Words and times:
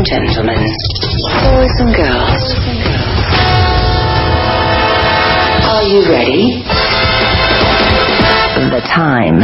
and 0.00 0.06
gentlemen, 0.06 0.56
boys 1.44 1.76
and 1.76 1.94
girls, 1.94 2.54
are 5.68 5.82
you 5.82 6.00
ready? 6.08 6.62
The 8.70 8.80
time 8.88 9.40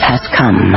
has 0.00 0.20
come. 0.34 0.76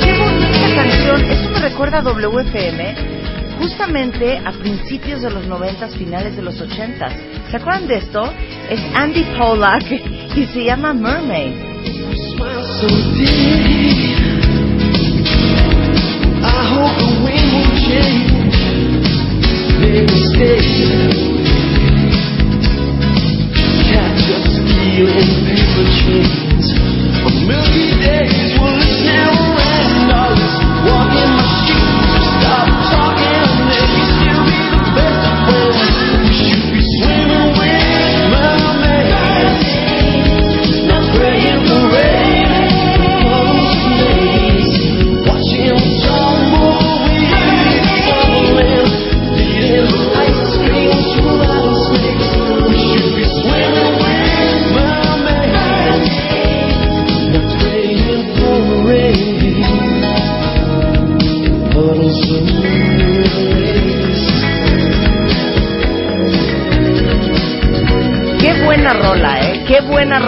Qué 0.00 0.12
bonita 0.18 0.74
canción. 0.74 1.30
Esto 1.30 1.50
me 1.50 1.58
recuerda 1.60 1.98
a 1.98 2.02
WFM, 2.02 3.19
justamente 3.60 4.38
a 4.38 4.52
principios 4.52 5.20
de 5.20 5.30
los 5.30 5.46
90, 5.46 5.88
finales 5.88 6.34
de 6.34 6.42
los 6.42 6.60
80. 6.60 7.08
¿Se 7.50 7.56
acuerdan 7.56 7.86
de 7.86 7.96
esto? 7.98 8.32
Es 8.70 8.80
Andy 8.94 9.24
Pollack 9.36 9.92
y 10.36 10.46
se 10.46 10.64
llama 10.64 10.94
Mermaid. 10.94 11.52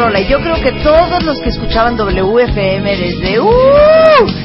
Rola. 0.02 0.20
Y 0.20 0.28
yo 0.28 0.40
creo 0.40 0.56
que 0.56 0.72
todos 0.82 1.22
los 1.24 1.40
que 1.40 1.50
escuchaban 1.50 1.96
WFM 1.96 2.96
desde... 2.96 3.40
¡Uh! 3.40 3.48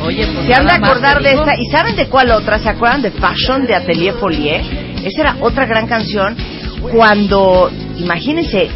Oye, 0.03 0.28
pues 0.28 0.47
Se 0.47 0.53
han 0.53 0.66
de 0.66 0.73
acordar 0.73 1.22
de 1.22 1.34
esta. 1.34 1.56
¿Y 1.56 1.66
saben 1.68 1.95
de 1.95 2.07
cuál 2.07 2.31
otra? 2.31 2.59
¿Se 2.59 2.69
acuerdan 2.69 3.01
de 3.01 3.12
Fashion 3.12 3.66
de 3.66 3.75
Atelier 3.75 4.16
Folie? 4.16 4.62
Esa 5.03 5.22
era 5.22 5.35
otra 5.41 5.66
gran 5.66 5.88
canción 5.88 6.35
cuando, 6.91 7.69
imagínense, 7.97 8.69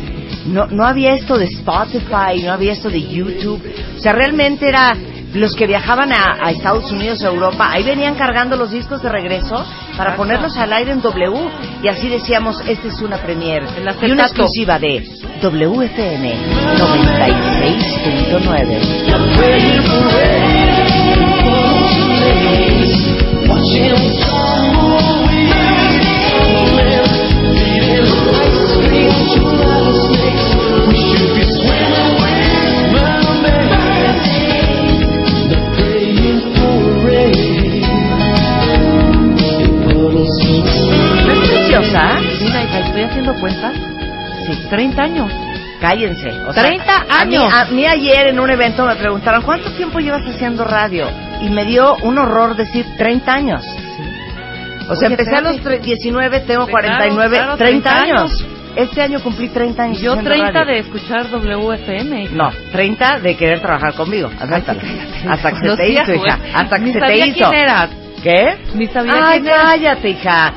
no, 0.47 0.67
no 0.67 0.85
había 0.85 1.13
esto 1.13 1.37
de 1.37 1.45
Spotify, 1.45 2.41
no 2.43 2.53
había 2.53 2.73
esto 2.73 2.89
de 2.89 3.01
YouTube. 3.01 3.61
O 3.97 3.99
sea, 3.99 4.13
realmente 4.13 4.67
era 4.67 4.95
los 5.33 5.55
que 5.55 5.67
viajaban 5.67 6.11
a, 6.11 6.37
a 6.41 6.51
Estados 6.51 6.91
Unidos, 6.91 7.23
a 7.23 7.27
Europa, 7.27 7.69
ahí 7.71 7.83
venían 7.83 8.15
cargando 8.15 8.55
los 8.57 8.71
discos 8.71 9.01
de 9.01 9.09
regreso 9.09 9.65
para 9.97 10.15
ponerlos 10.15 10.57
al 10.57 10.73
aire 10.73 10.91
en 10.91 11.01
W. 11.01 11.49
Y 11.83 11.87
así 11.87 12.09
decíamos, 12.09 12.61
esta 12.67 12.87
es 12.87 13.01
una 13.01 13.17
premiere. 13.17 13.65
El 13.77 14.09
Y 14.09 14.11
una 14.11 14.23
exclusiva 14.23 14.79
de 14.79 14.97
WFM 15.41 16.37
96.9. 16.77 18.77
¿No 41.25 41.33
es 41.33 41.49
preciosa? 41.49 42.19
Mira, 42.41 42.63
hija, 42.63 42.79
estoy 42.79 43.01
haciendo 43.03 43.33
cuentas. 43.39 43.75
Sí, 44.55 44.67
30 44.69 45.01
años. 45.03 45.31
Cállense. 45.79 46.29
O 46.47 46.53
sea, 46.53 46.63
30 46.63 46.95
a 47.09 47.25
mí- 47.25 47.35
años. 47.35 47.53
A 47.53 47.65
mí, 47.65 47.85
ayer 47.85 48.27
en 48.27 48.39
un 48.39 48.49
evento 48.51 48.85
me 48.85 48.95
preguntaron, 48.95 49.41
¿cuánto 49.43 49.71
tiempo 49.71 49.99
llevas 49.99 50.21
haciendo 50.27 50.63
radio? 50.63 51.07
Y 51.41 51.49
me 51.49 51.65
dio 51.65 51.95
un 52.03 52.17
horror 52.19 52.55
decir 52.55 52.85
30 52.97 53.33
años. 53.33 53.63
O 54.89 54.95
sea, 54.95 55.07
Oye, 55.07 55.13
empecé 55.15 55.35
a 55.35 55.41
los 55.41 55.55
espérate. 55.55 55.81
tre- 55.81 55.85
19, 55.85 56.39
tengo 56.41 56.65
Claro, 56.67 56.71
49, 56.71 57.35
claro, 57.37 57.57
30, 57.57 57.89
30 57.89 58.03
años. 58.03 58.31
años. 58.31 58.45
Este 58.75 59.01
año 59.01 59.19
cumplí 59.21 59.49
30 59.49 59.83
años. 59.83 59.99
Yo 59.99 60.11
haciendo 60.13 60.29
30 60.31 60.51
radio. 60.51 60.73
de 60.73 60.79
escuchar 60.79 61.29
WFM. 61.29 62.23
hija. 62.23 62.35
No, 62.35 62.51
30 62.71 63.19
de 63.19 63.35
querer 63.35 63.59
trabajar 63.61 63.93
conmigo. 63.95 64.29
Acéptalo. 64.39 64.79
Hasta 65.29 65.51
que 65.51 65.69
se 65.69 65.75
te 65.77 65.89
hizo, 65.89 66.13
hija. 66.13 66.39
Hasta 66.53 66.75
que 66.77 66.81
Ni 66.85 66.93
se 66.93 66.99
te 66.99 67.05
sabía 67.07 67.25
hizo. 67.27 67.49
quién 67.49 67.53
eras. 67.61 67.89
¿Qué? 68.23 68.57
Ni 68.75 68.87
sabía 68.87 69.13
Ay, 69.29 69.39
quién 69.41 69.53
eras. 69.53 69.63
cállate, 69.65 70.09
hija. 70.09 70.53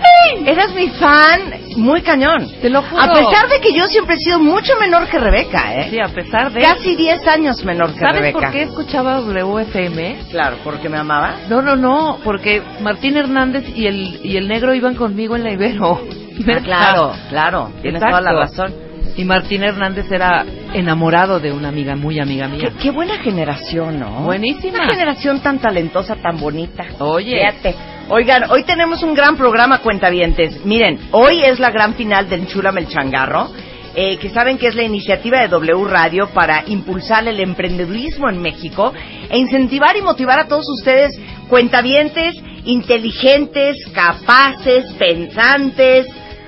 Eras 0.46 0.74
mi 0.74 0.88
fan 0.90 1.53
muy 1.76 2.02
cañón. 2.02 2.48
Te 2.60 2.70
lo 2.70 2.82
juro. 2.82 3.02
A 3.02 3.12
pesar 3.12 3.48
de 3.48 3.60
que 3.60 3.72
yo 3.72 3.86
siempre 3.86 4.14
he 4.16 4.18
sido 4.18 4.38
mucho 4.38 4.72
menor 4.80 5.08
que 5.08 5.18
Rebeca, 5.18 5.74
¿eh? 5.74 5.88
Sí, 5.90 5.98
a 6.00 6.08
pesar 6.08 6.52
de... 6.52 6.60
Casi 6.60 6.94
10 6.96 7.26
años 7.28 7.64
menor 7.64 7.92
que 7.92 8.00
¿Sabes 8.00 8.16
Rebeca. 8.20 8.38
por 8.38 8.50
qué 8.50 8.62
escuchaba 8.62 9.20
WFM? 9.20 10.16
Claro, 10.30 10.56
porque 10.64 10.88
me 10.88 10.98
amaba. 10.98 11.36
No, 11.48 11.62
no, 11.62 11.76
no, 11.76 12.18
porque 12.24 12.62
Martín 12.80 13.16
Hernández 13.16 13.64
y 13.74 13.86
el, 13.86 14.20
y 14.24 14.36
el 14.36 14.48
negro 14.48 14.74
iban 14.74 14.94
conmigo 14.94 15.36
en 15.36 15.44
la 15.44 15.52
Ibero. 15.52 16.00
Ah, 16.48 16.60
claro, 16.64 17.12
claro, 17.28 17.70
tienes 17.80 18.02
Exacto. 18.02 18.18
toda 18.18 18.32
la 18.32 18.40
razón. 18.40 18.74
Y 19.16 19.24
Martín 19.24 19.62
Hernández 19.62 20.10
era 20.10 20.44
enamorado 20.72 21.38
de 21.38 21.52
una 21.52 21.68
amiga, 21.68 21.94
muy 21.94 22.18
amiga 22.18 22.46
Qué, 22.48 22.56
mía. 22.56 22.72
qué 22.82 22.90
buena 22.90 23.18
generación, 23.18 24.00
¿no? 24.00 24.22
Buenísima. 24.24 24.78
Una 24.80 24.88
generación 24.88 25.40
tan 25.40 25.60
talentosa, 25.60 26.16
tan 26.16 26.38
bonita. 26.40 26.84
Oye. 26.98 27.38
Fíjate. 27.38 27.76
Oigan, 28.10 28.50
hoy 28.50 28.64
tenemos 28.64 29.02
un 29.02 29.14
gran 29.14 29.34
programa, 29.36 29.78
cuentavientes. 29.78 30.62
Miren, 30.66 31.08
hoy 31.12 31.42
es 31.42 31.58
la 31.58 31.70
gran 31.70 31.94
final 31.94 32.28
del 32.28 32.46
Chulame 32.46 32.82
el 32.82 32.88
Changarro, 32.88 33.50
eh, 33.94 34.18
que 34.18 34.28
saben 34.28 34.58
que 34.58 34.66
es 34.66 34.74
la 34.74 34.82
iniciativa 34.82 35.40
de 35.40 35.48
W 35.48 35.84
Radio 35.88 36.28
para 36.28 36.64
impulsar 36.66 37.26
el 37.26 37.40
emprendedurismo 37.40 38.28
en 38.28 38.42
México 38.42 38.92
e 39.30 39.38
incentivar 39.38 39.96
y 39.96 40.02
motivar 40.02 40.38
a 40.38 40.48
todos 40.48 40.68
ustedes, 40.68 41.18
cuentavientes, 41.48 42.36
inteligentes, 42.66 43.76
capaces, 43.94 44.84
pensantes, 44.98 46.06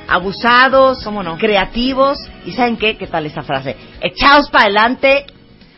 abusados, 0.08 1.02
¿Cómo 1.04 1.22
no? 1.22 1.38
creativos. 1.38 2.18
¿Y 2.44 2.52
saben 2.52 2.76
qué? 2.76 2.98
¿Qué 2.98 3.06
tal 3.06 3.24
esta 3.24 3.42
frase? 3.42 3.76
Echaos 4.02 4.50
para 4.50 4.64
adelante, 4.64 5.24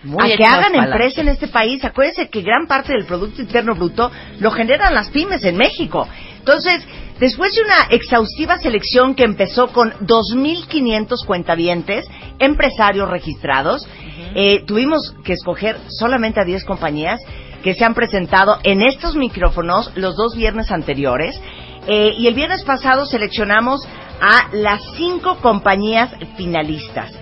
Muy 0.03 0.33
a 0.33 0.37
que 0.37 0.45
hagan 0.45 0.73
pa'lante. 0.73 0.91
empresa 0.91 1.21
en 1.21 1.29
este 1.29 1.49
país. 1.49 1.85
Acuérdense 1.85 2.29
que 2.29 2.43
gran 2.43 2.67
parte 2.67 2.93
del 2.93 3.05
Producto 3.05 3.43
Interno 3.43 3.75
Bruto 3.75 4.11
lo 4.39 4.51
generan 4.51 4.95
las 4.95 5.11
pymes 5.11 5.45
en 5.45 5.57
México. 5.57 6.09
Entonces, 6.39 6.81
después 7.19 7.55
de 7.55 7.63
una 7.63 7.89
exhaustiva 7.91 8.59
selección 8.59 9.15
que 9.15 9.25
empezó 9.25 9.69
con 9.69 9.93
2.500 10.01 11.27
cuentavientes, 11.27 12.07
empresarios 12.39 13.09
registrados, 13.11 13.87
eh, 14.35 14.65
tuvimos 14.67 15.15
que 15.25 15.33
escoger 15.33 15.77
solamente 15.89 16.41
a 16.41 16.45
10 16.45 16.65
compañías 16.65 17.21
que 17.63 17.75
se 17.75 17.85
han 17.85 17.95
presentado 17.95 18.59
en 18.63 18.83
estos 18.83 19.17
micrófonos 19.17 19.91
los 19.97 20.17
dos 20.17 20.37
viernes 20.37 20.71
anteriores. 20.71 21.41
Eh, 21.87 22.15
y 22.17 22.27
el 22.27 22.35
viernes 22.35 22.63
pasado 22.65 23.07
seleccionamos 23.07 23.87
a 24.21 24.49
las 24.53 24.81
cinco 24.97 25.39
compañías 25.41 26.11
finalistas. 26.37 27.13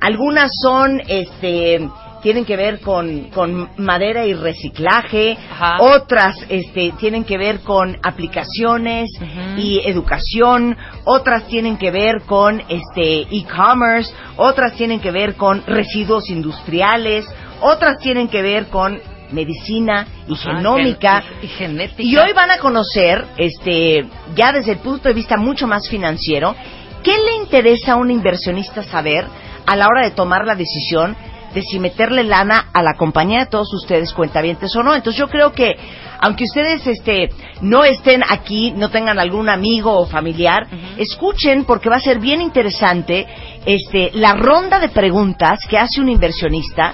Algunas 0.00 0.50
son, 0.60 1.00
este, 1.08 1.88
tienen 2.26 2.44
que 2.44 2.56
ver 2.56 2.80
con, 2.80 3.30
con 3.30 3.70
madera 3.76 4.26
y 4.26 4.34
reciclaje, 4.34 5.38
Ajá. 5.48 5.76
otras 5.78 6.34
este, 6.48 6.92
tienen 6.98 7.22
que 7.22 7.38
ver 7.38 7.60
con 7.60 7.96
aplicaciones 8.02 9.08
y 9.56 9.80
educación, 9.84 10.76
otras 11.04 11.46
tienen 11.46 11.76
que 11.76 11.92
ver 11.92 12.22
con 12.22 12.60
este 12.68 13.20
e-commerce, 13.30 14.12
otras 14.38 14.72
tienen 14.74 14.98
que 14.98 15.12
ver 15.12 15.36
con 15.36 15.62
residuos 15.68 16.28
industriales, 16.28 17.24
otras 17.60 17.98
tienen 17.98 18.26
que 18.26 18.42
ver 18.42 18.66
con 18.70 19.00
medicina 19.30 20.08
y 20.26 20.34
Ajá, 20.34 20.56
genómica. 20.56 21.20
gen- 21.22 21.32
y, 21.42 21.44
y 21.44 21.48
genética. 21.48 22.02
Y 22.02 22.16
hoy 22.16 22.32
van 22.34 22.50
a 22.50 22.58
conocer, 22.58 23.24
este, 23.36 24.04
ya 24.34 24.50
desde 24.50 24.72
el 24.72 24.78
punto 24.78 25.06
de 25.06 25.14
vista 25.14 25.36
mucho 25.36 25.68
más 25.68 25.88
financiero, 25.88 26.56
qué 27.04 27.12
le 27.12 27.36
interesa 27.36 27.92
a 27.92 27.96
un 27.96 28.10
inversionista 28.10 28.82
saber 28.82 29.24
a 29.64 29.76
la 29.76 29.86
hora 29.86 30.02
de 30.02 30.10
tomar 30.10 30.44
la 30.44 30.56
decisión 30.56 31.16
de 31.56 31.62
si 31.62 31.78
meterle 31.78 32.22
lana 32.22 32.68
a 32.74 32.82
la 32.82 32.98
compañía 32.98 33.40
de 33.40 33.46
todos 33.46 33.72
ustedes 33.72 34.12
cuentavientes 34.12 34.76
o 34.76 34.82
no. 34.82 34.94
Entonces 34.94 35.18
yo 35.18 35.28
creo 35.28 35.52
que 35.52 35.74
aunque 36.20 36.44
ustedes 36.44 36.86
este 36.86 37.30
no 37.62 37.82
estén 37.82 38.22
aquí, 38.28 38.72
no 38.72 38.90
tengan 38.90 39.18
algún 39.18 39.48
amigo 39.48 39.98
o 39.98 40.04
familiar, 40.06 40.66
escuchen 40.98 41.64
porque 41.64 41.88
va 41.88 41.96
a 41.96 42.00
ser 42.00 42.18
bien 42.18 42.42
interesante 42.42 43.26
este 43.64 44.10
la 44.12 44.34
ronda 44.34 44.78
de 44.78 44.90
preguntas 44.90 45.60
que 45.66 45.78
hace 45.78 46.02
un 46.02 46.10
inversionista 46.10 46.92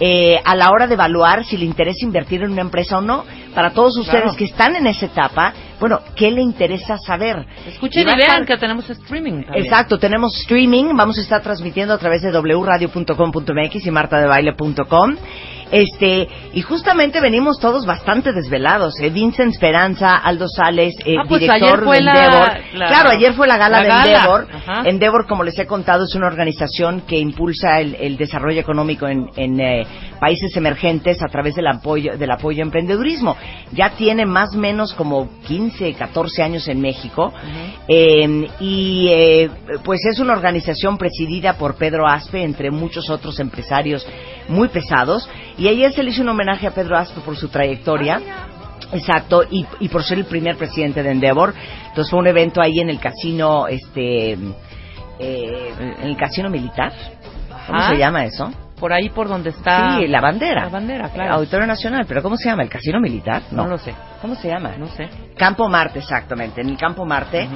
eh, 0.00 0.40
a 0.44 0.54
la 0.56 0.70
hora 0.70 0.86
de 0.86 0.94
evaluar 0.94 1.44
si 1.44 1.56
le 1.56 1.64
interesa 1.64 2.04
invertir 2.04 2.42
en 2.42 2.52
una 2.52 2.62
empresa 2.62 2.98
o 2.98 3.00
no. 3.00 3.24
Para 3.54 3.70
todos 3.70 3.96
ustedes 3.98 4.22
Claro. 4.24 4.36
que 4.36 4.44
están 4.44 4.74
en 4.74 4.86
esa 4.88 5.06
etapa, 5.06 5.52
bueno, 5.78 6.00
¿qué 6.16 6.30
le 6.32 6.42
interesa 6.42 6.98
saber? 6.98 7.46
Escuchen 7.68 8.08
y 8.08 8.10
a 8.10 8.16
vean 8.16 8.42
estar- 8.42 8.46
que 8.46 8.56
tenemos 8.58 8.90
streaming 8.90 9.42
también. 9.44 9.64
Exacto, 9.64 9.98
tenemos 9.98 10.36
streaming, 10.40 10.96
vamos 10.96 11.16
a 11.18 11.20
estar 11.20 11.40
transmitiendo 11.42 11.94
a 11.94 11.98
través 11.98 12.22
de 12.22 12.30
wradio.com.mx 12.32 13.86
y 13.86 13.90
martadebaile.com. 13.92 15.16
Este, 15.74 16.28
y 16.52 16.60
justamente 16.62 17.20
venimos 17.20 17.58
todos 17.58 17.84
bastante 17.84 18.32
desvelados, 18.32 18.94
eh, 19.00 19.10
Vincent 19.10 19.52
Esperanza, 19.52 20.14
Aldo 20.14 20.46
Sales, 20.48 20.94
eh, 21.04 21.16
Ah, 21.18 21.24
pues 21.28 21.40
director 21.40 21.84
de 21.90 21.98
Endeavor. 21.98 22.48
la- 22.74 22.86
claro, 22.86 23.10
ayer 23.10 23.32
fue 23.32 23.48
la 23.48 23.56
gala 23.56 23.78
la 23.78 23.82
de 23.82 23.88
gala. 23.88 24.04
Endeavor. 24.04 24.46
Ajá. 24.54 24.82
Endeavor, 24.88 25.26
como 25.26 25.42
les 25.42 25.58
he 25.58 25.66
contado, 25.66 26.04
es 26.04 26.14
una 26.14 26.28
organización 26.28 27.00
que 27.08 27.18
impulsa 27.18 27.80
el, 27.80 27.96
el 27.96 28.16
desarrollo 28.16 28.60
económico 28.60 29.08
en, 29.08 29.26
en, 29.36 29.60
eh, 29.60 29.84
países 30.20 30.56
emergentes 30.56 31.20
a 31.22 31.26
través 31.26 31.56
del 31.56 31.66
apoyo, 31.66 32.16
del 32.16 32.30
apoyo 32.30 32.62
a 32.62 32.66
emprendedurismo. 32.66 33.36
Ya 33.72 33.90
tiene 33.90 34.26
más 34.26 34.54
o 34.54 34.58
menos 34.58 34.94
como 34.94 35.28
15, 35.48 35.92
14 35.94 36.42
años 36.44 36.68
en 36.68 36.80
México. 36.80 37.32
Eh, 37.88 38.48
y 38.60 39.08
eh, 39.10 39.50
pues 39.84 40.00
es 40.06 40.20
una 40.20 40.34
organización 40.34 40.96
presidida 40.98 41.54
por 41.54 41.74
Pedro 41.74 42.06
Aspe, 42.06 42.42
entre 42.44 42.70
muchos 42.70 43.10
otros 43.10 43.40
empresarios 43.40 44.06
muy 44.48 44.68
pesados. 44.68 45.28
Y 45.58 45.68
ayer 45.68 45.92
se 45.92 46.02
le 46.02 46.10
hizo 46.10 46.22
un 46.22 46.28
homenaje 46.28 46.66
a 46.66 46.70
Pedro 46.70 46.96
Aspe 46.96 47.20
por 47.20 47.36
su 47.36 47.48
trayectoria. 47.48 48.20
Exacto, 48.92 49.42
y, 49.50 49.66
y 49.80 49.88
por 49.88 50.04
ser 50.04 50.18
el 50.18 50.26
primer 50.26 50.56
presidente 50.56 51.02
de 51.02 51.10
Endeavor. 51.10 51.54
Entonces 51.88 52.10
fue 52.10 52.20
un 52.20 52.26
evento 52.26 52.60
ahí 52.60 52.80
en 52.80 52.90
el 52.90 53.00
casino, 53.00 53.66
este, 53.66 54.32
eh, 55.18 55.74
en 55.78 56.08
el 56.08 56.16
casino 56.16 56.50
militar. 56.50 56.92
¿Cómo 57.66 57.78
Ajá. 57.78 57.90
se 57.90 57.98
llama 57.98 58.24
eso? 58.24 58.52
Por 58.78 58.92
ahí 58.92 59.08
por 59.08 59.28
donde 59.28 59.50
está... 59.50 59.96
Sí, 59.96 60.06
la 60.08 60.20
bandera. 60.20 60.64
La 60.64 60.68
bandera, 60.68 61.08
claro. 61.08 61.34
Auditorio 61.34 61.66
Nacional, 61.66 62.04
pero 62.06 62.22
¿cómo 62.22 62.36
se 62.36 62.48
llama? 62.48 62.64
¿El 62.64 62.68
casino 62.68 63.00
militar? 63.00 63.42
No 63.50 63.66
lo 63.66 63.78
sé. 63.78 63.94
¿Cómo 64.20 64.34
se 64.34 64.48
llama? 64.48 64.72
No 64.76 64.88
sé. 64.88 65.08
Campo 65.36 65.68
Marte, 65.68 66.00
exactamente, 66.00 66.60
en 66.60 66.68
el 66.68 66.76
Campo 66.76 67.06
Marte. 67.06 67.48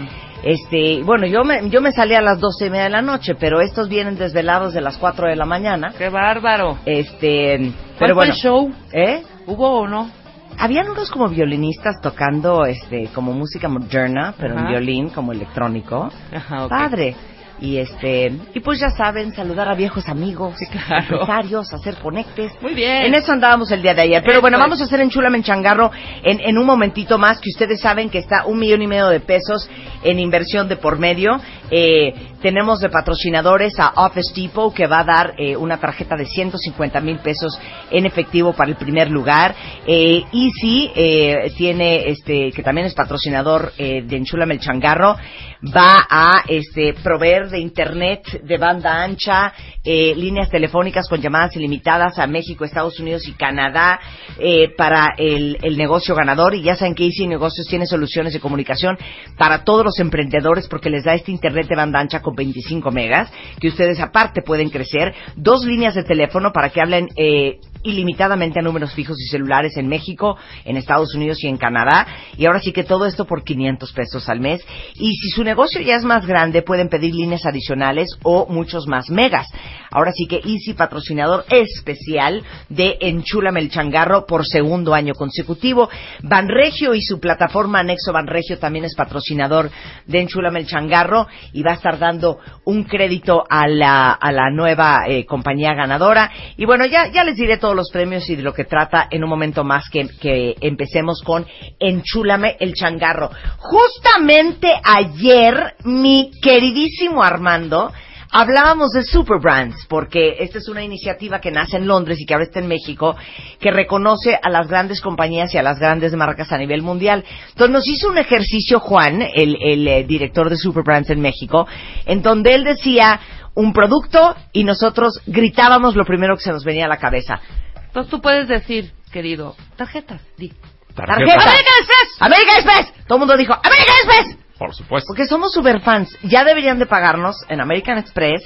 Este, 0.43 1.03
bueno, 1.03 1.27
yo 1.27 1.43
me, 1.45 1.69
yo 1.69 1.81
me 1.81 1.93
salí 1.93 2.15
a 2.15 2.21
las 2.21 2.39
doce 2.41 2.67
y 2.67 2.71
media 2.71 2.85
de 2.85 2.91
la 2.91 3.03
noche, 3.03 3.35
pero 3.35 3.61
estos 3.61 3.89
vienen 3.89 4.17
desvelados 4.17 4.73
de 4.73 4.81
las 4.81 4.97
cuatro 4.97 5.29
de 5.29 5.37
la 5.37 5.45
mañana. 5.45 5.93
¡Qué 5.97 6.09
bárbaro! 6.09 6.79
Este, 6.87 7.59
¿Cuál 7.59 7.75
pero 7.99 8.15
bueno, 8.15 8.33
el 8.33 8.39
show? 8.39 8.73
¿eh? 8.93 9.23
¿Hubo 9.47 9.81
o 9.81 9.89
no? 9.89 10.11
Habían 10.59 10.91
unos 10.91 11.11
como 11.11 11.29
violinistas 11.29 12.01
tocando, 12.01 12.65
este, 12.67 13.09
como 13.15 13.33
música 13.33 13.69
moderna, 13.69 14.35
pero 14.39 14.55
en 14.55 14.61
Ajá. 14.61 14.69
violín, 14.71 15.09
como 15.11 15.33
electrónico. 15.33 16.11
Ajá. 16.33 16.69
Padre. 16.69 17.15
Y 17.61 17.79
este, 17.79 18.33
y 18.55 18.61
pues 18.61 18.79
ya 18.79 18.91
saben, 18.91 19.35
saludar 19.35 19.69
a 19.69 19.75
viejos 19.75 20.09
amigos, 20.09 20.55
Sí, 20.59 20.67
claro. 20.67 21.21
empresarios, 21.21 21.73
hacer 21.73 21.97
conectes. 21.97 22.53
Muy 22.61 22.75
bien. 22.75 23.03
En 23.07 23.15
eso 23.15 23.33
andábamos 23.33 23.71
el 23.73 23.83
día 23.83 23.95
de 23.95 24.03
ayer. 24.03 24.23
Pero 24.25 24.41
bueno, 24.41 24.59
vamos 24.59 24.81
a 24.81 24.85
hacer 24.85 25.01
en 25.01 25.11
Chula 25.11 25.29
Menchangarro 25.31 25.91
en, 26.23 26.41
en 26.41 26.57
un 26.59 26.65
momentito 26.67 27.19
más, 27.19 27.41
que 27.41 27.51
ustedes 27.51 27.81
saben 27.81 28.11
que 28.11 28.19
está 28.19 28.47
un 28.47 28.59
millón 28.59 28.83
y 28.83 28.87
medio 28.87 29.09
de 29.09 29.21
pesos 29.21 29.69
en 30.05 30.19
inversión 30.21 30.69
de 30.69 30.77
por 30.77 30.99
medio. 30.99 31.41
Eh, 31.71 32.15
tenemos 32.41 32.79
de 32.81 32.89
patrocinadores 32.89 33.75
a 33.79 33.93
Office 33.97 34.33
Depot, 34.35 34.73
que 34.73 34.87
va 34.87 35.01
a 35.01 35.05
dar 35.05 35.35
eh, 35.39 35.57
una 35.57 35.79
tarjeta 35.79 36.17
de 36.17 36.25
150 36.27 37.01
mil 37.01 37.19
pesos 37.19 37.59
en 37.91 38.07
efectivo 38.07 38.53
para 38.53 38.71
el 38.71 38.77
primer 38.77 39.11
lugar. 39.11 39.55
Eh, 39.87 40.23
Easy 40.33 40.91
eh, 40.95 41.53
tiene, 41.57 42.09
este, 42.11 42.53
que 42.53 42.63
también 42.63 42.87
es 42.87 42.95
patrocinador 42.95 43.73
eh, 43.77 44.03
de 44.03 44.17
Enchúlame 44.17 44.55
el 44.55 44.61
Changarro, 44.61 45.17
va 45.65 46.07
a 46.09 46.45
este, 46.47 46.95
proveer 46.95 47.49
de 47.49 47.59
internet 47.59 48.43
de 48.43 48.59
banda 48.59 49.03
ancha, 49.03 49.53
eh, 49.85 50.15
líneas 50.17 50.51
telefónicas 50.51 51.09
con 51.09 51.21
llamadas 51.21 51.57
ilimitadas 51.57 52.19
a 52.19 52.27
México, 52.27 52.65
Estados 52.65 52.99
Unidos 53.01 53.27
y 53.27 53.33
Canadá 53.33 53.99
eh, 54.39 54.69
para 54.77 55.15
el, 55.17 55.57
negocio 55.77 56.15
ganador. 56.15 56.55
Y 56.55 56.63
ya 56.63 56.77
saben 56.77 56.95
que 56.95 57.05
Easy 57.05 57.27
Negocios 57.27 57.67
tiene 57.69 57.87
soluciones 57.87 58.33
de 58.33 58.41
comunicación 58.41 58.97
para 59.37 59.65
todos 59.65 59.85
los 59.85 59.99
emprendedores 59.99 60.67
porque 60.69 60.91
les 60.91 61.05
da 61.05 61.15
este 61.15 61.31
internet 61.31 61.69
de 61.69 61.77
banda 61.77 62.01
ancha 62.01 62.21
con 62.21 62.35
25 62.35 62.91
megas, 62.91 63.31
que 63.61 63.69
ustedes 63.69 64.01
aparte 64.01 64.43
pueden 64.43 64.71
crecer. 64.71 65.15
Dos 65.37 65.65
líneas 65.65 65.95
de 65.95 66.05
teléfono 66.05 66.53
para 66.53 66.71
que 66.71 66.81
hablen 66.81 67.09
eh, 67.17 67.59
ilimitadamente 67.83 68.59
a 68.59 68.63
números 68.63 68.93
fijos 68.93 69.17
y 69.21 69.29
celulares 69.29 69.77
en 69.77 69.89
México, 69.89 70.37
en 70.65 70.77
Estados 70.77 71.15
Unidos 71.15 71.43
y 71.43 71.49
en 71.49 71.57
Canadá. 71.57 72.07
Y 72.37 72.47
ahora 72.47 72.61
sí 72.61 72.73
que 72.73 72.85
todo 72.85 73.07
esto 73.07 73.25
por 73.25 73.45
500 73.45 73.93
pesos 73.93 74.29
al 74.29 74.41
mes. 74.41 74.65
Y 74.95 75.13
si 75.15 75.31
su 75.31 75.45
negocio 75.49 75.81
ya 75.81 75.97
es 75.97 76.05
más 76.05 76.27
grande, 76.27 76.63
pueden 76.63 76.89
pedir 76.89 77.15
líneas 77.15 77.47
adicionales 77.47 78.19
o 78.23 78.47
muchos 78.49 78.87
más 78.87 79.09
megas. 79.11 79.49
Ahora 79.91 80.13
sí 80.13 80.27
que 80.27 80.37
Easy, 80.37 80.75
patrocinador 80.75 81.45
especial 81.51 82.43
de 82.69 82.99
Enchúlame 83.01 83.61
el 83.61 83.71
Changarro 83.71 84.27
por 84.27 84.47
segundo 84.47 84.95
año 84.95 85.15
consecutivo. 85.15 85.89
Banregio 86.23 86.95
y 86.95 87.03
su 87.03 87.21
plataforma 87.21 87.81
Anexo 87.81 88.13
Banregio 88.13 88.59
también 88.59 88.85
es 88.85 88.95
patrocinador 88.95 89.71
de 90.07 90.21
Enchúlame 90.21 90.61
el 90.61 90.67
Changarro 90.67 91.27
y 91.53 91.63
va 91.63 91.73
a 91.73 91.75
estar 91.75 91.99
dando 91.99 92.39
un 92.65 92.85
crédito 92.85 93.45
a 93.49 93.67
la, 93.67 94.13
a 94.13 94.33
la 94.33 94.51
nueva 94.51 95.05
eh, 95.07 95.25
compañía 95.25 95.75
ganadora. 95.75 96.31
Y 96.57 96.65
bueno, 96.65 96.87
ya, 96.87 97.11
ya 97.11 97.25
les 97.25 97.37
diré 97.37 97.59
todos 97.59 97.75
los 97.75 97.91
premios 97.91 98.29
y 98.29 98.37
de 98.37 98.43
lo 98.43 98.53
que 98.53 98.65
trata 98.65 99.09
en 99.11 99.25
un 99.25 99.31
momento 99.31 99.65
más 99.65 99.89
que, 99.91 100.09
que 100.09 100.55
empecemos 100.61 101.23
con 101.23 101.47
Enchúlame 101.79 102.57
el 102.61 102.75
Changarro. 102.75 103.31
Justamente 103.59 104.73
ayer, 104.85 105.75
mi 105.85 106.31
queridísimo 106.43 107.23
Armando, 107.23 107.93
Hablábamos 108.31 108.91
de 108.91 109.05
Super 109.05 109.39
Brands, 109.41 109.87
porque 109.89 110.37
esta 110.41 110.59
es 110.59 110.69
una 110.69 110.85
iniciativa 110.85 111.41
que 111.41 111.51
nace 111.51 111.79
en 111.79 111.87
Londres 111.87 112.19
y 112.21 112.27
que 112.27 112.35
ahora 112.35 112.45
está 112.45 112.61
en 112.61 112.69
México, 112.69 113.17
que 113.59 113.71
reconoce 113.71 114.39
a 114.41 114.51
las 114.51 114.69
grandes 114.69 115.01
compañías 115.01 115.55
y 115.55 115.59
a 115.59 115.63
las 115.63 115.79
grandes 115.79 116.13
marcas 116.13 116.53
a 116.53 116.59
nivel 116.59 116.83
mundial. 116.83 117.25
Entonces 117.49 117.71
nos 117.71 117.89
hizo 117.89 118.09
un 118.09 118.19
ejercicio 118.19 118.81
Juan, 118.81 119.23
el, 119.23 119.57
el, 119.63 119.89
eh, 119.89 120.05
director 120.05 120.51
de 120.51 120.57
Super 120.57 120.83
Brands 120.83 121.09
en 121.09 121.21
México, 121.21 121.67
en 122.05 122.21
donde 122.21 122.55
él 122.55 122.65
decía 122.65 123.19
un 123.55 123.73
producto 123.73 124.37
y 124.53 124.65
nosotros 124.65 125.21
gritábamos 125.27 125.97
lo 125.97 126.05
primero 126.05 126.37
que 126.37 126.43
se 126.43 126.53
nos 126.53 126.65
venía 126.65 126.85
a 126.85 126.89
la 126.89 126.99
cabeza. 126.99 127.41
Entonces 127.87 128.11
tú 128.11 128.21
puedes 128.21 128.47
decir, 128.47 128.93
querido, 129.11 129.57
tarjetas, 129.77 130.21
di. 130.37 130.53
¡Tarjeta! 130.95 131.33
¡American 131.33 131.75
Express! 131.81 132.17
¡American 132.19 132.57
Express! 132.57 133.07
Todo 133.07 133.17
el 133.17 133.21
mundo 133.21 133.37
dijo, 133.37 133.55
¡American 133.55 133.97
Express! 134.05 134.48
Por 134.59 134.75
supuesto. 134.75 135.07
Porque 135.09 135.27
somos 135.27 135.53
super 135.53 135.81
fans. 135.81 136.11
Ya 136.23 136.45
deberían 136.45 136.79
de 136.79 136.87
pagarnos 136.87 137.37
en 137.49 137.61
American 137.61 137.99
Express, 137.99 138.43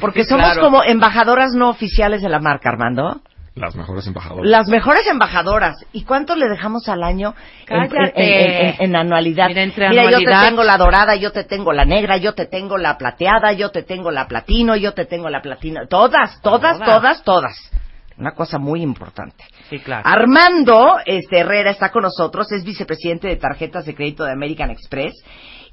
porque 0.00 0.22
Sí, 0.22 0.28
somos 0.30 0.46
claro. 0.52 0.62
como 0.62 0.82
embajadoras 0.84 1.52
no 1.54 1.68
oficiales 1.70 2.22
de 2.22 2.28
la 2.28 2.38
marca, 2.38 2.68
Armando. 2.70 3.20
Las 3.56 3.74
mejores 3.74 4.06
embajadoras. 4.06 4.50
Las 4.50 4.68
mejores 4.68 5.06
embajadoras. 5.06 5.76
¿Y 5.92 6.04
cuánto 6.04 6.36
le 6.36 6.46
dejamos 6.46 6.90
al 6.90 7.02
año 7.02 7.34
en, 7.66 7.82
en- 7.84 8.12
en- 8.14 8.66
en- 8.66 8.74
en 8.80 8.96
anualidad? 8.96 9.48
Mira, 9.48 9.62
entre 9.62 9.86
yo 9.94 10.00
anualidad- 10.02 10.42
te 10.42 10.48
tengo 10.50 10.62
la 10.62 10.76
dorada, 10.76 11.14
yo 11.16 11.32
te 11.32 11.42
tengo 11.44 11.72
la 11.72 11.86
negra, 11.86 12.18
yo 12.18 12.34
te 12.34 12.44
tengo 12.44 12.76
la 12.76 12.98
plateada, 12.98 13.52
yo 13.54 13.70
te 13.70 13.82
tengo 13.82 14.10
la 14.10 14.28
platino, 14.28 14.76
yo 14.76 14.92
te 14.92 15.06
tengo 15.06 15.30
la 15.30 15.40
platina. 15.40 15.86
Todas, 15.88 16.38
todas, 16.42 16.78
Todas. 16.78 16.84
todas, 16.90 17.22
todas. 17.24 17.70
Una 18.18 18.32
cosa 18.32 18.58
muy 18.58 18.82
importante. 18.82 19.42
Sí, 19.70 19.78
claro. 19.78 20.02
Armando 20.06 20.98
este, 21.06 21.38
Herrera 21.40 21.70
está 21.70 21.90
con 21.90 22.02
nosotros, 22.02 22.52
es 22.52 22.62
vicepresidente 22.62 23.26
de 23.28 23.36
tarjetas 23.36 23.86
de 23.86 23.94
crédito 23.94 24.24
de 24.24 24.32
American 24.32 24.70
Express. 24.70 25.14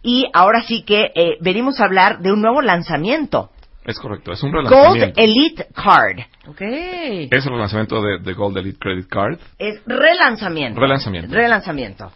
Y 0.04 0.28
ahora 0.34 0.62
sí 0.62 0.84
que 0.84 1.12
eh, 1.16 1.38
venimos 1.40 1.80
a 1.80 1.86
hablar 1.86 2.20
de 2.20 2.32
un 2.32 2.42
nuevo 2.42 2.62
lanzamiento. 2.62 3.50
Es 3.86 4.00
correcto, 4.00 4.32
es 4.32 4.44
un 4.44 4.52
Gold 4.52 4.70
relanzamiento. 4.70 5.22
Elite 5.22 5.68
Card. 5.74 6.20
Ok. 6.48 6.62
Es 6.62 7.46
el 7.46 7.52
relanzamiento 7.52 8.02
de, 8.02 8.20
de 8.20 8.34
Gold 8.34 8.58
Elite 8.58 8.78
Credit 8.80 9.08
Card. 9.08 9.40
Es 9.58 9.82
relanzamiento. 9.86 10.80
Relanzamiento. 10.80 11.34
Relanzamiento. 11.34 12.12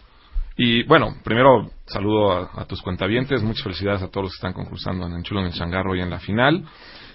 Y 0.56 0.82
bueno, 0.84 1.14
primero 1.22 1.70
saludo 1.86 2.32
a, 2.32 2.62
a 2.62 2.64
tus 2.64 2.82
cuentavientes, 2.82 3.42
muchas 3.42 3.62
felicidades 3.62 4.02
a 4.02 4.08
todos 4.08 4.24
los 4.24 4.32
que 4.32 4.38
están 4.38 4.52
concursando 4.54 5.06
en 5.06 5.12
Enchulo 5.14 5.40
en 5.40 5.46
el 5.46 5.52
Changarro 5.52 5.94
y 5.94 6.00
en 6.00 6.10
la 6.10 6.18
final. 6.18 6.64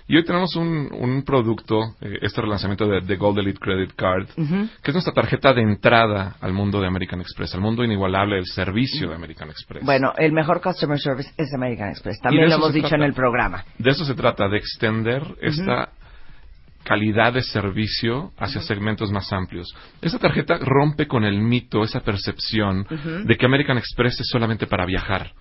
Y 0.07 0.17
hoy 0.17 0.24
tenemos 0.25 0.55
un, 0.55 0.89
un 0.91 1.24
producto, 1.24 1.95
eh, 2.01 2.19
este 2.22 2.41
relanzamiento 2.41 2.86
de, 2.88 3.01
de 3.01 3.15
Gold 3.15 3.39
Elite 3.39 3.60
Credit 3.60 3.93
Card, 3.95 4.27
que 4.36 4.91
es 4.91 4.93
nuestra 4.93 5.13
tarjeta 5.13 5.53
de 5.53 5.62
entrada 5.62 6.36
al 6.41 6.53
mundo 6.53 6.81
de 6.81 6.88
American 6.88 7.22
Express, 7.22 7.55
al 7.55 7.62
mundo 7.62 7.83
inigualable 7.83 8.36
del 8.36 8.45
servicio 8.45 9.10
de 9.10 9.15
American 9.15 9.50
Express. 9.50 9.83
Bueno, 9.83 10.13
el 10.17 10.33
mejor 10.33 10.62
customer 10.62 11.00
service 11.00 11.31
es 11.38 11.53
American 11.53 11.89
Express. 11.89 12.19
También 12.19 12.50
lo 12.50 12.55
hemos 12.55 12.74
dicho 12.74 12.89
trata. 12.89 13.03
en 13.03 13.10
el 13.10 13.13
programa. 13.13 13.63
De 13.77 13.91
eso 13.91 14.03
se 14.03 14.13
trata, 14.13 14.50
de 14.50 14.57
extender 14.57 15.24
esta 15.41 15.89
calidad 16.83 17.33
de 17.33 17.41
servicio 17.41 18.33
hacia 18.38 18.62
segmentos 18.62 19.10
más 19.12 19.31
amplios. 19.31 19.74
Esta 20.01 20.19
tarjeta 20.19 20.57
rompe 20.60 21.07
con 21.07 21.24
el 21.24 21.39
mito, 21.39 21.83
esa 21.83 22.01
percepción 22.01 22.86
de 23.25 23.36
que 23.38 23.45
American 23.45 23.77
Express 23.77 24.19
es 24.19 24.27
solamente 24.27 24.67
para 24.67 24.86
viajar. 24.86 25.31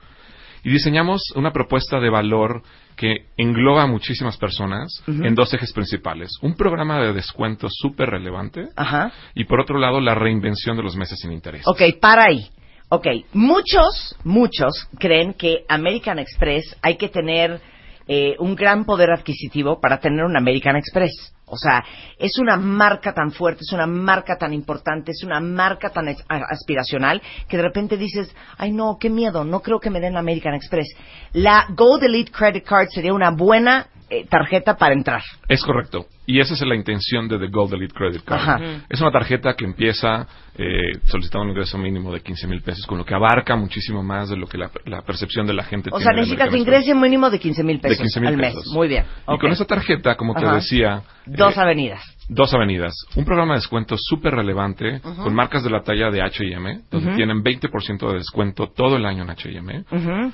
Y 0.64 0.70
diseñamos 0.70 1.22
una 1.34 1.52
propuesta 1.52 1.98
de 1.98 2.10
valor 2.10 2.62
que 2.96 3.26
engloba 3.36 3.82
a 3.82 3.86
muchísimas 3.86 4.36
personas 4.36 5.02
en 5.06 5.34
dos 5.34 5.52
ejes 5.54 5.72
principales. 5.72 6.30
Un 6.42 6.54
programa 6.54 7.00
de 7.00 7.12
descuento 7.12 7.68
súper 7.70 8.10
relevante 8.10 8.68
Ajá. 8.76 9.12
y 9.34 9.44
por 9.44 9.60
otro 9.60 9.78
lado 9.78 10.00
la 10.00 10.14
reinvención 10.14 10.76
de 10.76 10.82
los 10.82 10.96
meses 10.96 11.18
sin 11.18 11.32
interés. 11.32 11.62
Ok, 11.66 11.82
para 12.00 12.24
ahí. 12.24 12.48
Ok, 12.90 13.06
muchos, 13.32 14.16
muchos 14.22 14.86
creen 14.98 15.32
que 15.34 15.64
American 15.68 16.18
Express 16.18 16.76
hay 16.82 16.96
que 16.96 17.08
tener 17.08 17.60
eh, 18.06 18.36
un 18.38 18.54
gran 18.54 18.84
poder 18.84 19.10
adquisitivo 19.10 19.80
para 19.80 19.98
tener 19.98 20.24
un 20.24 20.36
American 20.36 20.76
Express. 20.76 21.34
O 21.52 21.56
sea, 21.58 21.84
es 22.18 22.38
una 22.38 22.56
marca 22.56 23.12
tan 23.12 23.30
fuerte, 23.30 23.60
es 23.60 23.74
una 23.74 23.86
marca 23.86 24.38
tan 24.38 24.54
importante, 24.54 25.12
es 25.12 25.22
una 25.22 25.38
marca 25.38 25.90
tan 25.90 26.08
aspiracional 26.28 27.20
que 27.46 27.58
de 27.58 27.62
repente 27.62 27.98
dices, 27.98 28.34
ay 28.56 28.72
no, 28.72 28.96
qué 28.98 29.10
miedo, 29.10 29.44
no 29.44 29.60
creo 29.60 29.78
que 29.78 29.90
me 29.90 30.00
den 30.00 30.16
American 30.16 30.54
Express. 30.54 30.88
La 31.34 31.66
Gold 31.76 32.04
Elite 32.04 32.32
Credit 32.32 32.64
Card 32.64 32.88
sería 32.88 33.12
una 33.12 33.32
buena 33.32 33.86
eh, 34.12 34.26
tarjeta 34.28 34.76
para 34.76 34.94
entrar. 34.94 35.22
Es 35.48 35.62
correcto. 35.64 36.06
Y 36.26 36.38
esa 36.40 36.54
es 36.54 36.60
la 36.62 36.76
intención 36.76 37.26
de 37.28 37.38
The 37.38 37.48
Gold 37.48 37.74
Elite 37.74 37.94
Credit 37.94 38.22
Card. 38.24 38.40
Ajá. 38.40 38.58
Es 38.88 39.00
una 39.00 39.10
tarjeta 39.10 39.54
que 39.54 39.64
empieza 39.64 40.26
eh, 40.56 40.98
solicitando 41.06 41.44
un 41.44 41.50
ingreso 41.50 41.78
mínimo 41.78 42.12
de 42.12 42.20
15 42.20 42.46
mil 42.46 42.62
pesos, 42.62 42.86
con 42.86 42.98
lo 42.98 43.04
que 43.04 43.14
abarca 43.14 43.56
muchísimo 43.56 44.02
más 44.02 44.28
de 44.28 44.36
lo 44.36 44.46
que 44.46 44.56
la, 44.58 44.70
la 44.84 45.02
percepción 45.02 45.46
de 45.46 45.54
la 45.54 45.64
gente 45.64 45.88
O 45.90 45.96
tiene. 45.96 46.04
sea, 46.04 46.12
de 46.14 46.20
necesitas 46.20 46.46
Express. 46.54 46.60
ingreso 46.62 46.94
mínimo 47.00 47.30
de 47.30 47.38
15 47.40 47.64
mil 47.64 47.76
De 47.80 47.88
pesos 47.88 47.98
15,000 48.02 48.28
al 48.28 48.36
mes. 48.36 48.54
Muy 48.72 48.88
bien. 48.88 49.04
Y 49.28 49.38
con 49.38 49.50
esa 49.50 49.64
tarjeta, 49.64 50.14
como 50.16 50.34
te 50.34 50.44
Ajá. 50.44 50.54
decía, 50.56 51.02
Dos 51.26 51.56
eh, 51.56 51.60
avenidas. 51.60 52.02
dos 52.28 52.52
avenidas, 52.54 52.94
un 53.16 53.24
programa 53.24 53.54
de 53.54 53.58
descuento 53.58 53.96
súper 53.98 54.34
relevante 54.34 55.00
con 55.00 55.34
marcas 55.34 55.64
de 55.64 55.70
la 55.70 55.82
talla 55.82 56.10
de 56.10 56.22
H&M, 56.22 56.82
donde 56.90 57.14
tienen 57.16 57.42
20% 57.42 58.08
de 58.10 58.14
descuento 58.18 58.68
todo 58.68 58.96
el 58.96 59.04
año 59.06 59.22
en 59.24 59.30
H&M. 59.30 59.84
Ujú. 59.90 60.10
Eh, 60.10 60.30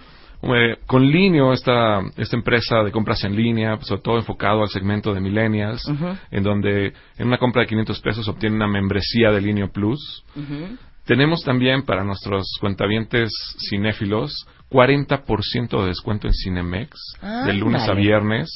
con 0.86 1.06
Linio, 1.06 1.52
esta, 1.52 2.00
esta 2.16 2.36
empresa 2.36 2.82
de 2.84 2.92
compras 2.92 3.24
en 3.24 3.34
línea, 3.34 3.78
sobre 3.82 4.02
todo 4.02 4.16
enfocado 4.18 4.62
al 4.62 4.68
segmento 4.68 5.12
de 5.12 5.20
millennials, 5.20 5.82
en 6.30 6.42
donde 6.42 6.92
en 7.16 7.26
una 7.26 7.38
compra 7.38 7.62
de 7.62 7.68
500 7.68 8.00
pesos 8.00 8.28
obtienen 8.28 8.56
una 8.56 8.68
membresía 8.68 9.30
de 9.30 9.40
Linio 9.40 9.70
Plus. 9.70 10.24
Tenemos 11.04 11.42
también 11.42 11.82
para 11.82 12.04
nuestros 12.04 12.46
cuentavientes 12.60 13.30
cinéfilos 13.68 14.46
40% 14.70 15.80
de 15.80 15.86
descuento 15.86 16.26
en 16.26 16.34
Cinemex 16.34 16.90
de 17.46 17.52
lunes 17.54 17.88
a 17.88 17.94
viernes, 17.94 18.50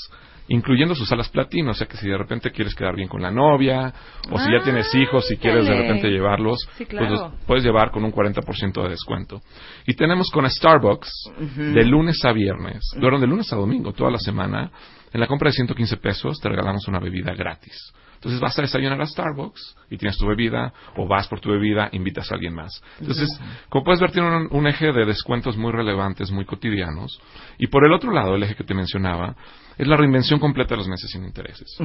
incluyendo 0.48 0.94
sus 0.94 1.08
salas 1.08 1.28
platino. 1.28 1.70
O 1.70 1.74
sea 1.74 1.86
que 1.86 1.96
si 1.96 2.08
de 2.08 2.16
repente 2.16 2.50
quieres 2.50 2.74
quedar 2.74 2.94
bien 2.94 3.08
con 3.08 3.22
la 3.22 3.30
novia, 3.30 3.92
o 4.30 4.38
si 4.38 4.50
ya 4.52 4.62
tienes 4.62 4.94
hijos 4.94 5.30
y 5.30 5.36
quieres 5.36 5.66
de 5.66 5.74
repente 5.74 6.08
llevarlos, 6.08 6.58
Sí, 6.76 6.84
pues 6.86 7.10
los 7.10 7.32
puedes 7.46 7.64
llevar 7.64 7.90
con 7.90 8.04
un 8.04 8.12
40% 8.12 8.82
de 8.82 8.88
descuento. 8.88 9.40
Y 9.86 9.94
tenemos 9.94 10.30
con 10.30 10.48
Starbucks 10.48 11.10
de 11.56 11.84
lunes 11.84 12.24
a 12.24 12.32
viernes, 12.32 12.82
bueno, 13.00 13.18
de 13.18 13.26
lunes 13.26 13.52
a 13.52 13.56
domingo, 13.56 13.92
toda 13.92 14.10
la 14.10 14.18
semana, 14.18 14.70
en 15.12 15.20
la 15.20 15.26
compra 15.26 15.48
de 15.48 15.52
115 15.52 15.96
pesos 15.98 16.38
te 16.40 16.48
regalamos 16.48 16.86
una 16.88 16.98
bebida 16.98 17.34
gratis. 17.34 17.92
Entonces 18.14 18.40
vas 18.40 18.56
a 18.56 18.62
desayunar 18.62 19.00
a 19.00 19.06
Starbucks 19.06 19.76
y 19.90 19.96
tienes 19.96 20.16
tu 20.16 20.28
bebida, 20.28 20.72
o 20.96 21.08
vas 21.08 21.26
por 21.26 21.40
tu 21.40 21.50
bebida, 21.50 21.88
invitas 21.90 22.30
a 22.30 22.36
alguien 22.36 22.54
más. 22.54 22.80
Entonces, 23.00 23.28
como 23.68 23.82
puedes 23.84 24.00
ver, 24.00 24.12
tiene 24.12 24.28
un, 24.28 24.48
un 24.48 24.66
eje 24.68 24.92
de 24.92 25.04
descuentos 25.04 25.56
muy 25.56 25.72
relevantes, 25.72 26.30
muy 26.30 26.44
cotidianos. 26.44 27.20
Y 27.58 27.66
por 27.66 27.84
el 27.84 27.92
otro 27.92 28.12
lado, 28.12 28.36
el 28.36 28.44
eje 28.44 28.54
que 28.54 28.62
te 28.62 28.74
mencionaba, 28.74 29.34
es 29.78 29.86
la 29.86 29.96
reinvención 29.96 30.38
completa 30.40 30.70
de 30.74 30.78
los 30.78 30.88
meses 30.88 31.10
sin 31.10 31.24
intereses. 31.24 31.76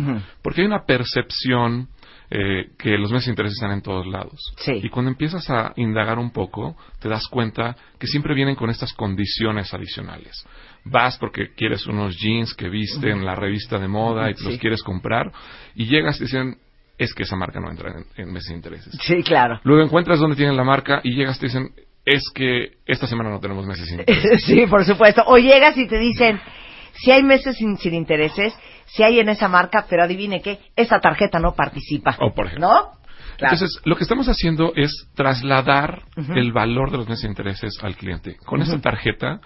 Porque 0.41 0.61
hay 0.61 0.67
una 0.67 0.85
percepción 0.85 1.87
eh, 2.29 2.71
que 2.77 2.97
los 2.97 3.09
meses 3.11 3.25
sin 3.25 3.31
intereses 3.31 3.55
están 3.57 3.71
en 3.71 3.81
todos 3.81 4.05
lados. 4.05 4.39
Sí. 4.57 4.81
Y 4.83 4.89
cuando 4.89 5.11
empiezas 5.11 5.49
a 5.49 5.73
indagar 5.77 6.19
un 6.19 6.31
poco, 6.31 6.75
te 6.99 7.07
das 7.09 7.25
cuenta 7.27 7.75
que 7.99 8.07
siempre 8.07 8.33
vienen 8.35 8.55
con 8.55 8.69
estas 8.69 8.93
condiciones 8.93 9.73
adicionales. 9.73 10.45
Vas 10.83 11.17
porque 11.17 11.53
quieres 11.55 11.85
unos 11.87 12.15
jeans 12.17 12.53
que 12.53 12.69
viste 12.69 13.09
en 13.11 13.25
la 13.25 13.35
revista 13.35 13.77
de 13.79 13.87
moda 13.87 14.29
y 14.29 14.33
te 14.33 14.39
Sí. 14.41 14.45
los 14.49 14.57
quieres 14.59 14.83
comprar, 14.83 15.31
y 15.75 15.85
llegas 15.85 16.19
y 16.19 16.23
dicen, 16.25 16.57
es 16.97 17.13
que 17.13 17.23
esa 17.23 17.35
marca 17.35 17.59
no 17.59 17.69
entra 17.69 17.91
en, 17.91 18.05
en 18.23 18.33
meses 18.33 18.47
sin 18.47 18.55
intereses. 18.57 18.97
Sí, 19.03 19.21
claro. 19.23 19.59
Luego 19.63 19.83
encuentras 19.83 20.19
dónde 20.19 20.35
tienen 20.35 20.57
la 20.57 20.63
marca 20.63 20.99
y 21.03 21.13
llegas 21.15 21.37
y 21.37 21.39
te 21.41 21.45
dicen, 21.47 21.71
es 22.05 22.23
que 22.33 22.77
esta 22.85 23.05
semana 23.07 23.29
no 23.29 23.39
tenemos 23.39 23.65
meses 23.65 23.87
sin 23.87 23.99
intereses. 23.99 24.43
Sí, 24.45 24.65
por 24.67 24.83
supuesto. 24.85 25.23
O 25.27 25.37
llegas 25.37 25.77
y 25.77 25.87
te 25.87 25.97
dicen, 25.99 26.39
si 26.99 27.11
hay 27.11 27.23
meses 27.23 27.57
sin, 27.57 27.77
sin 27.77 27.93
intereses, 27.93 28.53
si 28.85 29.03
hay 29.03 29.19
en 29.19 29.29
esa 29.29 29.47
marca, 29.47 29.85
pero 29.89 30.03
adivine 30.03 30.41
qué, 30.41 30.59
esa 30.75 30.99
tarjeta 30.99 31.39
no 31.39 31.53
participa. 31.53 32.17
O 32.19 32.33
por 32.33 32.47
ejemplo. 32.47 32.67
¿No? 32.67 32.97
Claro. 33.37 33.53
Entonces, 33.53 33.79
lo 33.85 33.95
que 33.95 34.03
estamos 34.03 34.27
haciendo 34.27 34.73
es 34.75 35.09
trasladar 35.13 36.01
el 36.35 36.51
valor 36.51 36.89
de 36.89 36.97
los 36.97 37.07
meses 37.07 37.23
de 37.23 37.29
intereses 37.29 37.77
al 37.83 37.95
cliente. 37.95 38.35
Con 38.43 38.63
esta 38.63 38.79
tarjeta, 38.81 39.39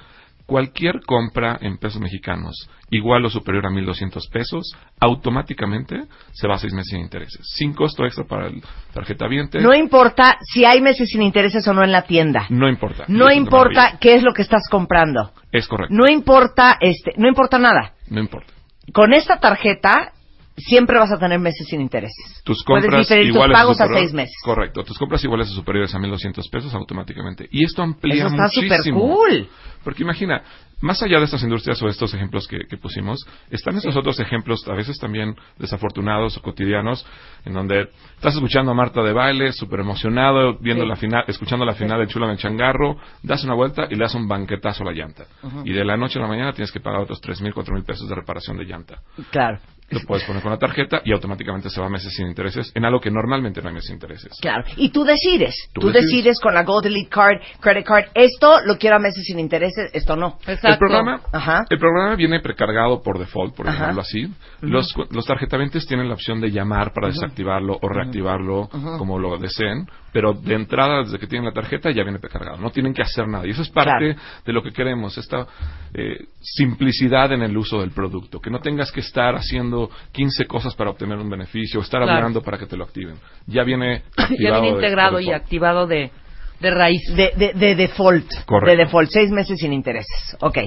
cualquier 0.52 1.00
compra 1.06 1.58
en 1.62 1.78
pesos 1.78 2.02
mexicanos 2.02 2.70
igual 2.90 3.24
o 3.24 3.30
superior 3.30 3.66
a 3.66 3.70
1.200 3.70 4.30
pesos, 4.30 4.76
automáticamente 5.00 6.08
se 6.34 6.46
va 6.46 6.56
a 6.56 6.58
seis 6.58 6.74
meses 6.74 6.90
sin 6.90 7.00
intereses. 7.00 7.40
Sin 7.56 7.74
costo 7.74 8.04
extra 8.04 8.26
para 8.26 8.48
el 8.48 8.62
tarjeta 8.94 9.30
viente. 9.30 9.62
no 9.62 9.74
importa 9.74 10.38
si 10.42 10.66
hay 10.66 10.82
meses 10.82 11.08
sin 11.10 11.22
intereses 11.22 11.66
o 11.70 11.74
no 11.74 11.86
en 11.86 11.94
la 11.94 12.02
tienda. 12.02 12.48
no 12.50 12.68
importa. 12.68 13.06
No 13.08 13.32
importa 13.32 13.98
qué 14.02 14.16
es 14.16 14.24
lo 14.24 14.34
que 14.34 14.42
estás 14.42 14.64
comprando. 14.70 15.32
Es 15.54 15.70
correcto. 15.70 15.96
No 15.96 16.12
importa, 16.12 16.78
este, 16.82 17.14
no 17.16 17.30
importa 17.30 17.58
nada. 17.58 17.94
No 18.10 18.20
importa. 18.20 18.52
Con 18.92 19.14
esta 19.14 19.40
tarjeta 19.40 20.12
siempre 20.62 20.98
vas 20.98 21.12
a 21.12 21.18
tener 21.18 21.40
meses 21.40 21.68
sin 21.68 21.82
intereses. 21.82 22.42
Tus 22.44 22.64
Puedes 22.64 22.86
compras 22.86 23.02
diferir 23.08 23.28
tus 23.28 23.36
iguales 23.36 23.58
pagos 23.58 23.82
a 23.82 23.88
seis 23.88 24.14
meses. 24.14 24.36
Correcto. 24.44 24.84
Tus 24.84 24.98
compras 24.98 25.24
iguales 25.24 25.50
o 25.50 25.54
superiores 25.54 25.94
a 25.94 26.00
1.200 26.00 26.50
pesos 26.50 26.74
automáticamente. 26.74 27.48
Y 27.52 27.66
esto 27.66 27.82
amplía 27.84 28.26
Eso 28.26 28.28
está 28.28 28.48
súper 28.50 28.80
cool. 28.94 29.48
Porque 29.84 30.04
imagina, 30.04 30.44
más 30.82 31.02
allá 31.02 31.18
de 31.20 31.26
estas 31.26 31.42
industrias 31.44 31.82
o 31.82 31.88
estos 31.88 32.14
ejemplos 32.14 32.48
que, 32.48 32.60
que 32.70 32.78
pusimos, 32.78 33.26
están 33.50 33.76
estos 33.78 33.96
otros 33.96 34.20
ejemplos, 34.20 34.68
a 34.68 34.74
veces 34.74 34.98
también 35.00 35.36
desafortunados 35.58 36.38
o 36.38 36.42
cotidianos, 36.42 37.06
en 37.46 37.54
donde 37.54 37.90
estás 38.16 38.36
escuchando 38.36 38.72
a 38.72 38.74
Marta 38.76 39.02
de 39.02 39.14
baile, 39.14 39.52
súper 39.54 39.80
emocionado, 39.80 40.58
viendo 40.60 40.84
Sí. 40.84 40.90
la 40.90 40.96
final, 40.96 41.24
escuchando 41.28 41.66
la 41.66 41.74
final 41.74 42.00
de 42.00 42.08
Chula 42.08 42.26
en 42.26 42.34
el 42.34 42.38
Changarro, 42.38 42.98
das 43.24 43.44
una 43.44 43.54
vuelta 43.56 43.88
y 43.90 43.96
le 43.96 44.04
das 44.04 44.16
un 44.16 44.28
banquetazo 44.28 44.84
a 44.84 44.88
la 44.88 44.92
llanta. 44.94 45.26
Y 45.66 45.74
de 45.74 45.84
la 45.86 45.98
noche 45.98 46.20
a 46.20 46.22
la 46.22 46.28
mañana 46.28 46.54
tienes 46.54 46.72
que 46.72 46.80
pagar 46.80 47.02
otros 47.02 47.20
tres 47.22 47.42
mil, 47.42 47.54
cuatro 47.54 47.74
mil 47.74 47.84
pesos 47.84 48.08
de 48.08 48.16
reparación 48.16 48.58
de 48.58 48.66
llanta. 48.66 49.00
Claro. 49.32 49.60
Lo 49.92 50.00
puedes 50.02 50.24
poner 50.26 50.42
con 50.42 50.52
la 50.52 50.58
tarjeta 50.58 51.02
y 51.06 51.12
automáticamente 51.12 51.70
se 51.70 51.80
va 51.82 51.88
a 51.88 51.90
meses 51.90 52.14
sin 52.16 52.28
intereses, 52.28 52.72
en 52.76 52.86
algo 52.86 53.00
que 53.00 53.12
normalmente 53.12 53.62
no 53.62 53.68
hay 53.70 53.74
meses 53.76 53.88
sin 53.88 53.96
intereses. 53.96 54.32
Claro. 54.42 54.64
Y 54.78 54.90
tú 54.90 55.04
decides. 55.04 55.56
Tú, 55.74 55.82
Tú 55.82 55.88
decides. 55.88 56.12
decides. 56.12 56.40
con 56.40 56.54
la 56.54 56.64
Gold 56.64 56.86
Elite 56.88 57.10
Card, 57.10 57.38
Credit 57.60 57.86
Card, 57.86 58.06
esto 58.14 58.60
lo 58.66 58.78
quiero 58.78 58.96
a 58.96 59.00
meses 59.00 59.24
sin 59.26 59.40
intereses, 59.40 59.90
esto 59.94 60.16
no. 60.16 60.38
Exacto. 60.48 60.68
El 60.70 60.78
programa, 60.78 61.22
Ajá. 61.32 61.66
el 61.70 61.78
programa 61.80 62.16
viene 62.16 62.40
precargado 62.40 63.02
por 63.02 63.20
default, 63.20 63.56
por 63.56 63.68
Ajá. 63.68 63.80
llamarlo 63.80 64.02
así. 64.02 64.28
Los, 64.62 64.94
los 65.12 65.26
tarjetaventes 65.26 65.86
tienen 65.88 66.08
la 66.08 66.14
opción 66.14 66.40
de 66.42 66.52
llamar 66.52 66.94
para 66.94 67.08
desactivarlo 67.08 67.78
o 67.82 67.90
reactivarlo 67.90 68.70
como 68.98 69.20
lo 69.20 69.38
deseen, 69.38 69.88
pero 70.14 70.34
de 70.34 70.56
entrada, 70.56 71.04
desde 71.04 71.18
que 71.20 71.28
tienen 71.28 71.46
la 71.46 71.54
tarjeta, 71.54 71.90
ya 71.92 72.04
viene 72.04 72.20
precargado. 72.20 72.58
No 72.58 72.70
tienen 72.72 72.94
que 72.94 73.02
hacer 73.02 73.28
nada. 73.28 73.48
Y 73.48 73.52
eso 73.52 73.62
es 73.62 73.70
parte 73.70 74.14
Claro. 74.14 74.22
de 74.46 74.54
lo 74.54 74.62
que 74.62 74.72
queremos, 74.72 75.18
esta 75.18 75.48
eh, 75.94 76.26
simplicidad 76.42 77.32
en 77.32 77.42
el 77.44 77.56
uso 77.58 77.80
del 77.82 77.92
producto. 77.92 78.40
Que 78.40 78.50
no 78.50 78.60
tengas 78.60 78.92
que 78.92 79.00
estar 79.00 79.36
haciendo 79.36 79.90
15 80.12 80.46
cosas 80.46 80.76
para 80.76 80.90
obtener 80.90 81.18
un 81.18 81.30
beneficio, 81.30 81.80
o 81.80 81.84
estar 81.84 82.02
Claro. 82.02 82.18
hablando 82.18 82.42
para 82.42 82.58
que 82.58 82.66
te 82.66 82.76
lo 82.78 82.84
activen. 82.84 83.16
Ya 83.48 83.64
viene 83.64 84.04
Ya 84.40 84.60
viene 84.60 84.62
de- 84.62 84.68
integrado 84.76 85.20
y 85.20 85.32
activado 85.32 85.88
de, 85.88 86.12
de 86.60 86.72
raíz. 86.72 87.02
De, 87.16 87.32
de, 87.36 87.54
de 87.54 87.76
default. 87.76 88.28
Correcto. 88.46 88.72
De 88.72 88.78
default. 88.84 89.10
Seis 89.12 89.30
meses 89.32 89.60
sin 89.60 89.74
intereses. 89.74 90.36
Ok. 90.42 90.58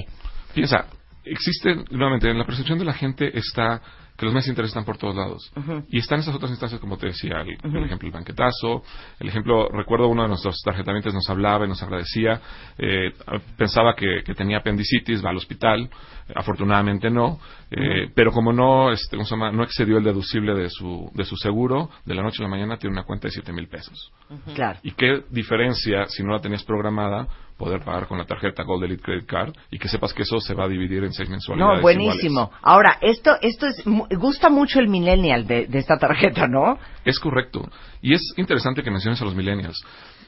Piensa, 0.53 0.85
existe, 1.23 1.75
nuevamente, 1.91 2.29
en 2.29 2.37
la 2.37 2.45
percepción 2.45 2.79
de 2.79 2.85
la 2.85 2.93
gente 2.93 3.37
está 3.37 3.81
que 4.17 4.25
los 4.25 4.33
meses 4.33 4.47
de 4.47 4.51
interés 4.51 4.69
están 4.69 4.85
por 4.85 4.97
todos 4.97 5.15
lados. 5.15 5.51
Y 5.89 5.99
están 5.99 6.19
esas 6.19 6.35
otras 6.35 6.51
instancias, 6.51 6.79
como 6.79 6.97
te 6.97 7.07
decía, 7.07 7.41
el, 7.41 7.57
el 7.75 7.83
ejemplo, 7.83 8.07
el 8.07 8.13
banquetazo, 8.13 8.83
el 9.19 9.27
ejemplo, 9.27 9.69
recuerdo 9.69 10.07
uno 10.07 10.23
de 10.23 10.29
nuestros 10.29 10.61
tarjetamientos 10.63 11.13
nos 11.13 11.29
hablaba 11.29 11.65
y 11.65 11.69
nos 11.69 11.81
agradecía, 11.83 12.39
eh, 12.77 13.13
pensaba 13.57 13.95
que, 13.95 14.23
que 14.25 14.33
tenía 14.33 14.59
apendicitis, 14.59 15.23
va 15.23 15.31
al 15.31 15.37
hospital, 15.37 15.89
afortunadamente 16.33 17.09
no, 17.09 17.39
eh, 17.69 18.09
pero 18.15 18.31
como 18.31 18.53
no, 18.53 18.91
este, 18.91 19.17
no 19.17 19.63
excedió 19.63 19.97
el 19.97 20.03
deducible 20.03 20.53
de 20.53 20.69
su, 20.69 21.11
de 21.13 21.25
su 21.25 21.35
seguro, 21.35 21.89
de 22.05 22.15
la 22.15 22.23
noche 22.23 22.41
a 22.41 22.43
la 22.43 22.49
mañana 22.49 22.77
tiene 22.77 22.93
una 22.93 23.03
cuenta 23.03 23.27
de 23.27 23.31
7 23.31 23.51
mil 23.51 23.67
pesos. 23.67 24.11
Claro. 24.53 24.79
¿Y 24.81 24.91
qué 24.91 25.23
diferencia, 25.29 26.05
si 26.07 26.23
no 26.23 26.31
la 26.31 26.39
tenías 26.39 26.63
programada, 26.63 27.27
poder 27.57 27.81
pagar 27.83 28.07
con 28.07 28.17
la 28.17 28.25
tarjeta 28.25 28.63
Gold 28.63 28.83
Elite 28.83 29.01
Credit 29.01 29.25
Card 29.25 29.53
y 29.71 29.79
que 29.79 29.87
sepas 29.87 30.13
que 30.13 30.23
eso 30.23 30.39
se 30.39 30.53
va 30.53 30.65
a 30.65 30.67
dividir 30.67 31.03
en 31.03 31.13
seis 31.13 31.29
mensualidades 31.29 31.77
No, 31.77 31.81
buenísimo. 31.81 32.41
iguales? 32.41 32.59
Ahora, 32.63 32.97
esto, 33.01 33.31
esto 33.41 33.67
es, 33.67 33.83
gusta 34.17 34.49
mucho 34.49 34.79
el 34.79 34.87
millennial 34.89 35.47
de, 35.47 35.65
de 35.67 35.79
esta 35.79 35.97
tarjeta, 35.97 36.47
¿no? 36.47 36.77
Es 37.05 37.19
correcto. 37.19 37.69
Y 38.01 38.13
es 38.13 38.21
interesante 38.37 38.83
que 38.83 38.91
menciones 38.91 39.21
a 39.21 39.25
los 39.25 39.35
millennials. 39.35 39.81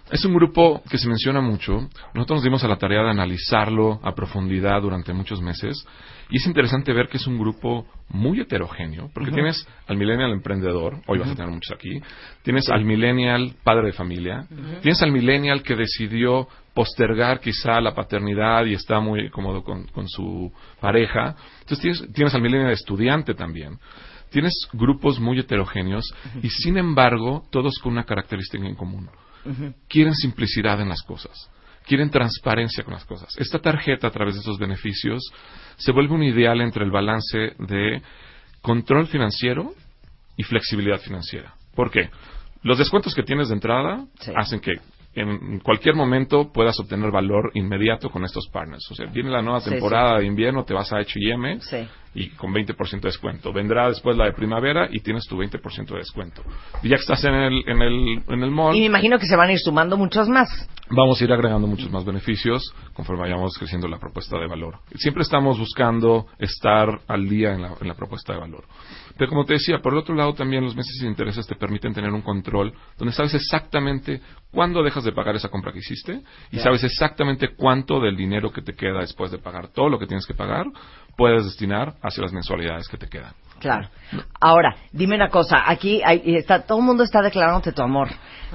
Es 0.09 0.23
un 0.23 0.33
grupo 0.33 0.81
que 0.89 0.97
se 0.97 1.07
menciona 1.07 1.41
mucho. 1.41 1.89
Nosotros 2.13 2.37
nos 2.37 2.43
dimos 2.43 2.63
a 2.63 2.67
la 2.67 2.77
tarea 2.77 3.03
de 3.03 3.09
analizarlo 3.09 3.99
a 4.03 4.15
profundidad 4.15 4.81
durante 4.81 5.11
muchos 5.11 5.41
meses. 5.41 5.85
Y 6.29 6.37
es 6.37 6.47
interesante 6.47 6.93
ver 6.93 7.07
que 7.09 7.17
es 7.17 7.27
un 7.27 7.37
grupo 7.37 7.85
muy 8.09 8.39
heterogéneo, 8.39 9.09
porque 9.13 9.31
tienes 9.31 9.67
al 9.85 9.97
millennial 9.97 10.31
emprendedor, 10.31 11.01
hoy 11.07 11.19
vas 11.19 11.29
a 11.29 11.35
tener 11.35 11.51
muchos 11.51 11.73
aquí, 11.73 12.01
tienes 12.41 12.69
al 12.69 12.83
millennial 12.83 13.53
padre 13.63 13.87
de 13.87 13.93
familia, 13.93 14.45
tienes 14.81 15.01
al 15.01 15.11
millennial 15.11 15.63
que 15.63 15.75
decidió 15.75 16.47
postergar 16.73 17.39
quizá 17.39 17.79
la 17.81 17.95
paternidad 17.95 18.65
y 18.65 18.73
está 18.73 18.99
muy 18.99 19.29
cómodo 19.29 19.63
con, 19.63 19.87
con 19.87 20.07
su 20.07 20.51
pareja. 20.81 21.35
Entonces 21.61 21.79
tienes, 21.79 22.13
tienes 22.13 22.35
al 22.35 22.41
millennial 22.41 22.71
estudiante 22.71 23.33
también. 23.33 23.77
Tienes 24.29 24.53
grupos 24.73 25.19
muy 25.19 25.39
heterogéneos 25.39 26.13
y 26.43 26.49
sin 26.49 26.77
embargo 26.77 27.43
todos 27.49 27.79
con 27.79 27.93
una 27.93 28.03
característica 28.03 28.65
en 28.65 28.75
común. 28.75 29.09
Quieren 29.87 30.13
simplicidad 30.15 30.79
en 30.81 30.89
las 30.89 31.01
cosas. 31.03 31.49
Quieren 31.85 32.09
transparencia 32.09 32.83
con 32.83 32.93
las 32.93 33.05
cosas. 33.05 33.29
Esta 33.37 33.59
tarjeta, 33.59 34.07
a 34.07 34.11
través 34.11 34.33
de 34.35 34.39
estos 34.41 34.59
beneficios, 34.59 35.23
se 35.77 35.91
vuelve 35.91 36.13
un 36.13 36.23
ideal 36.23 36.59
entre 36.61 36.83
el 36.83 36.91
balance 36.91 37.53
de 37.59 38.01
control 38.61 39.07
financiero 39.07 39.71
y 40.35 40.43
flexibilidad 40.43 40.99
financiera. 40.99 41.53
¿Por 41.75 41.89
qué? 41.89 42.09
Los 42.63 42.77
descuentos 42.77 43.15
que 43.15 43.23
tienes 43.23 43.47
de 43.47 43.53
entrada 43.55 44.05
Sí. 44.19 44.31
hacen 44.35 44.59
que 44.59 44.73
en 45.15 45.59
cualquier 45.61 45.95
momento 45.95 46.51
puedas 46.51 46.79
obtener 46.79 47.09
valor 47.09 47.51
inmediato 47.55 48.09
con 48.09 48.23
estos 48.23 48.47
partners. 48.49 48.85
O 48.91 48.93
sea, 48.95 49.07
viene 49.07 49.31
la 49.31 49.41
nueva 49.41 49.61
Sí, 49.61 49.71
temporada 49.71 50.19
de 50.19 50.25
invierno, 50.25 50.63
te 50.63 50.73
vas 50.75 50.91
a 50.93 50.97
H&M 50.97 51.59
Sí. 51.61 51.87
Y 52.17 52.29
con 52.29 52.51
20% 52.51 52.99
de 52.99 53.09
descuento. 53.09 53.53
Vendrá 53.53 53.87
después 53.89 54.17
la 54.17 54.25
de 54.25 54.33
primavera 54.33 54.89
y 54.91 55.01
tienes 55.01 55.27
tu 55.27 55.37
20% 55.37 55.85
de 55.85 55.97
descuento. 55.99 56.41
Y 56.81 56.89
ya 56.89 56.95
que 56.95 57.01
estás 57.01 57.23
en 57.23 57.35
el, 57.35 57.63
en 57.69 57.81
el, 57.81 58.23
en 58.27 58.43
el 58.43 58.49
mall, 58.49 58.75
Y 58.75 58.79
me 58.79 58.85
imagino 58.87 59.19
que 59.19 59.27
se 59.27 59.35
van 59.35 59.49
a 59.49 59.53
ir 59.53 59.59
sumando 59.59 59.97
muchos 59.97 60.27
más. 60.27 60.49
vamos 60.89 61.21
a 61.21 61.23
ir 61.23 61.31
agregando 61.31 61.67
muchos 61.67 61.91
más 61.91 62.03
beneficios 62.03 62.73
conforme 62.93 63.21
vayamos 63.21 63.55
creciendo 63.59 63.87
la 63.87 63.99
propuesta 63.99 64.39
de 64.39 64.47
valor. 64.47 64.79
Siempre 64.95 65.21
estamos 65.21 65.59
buscando 65.59 66.25
estar 66.39 67.01
al 67.07 67.29
día 67.29 67.53
en 67.53 67.61
la, 67.61 67.75
en 67.79 67.87
la 67.87 67.93
propuesta 67.93 68.33
de 68.33 68.39
valor. 68.39 68.63
Pero 69.15 69.29
como 69.29 69.45
te 69.45 69.53
decía, 69.53 69.79
por 69.79 69.93
el 69.93 69.99
otro 69.99 70.15
lado 70.15 70.33
también 70.33 70.63
los 70.63 70.75
meses 70.75 70.99
de 70.99 71.07
intereses 71.07 71.45
te 71.45 71.55
permiten 71.55 71.93
tener 71.93 72.11
un 72.11 72.21
control 72.21 72.73
donde 72.97 73.13
sabes 73.13 73.35
exactamente 73.35 74.21
cuándo 74.51 74.81
dejas 74.81 75.03
de 75.03 75.11
pagar 75.11 75.35
esa 75.35 75.49
compra 75.49 75.71
que 75.71 75.79
hiciste 75.79 76.21
y 76.51 76.57
sabes 76.57 76.83
exactamente 76.83 77.49
cuánto 77.55 77.99
del 77.99 78.15
dinero 78.15 78.51
que 78.51 78.61
te 78.63 78.73
queda 78.73 79.01
después 79.01 79.29
de 79.29 79.37
pagar 79.37 79.67
todo 79.67 79.89
lo 79.89 79.99
que 79.99 80.07
tienes 80.07 80.25
que 80.25 80.33
pagar 80.33 80.65
puedes 81.17 81.43
destinar 81.45 81.95
hacia 82.01 82.23
las 82.23 82.31
mensualidades 82.31 82.87
que 82.87 82.97
te 82.97 83.07
quedan. 83.07 83.33
Claro. 83.59 83.89
Ahora, 84.39 84.75
dime 84.91 85.15
una 85.15 85.29
cosa. 85.29 85.63
Aquí 85.65 85.99
hay- 86.05 86.21
está, 86.35 86.61
todo 86.61 86.77
el 86.77 86.85
mundo 86.85 87.03
está 87.03 87.21
declarándote 87.23 87.71
tu 87.71 87.81
amor. 87.81 88.07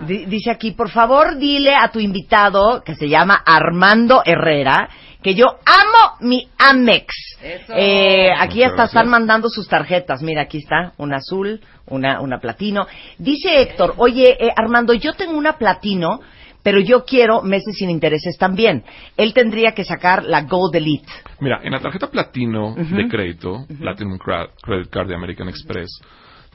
Di- 0.07 0.27
dice 0.27 0.51
aquí, 0.51 0.71
por 0.71 0.91
favor, 0.91 1.37
dile 1.39 1.75
a 1.75 1.89
tu 1.89 1.99
invitado, 1.99 2.83
que 2.85 2.95
se 2.95 3.09
llama 3.09 3.43
Armando 3.45 4.23
Herrera, 4.25 4.89
que 5.21 5.35
yo 5.35 5.47
amo 5.67 6.17
mi 6.21 6.49
Amex. 6.57 7.07
Eso. 7.43 7.73
Eh, 7.77 8.33
aquí 8.39 8.63
hasta 8.63 8.85
están 8.85 9.09
mandando 9.09 9.49
sus 9.49 9.67
tarjetas. 9.69 10.23
Mira, 10.23 10.43
aquí 10.43 10.59
está, 10.59 10.93
una 10.99 11.17
azul, 11.17 11.61
una, 11.87 12.21
una 12.21 12.39
platino. 12.39 12.87
Dice 13.19 13.61
Héctor, 13.61 13.95
oye, 13.97 14.37
eh, 14.39 14.53
Armando, 14.57 14.93
yo 14.95 15.15
tengo 15.15 15.37
una 15.37 15.55
platino, 15.59 16.21
pero 16.63 16.81
yo 16.81 17.05
quiero 17.05 17.43
meses 17.43 17.77
sin 17.77 17.91
intereses 17.91 18.37
también. 18.39 18.85
Él 19.17 19.35
tendría 19.35 19.73
que 19.73 19.85
sacar 19.85 20.25
la 20.25 20.43
Gold 20.43 20.77
Elite. 20.77 21.09
Mira, 21.41 21.61
en 21.63 21.73
la 21.73 21.81
tarjeta 21.81 22.11
platino 22.11 22.75
de 22.75 23.09
crédito, 23.09 23.67
Platinum 23.79 24.19
Cra- 24.19 24.51
Credit 24.63 24.89
Card 24.91 25.09
de 25.09 25.15
American 25.15 25.49
Express, 25.49 25.91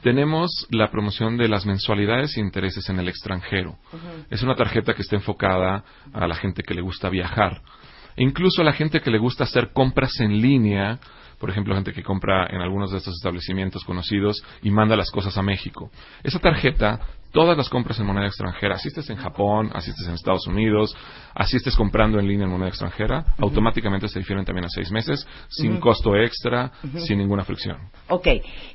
tenemos 0.02 0.66
la 0.70 0.90
promoción 0.90 1.36
de 1.36 1.48
las 1.48 1.66
mensualidades 1.66 2.36
e 2.36 2.40
intereses 2.40 2.88
en 2.88 2.98
el 3.00 3.08
extranjero. 3.08 3.76
Es 4.30 4.42
una 4.42 4.54
tarjeta 4.54 4.94
que 4.94 5.02
está 5.02 5.16
enfocada 5.16 5.82
a 6.12 6.26
la 6.26 6.36
gente 6.36 6.62
que 6.62 6.74
le 6.74 6.82
gusta 6.82 7.08
viajar. 7.10 7.60
E 8.16 8.22
incluso 8.22 8.62
a 8.62 8.64
la 8.64 8.72
gente 8.72 9.00
que 9.00 9.10
le 9.10 9.18
gusta 9.18 9.44
hacer 9.44 9.70
compras 9.72 10.20
en 10.20 10.40
línea, 10.40 10.98
por 11.40 11.50
ejemplo, 11.50 11.74
gente 11.74 11.92
que 11.92 12.02
compra 12.02 12.46
en 12.50 12.60
algunos 12.60 12.90
de 12.90 12.98
estos 12.98 13.14
establecimientos 13.14 13.84
conocidos 13.84 14.42
y 14.62 14.70
manda 14.70 14.96
las 14.96 15.10
cosas 15.10 15.36
a 15.38 15.42
México. 15.42 15.90
Esa 16.24 16.38
tarjeta, 16.40 17.00
todas 17.32 17.56
las 17.56 17.68
compras 17.68 17.98
en 17.98 18.06
moneda 18.06 18.26
extranjera, 18.26 18.76
así 18.76 18.88
estés 18.88 19.10
en 19.10 19.16
Japón, 19.16 19.70
así 19.74 19.90
estés 19.90 20.08
en 20.08 20.14
Estados 20.14 20.46
Unidos, 20.46 20.96
así 21.34 21.56
estés 21.56 21.76
comprando 21.76 22.18
en 22.18 22.26
línea 22.26 22.44
en 22.44 22.52
moneda 22.52 22.68
extranjera, 22.68 23.24
automáticamente 23.38 24.08
se 24.08 24.18
difieren 24.18 24.44
también 24.44 24.64
a 24.64 24.68
seis 24.68 24.90
meses, 24.90 25.26
sin 25.48 25.78
costo 25.78 26.16
extra, 26.16 26.72
sin 26.98 27.18
ninguna 27.18 27.44
fricción. 27.44 27.78
Ok. 28.08 28.26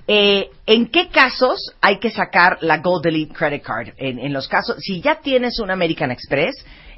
Eh, 0.07 0.49
¿En 0.65 0.87
qué 0.87 1.09
casos 1.09 1.73
hay 1.81 1.99
que 1.99 2.09
sacar 2.09 2.57
la 2.61 2.77
Gold 2.77 3.05
Elite 3.07 3.33
Credit 3.33 3.61
Card? 3.61 3.89
En, 3.97 4.19
en 4.19 4.33
los 4.33 4.47
casos, 4.47 4.77
si 4.79 5.01
ya 5.01 5.15
tienes 5.15 5.59
un 5.59 5.71
American 5.71 6.11
Express, 6.11 6.53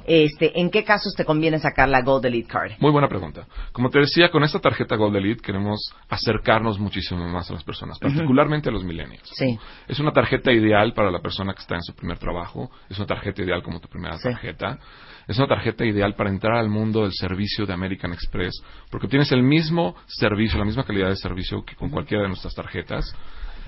este, 0.06 0.58
¿en 0.60 0.70
qué 0.70 0.84
casos 0.84 1.14
te 1.16 1.24
conviene 1.24 1.58
sacar 1.58 1.88
la 1.88 2.02
Gold 2.02 2.26
Elite 2.26 2.48
Card? 2.48 2.72
Muy 2.78 2.90
buena 2.90 3.08
pregunta. 3.08 3.46
Como 3.72 3.90
te 3.90 3.98
decía, 3.98 4.30
con 4.30 4.44
esta 4.44 4.60
tarjeta 4.60 4.96
Gold 4.96 5.16
Elite 5.16 5.42
queremos 5.42 5.92
acercarnos 6.08 6.78
muchísimo 6.78 7.28
más 7.28 7.50
a 7.50 7.54
las 7.54 7.64
personas, 7.64 7.98
particularmente 7.98 8.68
a 8.68 8.72
los 8.72 8.84
millennials. 8.84 9.28
Sí. 9.34 9.58
Es 9.88 9.98
una 9.98 10.12
tarjeta 10.12 10.52
ideal 10.52 10.92
para 10.94 11.10
la 11.10 11.20
persona 11.20 11.52
que 11.54 11.60
está 11.60 11.74
en 11.74 11.82
su 11.82 11.94
primer 11.94 12.18
trabajo, 12.18 12.70
es 12.88 12.96
una 12.98 13.06
tarjeta 13.06 13.42
ideal 13.42 13.62
como 13.62 13.80
tu 13.80 13.88
primera 13.88 14.16
Sí. 14.16 14.24
tarjeta, 14.30 14.78
es 15.26 15.36
una 15.38 15.48
tarjeta 15.48 15.84
ideal 15.84 16.14
para 16.14 16.30
entrar 16.30 16.56
al 16.56 16.68
mundo 16.68 17.02
del 17.02 17.12
servicio 17.12 17.66
de 17.66 17.72
American 17.72 18.12
Express, 18.12 18.54
porque 18.90 19.08
tienes 19.08 19.32
el 19.32 19.42
mismo 19.42 19.96
servicio, 20.06 20.58
la 20.58 20.64
misma 20.64 20.84
calidad 20.84 21.08
de 21.08 21.16
servicio 21.16 21.64
que 21.64 21.74
con 21.74 21.90
cualquiera 21.90 22.22
de 22.22 22.28
nuestras 22.28 22.54
tarjetas, 22.54 23.04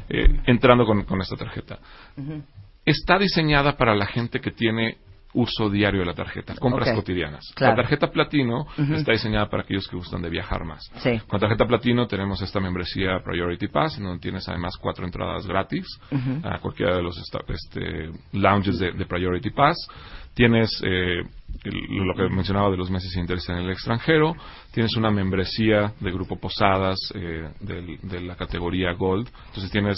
eh, 0.09 0.41
entrando 0.47 0.87
con, 0.87 1.03
con 1.05 1.21
esta 1.21 1.37
tarjeta. 1.37 1.79
Está 2.85 3.19
diseñada 3.19 3.77
para 3.77 3.95
la 3.95 4.07
gente 4.07 4.41
que 4.41 4.51
tiene 4.51 4.97
uso 5.35 5.69
diario 5.69 6.01
de 6.01 6.07
la 6.07 6.15
tarjeta, 6.15 6.55
compras 6.57 6.89
cotidianas. 6.97 7.45
Claro. 7.55 7.77
La 7.77 7.83
tarjeta 7.83 8.11
platino 8.11 8.67
está 8.97 9.13
diseñada 9.13 9.49
para 9.51 9.63
aquellos 9.63 9.87
que 9.87 9.97
gustan 9.97 10.23
de 10.23 10.31
viajar 10.31 10.65
más. 10.65 10.91
Sí. 11.03 11.21
Con 11.27 11.39
tarjeta 11.39 11.67
platino 11.67 12.07
tenemos 12.07 12.41
esta 12.43 12.61
membresía 12.61 13.21
Priority 13.23 13.69
Pass, 13.69 13.99
en 13.99 14.05
donde 14.05 14.21
tienes 14.21 14.49
además 14.49 14.77
cuatro 14.81 15.05
entradas 15.05 15.47
gratis 15.47 15.87
a 16.45 16.59
cualquiera 16.61 16.97
de 16.97 17.03
los 17.03 17.19
este, 17.19 18.11
lounges 18.33 18.79
de, 18.79 18.93
de 18.93 19.05
Priority 19.07 19.51
Pass. 19.51 19.77
Tienes 20.35 20.71
eh, 20.85 21.23
el- 21.65 22.07
lo 22.07 22.15
que 22.15 22.29
mencionaba 22.35 22.71
de 22.71 22.77
los 22.77 22.91
meses 22.91 23.13
de 23.13 23.21
interés 23.21 23.49
en 23.49 23.57
el 23.57 23.71
extranjero. 23.71 24.35
Tienes 24.73 24.95
una 24.97 25.11
membresía 25.11 25.93
de 26.01 26.11
Grupo 26.13 26.37
Posadas 26.39 26.97
eh, 27.15 27.51
del- 27.61 27.99
de 28.03 28.21
la 28.21 28.37
categoría 28.37 28.93
Gold. 28.93 29.29
Entonces 29.49 29.71
tienes 29.71 29.97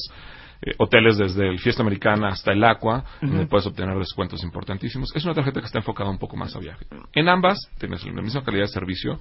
eh, 0.63 0.73
hoteles 0.79 1.17
desde 1.19 1.49
el 1.49 1.59
Fiesta 1.59 1.83
Americana 1.83 2.29
hasta 2.29 2.53
el 2.53 2.63
Aqua, 2.65 3.05
donde 3.21 3.47
puedes 3.47 3.67
obtener 3.67 3.97
descuentos 3.99 4.43
importantísimos. 4.43 5.11
Es 5.15 5.25
una 5.25 5.35
tarjeta 5.35 5.61
que 5.61 5.67
está 5.67 5.79
enfocada 5.79 6.11
un 6.11 6.19
poco 6.19 6.37
más 6.37 6.55
a 6.55 6.59
viaje. 6.59 6.87
En 7.15 7.29
ambas 7.29 7.59
tienes 7.79 8.05
la 8.07 8.23
misma 8.23 8.43
calidad 8.45 8.65
de 8.65 8.69
servicio 8.69 9.19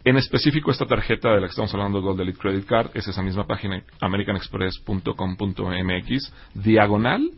en 0.05 0.17
específico 0.17 0.71
esta 0.71 0.85
tarjeta 0.85 1.29
de 1.29 1.35
la 1.41 1.47
que 1.47 1.51
estamos 1.51 1.73
hablando, 1.73 2.01
Gold 2.01 2.19
Elite 2.21 2.37
Credit 2.39 2.65
Card, 2.65 2.89
es 2.95 3.07
esa 3.07 3.21
misma 3.21 3.45
página, 3.45 3.81
americanexpress.com.mx, 4.01 6.33
diagonal, 6.55 7.29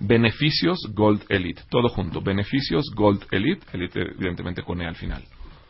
beneficios 0.00 0.78
Gold 0.94 1.22
Elite, 1.28 1.62
todo 1.70 1.88
junto, 1.88 2.20
beneficios 2.20 2.90
Gold 2.94 3.24
Elite, 3.30 3.64
Elite 3.72 4.00
evidentemente 4.00 4.62
con 4.62 4.82
E 4.82 4.86
al 4.86 4.96
final. 4.96 5.22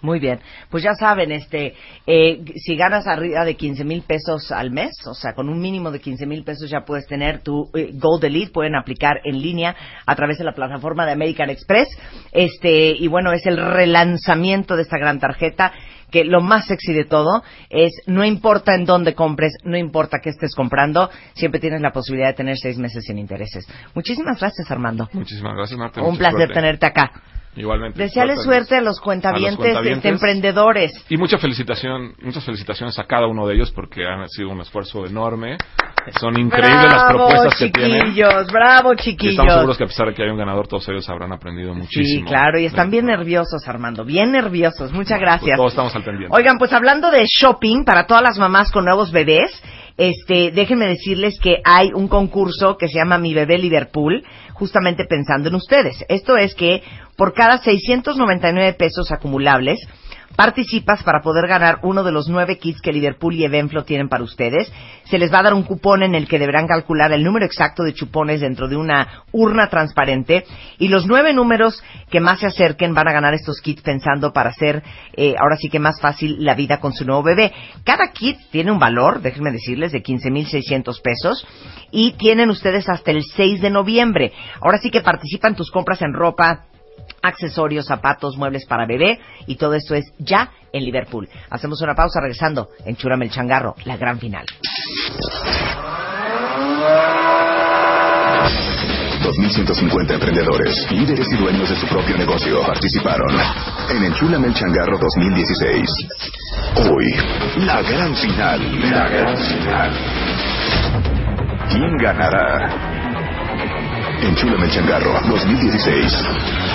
Muy 0.03 0.19
bien, 0.19 0.41
pues 0.71 0.83
ya 0.83 0.95
saben, 0.95 1.31
este, 1.31 1.75
eh, 2.07 2.43
si 2.57 2.77
ganas 2.77 3.07
arriba 3.07 3.45
de 3.45 3.55
15 3.55 3.85
mil 3.85 4.03
pesos 4.03 4.51
al 4.51 4.71
mes, 4.71 4.93
o 5.07 5.15
sea, 5.15 5.35
con 5.35 5.49
un 5.49 5.61
mínimo 5.61 5.91
de 5.91 6.01
15 6.01 6.27
mil 6.27 6.43
pesos 6.43 6.71
ya 6.71 6.81
puedes 6.87 7.07
tener 7.07 7.43
tu 7.43 7.71
eh, 7.75 7.91
Gold 7.93 8.25
Elite, 8.25 8.51
pueden 8.51 8.77
aplicar 8.77 9.21
en 9.25 9.41
línea 9.41 9.77
a 10.07 10.17
través 10.17 10.39
de 10.39 10.45
la 10.45 10.53
plataforma 10.53 11.05
de 11.05 11.13
American 11.13 11.51
Express, 11.51 11.89
este, 12.33 12.91
y 12.91 13.09
bueno, 13.09 13.33
es 13.33 13.45
el 13.45 13.59
relanzamiento 13.59 14.77
de 14.77 14.83
esta 14.83 14.99
gran 14.99 15.21
tarjeta 15.21 15.73
que 16.11 16.25
lo 16.25 16.41
más 16.41 16.67
sexy 16.67 16.93
de 16.93 17.05
todo 17.05 17.43
es 17.69 17.93
no 18.07 18.25
importa 18.25 18.75
en 18.75 18.85
dónde 18.85 19.15
compres, 19.15 19.53
no 19.65 19.77
importa 19.77 20.19
qué 20.23 20.31
estés 20.31 20.55
comprando, 20.55 21.11
siempre 21.35 21.61
tienes 21.61 21.81
la 21.81 21.93
posibilidad 21.93 22.29
de 22.29 22.35
tener 22.35 22.57
seis 22.57 22.79
meses 22.79 23.05
sin 23.05 23.19
intereses. 23.19 23.67
Muchísimas 23.95 24.41
gracias, 24.41 24.71
Armando. 24.71 25.09
Muchísimas 25.13 25.55
gracias, 25.55 25.79
Marta. 25.79 26.03
Un 26.03 26.19
placer 26.19 26.39
suerte. 26.39 26.55
tenerte 26.55 26.87
acá. 26.87 27.13
Igualmente. 27.57 28.01
Desearle 28.01 28.37
suerte 28.37 28.77
a 28.77 28.81
los 28.81 29.01
cuentavientes, 29.01 29.77
este, 29.85 30.09
emprendedores. 30.09 30.93
Y 31.09 31.17
mucha 31.17 31.37
felicitación, 31.39 32.15
muchas 32.23 32.45
felicitaciones 32.45 32.99
a 32.99 33.05
cada 33.05 33.27
uno 33.27 33.47
de 33.47 33.55
ellos 33.57 33.73
porque 33.73 34.05
han 34.07 34.29
sido 34.29 34.51
un 34.51 34.61
esfuerzo 34.61 35.05
enorme. 35.05 35.57
Son 36.21 36.39
increíbles 36.39 36.85
las 36.85 37.05
Bravo, 37.09 37.29
propuestas 37.29 37.59
que 37.59 37.71
tienen. 37.71 38.03
chiquillos, 38.07 38.47
bravo, 38.53 38.95
chiquillos. 38.95 39.33
estamos 39.33 39.53
seguros 39.55 39.79
que 39.79 39.85
a 39.85 39.87
pesar 39.89 40.09
de 40.09 40.15
que 40.15 40.23
hay 40.23 40.31
un 40.31 40.39
ganador, 40.39 40.67
todos 40.69 40.89
ellos 40.89 41.09
habrán 41.11 41.33
aprendido 41.33 41.75
muchísimo. 41.75 42.21
Sí, 42.21 42.23
claro, 42.25 42.59
y 42.59 42.67
están 42.67 42.91
bien 42.91 43.07
nerviosos, 43.07 43.67
Armando, 43.67 44.05
bien 44.05 44.31
nerviosos. 44.33 44.93
Muchas 44.93 45.19
Pues 45.19 45.21
gracias. 45.21 45.57
todos 45.57 45.73
estamos 45.73 45.95
al 45.95 46.05
pendiente. 46.05 46.35
Oigan, 46.35 46.57
pues 46.57 46.73
hablando 46.73 47.11
de 47.11 47.25
shopping 47.27 47.85
para 47.85 48.07
todas 48.07 48.23
las 48.23 48.39
mamás 48.39 48.71
con 48.71 48.85
nuevos 48.85 49.11
bebés, 49.13 49.51
este, 49.99 50.51
déjenme 50.53 50.87
decirles 50.87 51.39
que 51.43 51.61
hay 51.65 51.91
un 51.93 52.09
concurso 52.09 52.79
que 52.79 52.89
se 52.89 52.99
llama 52.99 53.19
Mi 53.19 53.35
Bebé 53.35 53.59
Liverpool, 53.59 54.25
justamente 54.61 55.07
pensando 55.07 55.49
en 55.49 55.55
ustedes. 55.55 56.05
Esto 56.11 56.37
es 56.37 56.55
que 56.55 56.83
por 57.17 57.33
cada 57.33 57.59
699 57.59 58.75
pesos 58.75 59.11
acumulables, 59.11 59.81
participas 60.37 61.03
para 61.03 61.21
poder 61.21 61.47
ganar 61.47 61.81
uno 61.83 62.03
de 62.03 62.13
los 62.13 62.29
nueve 62.29 62.59
kits 62.59 62.81
que 62.81 62.93
Liverpool 62.93 63.35
y 63.35 63.45
Evenflo 63.45 63.85
tienen 63.85 64.09
para 64.09 64.25
ustedes. 64.25 64.73
Se 65.05 65.19
les 65.19 65.33
va 65.33 65.41
a 65.41 65.43
dar 65.43 65.55
un 65.55 65.65
cupón 65.65 66.03
en 66.03 66.15
el 66.15 66.29
que 66.29 66.39
deberán 66.39 66.67
calcular 66.67 67.13
el 67.13 67.25
número 67.25 67.45
exacto 67.45 67.83
de 67.83 67.93
chupones 67.93 68.41
dentro 68.41 68.69
de 68.69 68.77
una 68.77 69.25
urna 69.33 69.69
transparente 69.69 70.45
y 70.79 70.89
los 70.89 71.07
nueve 71.07 71.33
números 71.33 71.83
que 72.11 72.21
más 72.21 72.41
se 72.41 72.47
acerquen 72.47 72.95
van 72.95 73.09
a 73.09 73.13
ganar 73.13 73.35
estos 73.35 73.61
kits 73.61 73.83
pensando 73.83 74.33
para 74.33 74.51
hacer 74.51 74.83
eh, 75.15 75.35
ahora 75.39 75.57
sí 75.57 75.69
que 75.69 75.79
más 75.79 76.01
fácil 76.01 76.45
la 76.45 76.55
vida 76.55 76.79
con 76.79 76.93
su 76.93 77.05
nuevo 77.05 77.23
bebé. 77.23 77.53
Cada 77.85 78.13
kit 78.13 78.39
tiene 78.51 78.73
un 78.73 78.79
valor, 78.79 79.21
déjenme 79.21 79.51
decirles, 79.51 79.93
de 79.93 80.03
15.600 80.03 81.03
pesos 81.03 81.47
y 81.91 82.13
tienen 82.13 82.51
ustedes 82.51 82.89
hasta 82.89 83.11
el 83.11 83.25
6 83.25 83.61
de 83.61 83.71
noviembre. 83.71 84.33
Ahora 84.61 84.79
sí 84.79 84.91
que 84.91 85.01
participan 85.01 85.57
tus 85.57 85.71
compras 85.71 86.01
en 86.03 86.13
ropa, 86.13 86.67
accesorios, 87.23 87.87
zapatos, 87.87 88.37
muebles 88.37 88.67
para 88.67 88.87
bebé 88.87 89.21
y 89.47 89.57
todo 89.57 89.75
esto 89.75 89.95
es 89.95 90.13
ya 90.19 90.51
en 90.73 90.85
Liverpool. 90.85 91.29
Hacemos 91.51 91.81
una 91.83 91.95
pausa 91.95 92.21
regresando 92.21 92.71
en 92.85 92.97
Chúrame 92.97 93.27
el 93.27 93.31
Changarro, 93.31 93.75
la 93.85 93.97
gran 93.97 94.19
final. 94.19 94.47
2.150 99.23 100.15
emprendedores, 100.15 100.91
líderes 100.91 101.31
y 101.31 101.37
dueños 101.37 101.69
de 101.69 101.77
su 101.77 101.87
propio 101.87 102.17
negocio 102.17 102.63
participaron 102.67 103.31
en 103.91 104.05
Enchúlame 104.05 104.49
el 104.49 104.55
Changarro 104.55 104.99
2016. 104.99 105.89
Hoy, 106.91 107.15
la 107.65 107.83
gran 107.83 108.15
final. 108.17 108.91
La 108.91 109.09
gran 109.09 109.37
final. 109.37 109.93
¿Quién 111.69 111.97
ganará? 111.99 112.71
Enchúlame 114.23 114.65
el 114.65 114.71
Changarro 114.73 115.13
2016. 115.29 116.70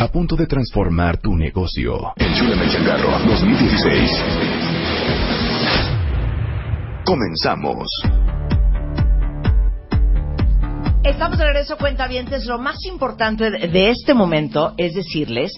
A 0.00 0.06
punto 0.06 0.36
de 0.36 0.46
transformar 0.46 1.16
tu 1.16 1.34
negocio. 1.34 2.12
Enchúlame 2.14 2.62
el 2.66 2.70
Changarro 2.70 3.18
2016. 3.26 4.10
Comenzamos. 7.04 7.88
Estamos 11.02 11.36
de 11.36 11.44
regreso, 11.44 11.76
cuentavientes. 11.76 12.46
Lo 12.46 12.58
más 12.58 12.76
importante 12.84 13.50
de 13.50 13.66
de 13.66 13.90
este 13.90 14.14
momento 14.14 14.74
es 14.76 14.94
decirles 14.94 15.50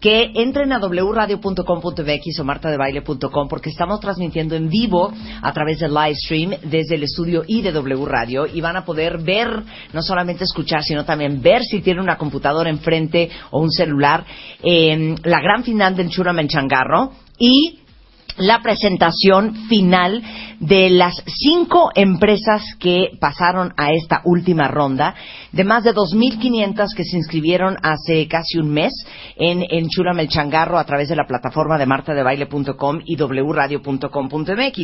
que 0.00 0.30
entren 0.34 0.72
a 0.72 0.78
wradio.com.mx 0.78 2.40
o 2.40 2.44
martadebaile.com 2.44 3.48
porque 3.48 3.70
estamos 3.70 4.00
transmitiendo 4.00 4.54
en 4.54 4.68
vivo 4.68 5.12
a 5.42 5.52
través 5.52 5.80
del 5.80 5.92
live 5.92 6.14
stream 6.14 6.50
desde 6.62 6.94
el 6.94 7.02
estudio 7.02 7.42
I 7.46 7.62
de 7.62 7.72
W 7.72 8.04
Radio 8.06 8.46
y 8.46 8.60
van 8.60 8.76
a 8.76 8.84
poder 8.84 9.18
ver, 9.18 9.48
no 9.92 10.02
solamente 10.02 10.44
escuchar, 10.44 10.82
sino 10.82 11.04
también 11.04 11.42
ver 11.42 11.62
si 11.64 11.80
tienen 11.80 12.02
una 12.02 12.16
computadora 12.16 12.70
enfrente 12.70 13.28
o 13.50 13.60
un 13.60 13.70
celular, 13.70 14.24
en 14.62 15.16
la 15.24 15.40
gran 15.40 15.64
final 15.64 15.96
del 15.96 16.10
Churamen 16.10 16.48
Changarro 16.48 17.12
y 17.38 17.80
la 18.38 18.60
presentación 18.62 19.66
final 19.68 20.22
de 20.60 20.90
las 20.90 21.22
cinco 21.26 21.90
empresas 21.94 22.62
que 22.80 23.12
pasaron 23.20 23.72
a 23.76 23.92
esta 23.92 24.22
última 24.24 24.68
ronda, 24.68 25.14
de 25.52 25.64
más 25.64 25.84
de 25.84 25.94
2.500 25.94 26.94
que 26.96 27.04
se 27.04 27.16
inscribieron 27.16 27.76
hace 27.82 28.26
casi 28.28 28.58
un 28.58 28.70
mes 28.70 28.92
en, 29.36 29.64
en 29.68 29.88
Chúrame 29.88 30.22
el 30.22 30.28
Changarro 30.28 30.78
a 30.78 30.84
través 30.84 31.08
de 31.08 31.16
la 31.16 31.26
plataforma 31.26 31.78
de 31.78 31.86
martadebaile.com 31.86 33.00
y 33.04 33.16
wradio.com.mx. 33.16 34.78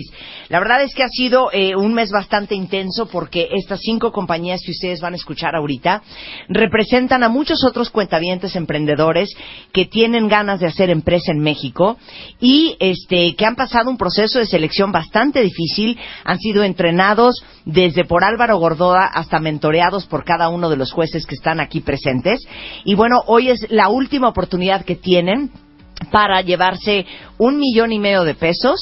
La 0.49 0.61
verdad 0.61 0.83
es 0.83 0.95
que 0.95 1.03
ha 1.03 1.09
sido 1.09 1.51
eh, 1.53 1.75
un 1.75 1.95
mes 1.95 2.11
bastante 2.11 2.55
intenso 2.55 3.07
porque 3.07 3.49
estas 3.53 3.81
cinco 3.81 4.13
compañías 4.13 4.61
que 4.65 4.73
ustedes 4.73 5.01
van 5.01 5.15
a 5.15 5.17
escuchar 5.17 5.57
ahorita 5.57 6.03
representan 6.49 7.23
a 7.23 7.29
muchos 7.29 7.65
otros 7.65 7.91
cuentavientes 7.91 8.57
emprendedores 8.57 9.31
que 9.73 9.87
tienen 9.87 10.29
ganas 10.29 10.61
de 10.61 10.67
hacer 10.67 10.91
empresa 10.91 11.33
en 11.33 11.41
México 11.41 11.99
y 12.41 12.77
este 12.79 13.35
que 13.35 13.47
han 13.47 13.57
pasado 13.57 13.91
un 13.91 13.97
proceso 13.97 14.39
de 14.39 14.47
selección 14.47 14.93
bastante 14.93 15.43
difícil, 15.43 15.64
han 16.25 16.39
sido 16.39 16.63
entrenados 16.63 17.43
desde 17.65 18.05
por 18.05 18.25
Álvaro 18.25 18.59
Gordoa 18.59 19.07
hasta 19.07 19.41
mentoreados 19.41 20.07
por 20.07 20.25
cada 20.25 20.49
uno 20.49 20.71
de 20.71 20.77
los 20.77 20.93
jueces 20.93 21.27
que 21.27 21.35
están 21.35 21.61
aquí 21.61 21.81
presentes. 21.81 22.41
Y 22.85 22.95
bueno, 22.95 23.23
hoy 23.27 23.51
es 23.51 23.67
la 23.71 23.89
última 23.89 24.29
oportunidad 24.29 24.85
que 24.85 24.97
tienen 24.97 25.51
para 26.11 26.41
llevarse 26.43 27.07
un 27.39 27.59
millón 27.59 27.93
y 27.93 27.99
medio 27.99 28.25
de 28.25 28.35
pesos 28.35 28.81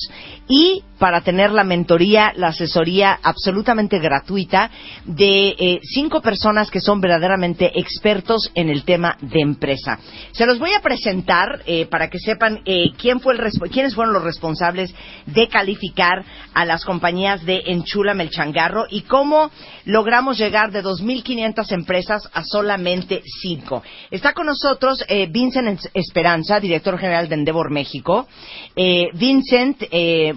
y 0.52 0.82
para 0.98 1.22
tener 1.22 1.50
la 1.50 1.64
mentoría, 1.64 2.32
la 2.36 2.48
asesoría 2.48 3.18
absolutamente 3.22 3.98
gratuita 3.98 4.70
de 5.04 5.48
eh, 5.48 5.80
cinco 5.82 6.20
personas 6.20 6.70
que 6.70 6.78
son 6.78 7.00
verdaderamente 7.00 7.72
expertos 7.74 8.52
en 8.54 8.68
el 8.68 8.84
tema 8.84 9.16
de 9.20 9.40
empresa. 9.40 9.98
Se 10.30 10.46
los 10.46 10.58
voy 10.58 10.74
a 10.74 10.80
presentar 10.80 11.62
eh, 11.66 11.86
para 11.86 12.08
que 12.08 12.18
sepan 12.18 12.60
eh, 12.66 12.92
quién 12.98 13.18
fue 13.18 13.34
el 13.34 13.40
quiénes 13.72 13.94
fueron 13.96 14.14
los 14.14 14.22
responsables 14.22 14.94
de 15.26 15.48
calificar 15.48 16.24
a 16.54 16.64
las 16.64 16.84
compañías 16.84 17.44
de 17.44 17.62
Enchúlame 17.66 18.24
el 18.24 18.30
Changarro 18.30 18.84
y 18.88 19.02
cómo 19.02 19.50
logramos 19.86 20.38
llegar 20.38 20.70
de 20.70 20.84
2.500 20.84 21.72
empresas 21.72 22.28
a 22.32 22.44
solamente 22.44 23.22
cinco. 23.40 23.82
Está 24.10 24.34
con 24.34 24.46
nosotros 24.46 25.04
eh, 25.08 25.26
Vincent 25.30 25.80
Esperanza, 25.94 26.60
director 26.60 26.96
general 26.98 27.28
de 27.28 27.34
Endeavor 27.34 27.70
México. 27.72 28.28
Eh, 28.76 29.08
Vincent, 29.14 29.82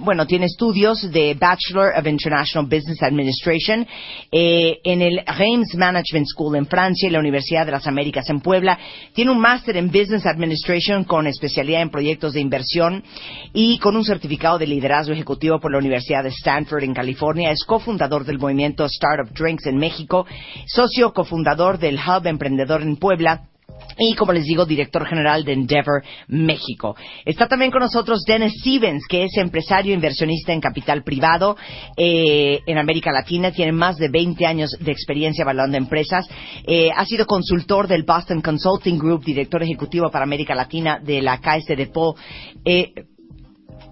bueno, 0.06 0.26
tiene 0.28 0.46
estudios 0.46 1.12
de 1.12 1.34
Bachelor 1.34 1.94
of 1.98 2.08
International 2.08 2.70
Business 2.70 3.02
Administration 3.02 3.86
eh, 4.32 4.78
en 4.84 5.02
el 5.02 5.22
Reims 5.26 5.76
Management 5.76 6.28
School 6.28 6.56
en 6.56 6.68
Francia 6.68 7.10
y 7.10 7.12
la 7.12 7.20
Universidad 7.20 7.66
de 7.66 7.72
las 7.72 7.88
Américas 7.88 8.30
en 8.30 8.40
Puebla. 8.40 8.78
Tiene 9.14 9.32
un 9.32 9.40
máster 9.40 9.76
en 9.78 9.88
Business 9.88 10.26
Administration 10.26 11.04
con 11.04 11.28
especialidad 11.28 11.82
en 11.82 11.90
proyectos 11.90 12.34
de 12.34 12.42
inversión 12.42 13.04
y 13.54 13.80
con 13.80 13.96
un 13.96 14.06
certificado 14.06 14.60
de 14.60 14.68
liderazgo 14.68 15.14
ejecutivo 15.14 15.60
por 15.60 15.72
la 15.72 15.80
Universidad 15.80 16.24
de 16.24 16.30
Stanford 16.30 16.84
en 16.84 16.94
California. 16.94 17.52
Es 17.52 17.66
cofundador 17.66 18.24
del 18.24 18.40
movimiento 18.40 18.86
Startup 18.86 19.34
Drinks 19.34 19.66
en 19.66 19.78
México, 19.78 20.26
socio 20.68 21.12
cofundador 21.14 21.80
del 21.80 21.98
Hub 21.98 22.28
Emprendedor 22.28 22.84
en 22.84 22.98
Puebla 22.98 23.50
y 23.98 24.16
como 24.16 24.34
les 24.34 24.46
digo, 24.46 24.66
director 24.66 25.06
general 25.06 25.44
de 25.44 25.54
Endeavor 25.54 26.04
México. 26.28 26.96
Está 27.24 27.48
también 27.48 27.72
con 27.72 27.82
nosotros 27.82 28.24
Dennis 28.26 28.54
Stevens, 28.60 29.06
que 29.08 29.24
es 29.24 29.38
empresario 29.38 29.94
inversionista 29.94 30.54
en 30.54 30.62
capital 30.62 31.04
privado 31.04 31.56
eh, 31.98 32.60
en 32.66 32.78
América 32.78 33.12
Latina. 33.12 33.52
Tiene 33.52 33.72
más 33.72 33.98
de 33.98 34.10
20 34.10 34.46
años 34.46 34.72
de 34.80 34.92
experiencia 34.92 35.44
evaluando 35.44 35.78
empresas. 35.78 36.28
Eh, 36.66 36.90
ha 36.96 37.06
sido 37.06 37.26
consultor 37.26 37.88
del 37.88 38.04
Boston 38.04 38.42
Consulting 38.42 38.98
Group, 38.98 39.24
director 39.24 39.64
ejecutivo 39.64 40.10
para 40.10 40.24
América 40.24 40.56
Latina 40.56 41.00
de 41.00 41.22
la 41.22 41.40
KS 41.40 41.76
Depot. 41.78 42.18
Eh, 42.64 42.94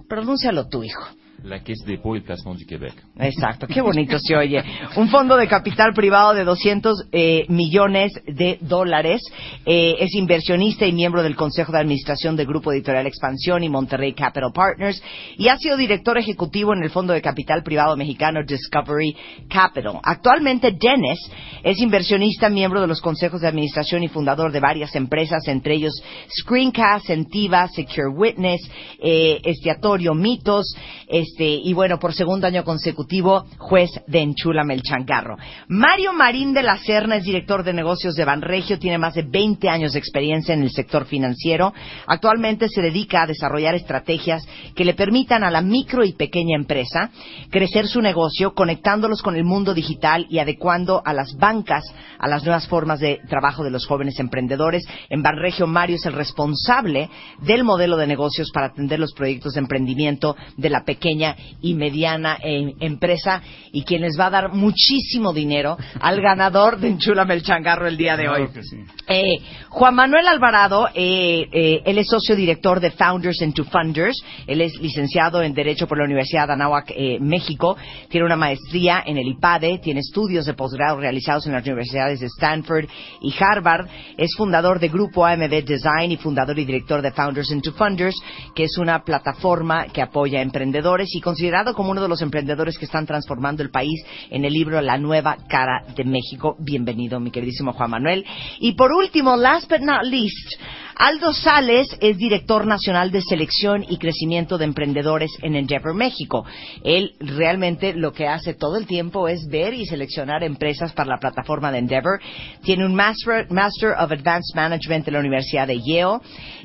pronúncialo 0.07 0.67
tú, 0.67 0.83
hijo. 0.83 1.22
La 1.43 1.59
Caisse 1.59 1.83
de 1.85 1.91
dépôt 1.91 2.15
et 2.15 2.21
placement 2.21 2.55
du 2.55 2.65
Québec. 2.65 2.93
Exacto, 3.19 3.67
qué 3.67 3.81
bonito 3.81 4.17
se 4.17 4.33
oye. 4.33 4.63
Un 4.95 5.09
fondo 5.09 5.35
de 5.35 5.45
capital 5.45 5.93
privado 5.93 6.33
de 6.33 6.45
200 6.45 7.07
eh, 7.11 7.45
millones 7.49 8.13
de 8.25 8.57
dólares. 8.61 9.21
Eh, 9.65 9.97
es 9.99 10.15
inversionista 10.15 10.85
y 10.85 10.93
miembro 10.93 11.21
del 11.21 11.35
Consejo 11.35 11.73
de 11.73 11.79
Administración 11.79 12.37
del 12.37 12.47
Grupo 12.47 12.71
Editorial 12.71 13.07
Expansión 13.07 13.61
y 13.61 13.67
Monterrey 13.67 14.13
Capital 14.13 14.53
Partners. 14.53 15.03
Y 15.37 15.49
ha 15.49 15.57
sido 15.57 15.75
director 15.75 16.17
ejecutivo 16.17 16.73
en 16.73 16.81
el 16.81 16.89
fondo 16.89 17.11
de 17.11 17.21
capital 17.21 17.61
privado 17.61 17.97
mexicano 17.97 18.39
Discovery 18.47 19.13
Capital. 19.49 19.99
Actualmente, 20.01 20.71
Dennis 20.71 21.19
es 21.61 21.77
inversionista, 21.79 22.47
miembro 22.49 22.79
de 22.79 22.87
los 22.87 23.01
consejos 23.01 23.41
de 23.41 23.49
administración 23.49 24.01
y 24.01 24.07
fundador 24.07 24.53
de 24.53 24.61
varias 24.61 24.95
empresas, 24.95 25.45
entre 25.49 25.75
ellos 25.75 25.93
Screencast, 26.39 27.07
Sentiva, 27.07 27.67
Secure 27.67 28.07
Witness, 28.15 28.61
eh, 29.01 29.41
Estiatorio 29.43 30.13
Mitos, 30.13 30.73
este, 31.09 31.32
y 31.39 31.73
bueno, 31.73 31.99
por 31.99 32.13
segundo 32.13 32.47
año 32.47 32.63
consecutivo, 32.63 33.45
juez 33.57 33.89
de 34.07 34.21
Enchúlame 34.21 34.75
el 34.75 34.81
Changarro. 34.81 35.37
Mario 35.67 36.13
Marín 36.13 36.53
de 36.53 36.61
la 36.61 36.77
Serna 36.77 37.15
es 37.15 37.23
director 37.23 37.63
de 37.63 37.73
negocios 37.73 38.15
de 38.15 38.25
Banregio, 38.25 38.77
tiene 38.77 38.97
más 38.97 39.15
de 39.15 39.23
20 39.23 39.67
años 39.67 39.93
de 39.93 39.99
experiencia 39.99 40.53
en 40.53 40.61
el 40.61 40.71
sector 40.71 41.05
financiero. 41.05 41.73
Actualmente 42.05 42.67
se 42.69 42.81
dedica 42.81 43.23
a 43.23 43.27
desarrollar 43.27 43.73
estrategias 43.75 44.47
que 44.75 44.85
le 44.85 44.93
permitan 44.93 45.43
a 45.43 45.51
la 45.51 45.61
micro 45.61 46.03
y 46.05 46.13
pequeña 46.13 46.55
empresa 46.55 47.09
crecer 47.49 47.87
su 47.87 48.01
negocio, 48.01 48.53
conectándolos 48.53 49.21
con 49.21 49.35
el 49.35 49.43
mundo 49.43 49.73
digital 49.73 50.27
y 50.29 50.39
adecuando 50.39 51.01
a 51.03 51.13
las 51.13 51.35
bancas 51.37 51.83
a 52.19 52.27
las 52.27 52.43
nuevas 52.43 52.67
formas 52.67 52.99
de 52.99 53.19
trabajo 53.27 53.63
de 53.63 53.71
los 53.71 53.87
jóvenes 53.87 54.19
emprendedores. 54.19 54.85
En 55.09 55.23
Banregio, 55.23 55.67
Mario 55.67 55.95
es 55.95 56.05
el 56.05 56.13
responsable 56.13 57.09
del 57.41 57.63
modelo 57.63 57.97
de 57.97 58.07
negocios 58.07 58.51
para 58.53 58.67
atender 58.67 58.99
los 58.99 59.13
proyectos 59.13 59.53
de 59.53 59.61
emprendimiento 59.61 60.35
de 60.57 60.69
la 60.69 60.83
pequeña 60.83 61.22
y 61.61 61.73
mediana 61.73 62.37
eh, 62.43 62.73
empresa 62.79 63.41
y 63.71 63.83
quien 63.83 64.01
les 64.01 64.19
va 64.19 64.27
a 64.27 64.31
dar 64.31 64.53
muchísimo 64.53 65.33
dinero 65.33 65.77
al 65.99 66.21
ganador 66.21 66.79
de 66.79 66.89
Enchúlame 66.89 67.33
el 67.33 67.43
Changarro 67.43 67.87
el 67.87 67.97
día 67.97 68.15
de 68.17 68.29
hoy. 68.29 68.47
Claro 68.47 68.53
que 68.53 68.63
sí. 68.63 68.77
Eh, 69.07 69.37
Juan 69.69 69.95
Manuel 69.95 70.27
Alvarado, 70.27 70.87
eh, 70.93 71.47
eh, 71.51 71.81
él 71.85 71.97
es 71.97 72.07
socio 72.07 72.35
director 72.35 72.79
de 72.79 72.91
Founders 72.91 73.41
into 73.41 73.63
Funders. 73.65 74.15
Él 74.47 74.61
es 74.61 74.79
licenciado 74.79 75.41
en 75.41 75.53
Derecho 75.53 75.87
por 75.87 75.97
la 75.97 76.05
Universidad 76.05 76.47
de 76.47 76.53
Anáhuac, 76.53 76.91
eh, 76.95 77.17
México. 77.19 77.75
Tiene 78.07 78.25
una 78.25 78.35
maestría 78.35 79.03
en 79.05 79.17
el 79.17 79.27
IPADE. 79.27 79.79
Tiene 79.79 80.01
estudios 80.01 80.45
de 80.45 80.53
posgrado 80.53 80.99
realizados 80.99 81.47
en 81.47 81.53
las 81.53 81.65
universidades 81.65 82.19
de 82.19 82.27
Stanford 82.27 82.85
y 83.21 83.33
Harvard. 83.39 83.87
Es 84.17 84.35
fundador 84.37 84.79
de 84.79 84.89
Grupo 84.89 85.25
AMD 85.25 85.63
Design 85.63 86.11
y 86.11 86.17
fundador 86.17 86.57
y 86.59 86.65
director 86.65 87.01
de 87.01 87.11
Founders 87.11 87.51
into 87.51 87.73
Funders, 87.73 88.15
que 88.55 88.65
es 88.65 88.77
una 88.77 89.03
plataforma 89.03 89.87
que 89.87 90.01
apoya 90.01 90.39
a 90.39 90.43
emprendedores 90.43 91.09
y 91.15 91.21
considerado 91.21 91.73
como 91.73 91.91
uno 91.91 92.01
de 92.01 92.07
los 92.07 92.21
emprendedores 92.21 92.77
que 92.77 92.85
están 92.85 93.05
transformando 93.05 93.63
el 93.63 93.69
país 93.69 94.03
en 94.29 94.45
el 94.45 94.53
libro 94.53 94.81
La 94.81 94.97
nueva 94.97 95.37
cara 95.47 95.83
de 95.95 96.03
México. 96.03 96.55
Bienvenido, 96.59 97.19
mi 97.19 97.31
queridísimo 97.31 97.73
Juan 97.73 97.91
Manuel. 97.91 98.25
Y 98.59 98.73
por 98.73 98.91
último, 98.91 99.35
last 99.35 99.69
but 99.69 99.81
not 99.81 100.03
least, 100.03 100.55
Aldo 100.95 101.33
Sales 101.33 101.87
es 102.01 102.17
director 102.17 102.67
nacional 102.67 103.11
de 103.11 103.21
selección 103.21 103.83
y 103.87 103.97
crecimiento 103.97 104.57
de 104.57 104.65
emprendedores 104.65 105.31
en 105.41 105.55
Endeavor 105.55 105.95
México. 105.95 106.45
Él 106.83 107.15
realmente 107.19 107.93
lo 107.93 108.13
que 108.13 108.27
hace 108.27 108.53
todo 108.53 108.77
el 108.77 108.85
tiempo 108.85 109.27
es 109.27 109.47
ver 109.47 109.73
y 109.73 109.85
seleccionar 109.85 110.43
empresas 110.43 110.93
para 110.93 111.09
la 111.09 111.17
plataforma 111.17 111.71
de 111.71 111.79
Endeavor. 111.79 112.19
Tiene 112.61 112.85
un 112.85 112.93
Master, 112.93 113.47
of 113.49 114.11
Advanced 114.11 114.55
Management 114.55 115.05
de 115.05 115.11
la 115.11 115.19
Universidad 115.19 115.67
de 115.67 115.79
Yale. 115.81 116.19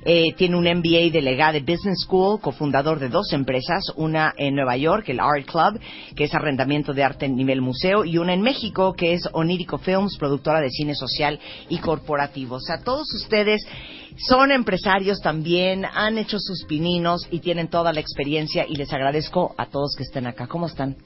Eh, 0.04 0.34
tiene 0.36 0.56
un 0.56 0.64
MBA 0.64 1.10
de 1.10 1.60
Business 1.60 2.02
School, 2.04 2.40
cofundador 2.40 2.98
de 2.98 3.08
dos 3.08 3.32
empresas, 3.32 3.82
una 3.96 4.34
en 4.36 4.54
Nueva 4.54 4.76
York, 4.76 5.08
el 5.08 5.20
Art 5.20 5.46
Club, 5.46 5.80
que 6.14 6.24
es 6.24 6.34
arrendamiento 6.34 6.92
de 6.92 7.02
arte 7.02 7.26
en 7.26 7.34
nivel 7.34 7.60
museo, 7.60 8.04
y 8.04 8.18
una 8.18 8.34
en 8.34 8.42
México, 8.42 8.92
que 8.92 9.14
es 9.14 9.28
Onírico 9.32 9.78
Films, 9.78 10.16
productora 10.18 10.60
de 10.60 10.70
cine 10.70 10.94
social 10.94 11.38
y 11.68 11.78
corporativo. 11.78 12.56
O 12.56 12.60
sea, 12.60 12.78
todos 12.78 13.06
ustedes 13.14 13.66
son 14.26 14.50
empresarios 14.50 15.20
también, 15.20 15.84
han 15.84 16.18
hecho 16.18 16.38
sus 16.40 16.64
pininos 16.64 17.26
y 17.30 17.40
tienen 17.40 17.68
toda 17.68 17.92
la 17.92 18.00
experiencia 18.00 18.66
y 18.68 18.74
les 18.74 18.92
agradezco 18.92 19.54
a 19.56 19.66
todos 19.66 19.94
que 19.96 20.02
estén 20.02 20.26
acá. 20.26 20.46
¿Cómo 20.46 20.66
están? 20.66 20.96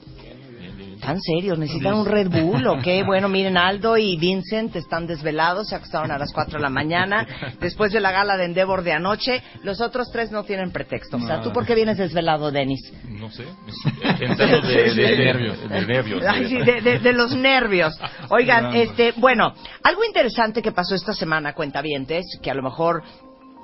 ¿Tan 1.03 1.19
serios? 1.21 1.57
¿Necesitan 1.59 1.95
un 1.95 2.05
Red 2.05 2.29
Bull 2.29 2.65
o 2.67 2.79
qué? 2.81 3.03
Bueno, 3.13 3.27
miren, 3.29 3.57
Aldo 3.57 3.97
y 3.97 4.15
Vincent 4.17 4.75
están 4.75 5.05
desvelados, 5.05 5.67
se 5.69 5.75
acostaron 5.75 6.11
a 6.11 6.17
las 6.17 6.31
4 6.33 6.57
de 6.57 6.61
la 6.63 6.69
mañana, 6.69 7.27
después 7.59 7.91
de 7.91 7.99
la 7.99 8.11
gala 8.11 8.37
de 8.37 8.45
Endeavor 8.45 8.81
de 8.83 8.93
anoche. 8.93 9.41
Los 9.63 9.81
otros 9.81 10.09
tres 10.11 10.31
no 10.31 10.43
tienen 10.43 10.71
pretexto. 10.71 11.17
O 11.17 11.19
sea, 11.19 11.41
¿tú 11.41 11.51
por 11.51 11.65
qué 11.65 11.75
vienes 11.75 11.97
desvelado, 11.97 12.51
Denis? 12.51 12.91
No 13.09 13.29
sé, 13.29 13.43
en 14.19 14.37
términos 14.37 14.67
de, 14.67 14.93
de 14.93 15.17
nervios. 15.17 15.69
De 15.69 15.85
nervios 15.85 16.23
Ay, 16.27 16.47
sí, 16.47 16.57
de, 16.59 16.81
de- 16.81 16.99
de 16.99 17.13
los 17.13 17.35
nervios. 17.35 17.93
Oigan, 18.29 18.73
este, 18.75 19.13
bueno, 19.17 19.53
algo 19.83 20.03
interesante 20.05 20.61
que 20.61 20.71
pasó 20.71 20.95
esta 20.95 21.13
semana, 21.13 21.53
cuentavientes, 21.53 22.25
que 22.41 22.49
a 22.49 22.53
lo 22.53 22.63
mejor 22.63 23.03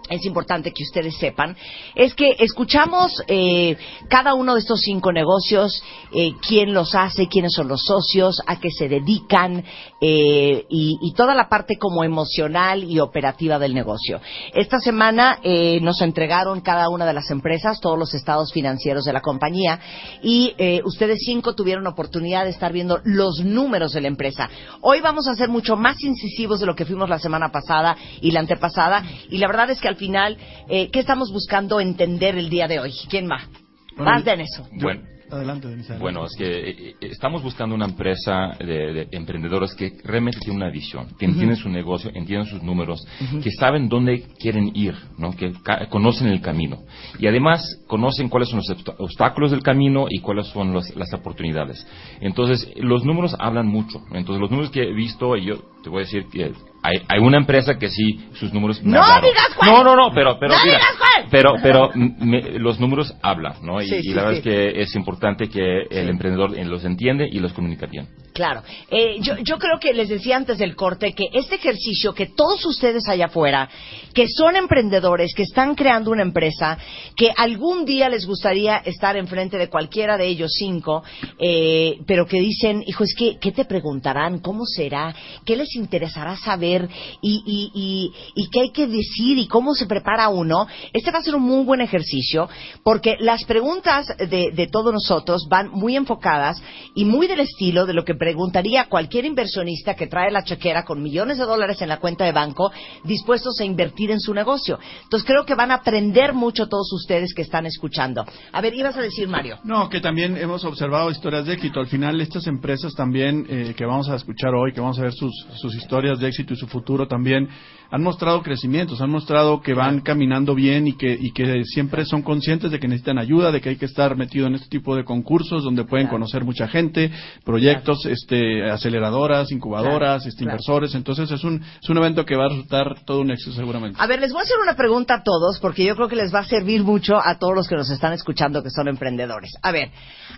es 0.10 0.26
importante 0.26 0.72
que 0.72 0.84
ustedes 0.84 1.15
sepan, 1.17 1.56
es 1.95 2.13
que 2.13 2.36
escuchamos 2.39 3.24
eh, 3.28 3.78
cada 4.08 4.34
uno 4.34 4.56
de 4.56 4.62
estos 4.62 4.80
cinco 4.82 5.12
negocios, 5.12 5.84
eh, 6.12 6.34
quién 6.45 6.74
los 6.74 6.95
hace, 6.95 7.28
quiénes 7.28 7.54
son 7.54 7.67
los 7.67 7.84
socios, 7.84 8.41
a 8.45 8.60
qué 8.60 8.69
se 8.72 8.89
dedican 8.89 9.63
eh, 10.02 10.66
y, 10.70 10.98
y 11.02 11.14
toda 11.14 11.36
la 11.36 11.50
parte 11.50 11.78
como 11.78 12.04
emocional 12.04 12.84
y 12.84 13.00
operativa 13.00 13.60
del 13.60 13.74
negocio. 13.74 14.22
Esta 14.54 14.80
semana 14.80 15.40
eh, 15.44 15.80
nos 15.82 16.02
entregaron 16.02 16.62
cada 16.62 16.90
una 16.90 17.06
de 17.06 17.14
las 17.14 17.30
empresas 17.32 17.80
todos 17.82 17.98
los 17.98 18.14
estados 18.14 18.52
financieros 18.54 19.06
de 19.06 19.14
la 19.14 19.22
compañía 19.22 19.80
y 20.22 20.54
eh, 20.58 20.82
ustedes 20.86 21.20
cinco 21.26 21.56
tuvieron 21.56 21.88
oportunidad 21.88 22.46
de 22.46 22.52
estar 22.52 22.72
viendo 22.72 23.02
los 23.04 23.44
números 23.44 23.94
de 23.94 24.02
la 24.02 24.08
empresa. 24.08 24.50
Hoy 24.82 25.02
vamos 25.02 25.28
a 25.28 25.36
ser 25.36 25.50
mucho 25.50 25.76
más 25.76 26.02
incisivos 26.04 26.60
de 26.60 26.66
lo 26.66 26.76
que 26.76 26.86
fuimos 26.86 27.10
la 27.10 27.20
semana 27.20 27.52
pasada 27.52 27.98
y 28.22 28.32
la 28.32 28.40
antepasada 28.40 29.04
y 29.30 29.38
la 29.38 29.48
verdad 29.48 29.70
es 29.70 29.82
que 29.82 29.88
al 29.88 29.96
final, 29.96 30.38
eh, 30.70 30.90
¿qué 30.92 31.00
estamos 31.00 31.32
buscando 31.32 31.80
entender 31.80 32.38
el 32.38 32.50
día 32.50 32.68
de 32.68 32.80
hoy? 32.80 32.94
¿Quién 33.10 33.30
va? 33.30 33.48
Bueno, 33.96 34.12
Más 34.12 34.24
de 34.24 34.32
en 34.32 34.42
eso. 34.42 34.68
Bueno, 34.80 35.02
Adelante. 35.32 35.68
Bueno, 36.00 36.26
es 36.26 36.36
que 36.38 36.46
eh, 36.70 36.76
eh, 36.89 36.96
estamos 37.02 37.44
buscando 37.44 37.76
una 37.76 37.86
empresa 37.86 38.56
de, 38.60 38.94
de 38.94 39.08
emprendedores 39.12 39.74
que 39.76 39.94
realmente 40.04 40.39
tiene 40.39 40.58
una 40.58 40.70
visión, 40.70 41.08
que 41.18 41.26
entienden 41.26 41.56
su 41.58 41.70
negocio, 41.70 42.12
entienden 42.13 42.46
sus 42.48 42.63
números, 42.63 43.06
que 43.44 43.52
saben 43.52 43.89
dónde 43.89 44.24
quieren 44.39 44.72
ir, 44.76 44.96
¿no? 45.18 45.36
que 45.36 45.52
conocen 45.89 46.28
el 46.28 46.42
camino. 46.42 46.80
Y 47.20 47.28
además 47.28 47.63
conocen 47.88 48.30
cuáles 48.30 48.50
son 48.50 48.60
los 48.60 48.76
obstáculos 49.00 49.52
del 49.52 49.62
camino 49.62 50.06
y 50.10 50.20
cuáles 50.20 50.48
son 50.48 50.74
los- 50.74 50.96
las 50.96 51.13
oportunidades. 51.13 51.86
Entonces, 52.22 52.68
los 52.78 53.04
números 53.06 53.36
hablan 53.39 53.68
mucho. 53.68 54.00
Entonces, 54.12 54.42
los 54.42 54.50
números 54.52 54.72
que 54.72 54.84
he 54.84 54.94
visto, 54.94 55.36
y 55.38 55.46
yo 55.46 55.58
te 55.84 55.89
voy 55.89 56.00
a 56.02 56.06
decir 56.06 56.26
que 56.32 56.52
hay, 56.84 57.02
hay 57.08 57.20
una 57.20 57.38
empresa 57.38 57.78
que 57.78 57.89
sí, 57.89 58.20
sus 58.34 58.54
números 58.54 58.82
me 58.84 58.94
¡No 58.94 59.02
hablaron. 59.04 59.30
digas 59.30 59.50
cuál! 59.58 59.72
No, 59.72 59.84
no, 59.84 59.96
no, 59.96 60.12
pero, 60.13 60.38
pero, 60.39 60.54
¡No 60.54 60.63
mira, 60.63 60.78
digas 60.78 60.96
cuál! 60.98 61.26
pero, 61.30 61.54
pero 61.62 61.92
me- 61.96 62.58
los 62.60 62.80
números 62.80 63.13
hablan, 63.22 63.54
¿no? 63.63 63.82
Y, 63.82 63.88
Sí, 63.88 63.96
y 63.98 64.02
sí, 64.04 64.10
la 64.13 64.24
verdad 64.24 64.32
sí. 64.42 64.50
es 64.50 64.74
que 64.74 64.82
es 64.82 64.96
importante 64.96 65.50
que 65.50 65.84
el 65.89 66.10
emprendedor 66.10 66.52
los 66.65 66.86
entiende 66.86 67.28
y 67.32 67.39
los 67.39 67.54
comunica 67.54 67.86
bien. 67.88 68.08
Claro. 68.34 68.63
Eh, 68.89 69.18
yo, 69.22 69.36
yo 69.44 69.58
creo 69.58 69.80
que 69.80 69.94
les 69.94 70.10
decía 70.10 70.38
antes 70.38 70.58
del 70.58 70.76
corte 70.76 71.13
que 71.13 71.30
este 71.34 71.56
ejercicio 71.56 72.13
que 72.13 72.28
todos 72.28 72.65
ustedes 72.65 73.08
allá 73.08 73.26
afuera, 73.26 73.70
que 74.13 74.28
son 74.28 74.56
emprendedores, 74.56 75.34
que 75.34 75.44
están 75.44 75.76
creando 75.76 76.12
una 76.12 76.22
empresa, 76.22 76.78
que 77.15 77.32
algún 77.36 77.86
día 77.86 78.10
les 78.10 78.26
gustaría 78.26 78.78
estar 78.78 79.18
enfrente 79.18 79.58
de 79.58 79.70
cualquiera 79.70 80.18
de 80.18 80.28
ellos 80.28 80.52
cinco, 80.58 81.04
eh, 81.38 81.98
pero 82.06 82.26
que 82.26 82.39
dicen, 82.39 82.84
hijo, 82.86 83.04
es 83.04 83.13
que, 83.15 83.38
¿qué 83.39 83.52
te 83.52 83.65
preguntarán? 83.65 84.39
¿Cómo 84.39 84.65
será? 84.65 85.13
¿Qué 85.46 85.56
les 85.56 85.76
interesará 85.76 86.38
saber? 86.38 86.88
¿Y, 87.22 88.12
qué 88.52 88.62
hay 88.62 88.72
que 88.72 88.88
decir? 88.88 89.38
¿Y 89.38 89.48
cómo 89.48 89.76
se 89.76 89.86
prepara 89.86 90.30
uno? 90.30 90.68
Este 90.94 91.12
va 91.12 91.20
a 91.20 91.24
ser 91.24 91.36
un 91.36 91.44
muy 91.44 91.63
buen 91.63 91.82
ejercicio 91.82 92.50
porque 92.84 93.15
las 93.20 93.44
preguntas 93.46 94.08
de, 94.18 94.52
de 94.52 94.68
todos 94.68 94.94
nosotros 94.94 95.48
van 95.50 95.70
muy 95.70 95.96
enfocadas 95.96 96.62
y 96.96 97.06
muy 97.06 97.28
del 97.28 97.42
estilo 97.42 97.86
de 97.86 97.94
lo 97.94 98.04
que 98.06 98.15
preguntaría 98.30 98.86
cualquier 98.86 99.26
inversionista 99.26 99.96
que 99.96 100.06
trae 100.06 100.30
la 100.30 100.44
chequera 100.44 100.86
con 100.86 101.02
millones 101.02 101.39
de 101.39 101.46
dólares 101.46 101.82
en 101.82 101.89
la 101.89 101.98
cuenta 101.98 102.26
de 102.26 102.32
banco 102.32 102.72
dispuestos 103.04 103.60
a 103.60 103.65
invertir 103.65 104.12
en 104.12 104.20
su 104.20 104.36
negocio. 104.36 104.78
Entonces 105.02 105.28
creo 105.28 105.46
que 105.46 105.56
van 105.56 105.72
a 105.72 105.76
aprender 105.76 106.34
mucho 106.34 106.68
todos 106.68 106.94
ustedes 106.94 107.34
que 107.34 107.42
están 107.42 107.65
escuchando. 107.65 108.24
A 108.52 108.62
ver, 108.62 108.76
ibas 108.76 108.96
a 108.98 109.02
decir, 109.02 109.28
Mario. 109.28 109.58
No, 109.63 109.89
que 109.89 110.00
también 110.00 110.38
hemos 110.38 110.63
observado 110.63 111.10
historias 111.10 111.48
de 111.48 111.54
éxito. 111.54 111.80
Al 111.80 111.88
final, 111.88 112.22
estas 112.22 112.46
empresas 112.46 112.94
también 112.94 113.48
eh, 113.50 113.74
que 113.76 113.86
vamos 113.86 114.08
a 114.10 114.15
escuchar 114.15 114.54
hoy, 114.54 114.74
que 114.74 114.80
vamos 114.80 115.00
a 115.00 115.02
ver 115.02 115.13
sus, 115.13 115.34
sus 115.56 115.74
historias 115.74 116.20
de 116.20 116.28
éxito 116.28 116.54
y 116.54 116.58
su 116.58 116.68
futuro 116.68 117.08
también, 117.08 117.50
han 117.91 118.04
mostrado 118.04 118.41
crecimientos, 118.43 119.02
han 119.02 119.10
mostrado 119.10 119.62
que 119.62 119.73
van 119.73 120.02
caminando 120.02 120.54
bien 120.54 120.88
y 120.88 120.93
que, 120.93 121.12
y 121.19 121.32
que 121.32 121.63
siempre 121.65 122.06
son 122.06 122.21
conscientes 122.21 122.69
de 122.71 122.80
que 122.80 122.88
necesitan 122.88 123.17
ayuda, 123.17 123.52
de 123.52 123.62
que 123.62 123.69
hay 123.69 123.75
que 123.78 123.86
estar 123.86 124.15
metido 124.15 124.47
en 124.47 124.56
este 124.56 124.67
tipo 124.69 124.95
de 124.95 125.04
concursos 125.04 125.63
donde 125.63 125.84
pueden 125.86 126.06
Claro. 126.08 126.17
conocer 126.19 126.43
mucha 126.43 126.67
gente, 126.67 127.12
proyectos, 127.43 128.06
este, 128.06 128.69
aceleradoras, 128.69 129.52
incubadoras, 129.52 130.25
este, 130.25 130.43
inversores. 130.43 130.93
Entonces 130.95 131.32
es 131.32 131.43
un, 131.43 131.63
es 131.82 131.89
un 131.89 131.97
evento 131.97 132.25
que 132.25 132.36
va 132.36 132.45
a 132.45 132.49
resultar 132.49 133.04
todo 133.06 133.21
un 133.21 133.32
éxito 133.32 133.54
seguramente. 133.54 133.97
A 133.99 134.08
ver, 134.08 134.19
les 134.19 134.32
voy 134.32 134.41
a 134.41 134.43
hacer 134.43 134.58
una 134.62 134.75
pregunta 134.75 135.15
a 135.15 135.23
todos 135.23 135.60
porque 135.60 135.84
yo 135.84 135.95
creo 135.95 136.08
que 136.08 136.15
les 136.15 136.34
va 136.34 136.39
a 136.39 136.45
servir 136.45 136.84
mucho 136.84 137.17
a 137.17 137.38
todos 137.39 137.56
los 137.56 137.67
que 137.67 137.75
nos 137.75 137.89
están 137.89 138.13
escuchando 138.13 138.62
que 138.62 138.69
son 138.69 138.88
emprendedores. 138.88 139.52
A 139.63 139.71
ver, 139.71 139.89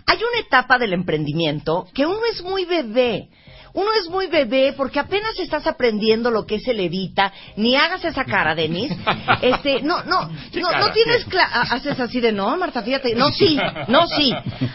hay 0.06 0.16
una 0.18 0.40
etapa 0.40 0.78
del 0.78 0.92
emprendimiento 0.94 1.86
que 1.92 2.06
uno 2.06 2.18
es 2.32 2.42
muy 2.42 2.64
bebé. 2.64 3.28
Uno 3.74 3.90
es 3.98 4.08
muy 4.08 4.26
bebé 4.26 4.74
porque 4.76 5.00
apenas 5.00 5.38
estás 5.38 5.66
aprendiendo 5.66 6.30
lo 6.30 6.44
que 6.44 6.56
es 6.56 6.68
el 6.68 6.80
evita, 6.80 7.32
ni 7.56 7.74
hagas 7.76 8.04
esa 8.04 8.24
cara, 8.24 8.54
Denis. 8.54 8.92
Este, 9.40 9.82
no, 9.82 10.04
no, 10.04 10.28
no, 10.28 10.72
no 10.72 10.92
tienes 10.92 11.26
haces 11.52 11.98
así 11.98 12.20
de 12.20 12.32
no, 12.32 12.56
Marta, 12.56 12.82
fíjate, 12.82 13.14
no 13.14 13.30
sí, 13.30 13.58
no 13.88 14.06
sí. 14.06 14.32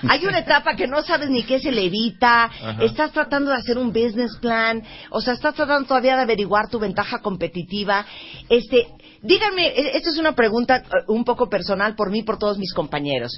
Hay 0.10 0.26
una 0.26 0.40
etapa 0.40 0.76
que 0.76 0.88
no 0.88 1.02
sabes 1.04 1.30
ni 1.30 1.44
qué 1.44 1.56
es 1.56 1.66
el 1.66 1.78
evita, 1.78 2.50
estás 2.82 3.12
tratando 3.12 3.52
de 3.52 3.58
hacer 3.58 3.78
un 3.78 3.94
business 3.94 4.38
plan, 4.42 4.84
o 5.10 5.22
sea, 5.22 5.34
estás 5.34 5.56
tratando 5.56 5.88
todavía 5.88 6.16
de 6.16 6.24
averiguar 6.24 6.70
tu 6.70 6.80
ventaja 6.80 7.20
competitiva. 7.20 8.06
Este, 8.50 8.88
díganme, 9.22 9.68
e- 9.68 9.98
esta 9.98 10.10
es 10.10 10.18
una 10.18 10.34
pregunta 10.34 10.78
eh, 10.78 10.84
un 11.08 11.24
poco 11.24 11.50
personal 11.50 11.96
por 11.96 12.12
mí 12.12 12.20
y 12.20 12.24
por 12.24 12.38
todos 12.38 12.58
mis 12.58 12.74
compañeros. 12.74 13.32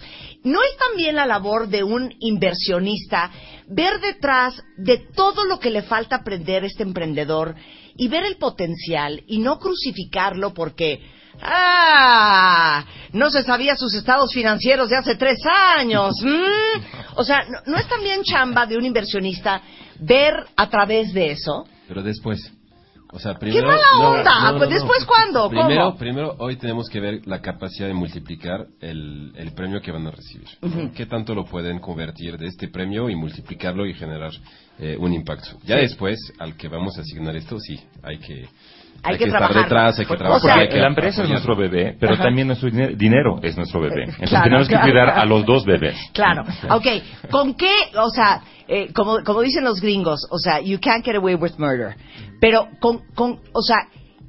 ¿No 0.44 0.62
es 0.62 0.78
también 0.78 1.16
la 1.16 1.26
labor 1.26 1.68
de 1.68 1.84
un 1.84 2.14
inversionista 2.20 3.32
ver 3.68 4.00
detrás 4.00 4.62
de 4.78 4.98
todo 5.16 5.46
lo 5.46 5.60
que 5.60 5.70
le 5.70 5.84
falta 5.84 6.18
aprender 6.18 6.64
a 6.64 6.68
este 6.68 6.84
emprendedor 6.84 7.56
y 7.96 8.08
ver 8.08 8.24
el 8.24 8.38
potencial 8.38 9.24
y 9.28 9.40
no 9.40 9.60
crucificarlo 9.60 10.54
porque 10.54 11.02
¡Ah! 11.42 12.86
No 13.14 13.30
se 13.30 13.44
sabía 13.44 13.76
sus 13.76 13.94
estados 13.94 14.34
financieros 14.34 14.90
de 14.90 14.98
hace 14.98 15.16
tres 15.16 15.40
años. 15.78 16.16
¿Mm? 16.22 17.16
O 17.16 17.24
sea, 17.24 17.44
¿no, 17.50 17.60
no 17.66 17.78
es 17.78 17.88
también 17.88 18.24
chamba 18.24 18.66
de 18.66 18.78
un 18.78 18.86
inversionista 18.86 19.62
ver 20.00 20.34
a 20.56 20.70
través 20.70 21.14
de 21.14 21.32
eso? 21.32 21.66
Pero 21.88 22.04
después. 22.04 22.52
O 23.12 23.18
sea, 23.20 23.34
¡Qué 23.34 23.40
primero, 23.40 23.68
mala 23.68 23.82
no, 23.98 24.10
onda! 24.12 24.40
no, 24.40 24.52
no, 24.52 24.58
pues 24.60 24.70
no. 24.70 24.76
después, 24.76 25.06
¿cuándo? 25.06 25.50
Primero, 25.50 25.86
¿Cómo? 25.86 25.98
primero, 25.98 26.36
hoy 26.38 26.58
tenemos 26.58 26.88
que 26.90 27.00
ver 27.00 27.22
la 27.26 27.42
capacidad 27.42 27.88
de 27.88 27.94
multiplicar 27.96 28.68
el, 28.82 29.32
el 29.36 29.52
premio 29.54 29.82
que 29.82 29.92
van 29.92 30.06
a 30.06 30.12
recibir. 30.12 30.48
¿Qué 30.94 31.08
tanto 31.08 31.34
lo 31.34 31.44
pueden 31.46 31.80
convertir 31.80 32.38
de 32.38 32.46
este 32.48 32.68
premio 32.68 33.10
y 33.10 33.16
multiplicarlo 33.16 33.88
y 33.88 33.96
generar 33.96 34.32
eh, 34.78 34.96
un 35.00 35.12
impacto? 35.14 35.58
Ya 35.66 35.76
Sí. 35.78 35.82
después, 35.82 36.20
al 36.38 36.56
que 36.56 36.68
vamos 36.68 36.98
a 36.98 37.02
asignar 37.02 37.36
esto, 37.36 37.58
sí, 37.60 37.80
hay 38.04 38.20
que, 38.20 38.48
Hay 39.04 39.18
que 39.18 39.26
estar 39.26 39.40
trabajar. 39.40 39.64
detrás, 39.64 40.00
hay 40.00 40.06
que 40.06 40.14
O 40.14 40.18
trabajar. 40.18 40.42
sea, 40.42 40.56
hay 40.56 40.70
que 40.70 40.78
la 40.78 40.88
empresa 40.88 41.24
es 41.24 41.30
nuestro 41.30 41.56
bebé, 41.56 41.96
pero 42.00 42.14
Ajá. 42.16 42.24
también 42.24 42.48
nuestro 42.48 42.70
dine- 42.70 42.96
dinero 42.96 43.40
es 43.42 43.56
nuestro 43.58 43.80
bebé. 43.82 44.04
Entonces 44.08 44.30
Claro, 44.30 44.44
tenemos 44.44 44.68
que 44.68 44.74
claro. 44.76 44.92
cuidar 44.92 45.10
a 45.10 45.26
los 45.26 45.46
dos 45.46 45.66
bebés. 45.66 45.96
Claro. 46.14 46.44
Ok, 46.70 46.86
¿con 47.32 47.54
qué, 47.56 47.72
o 47.96 48.10
sea, 48.10 48.42
eh, 48.68 48.92
como, 48.94 49.24
como 49.24 49.42
dicen 49.42 49.64
los 49.64 49.80
gringos, 49.82 50.28
o 50.30 50.38
sea, 50.38 50.60
you 50.62 50.80
can't 50.82 51.04
get 51.06 51.16
away 51.16 51.36
with 51.36 51.54
murder. 51.58 51.96
Pero, 52.42 52.68
con, 52.80 53.00
con, 53.16 53.40
o 53.54 53.62
sea, 53.62 53.78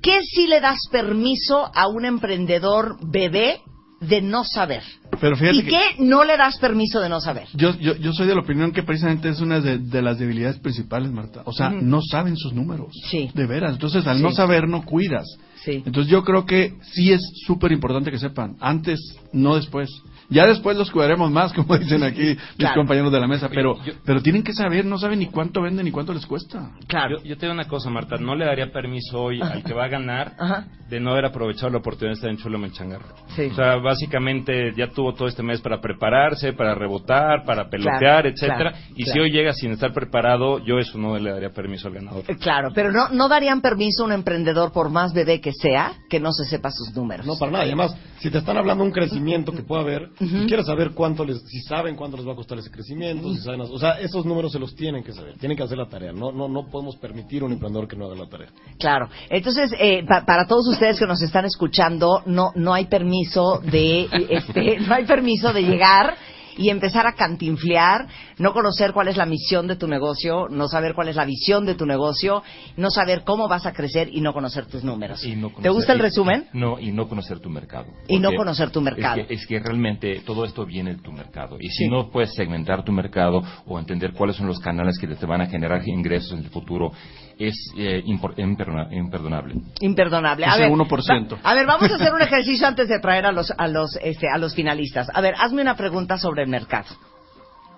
¿qué 0.03 0.21
sí 0.23 0.47
le 0.47 0.61
das 0.61 0.79
permiso 0.91 1.71
a 1.75 1.89
un 1.89 2.05
emprendedor 2.05 2.97
bebé 3.11 3.59
de 4.01 4.23
no 4.23 4.45
saber? 4.45 4.83
Pero 5.21 5.37
fíjate 5.37 5.59
¿Y 5.59 5.63
que- 5.63 5.69
qué 5.71 5.81
no 5.99 6.25
le 6.25 6.37
das 6.37 6.59
permiso 6.59 7.01
de 7.01 7.09
no 7.09 7.21
saber? 7.21 7.47
Yo, 7.55 7.77
yo, 7.79 7.95
yo 7.97 8.13
soy 8.13 8.27
de 8.27 8.35
la 8.35 8.41
opinión 8.41 8.73
que 8.73 8.83
precisamente 8.83 9.29
es 9.29 9.41
una 9.41 9.61
de, 9.61 9.79
de 9.79 10.03
las 10.03 10.19
debilidades 10.19 10.59
principales, 10.59 11.11
Marta. 11.11 11.43
O 11.45 11.53
sea, 11.53 11.71
no 11.71 12.01
saben 12.03 12.37
sus 12.37 12.53
números. 12.55 12.89
Sí. 13.11 13.31
De 13.35 13.47
veras. 13.47 13.73
Entonces, 13.73 14.07
al 14.07 14.17
Sí. 14.17 14.23
no 14.23 14.33
saber, 14.33 14.67
no 14.69 14.83
cuidas. 14.85 15.27
Sí. 15.65 15.83
Entonces, 15.85 16.11
yo 16.11 16.25
creo 16.25 16.47
que 16.47 16.75
sí 16.93 17.13
es 17.13 17.21
súper 17.47 17.73
importante 17.73 18.11
que 18.11 18.19
sepan. 18.19 18.57
Antes, 18.61 18.99
no 19.33 19.57
después. 19.57 19.91
Ya 20.31 20.47
después 20.47 20.77
los 20.77 20.91
cuidaremos 20.91 21.31
más, 21.31 21.53
como 21.55 21.77
dicen 21.77 22.03
aquí 22.03 22.21
mis 22.23 22.39
Claro. 22.57 22.77
compañeros 22.77 23.13
de 23.13 23.21
la 23.21 23.27
mesa. 23.27 23.49
Pero, 23.49 23.77
yo- 23.85 23.93
pero 24.05 24.23
tienen 24.23 24.43
que 24.43 24.53
saber, 24.53 24.85
no 24.85 24.99
saben 24.99 25.19
ni 25.19 25.27
cuánto 25.27 25.61
venden 25.63 25.85
ni 25.85 25.91
cuánto 25.91 26.13
les 26.15 26.25
cuesta. 26.27 26.71
Claro. 26.87 27.19
Yo, 27.19 27.25
yo 27.25 27.37
te 27.37 27.47
digo 27.47 27.53
una 27.55 27.67
cosa, 27.69 27.91
Marta, 27.91 28.17
no 28.17 28.35
le 28.35 28.45
daría 28.47 28.71
permiso 28.73 29.21
hoy 29.21 29.41
al 29.43 29.63
que 29.63 29.75
va 29.75 29.85
a 29.85 29.89
ganar 29.89 30.33
Ajá. 30.39 30.67
de 30.89 31.01
no 31.01 31.11
haber 31.13 31.27
aprovechado 31.27 31.71
la 31.71 31.79
oportunidad 31.79 32.11
de 32.13 32.15
estar 32.15 32.31
en 32.31 32.37
Chulo 32.39 32.59
Menchangarro. 32.59 33.07
Sí. 33.37 33.49
O 33.51 33.55
sea, 33.55 33.77
básicamente 33.77 34.73
ya 34.77 34.89
tuvo 34.89 35.15
todo 35.15 35.29
este 35.29 35.43
mes 35.43 35.61
para 35.61 35.81
prepararse, 35.81 36.53
para 36.53 36.75
rebotar, 36.75 37.45
para 37.45 37.69
pelotear, 37.69 37.99
Claro, 37.99 38.29
etcétera. 38.29 38.57
claro, 38.73 38.77
y 38.97 39.05
claro. 39.05 39.13
si 39.13 39.21
hoy 39.21 39.31
llega 39.31 39.53
sin 39.53 39.73
estar 39.73 39.93
preparado, 39.93 40.59
yo 40.65 40.79
eso 40.79 40.99
no 40.99 41.17
le 41.19 41.31
daría 41.31 41.51
permiso 41.51 41.89
al 41.89 41.95
ganador. 41.95 42.25
Eh, 42.29 42.37
Claro, 42.37 42.71
pero 42.75 42.91
no, 42.93 43.09
no 43.11 43.29
darían 43.29 43.61
permiso 43.61 44.03
a 44.03 44.07
un 44.07 44.13
emprendedor, 44.13 44.73
por 44.73 44.91
más 44.91 45.13
bebé 45.13 45.41
que 45.41 45.53
sea, 45.53 45.93
que 46.09 46.21
no 46.21 46.33
se 46.33 46.45
sepa 46.45 46.71
sus 46.71 46.95
números. 46.95 47.27
No, 47.27 47.37
para 47.39 47.53
nada. 47.53 47.65
Y 47.65 47.69
además, 47.69 47.97
si 48.19 48.31
te 48.31 48.39
están 48.39 48.57
hablando 48.57 48.83
de 48.85 48.89
un 48.89 48.95
crecimiento 48.95 49.53
que 49.53 49.63
pueda 49.63 49.83
haber, 49.83 50.09
pues 50.29 50.47
quieres 50.47 50.67
saber 50.67 50.91
cuánto 50.93 51.25
les, 51.25 51.41
si 51.49 51.61
saben 51.63 51.97
cuánto 51.97 52.17
les 52.19 52.27
va 52.29 52.33
a 52.33 52.37
costar 52.37 52.59
ese 52.59 52.71
crecimiento, 52.71 53.33
si 53.35 53.41
saben, 53.41 53.63
o 53.63 53.79
sea, 53.79 53.93
esos 54.01 54.25
números 54.27 54.53
se 54.53 54.59
los 54.59 54.75
tienen 54.77 55.03
que 55.03 55.13
saber, 55.13 55.39
tienen 55.39 55.57
que 55.57 55.63
hacer 55.63 55.79
la 55.79 55.89
tarea. 55.89 56.13
No, 56.13 56.31
no, 56.31 56.47
no 56.49 56.67
podemos 56.71 56.97
permitir 56.97 57.43
a 57.43 57.47
un 57.47 57.53
emprendedor 57.53 57.89
que 57.89 57.97
no 57.97 58.05
haga 58.07 58.15
la 58.17 58.29
tarea. 58.29 58.49
Claro. 58.79 59.09
Entonces, 59.31 59.75
eh, 59.79 60.05
pa- 60.07 60.25
para 60.27 60.47
todos 60.47 60.69
ustedes 60.69 60.99
que 60.99 61.07
nos 61.07 61.23
están 61.23 61.47
escuchando, 61.47 62.23
no, 62.27 62.53
no 62.55 62.75
hay 62.75 62.87
permiso 62.87 63.61
de, 63.65 64.09
este, 64.31 64.79
no 64.81 64.95
hay 64.95 65.05
permiso 65.07 65.53
de 65.53 65.63
llegar 65.63 66.15
y 66.57 66.69
empezar 66.71 67.07
a 67.07 67.13
cantinflear, 67.15 68.07
no 68.39 68.53
conocer 68.53 68.93
cuál 68.93 69.09
es 69.09 69.17
la 69.17 69.27
misión 69.27 69.67
de 69.67 69.77
tu 69.77 69.87
negocio, 69.87 70.49
no 70.49 70.69
saber 70.69 70.95
cuál 70.95 71.09
es 71.09 71.17
la 71.17 71.25
visión 71.25 71.67
de 71.67 71.75
tu 71.75 71.87
negocio, 71.87 72.43
no 72.77 72.91
saber 72.91 73.23
cómo 73.25 73.49
vas 73.49 73.67
a 73.67 73.73
crecer 73.73 74.09
y 74.13 74.21
no 74.21 74.33
conocer 74.33 74.67
tus 74.67 74.85
números. 74.85 75.21
¿Te 75.63 75.69
gusta 75.69 75.93
el 75.93 75.99
y- 75.99 76.03
resumen? 76.03 76.49
No, 76.53 76.79
y 76.79 76.93
no 76.93 77.09
conocer 77.09 77.41
tu 77.41 77.49
mercado. 77.51 77.87
Y 78.09 78.19
no 78.19 78.33
conocer 78.35 78.71
tu 78.71 78.81
mercado. 78.81 79.21
Es 79.21 79.27
que, 79.27 79.35
es 79.35 79.47
que 79.47 79.59
realmente 79.59 80.21
todo 80.27 80.45
esto 80.45 80.65
viene 80.67 80.95
de 80.95 81.03
tu 81.03 81.13
mercado. 81.13 81.57
Y 81.61 81.69
si 81.69 81.85
Sí. 81.85 81.89
no 81.89 82.11
puedes 82.11 82.35
segmentar 82.35 82.85
tu 82.85 82.93
mercado 82.93 83.43
o 83.67 83.79
entender 83.79 84.13
cuáles 84.13 84.37
son 84.37 84.47
los 84.47 84.59
canales 84.61 84.99
que 84.99 85.07
te 85.07 85.27
van 85.27 85.41
a 85.41 85.47
generar 85.47 85.87
ingresos 85.87 86.33
en 86.33 86.41
el 86.45 86.51
futuro, 86.51 86.93
es 87.41 87.73
eh, 87.77 88.03
imperdonable. 88.05 89.55
Imperdonable. 89.81 90.45
A 90.47 90.57
ver, 90.57 90.71
1%. 90.71 91.33
va- 91.33 91.39
a 91.51 91.55
ver, 91.55 91.67
vamos 91.67 91.91
a 91.91 91.95
hacer 91.95 92.13
un 92.13 92.21
ejercicio 92.29 92.67
antes 92.67 92.89
de 92.89 92.99
traer 93.01 93.27
a 93.27 93.33
los, 93.33 93.51
a 93.57 93.67
los, 93.67 93.97
este, 94.03 94.29
a 94.33 94.39
los 94.39 94.55
finalistas. 94.55 95.09
A 95.13 95.21
ver, 95.21 95.35
hazme 95.39 95.63
una 95.63 95.75
pregunta 95.77 96.19
sobre 96.19 96.43
el 96.43 96.49
mercado. 96.49 96.89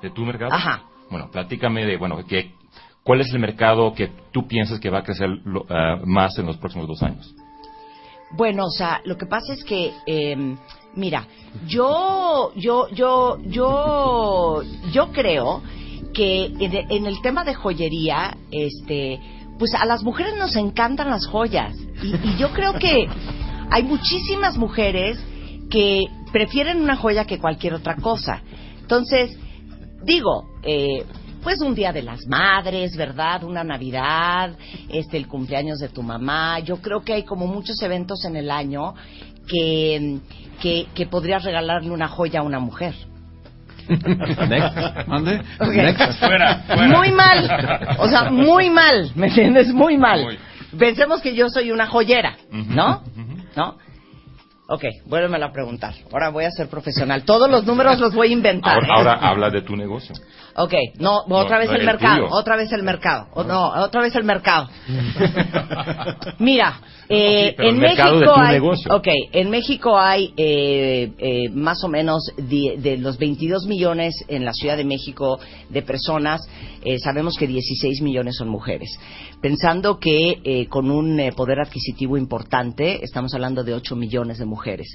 ¿De 0.02 0.10
tu 0.10 0.22
mercado? 0.24 0.52
Ajá. 0.52 0.82
Bueno, 1.10 1.30
platícame 1.30 1.86
de, 1.86 1.96
bueno, 1.96 2.16
que, 2.26 2.52
¿cuál 3.04 3.20
es 3.20 3.32
el 3.32 3.38
mercado 3.38 3.92
que 3.94 4.10
tú 4.32 4.48
piensas 4.48 4.80
que 4.80 4.90
va 4.90 4.98
a 4.98 5.02
crecer 5.04 5.28
lo- 5.44 5.64
ah, 5.70 5.98
más 6.04 6.36
en 6.38 6.46
los 6.46 6.56
próximos 6.56 6.88
dos 6.88 7.02
años? 7.02 7.32
Bueno, 8.32 8.64
o 8.64 8.70
sea, 8.70 9.00
lo 9.04 9.16
que 9.16 9.26
pasa 9.26 9.52
es 9.52 9.62
que, 9.62 9.92
eh, 10.06 10.56
mira, 10.94 11.26
yo, 11.68 12.50
yo, 12.56 12.88
yo, 12.88 13.38
yo, 13.44 14.62
yo 14.90 15.12
creo 15.12 15.62
que 16.14 16.46
en 16.58 17.06
el 17.06 17.20
tema 17.22 17.44
de 17.44 17.54
joyería, 17.54 18.36
este, 18.50 19.20
pues 19.62 19.74
a 19.74 19.86
las 19.86 20.02
mujeres 20.02 20.34
nos 20.36 20.56
encantan 20.56 21.08
las 21.08 21.24
joyas 21.24 21.72
y, 22.02 22.16
y 22.16 22.36
yo 22.36 22.52
creo 22.52 22.72
que 22.80 23.06
hay 23.70 23.84
muchísimas 23.84 24.56
mujeres 24.56 25.20
que 25.70 26.02
prefieren 26.32 26.82
una 26.82 26.96
joya 26.96 27.26
que 27.26 27.38
cualquier 27.38 27.74
otra 27.74 27.94
cosa. 27.94 28.42
Entonces, 28.80 29.38
digo, 30.02 30.48
eh, 30.64 31.06
pues 31.44 31.60
un 31.60 31.76
día 31.76 31.92
de 31.92 32.02
las 32.02 32.26
madres, 32.26 32.96
¿verdad? 32.96 33.44
Una 33.44 33.62
Navidad, 33.62 34.56
este, 34.88 35.16
el 35.16 35.28
cumpleaños 35.28 35.78
de 35.78 35.90
tu 35.90 36.02
mamá. 36.02 36.58
Yo 36.58 36.78
creo 36.78 37.04
que 37.04 37.12
hay 37.12 37.22
como 37.22 37.46
muchos 37.46 37.80
eventos 37.82 38.24
en 38.24 38.34
el 38.34 38.50
año 38.50 38.94
que, 39.46 40.18
que, 40.60 40.88
que 40.92 41.06
podrías 41.06 41.44
regalarle 41.44 41.92
una 41.92 42.08
joya 42.08 42.40
a 42.40 42.42
una 42.42 42.58
mujer. 42.58 42.96
Next. 43.88 45.06
¿Mande? 45.08 45.40
Ok. 45.58 45.74
Next. 45.74 46.18
Fuera, 46.18 46.62
fuera. 46.66 46.86
Muy 46.88 47.10
mal. 47.12 47.96
O 47.98 48.08
sea, 48.08 48.30
muy 48.30 48.70
mal. 48.70 49.10
¿Me 49.14 49.28
entiendes? 49.28 49.72
Muy 49.72 49.96
mal. 49.98 50.38
Pensemos 50.78 51.20
que 51.20 51.34
yo 51.34 51.48
soy 51.48 51.70
una 51.70 51.86
joyera, 51.86 52.36
¿no? 52.50 53.02
¿No? 53.56 53.76
Ok, 54.74 54.84
vuélveme 55.04 55.36
a 55.44 55.52
preguntar. 55.52 55.92
Ahora 56.10 56.30
voy 56.30 56.44
a 56.46 56.50
ser 56.50 56.66
profesional. 56.68 57.24
Todos 57.24 57.50
los 57.50 57.66
números 57.66 58.00
los 58.00 58.14
voy 58.14 58.28
a 58.28 58.32
inventar. 58.32 58.72
Ahora, 58.72 58.86
¿eh? 58.86 58.90
ahora 58.96 59.12
habla 59.28 59.50
de 59.50 59.60
tu 59.60 59.76
negocio. 59.76 60.14
Ok, 60.56 60.72
no, 60.98 61.24
otra 61.28 61.56
No, 61.56 61.60
vez 61.60 61.70
el, 61.70 61.80
el 61.80 61.84
mercado, 61.86 62.24
tuyo. 62.24 62.34
otra 62.34 62.56
vez 62.56 62.72
el 62.72 62.82
mercado, 62.82 63.26
o 63.34 63.44
no, 63.44 63.68
otra 63.82 64.00
vez 64.00 64.14
el 64.16 64.24
mercado. 64.24 64.68
Mira, 66.38 66.80
eh, 67.08 67.54
en 67.58 67.78
México 67.78 68.32
hay, 68.36 68.52
negocio. 68.54 68.94
ok, 68.94 69.08
en 69.32 69.50
México 69.50 69.98
hay 69.98 70.32
eh, 70.38 71.12
eh, 71.18 71.48
más 71.50 71.84
o 71.84 71.88
menos 71.88 72.22
de, 72.36 72.76
de 72.78 72.96
los 72.96 73.18
22 73.18 73.66
millones 73.66 74.14
en 74.28 74.44
la 74.46 74.52
Ciudad 74.54 74.76
de 74.78 74.84
México 74.84 75.38
de 75.68 75.82
personas, 75.82 76.40
eh, 76.84 76.98
sabemos 76.98 77.36
que 77.38 77.46
16 77.46 78.02
millones 78.02 78.36
son 78.36 78.48
mujeres. 78.48 78.90
Pensando 79.40 79.98
que 79.98 80.40
eh, 80.44 80.66
con 80.68 80.90
un 80.90 81.18
eh, 81.18 81.32
poder 81.32 81.58
adquisitivo 81.60 82.16
importante, 82.16 83.04
estamos 83.04 83.34
hablando 83.34 83.64
de 83.64 83.74
8 83.74 83.96
millones 83.96 84.38
de 84.38 84.44
mujeres. 84.44 84.86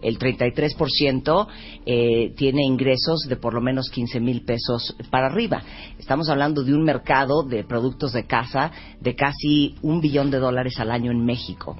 El 0.00 0.18
33% 0.18 1.46
eh, 1.84 2.32
tiene 2.36 2.64
ingresos 2.64 3.22
de 3.28 3.36
por 3.36 3.52
lo 3.52 3.60
menos 3.60 3.90
15 3.90 4.20
mil 4.20 4.44
pesos 4.44 4.94
para 5.10 5.26
arriba. 5.26 5.62
Estamos 5.98 6.28
hablando 6.28 6.62
de 6.62 6.72
un 6.72 6.84
mercado 6.84 7.42
de 7.42 7.64
productos 7.64 8.12
de 8.12 8.26
casa 8.26 8.70
de 9.00 9.16
casi 9.16 9.74
un 9.82 10.00
billón 10.00 10.30
de 10.30 10.38
dólares 10.38 10.78
al 10.78 10.90
año 10.90 11.10
en 11.10 11.24
México. 11.24 11.76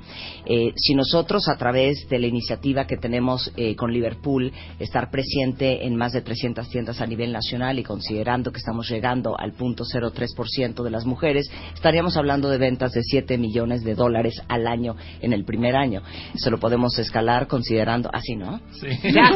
Si 0.76 0.94
nosotros, 0.94 1.48
a 1.48 1.56
través 1.56 2.08
de 2.08 2.18
la 2.18 2.26
iniciativa 2.26 2.86
que 2.86 2.96
tenemos 2.96 3.52
con 3.76 3.92
Liverpool, 3.92 4.52
estar 4.78 5.10
presente 5.10 5.86
en 5.86 5.96
más 5.96 6.12
de 6.12 6.22
300 6.22 6.68
tiendas 6.68 7.00
a 7.00 7.06
nivel 7.06 7.32
nacional 7.32 7.78
y 7.78 7.82
considerando 7.82 8.52
que 8.52 8.58
estamos 8.58 8.88
llegando 8.88 9.38
al 9.38 9.52
punto 9.56 9.84
0,3% 9.84 10.82
de 10.82 10.90
las 10.90 11.04
mujeres, 11.04 11.50
estaríamos 11.74 12.16
hablando 12.16 12.48
de 12.48 12.58
ventas 12.58 12.92
de 12.92 13.02
7 13.02 13.38
millones 13.38 13.82
de 13.84 13.94
dólares 13.94 14.42
al 14.48 14.66
año 14.66 14.96
en 15.20 15.32
el 15.32 15.44
primer 15.44 15.76
año. 15.76 16.02
Eso 16.34 16.50
lo 16.50 16.58
podemos 16.58 16.98
escalar 16.98 17.46
considerando 17.46 18.10
así, 18.12 18.36
¿no? 18.36 18.60
Sí. 18.72 18.88
Ya 19.16 19.30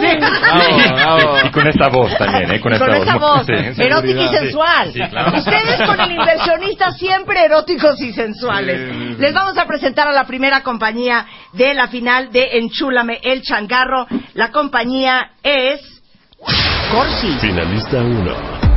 Y 1.47 1.51
con 1.51 1.67
esta 1.67 1.89
voz 1.89 2.17
también, 2.19 2.53
¿eh? 2.53 2.61
Con, 2.61 2.77
Con 2.79 2.95
esa 2.95 3.17
voz, 3.17 3.47
Sí, 3.47 3.83
erótica 3.83 4.25
y 4.25 4.29
sensual. 4.29 4.93
Sí, 4.93 5.01
claro. 5.09 5.39
Ustedes 5.39 5.87
con 5.87 6.01
el 6.01 6.13
inversionista 6.13 6.93
siempre 6.93 7.45
eróticos 7.45 8.01
y 8.01 8.13
sensuales. 8.13 9.19
Les 9.19 9.33
vamos 9.33 9.57
a 9.57 9.67
presentar 9.67 10.09
a 10.09 10.13
la 10.13 10.25
primera 10.25 10.63
compañía 10.63 11.27
de 11.53 11.75
la 11.75 11.89
final 11.89 12.31
de 12.31 12.59
Enchúlame 12.59 13.21
el 13.23 13.43
Changarro. 13.43 14.07
La 14.35 14.51
compañía 14.51 15.33
es 15.43 15.81
Corsi. 16.91 17.33
Finalista 17.41 18.03
1. 18.03 18.70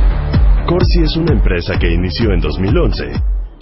Corsi 0.66 1.02
es 1.02 1.14
una 1.16 1.34
empresa 1.34 1.78
que 1.78 1.92
inició 1.92 2.32
en 2.32 2.40
2011 2.40 3.12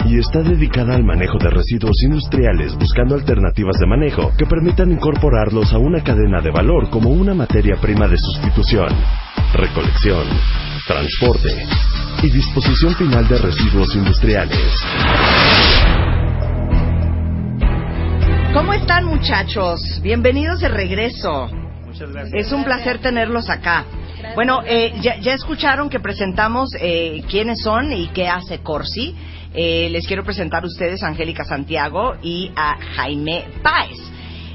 y 0.07 0.19
está 0.19 0.41
dedicada 0.41 0.95
al 0.95 1.03
manejo 1.03 1.37
de 1.37 1.51
residuos 1.51 2.01
industriales 2.05 2.77
buscando 2.77 3.17
alternativas 3.17 3.77
de 3.79 3.87
manejo 3.87 4.33
que 4.39 4.47
permitan 4.47 4.93
incorporarlos 4.93 5.73
a 5.73 5.79
una 5.79 6.03
cadena 6.05 6.41
de 6.41 6.53
valor 6.53 6.91
como 6.91 7.11
una 7.11 7.35
materia 7.35 7.77
prima 7.81 8.07
de 8.07 8.17
sustitución, 8.19 8.89
recolección, 9.53 10.25
transporte 10.87 11.49
y 12.23 12.31
disposición 12.31 12.95
final 12.95 13.27
de 13.29 13.39
residuos 13.39 13.97
industriales. 13.97 14.59
¿Cómo 18.55 18.75
están 18.75 19.07
muchachos? 19.07 20.01
Bienvenidos 20.03 20.61
de 20.61 20.69
regreso. 20.69 21.49
Muchas 21.85 22.13
gracias. 22.13 22.47
Es 22.47 22.53
un 22.53 22.63
placer 22.63 22.99
tenerlos 22.99 23.51
acá. 23.51 23.87
Bueno, 24.35 24.63
eh, 24.67 24.95
ya, 25.01 25.19
ya 25.19 25.35
escucharon 25.35 25.91
que 25.91 26.01
presentamos 26.01 26.71
eh, 26.81 27.23
quiénes 27.29 27.61
son 27.61 27.93
y 27.93 28.09
qué 28.09 28.29
hace 28.29 28.61
Corsi. 28.61 29.15
Eh, 29.55 29.89
les 29.91 30.07
quiero 30.07 30.25
presentar 30.25 30.63
a 30.63 30.67
ustedes 30.67 31.03
a 31.03 31.09
Angélica 31.09 31.45
Santiago 31.45 32.15
y 32.23 32.51
a 32.57 32.79
Jaime 32.95 33.45
Páez. 33.63 33.99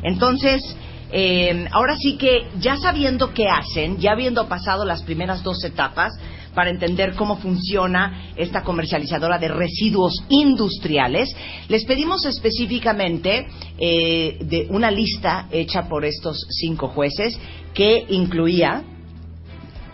Entonces, 0.02 0.76
eh, 1.12 1.68
ahora 1.72 1.96
sí 1.98 2.18
que 2.18 2.48
ya 2.60 2.78
sabiendo 2.78 3.34
qué 3.34 3.48
hacen, 3.48 3.98
ya 3.98 4.12
habiendo 4.12 4.48
pasado 4.48 4.86
las 4.86 5.04
primeras 5.04 5.44
dos 5.44 5.64
etapas 5.64 6.14
para 6.54 6.72
entender 6.72 7.14
cómo 7.14 7.38
funciona 7.38 8.32
esta 8.36 8.64
comercializadora 8.64 9.38
de 9.38 9.48
residuos 9.48 10.24
industriales, 10.30 11.30
les 11.70 11.86
pedimos 11.86 12.26
específicamente 12.26 13.48
eh, 13.78 14.38
de 14.42 14.66
una 14.72 14.90
lista 14.90 15.48
hecha 15.52 15.88
por 15.88 16.04
estos 16.04 16.48
cinco 16.50 16.88
jueces 16.88 17.40
que 17.76 18.06
incluía 18.10 18.84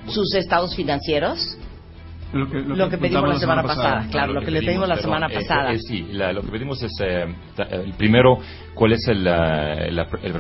sus 0.08 0.34
estados 0.36 0.76
financieros, 0.76 1.58
Lo 2.34 2.50
que, 2.50 2.62
lo 2.62 2.90
que 2.90 2.98
pedimos 2.98 3.30
la 3.30 3.40
semana 3.40 3.62
pasada, 3.64 4.08
claro, 4.10 4.34
lo 4.34 4.42
que 4.42 4.50
le 4.52 4.62
pedimos 4.64 4.88
la 4.90 4.98
semana 4.98 5.28
perdón, 5.28 5.44
eh, 5.44 5.48
pasada. 5.48 5.74
eh, 5.74 5.80
sí, 5.80 6.08
la- 6.14 6.34
lo 6.34 6.42
que 6.42 6.50
pedimos 6.52 6.82
es, 6.82 6.92
eh, 7.02 7.28
el 7.70 7.94
primero, 7.94 8.40
cuál 8.74 8.94
es 8.94 9.08
el, 9.08 9.24
la, 9.24 9.74
el- 9.86 9.96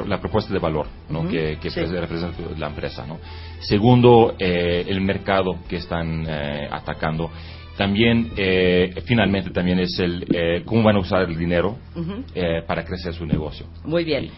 la 0.07 0.19
propuesta 0.19 0.51
de 0.51 0.59
valor 0.59 0.87
¿no? 1.09 1.19
Ujú, 1.21 1.29
que, 1.29 1.57
que 1.61 1.69
sí. 1.69 1.81
representa 1.81 2.41
la 2.57 2.67
empresa. 2.67 3.05
¿no? 3.05 3.19
Segundo, 3.59 4.33
eh, 4.39 4.85
el 4.87 5.01
mercado 5.01 5.59
que 5.69 5.75
están 5.77 6.25
eh, 6.27 6.67
atacando. 6.71 7.29
También, 7.77 8.31
eh, 8.37 8.93
finalmente, 9.05 9.49
también 9.51 9.79
es 9.79 9.97
el 9.99 10.25
eh, 10.33 10.61
cómo 10.65 10.83
van 10.83 10.95
a 10.95 10.99
usar 10.99 11.23
el 11.29 11.35
dinero 11.37 11.77
Ujú. 11.95 12.23
eh, 12.35 12.61
para 12.67 12.83
crecer 12.85 13.13
su 13.13 13.25
negocio. 13.25 13.65
Muy 13.83 14.03
bien. 14.03 14.29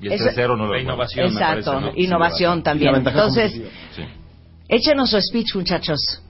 Y 0.00 0.06
el 0.06 0.12
Eso- 0.14 0.24
tercero 0.24 0.56
no 0.56 0.66
lo 0.66 0.72
La 0.74 0.80
innovación, 0.80 1.26
Exacto, 1.26 1.72
parece, 1.72 1.92
¿no? 1.96 2.02
innovación 2.02 2.58
Sí, 2.58 2.62
también. 2.64 2.94
Y 2.94 2.98
Entonces. 2.98 3.52
Sí. 3.94 4.02
Échenos 4.70 5.10
su 5.10 5.20
speech, 5.20 5.54
muchachos. 5.54 6.22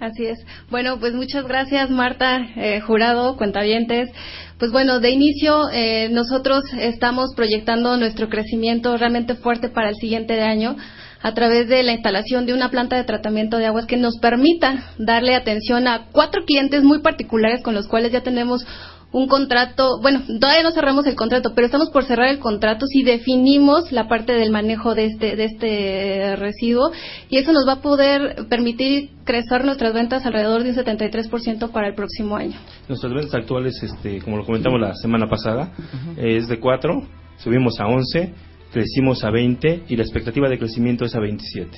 Así 0.00 0.26
es. 0.26 0.38
Bueno, 0.70 1.00
pues 1.00 1.12
muchas 1.14 1.44
gracias, 1.46 1.90
Marta, 1.90 2.40
eh, 2.56 2.80
jurado, 2.80 3.36
cuentavientes. 3.36 4.08
Pues 4.56 4.70
bueno, 4.70 5.00
de 5.00 5.10
inicio 5.10 5.70
eh, 5.72 6.08
nosotros 6.10 6.62
estamos 6.78 7.34
proyectando 7.34 7.96
nuestro 7.96 8.28
crecimiento 8.28 8.96
realmente 8.96 9.34
fuerte 9.34 9.68
para 9.68 9.88
el 9.88 9.96
siguiente 9.96 10.40
año 10.40 10.76
a 11.20 11.34
través 11.34 11.68
de 11.68 11.82
la 11.82 11.92
instalación 11.92 12.46
de 12.46 12.54
una 12.54 12.70
planta 12.70 12.96
de 12.96 13.04
tratamiento 13.04 13.58
de 13.58 13.66
aguas 13.66 13.86
que 13.86 13.96
nos 13.96 14.18
permita 14.18 14.92
darle 14.98 15.34
atención 15.34 15.88
a 15.88 16.06
cuatro 16.12 16.44
clientes 16.44 16.84
muy 16.84 17.00
particulares 17.00 17.60
con 17.62 17.74
los 17.74 17.88
cuales 17.88 18.12
ya 18.12 18.22
tenemos 18.22 18.64
un 19.10 19.26
contrato, 19.26 20.00
bueno, 20.02 20.20
todavía 20.38 20.62
no 20.62 20.72
cerramos 20.72 21.06
el 21.06 21.14
contrato, 21.14 21.52
pero 21.54 21.66
estamos 21.66 21.88
por 21.90 22.04
cerrar 22.04 22.28
el 22.28 22.38
contrato 22.38 22.86
si 22.86 23.02
definimos 23.02 23.90
la 23.90 24.06
parte 24.06 24.34
del 24.34 24.50
manejo 24.50 24.94
de 24.94 25.06
este, 25.06 25.34
de 25.34 25.44
este 25.44 26.36
residuo 26.36 26.90
y 27.30 27.38
eso 27.38 27.52
nos 27.52 27.66
va 27.66 27.74
a 27.74 27.80
poder 27.80 28.46
permitir 28.50 29.10
crecer 29.24 29.64
nuestras 29.64 29.94
ventas 29.94 30.26
alrededor 30.26 30.62
de 30.62 30.70
un 30.70 30.76
73% 30.76 31.70
para 31.70 31.88
el 31.88 31.94
próximo 31.94 32.36
año. 32.36 32.58
Nuestras 32.86 33.12
ventas 33.12 33.34
actuales, 33.34 33.82
este, 33.82 34.20
como 34.20 34.36
lo 34.36 34.44
comentamos 34.44 34.78
la 34.78 34.94
semana 34.94 35.26
pasada, 35.26 35.72
es 36.18 36.46
de 36.48 36.60
4, 36.60 37.02
subimos 37.38 37.80
a 37.80 37.86
11, 37.86 38.34
crecimos 38.72 39.24
a 39.24 39.30
20 39.30 39.84
y 39.88 39.96
la 39.96 40.02
expectativa 40.02 40.50
de 40.50 40.58
crecimiento 40.58 41.06
es 41.06 41.14
a 41.14 41.20
27. 41.20 41.70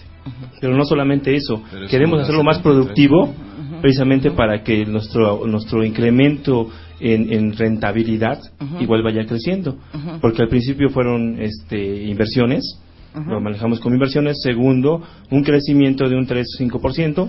Pero 0.60 0.76
no 0.76 0.84
solamente 0.84 1.34
eso, 1.36 1.62
queremos 1.88 2.22
hacerlo 2.22 2.42
más 2.42 2.56
73. 2.56 2.62
productivo 2.62 3.34
precisamente 3.80 4.30
para 4.30 4.62
que 4.62 4.84
nuestro, 4.84 5.46
nuestro 5.46 5.84
incremento 5.84 6.68
en, 7.00 7.32
en 7.32 7.56
rentabilidad 7.56 8.40
Ujú. 8.60 8.82
igual 8.82 9.02
vaya 9.02 9.26
creciendo. 9.26 9.78
Porque 10.20 10.42
al 10.42 10.48
principio 10.48 10.90
fueron 10.90 11.40
este, 11.40 12.04
inversiones, 12.04 12.78
lo 13.26 13.40
manejamos 13.40 13.80
como 13.80 13.94
inversiones. 13.94 14.40
Segundo, 14.42 15.02
un 15.30 15.42
crecimiento 15.42 16.08
de 16.08 16.16
un 16.16 16.26
3-5%. 16.26 17.28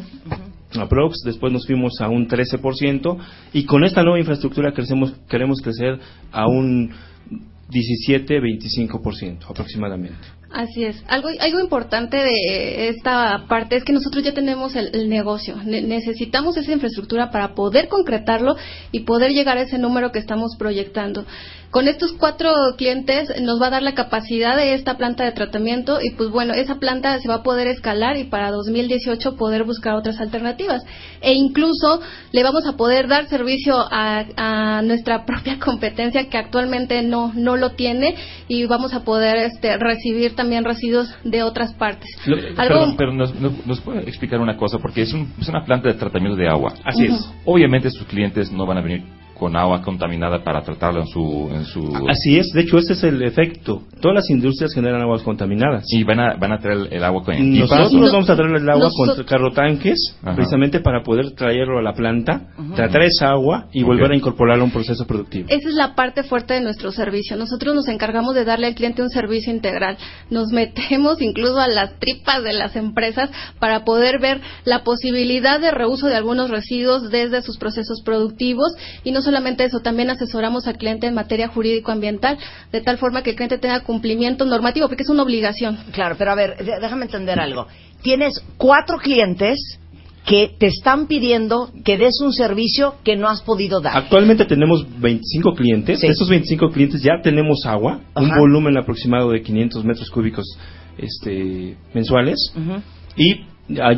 Aprox, 0.79 1.23
después 1.25 1.51
nos 1.51 1.65
fuimos 1.65 1.99
a 1.99 2.07
un 2.07 2.27
13% 2.29 3.17
y 3.51 3.65
con 3.65 3.83
esta 3.83 4.03
nueva 4.03 4.19
infraestructura 4.19 4.71
crecemos, 4.71 5.13
queremos 5.27 5.59
crecer 5.61 5.99
a 6.31 6.47
un 6.47 6.91
17-25% 7.69 9.49
aproximadamente. 9.49 10.17
Así 10.53 10.83
es. 10.83 11.01
Algo, 11.07 11.29
algo 11.39 11.59
importante 11.61 12.17
de 12.17 12.89
esta 12.89 13.45
parte 13.47 13.77
es 13.77 13.85
que 13.85 13.93
nosotros 13.93 14.23
ya 14.23 14.33
tenemos 14.33 14.75
el, 14.75 15.07
negocio. 15.07 15.55
Ne- 15.63 15.81
necesitamos 15.81 16.57
esa 16.57 16.73
infraestructura 16.73 17.31
para 17.31 17.55
poder 17.55 17.87
concretarlo 17.87 18.57
y 18.91 19.01
poder 19.01 19.31
llegar 19.31 19.57
a 19.57 19.61
ese 19.61 19.77
número 19.77 20.11
que 20.11 20.19
estamos 20.19 20.57
proyectando. 20.57 21.25
Con 21.71 21.87
estos 21.87 22.11
cuatro 22.19 22.51
clientes 22.77 23.29
nos 23.41 23.61
va 23.61 23.67
a 23.67 23.69
dar 23.69 23.81
la 23.81 23.93
capacidad 23.93 24.57
de 24.57 24.73
esta 24.73 24.97
planta 24.97 25.23
de 25.23 25.31
tratamiento 25.31 25.99
y 26.01 26.11
pues 26.11 26.29
bueno, 26.29 26.53
esa 26.53 26.75
planta 26.79 27.17
se 27.19 27.29
va 27.29 27.35
a 27.35 27.43
poder 27.43 27.67
escalar 27.67 28.17
y 28.17 28.25
para 28.25 28.51
2018 28.51 29.37
poder 29.37 29.63
buscar 29.63 29.95
otras 29.95 30.19
alternativas. 30.19 30.83
E 31.21 31.31
incluso 31.33 32.01
le 32.33 32.43
vamos 32.43 32.65
a 32.67 32.75
poder 32.75 33.07
dar 33.07 33.27
servicio 33.27 33.75
a, 33.89 34.25
a 34.35 34.81
nuestra 34.81 35.25
propia 35.25 35.59
competencia 35.59 36.27
que 36.29 36.37
actualmente 36.37 37.01
no, 37.03 37.31
no 37.35 37.55
lo 37.55 37.69
tiene 37.71 38.15
y 38.49 38.65
vamos 38.65 38.93
a 38.93 39.05
poder 39.05 39.37
este, 39.37 39.77
recibir 39.77 40.35
también 40.35 40.65
residuos 40.65 41.07
de 41.23 41.41
otras 41.43 41.73
partes. 41.75 42.09
Lo- 42.25 42.35
Algo- 42.35 42.55
Perdón, 42.57 42.95
pero 42.97 43.13
nos, 43.13 43.33
nos- 43.39 43.65
nos 43.65 43.79
puede 43.79 44.01
explicar 44.09 44.41
una 44.41 44.57
cosa, 44.57 44.77
porque 44.79 45.03
es, 45.03 45.13
un- 45.13 45.31
es 45.39 45.47
una 45.47 45.63
planta 45.63 45.87
de 45.87 45.93
tratamiento 45.95 46.35
de 46.37 46.49
agua. 46.49 46.73
Así 46.83 47.05
es. 47.05 47.29
Obviamente 47.45 47.89
sus 47.91 48.05
clientes 48.07 48.51
no 48.51 48.65
van 48.65 48.77
a 48.79 48.81
venir 48.81 49.03
con 49.41 49.55
agua 49.55 49.81
contaminada 49.81 50.43
para 50.43 50.61
tratarla 50.61 50.99
en 50.99 51.07
su... 51.07 51.49
En 51.51 51.65
su 51.65 51.81
Así 52.07 52.37
es, 52.37 52.51
de 52.53 52.61
hecho 52.61 52.77
ese 52.77 52.93
es 52.93 53.03
el 53.03 53.23
efecto. 53.23 53.81
Todas 53.99 54.13
las 54.13 54.29
industrias 54.29 54.71
generan 54.71 55.01
aguas 55.01 55.23
contaminadas. 55.23 55.83
Y 55.91 56.03
van 56.03 56.19
a, 56.19 56.35
van 56.35 56.51
a 56.51 56.59
traer 56.59 56.89
el 56.91 57.03
agua 57.03 57.23
con 57.23 57.33
Nosotros 57.59 57.91
No- 57.91 58.11
vamos 58.11 58.29
a 58.29 58.35
traer 58.35 58.55
el 58.55 58.69
agua 58.69 58.83
nosotros- 58.85 59.15
con 59.17 59.25
carrotanques 59.25 60.15
Ajá. 60.21 60.35
precisamente 60.35 60.79
para 60.79 61.01
poder 61.01 61.31
traerlo 61.31 61.79
a 61.79 61.81
la 61.81 61.93
planta, 61.93 62.49
tratar 62.75 63.01
esa 63.01 63.29
agua 63.31 63.65
y 63.73 63.81
volver 63.81 64.11
a 64.11 64.15
incorporarlo 64.15 64.61
a 64.61 64.65
un 64.67 64.71
proceso 64.71 65.07
productivo. 65.07 65.47
Esa 65.49 65.69
es 65.69 65.73
la 65.73 65.95
parte 65.95 66.21
fuerte 66.21 66.53
de 66.53 66.61
nuestro 66.61 66.91
servicio. 66.91 67.35
Nosotros 67.35 67.73
nos 67.73 67.87
encargamos 67.87 68.35
de 68.35 68.45
darle 68.45 68.67
al 68.67 68.75
cliente 68.75 69.01
un 69.01 69.09
servicio 69.09 69.51
integral. 69.51 69.97
Nos 70.29 70.49
metemos 70.51 71.19
incluso 71.19 71.57
a 71.59 71.67
las 71.67 71.97
tripas 71.97 72.43
de 72.43 72.53
las 72.53 72.75
empresas 72.75 73.31
para 73.59 73.85
poder 73.85 74.19
ver 74.19 74.39
la 74.65 74.83
posibilidad 74.83 75.59
de 75.59 75.71
reuso 75.71 76.05
de 76.05 76.15
algunos 76.15 76.51
residuos 76.51 77.09
desde 77.09 77.41
sus 77.41 77.57
procesos 77.57 78.03
productivos 78.05 78.71
y 79.03 79.11
no 79.11 79.23
solamente 79.31 79.63
eso, 79.63 79.79
también 79.79 80.09
asesoramos 80.09 80.67
al 80.67 80.77
cliente 80.77 81.07
en 81.07 81.13
materia 81.13 81.47
jurídico-ambiental 81.47 82.37
de 82.71 82.81
tal 82.81 82.97
forma 82.97 83.23
que 83.23 83.31
el 83.31 83.35
cliente 83.37 83.57
tenga 83.57 83.79
cumplimiento 83.79 84.45
normativo 84.45 84.87
porque 84.89 85.03
es 85.03 85.09
una 85.09 85.23
obligación. 85.23 85.77
Claro, 85.93 86.15
pero 86.17 86.31
a 86.31 86.35
ver, 86.35 86.57
déjame 86.81 87.05
entender 87.05 87.39
algo. 87.39 87.67
Tienes 88.01 88.43
cuatro 88.57 88.97
clientes 88.97 89.79
que 90.25 90.51
te 90.59 90.67
están 90.67 91.07
pidiendo 91.07 91.71
que 91.83 91.97
des 91.97 92.19
un 92.21 92.33
servicio 92.33 92.95
que 93.03 93.15
no 93.15 93.27
has 93.27 93.41
podido 93.41 93.79
dar? 93.79 93.97
Actualmente 93.97 94.45
tenemos 94.45 94.85
25 94.99 95.55
clientes. 95.55 95.99
Sí. 95.99 96.07
De 96.07 96.13
esos 96.13 96.29
25 96.29 96.69
clientes 96.69 97.01
ya 97.01 97.21
tenemos 97.23 97.65
agua, 97.65 98.01
un 98.15 98.29
volumen 98.29 98.77
aproximado 98.77 99.31
de 99.31 99.41
500 99.41 99.83
metros 99.85 100.09
cúbicos 100.09 100.45
este, 100.97 101.77
mensuales. 101.93 102.53
Y 103.15 103.45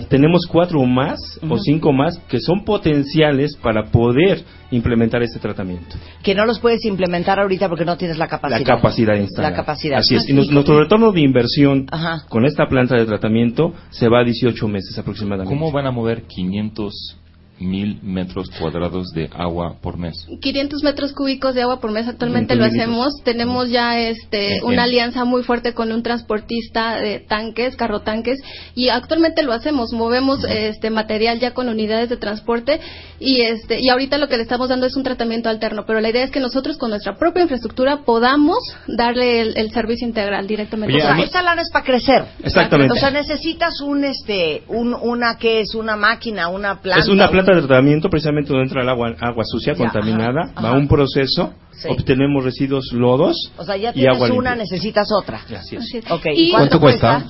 tenemos 0.10 0.46
cuatro 0.48 0.80
o 0.82 0.86
más 0.86 1.20
o 1.50 1.58
cinco 1.58 1.92
más 1.92 2.18
que 2.30 2.40
son 2.40 2.64
potenciales 2.64 3.56
para 3.58 3.86
poder 3.86 4.44
implementar 4.72 5.22
este 5.24 5.40
tratamiento. 5.40 5.96
Que 6.24 6.36
no 6.36 6.46
los 6.46 6.60
puedes 6.60 6.84
implementar 6.86 7.40
ahorita 7.40 7.70
porque 7.70 7.86
no 7.86 7.98
tienes 7.98 8.18
la 8.18 8.28
capacidad. 8.28 8.60
La 8.60 8.66
capacidad 8.66 9.16
instalada. 9.16 9.52
La 9.52 9.56
capacidad. 9.56 10.00
Así 10.00 10.16
es. 10.16 10.28
Y 10.30 10.34
nos- 10.34 10.50
nuestro 10.50 10.80
retorno 10.80 11.12
de 11.12 11.22
inversión 11.22 11.88
Ajá. 11.92 12.26
con 12.30 12.46
esta 12.46 12.68
planta 12.68 12.96
de 12.96 13.06
tratamiento 13.06 13.74
se 13.90 14.08
va 14.10 14.22
a 14.22 14.24
18 14.24 14.68
meses 14.68 14.98
aproximadamente. 14.98 15.54
¿Cómo 15.54 15.72
van 15.72 15.86
a 15.88 15.92
mover 15.92 16.24
500 16.24 17.18
mil 17.60 18.00
metros 18.02 18.50
cuadrados 18.60 19.12
de 19.14 19.30
agua 19.36 19.78
por 19.82 19.98
mes? 19.98 20.14
500 20.42 20.84
metros 20.84 21.14
cúbicos 21.14 21.56
de 21.56 21.62
agua 21.62 21.80
por 21.80 21.92
mes 21.92 22.08
actualmente 22.08 22.56
lo 22.56 22.64
500 22.66 22.72
mil 22.74 22.82
hacemos. 22.82 23.24
Tenemos 23.24 23.70
ya 23.70 24.00
este 24.00 24.58
En- 24.58 24.64
una 24.66 24.74
en- 24.74 24.80
alianza 24.80 25.24
muy 25.26 25.44
fuerte 25.44 25.74
con 25.74 25.92
un 25.92 26.04
transportista 26.04 26.98
de 26.98 27.20
tanques, 27.20 27.76
carro 27.76 28.02
tanques 28.02 28.40
y 28.76 28.90
actualmente 28.90 29.44
lo 29.44 29.54
hacemos. 29.54 29.94
Movemos 29.94 30.44
este 30.46 30.90
material 30.90 31.40
ya 31.40 31.54
con 31.54 31.70
unidades 31.70 32.10
de 32.10 32.18
transporte 32.18 32.80
y 33.20 33.42
este 33.42 33.80
y 33.82 33.90
ahorita 33.90 34.18
lo 34.18 34.28
que 34.28 34.38
le 34.38 34.44
estamos 34.44 34.70
dando 34.70 34.86
es 34.86 34.96
un 34.96 35.04
tratamiento 35.04 35.50
alterno, 35.50 35.86
pero 35.86 36.02
la 36.02 36.10
idea 36.10 36.24
es 36.24 36.32
que 36.32 36.40
nosotros 36.40 36.78
con 36.78 36.90
nuestra 36.90 37.16
propia 37.18 37.44
infraestructura 37.44 38.02
podamos 38.06 38.58
darle 38.88 39.42
el, 39.42 39.58
el 39.58 39.72
servicio 39.72 40.08
integral 40.08 40.48
directamente. 40.48 40.96
o 40.98 41.00
sea, 41.00 41.20
esta 41.20 41.42
lana 41.42 41.62
es 41.62 41.70
para 41.72 41.86
crecer. 41.86 42.26
Exactamente. 42.44 42.94
O 42.94 42.96
sea, 42.98 43.12
necesitas 43.12 43.80
un, 43.82 44.04
este, 44.04 44.64
un, 44.68 44.94
una, 44.94 45.38
que 45.38 45.62
es? 45.62 45.76
Una 45.76 45.96
máquina, 45.96 46.48
una 46.50 46.82
planta. 46.82 47.02
Es 47.02 47.08
una 47.10 47.26
un- 47.26 47.32
planta 47.44 47.62
de 47.62 47.68
tratamiento, 47.68 48.10
precisamente 48.10 48.50
donde 48.50 48.64
entra 48.64 48.82
el 48.82 48.90
agua, 48.90 49.16
agua 49.20 49.44
sucia, 49.46 49.74
Ya, 49.74 49.78
contaminada, 49.78 50.42
ajá, 50.44 50.62
va 50.62 50.68
a 50.68 50.72
ajá. 50.72 50.78
un 50.78 50.88
proceso, 50.88 51.54
Sí. 51.72 51.88
obtenemos 51.90 52.44
residuos 52.44 52.94
lodos 52.94 53.36
O 53.58 53.64
sea, 53.64 53.76
ya 53.78 53.90
y 53.90 53.94
tienes 53.94 54.16
agua 54.16 54.28
una, 54.38 54.52
limpia. 54.56 54.56
necesitas 54.56 55.08
otra. 55.12 55.38
Así 55.58 55.76
es. 55.76 55.82
Así 55.84 55.98
es. 55.98 56.12
Ok, 56.12 56.26
Y- 56.36 56.52
¿cuánto, 56.52 56.80
cuesta? 56.80 57.26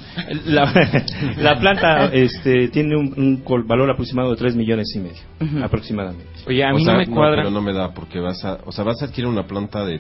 La, 0.46 0.72
la 1.38 1.60
planta 1.60 2.06
este, 2.14 2.68
tiene 2.68 2.96
un, 2.98 3.14
un 3.18 3.38
col- 3.38 3.64
valor 3.64 3.90
aproximado 3.90 4.32
de 4.32 4.36
3 4.38 4.56
millones 4.56 4.88
y 4.96 5.00
medio, 5.00 5.64
aproximadamente. 5.64 6.26
Oye, 6.48 6.64
a 6.64 6.74
O 6.74 6.78
mí 6.78 6.84
sea, 6.84 6.94
no 6.94 7.00
me 7.00 7.08
cuadra. 7.08 7.38
pero 7.38 7.52
no 7.52 7.62
me 7.62 7.74
da 7.74 7.94
porque 7.94 8.20
vas 8.20 8.44
a, 8.44 8.60
o 8.66 8.72
sea, 8.72 8.84
vas 8.84 9.02
a 9.02 9.06
adquirir 9.06 9.28
una 9.28 9.48
planta 9.48 9.86
de 9.86 10.00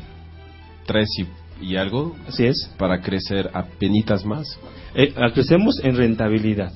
tres 0.85 1.07
y, 1.17 1.65
y 1.65 1.77
algo. 1.77 2.15
Así 2.27 2.45
es. 2.45 2.69
Para 2.77 2.99
crecer 3.01 3.49
a 3.53 3.63
penitas 3.63 4.25
más. 4.25 4.45
Eh, 4.93 5.13
crecemos 5.33 5.79
en 5.83 5.95
rentabilidad. 5.95 6.73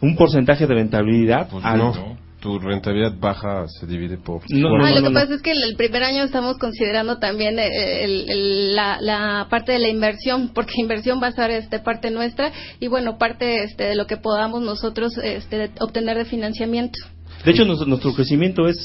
Un 0.00 0.16
porcentaje 0.16 0.66
de 0.66 0.74
rentabilidad 0.74 1.48
Pues 1.50 1.64
alto. 1.64 1.92
no. 1.94 2.23
Tu 2.44 2.58
rentabilidad 2.58 3.14
baja 3.18 3.66
se 3.68 3.86
divide 3.86 4.18
por. 4.18 4.42
No, 4.50 4.68
Ah, 4.84 4.90
lo 4.90 5.02
que 5.08 5.14
pasa 5.14 5.32
es 5.32 5.40
que 5.40 5.52
el, 5.52 5.62
el 5.62 5.76
primer 5.76 6.02
año 6.02 6.24
estamos 6.24 6.58
considerando 6.58 7.16
también 7.18 7.58
eh, 7.58 8.04
el- 8.04 8.28
el- 8.28 8.76
la, 8.76 9.00
la 9.00 9.46
parte 9.48 9.72
de 9.72 9.78
la 9.78 9.88
inversión, 9.88 10.50
porque 10.54 10.74
inversión 10.76 11.22
va 11.22 11.28
a 11.28 11.32
ser 11.32 11.50
este, 11.52 11.78
parte 11.78 12.10
nuestra 12.10 12.52
y 12.80 12.88
bueno, 12.88 13.16
parte 13.16 13.64
este, 13.64 13.84
de 13.84 13.94
lo 13.94 14.06
que 14.06 14.18
podamos 14.18 14.60
nosotros 14.60 15.16
este, 15.16 15.56
de- 15.56 15.70
obtener 15.80 16.18
de 16.18 16.26
financiamiento. 16.26 16.98
De 17.46 17.52
hecho, 17.52 17.64
nuestro, 17.64 17.86
nuestro 17.88 18.12
crecimiento 18.12 18.68
es 18.68 18.76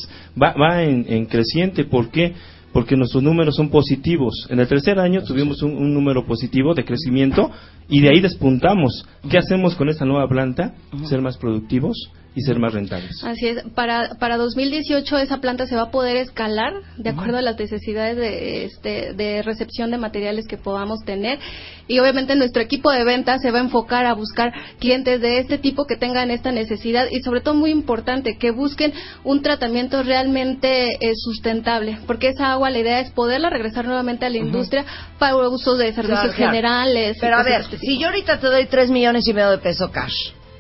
va, 0.42 0.54
va 0.54 0.82
en, 0.82 1.06
en 1.10 1.26
creciente. 1.26 1.84
¿Por 1.84 2.12
qué? 2.12 2.34
Porque 2.72 2.96
nuestros 2.96 3.22
números 3.22 3.58
son 3.58 3.70
positivos. 3.70 4.48
En 4.50 4.62
el 4.62 4.70
tercer 4.70 5.00
año 5.00 5.22
tuvimos 5.24 5.62
un, 5.64 5.76
un 5.76 5.94
número 5.94 6.26
positivo 6.26 6.74
de 6.74 6.86
crecimiento 6.86 7.52
y 7.90 8.00
de 8.00 8.08
ahí 8.08 8.22
despuntamos. 8.22 9.06
¿Qué 9.30 9.38
hacemos 9.38 9.76
con 9.76 9.90
esta 9.90 10.06
nueva 10.06 10.30
planta? 10.30 10.76
Ser 11.10 11.20
más 11.22 11.36
productivos 11.38 11.98
y 12.36 12.42
ser 12.42 12.60
más 12.60 12.74
rentables. 12.74 13.24
Así 13.24 13.48
es, 13.48 13.64
para, 13.76 14.16
para 14.20 14.38
2018 14.38 15.18
esa 15.18 15.38
planta 15.40 15.66
se 15.66 15.76
va 15.76 15.84
a 15.84 15.92
poder 15.92 16.16
escalar 16.18 16.74
de 16.98 17.10
acuerdo 17.10 17.38
a 17.38 17.42
las 17.42 17.58
necesidades 17.60 18.18
de, 18.18 18.66
este, 18.66 19.14
de 19.14 19.42
recepción 19.42 19.92
de 19.92 19.98
materiales 19.98 20.46
que 20.48 20.58
podamos 20.58 21.00
tener 21.06 21.40
y 21.88 21.98
obviamente 22.00 22.36
nuestro 22.36 22.62
equipo 22.62 22.92
de 22.92 23.04
ventas 23.04 23.42
se 23.42 23.50
va 23.52 23.58
a 23.60 23.64
enfocar 23.64 24.06
a 24.06 24.14
buscar 24.14 24.54
clientes 24.80 25.20
de 25.22 25.40
este 25.40 25.58
tipo 25.58 25.86
que 25.86 25.96
tengan 25.98 26.30
esta 26.30 26.52
necesidad 26.52 27.08
y 27.10 27.20
sobre 27.22 27.42
todo 27.42 27.56
muy 27.56 27.72
importante 27.72 28.38
que 28.38 28.52
busquen 28.52 28.94
un 29.24 29.42
tratamiento 29.42 30.04
realmente 30.04 30.86
eh, 31.02 31.14
sustentable 31.16 31.98
porque 32.06 32.30
esa 32.30 32.52
agua 32.52 32.70
la 32.70 32.80
idea 32.80 33.00
es 33.00 33.10
poderla 33.12 33.50
regresar 33.50 33.86
nuevamente 33.86 34.26
a 34.26 34.30
la 34.30 34.38
industria 34.38 34.86
para 35.18 35.36
usos 35.50 35.78
de 35.80 35.94
servicios 35.94 36.20
Claro, 36.20 36.34
claro. 36.36 36.52
generales. 36.52 37.18
y 37.18 37.20
Pero 37.22 37.38
a 37.38 37.44
ver, 37.44 37.62
específicas. 37.62 37.80
si 37.82 37.98
yo 38.00 38.08
ahorita 38.08 38.40
te 38.40 38.48
doy 38.48 38.66
tres 38.68 38.90
millones 38.92 39.28
y 39.28 39.34
medio 39.34 39.50
de 39.52 39.58
peso 39.58 39.92
cash 39.92 40.14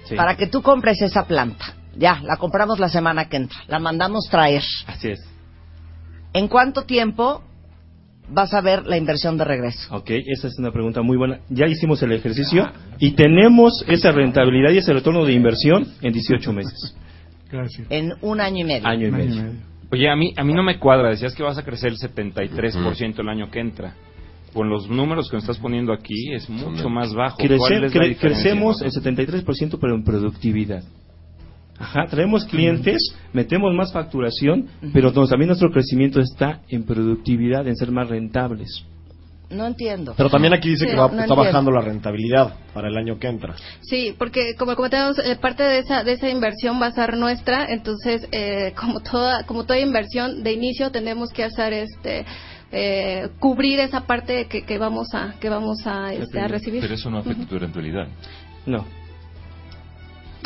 Sí. 0.09 0.15
para 0.15 0.35
que 0.35 0.47
tú 0.47 0.61
compres 0.61 1.01
esa 1.01 1.25
planta, 1.25 1.75
ya, 1.95 2.21
la 2.23 2.37
compramos 2.37 2.79
la 2.79 2.89
semana 2.89 3.29
que 3.29 3.37
entra, 3.37 3.59
la 3.67 3.79
mandamos 3.79 4.27
traer. 4.29 4.63
Así 4.87 5.09
es. 5.09 5.19
¿En 6.33 6.47
cuánto 6.47 6.83
tiempo 6.83 7.43
vas 8.29 8.53
a 8.53 8.61
ver 8.61 8.85
la 8.85 8.97
inversión 8.97 9.37
de 9.37 9.45
regreso? 9.45 9.95
Ok, 9.95 10.11
esa 10.27 10.47
es 10.47 10.57
una 10.59 10.71
pregunta 10.71 11.01
muy 11.01 11.17
buena. 11.17 11.39
Ya 11.49 11.65
hicimos 11.67 12.01
el 12.03 12.11
ejercicio 12.11 12.71
y 12.99 13.11
tenemos 13.11 13.83
esa 13.87 14.11
rentabilidad 14.11 14.71
y 14.71 14.77
ese 14.77 14.93
retorno 14.93 15.25
de 15.25 15.33
inversión 15.33 15.87
en 16.01 16.13
18 16.13 16.53
meses. 16.53 16.95
Gracias. 17.51 17.87
En 17.89 18.13
un 18.21 18.41
año 18.41 18.59
y 18.59 18.63
medio. 18.63 18.87
Año 18.87 19.07
y 19.07 19.13
año 19.13 19.17
medio. 19.17 19.69
Oye, 19.91 20.09
a 20.09 20.15
mí, 20.15 20.33
a 20.37 20.43
mí 20.43 20.53
no 20.53 20.61
me 20.61 20.77
cuadra. 20.77 21.09
Decías 21.09 21.33
que 21.33 21.41
vas 21.41 21.57
a 21.57 21.63
crecer 21.63 21.89
el 21.89 21.97
73% 21.97 23.19
el 23.19 23.29
año 23.29 23.49
que 23.49 23.59
entra. 23.59 23.95
Con 24.53 24.69
los 24.69 24.89
números 24.89 25.29
que 25.29 25.35
me 25.37 25.41
estás 25.41 25.57
poniendo 25.59 25.93
aquí 25.93 26.33
es 26.33 26.49
mucho 26.49 26.89
más 26.89 27.13
bajo. 27.13 27.37
¿Cuál 27.37 27.49
Crece- 27.49 27.75
es 27.75 27.81
la 27.81 27.87
cre- 27.87 28.07
diferencia? 28.09 28.19
crecemos 28.19 28.81
el 28.81 28.91
73% 28.91 29.77
pero 29.79 29.95
en 29.95 30.03
productividad. 30.03 30.83
Ajá, 31.77 32.07
traemos 32.09 32.43
clientes, 32.45 32.97
metemos 33.31 33.73
más 33.73 33.93
facturación, 33.93 34.67
pero 34.93 35.11
no, 35.11 35.25
también 35.27 35.47
nuestro 35.47 35.71
crecimiento 35.71 36.19
está 36.19 36.59
en 36.67 36.83
productividad, 36.83 37.65
en 37.67 37.75
ser 37.77 37.89
más 37.91 38.09
rentables. 38.09 38.83
No 39.49 39.65
entiendo. 39.65 40.13
Pero 40.15 40.29
también 40.29 40.53
aquí 40.53 40.69
dice 40.69 40.85
Sí, 40.85 40.91
que 40.91 40.95
va- 40.97 41.03
no 41.07 41.07
está 41.07 41.21
entiendo. 41.23 41.35
bajando 41.43 41.71
la 41.71 41.81
rentabilidad 41.81 42.53
para 42.73 42.87
el 42.89 42.97
año 42.97 43.17
que 43.17 43.27
entra. 43.27 43.55
Sí, 43.81 44.13
porque 44.19 44.53
como 44.55 44.75
comentamos, 44.75 45.17
eh, 45.19 45.37
parte 45.41 45.63
de 45.63 45.79
esa 45.79 46.03
de 46.03 46.11
esa 46.13 46.29
inversión 46.29 46.79
va 46.79 46.87
a 46.87 46.91
ser 46.91 47.17
nuestra, 47.17 47.65
entonces 47.67 48.27
eh, 48.31 48.73
como 48.79 48.99
toda 48.99 49.43
como 49.45 49.63
toda 49.63 49.79
inversión 49.79 50.43
de 50.43 50.51
inicio 50.53 50.91
tenemos 50.91 51.31
que 51.31 51.45
hacer 51.45 51.73
este 51.73 52.25
eh, 52.71 53.29
cubrir 53.39 53.79
esa 53.79 54.01
parte 54.01 54.45
que, 54.45 54.63
que 54.63 54.77
vamos 54.77 55.13
a 55.13 55.33
que 55.39 55.49
vamos 55.49 55.85
a, 55.85 56.13
este, 56.13 56.39
a 56.39 56.47
recibir. 56.47 56.81
Pero 56.81 56.93
eso 56.93 57.09
no 57.09 57.19
afecta 57.19 57.45
tu 57.45 57.57
rentabilidad. 57.57 58.07
No. 58.65 58.85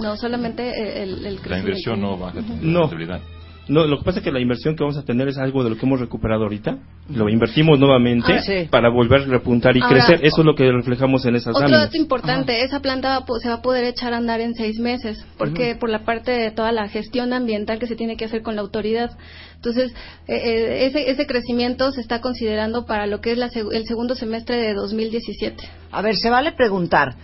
No, 0.01 0.17
solamente 0.17 0.69
eh, 0.69 1.03
el, 1.03 1.25
el 1.25 1.39
La 1.45 1.59
inversión 1.59 2.01
no 2.01 2.17
baja 2.17 2.41
tu 2.41 2.47
rentabilidad. 2.47 3.19
No, 3.19 3.42
lo 3.67 3.97
que 3.99 4.03
pasa 4.03 4.19
es 4.19 4.25
que 4.25 4.31
la 4.31 4.41
inversión 4.41 4.75
que 4.75 4.83
vamos 4.83 4.97
a 4.97 5.03
tener 5.03 5.27
es 5.29 5.37
algo 5.37 5.63
de 5.63 5.69
lo 5.69 5.77
que 5.77 5.85
hemos 5.85 5.99
recuperado 5.99 6.43
ahorita. 6.43 6.77
Lo 7.09 7.29
invertimos 7.29 7.79
nuevamente 7.79 8.33
Ah, 8.33 8.41
sí. 8.41 8.67
para 8.69 8.89
volver 8.89 9.21
a 9.21 9.25
repuntar 9.25 9.75
y 9.77 9.81
Ahora, 9.81 9.95
crecer. 9.95 10.19
Eso 10.25 10.41
es 10.41 10.45
lo 10.45 10.53
que 10.55 10.69
reflejamos 10.71 11.25
en 11.25 11.35
esas 11.35 11.49
Otro 11.55 11.61
láminas. 11.61 11.83
dato 11.85 11.97
importante, 11.97 12.61
esa 12.63 12.81
planta 12.81 13.09
va 13.09 13.15
a 13.17 13.25
po- 13.25 13.39
se 13.39 13.47
va 13.49 13.55
a 13.55 13.61
poder 13.61 13.85
echar 13.85 14.13
a 14.13 14.17
andar 14.17 14.41
en 14.41 14.53
seis 14.53 14.79
meses, 14.79 15.25
porque 15.37 15.75
por 15.75 15.89
la 15.89 16.03
parte 16.05 16.31
de 16.31 16.51
toda 16.51 16.71
la 16.71 16.87
gestión 16.89 17.31
ambiental 17.33 17.79
que 17.79 17.87
se 17.87 17.95
tiene 17.95 18.17
que 18.17 18.25
hacer 18.25 18.41
con 18.41 18.55
la 18.55 18.61
autoridad. 18.61 19.11
Entonces, 19.55 19.93
eh, 20.27 20.35
eh, 20.35 20.85
ese, 20.87 21.09
ese 21.09 21.25
crecimiento 21.25 21.91
se 21.91 22.01
está 22.01 22.19
considerando 22.19 22.85
para 22.85 23.07
lo 23.07 23.21
que 23.21 23.31
es 23.31 23.37
la 23.37 23.47
el 23.47 23.85
segundo 23.85 24.15
semestre 24.15 24.57
de 24.57 24.73
2017. 24.73 25.63
A 25.91 26.01
ver, 26.01 26.15
se 26.17 26.29
vale 26.29 26.51
preguntar 26.51 27.15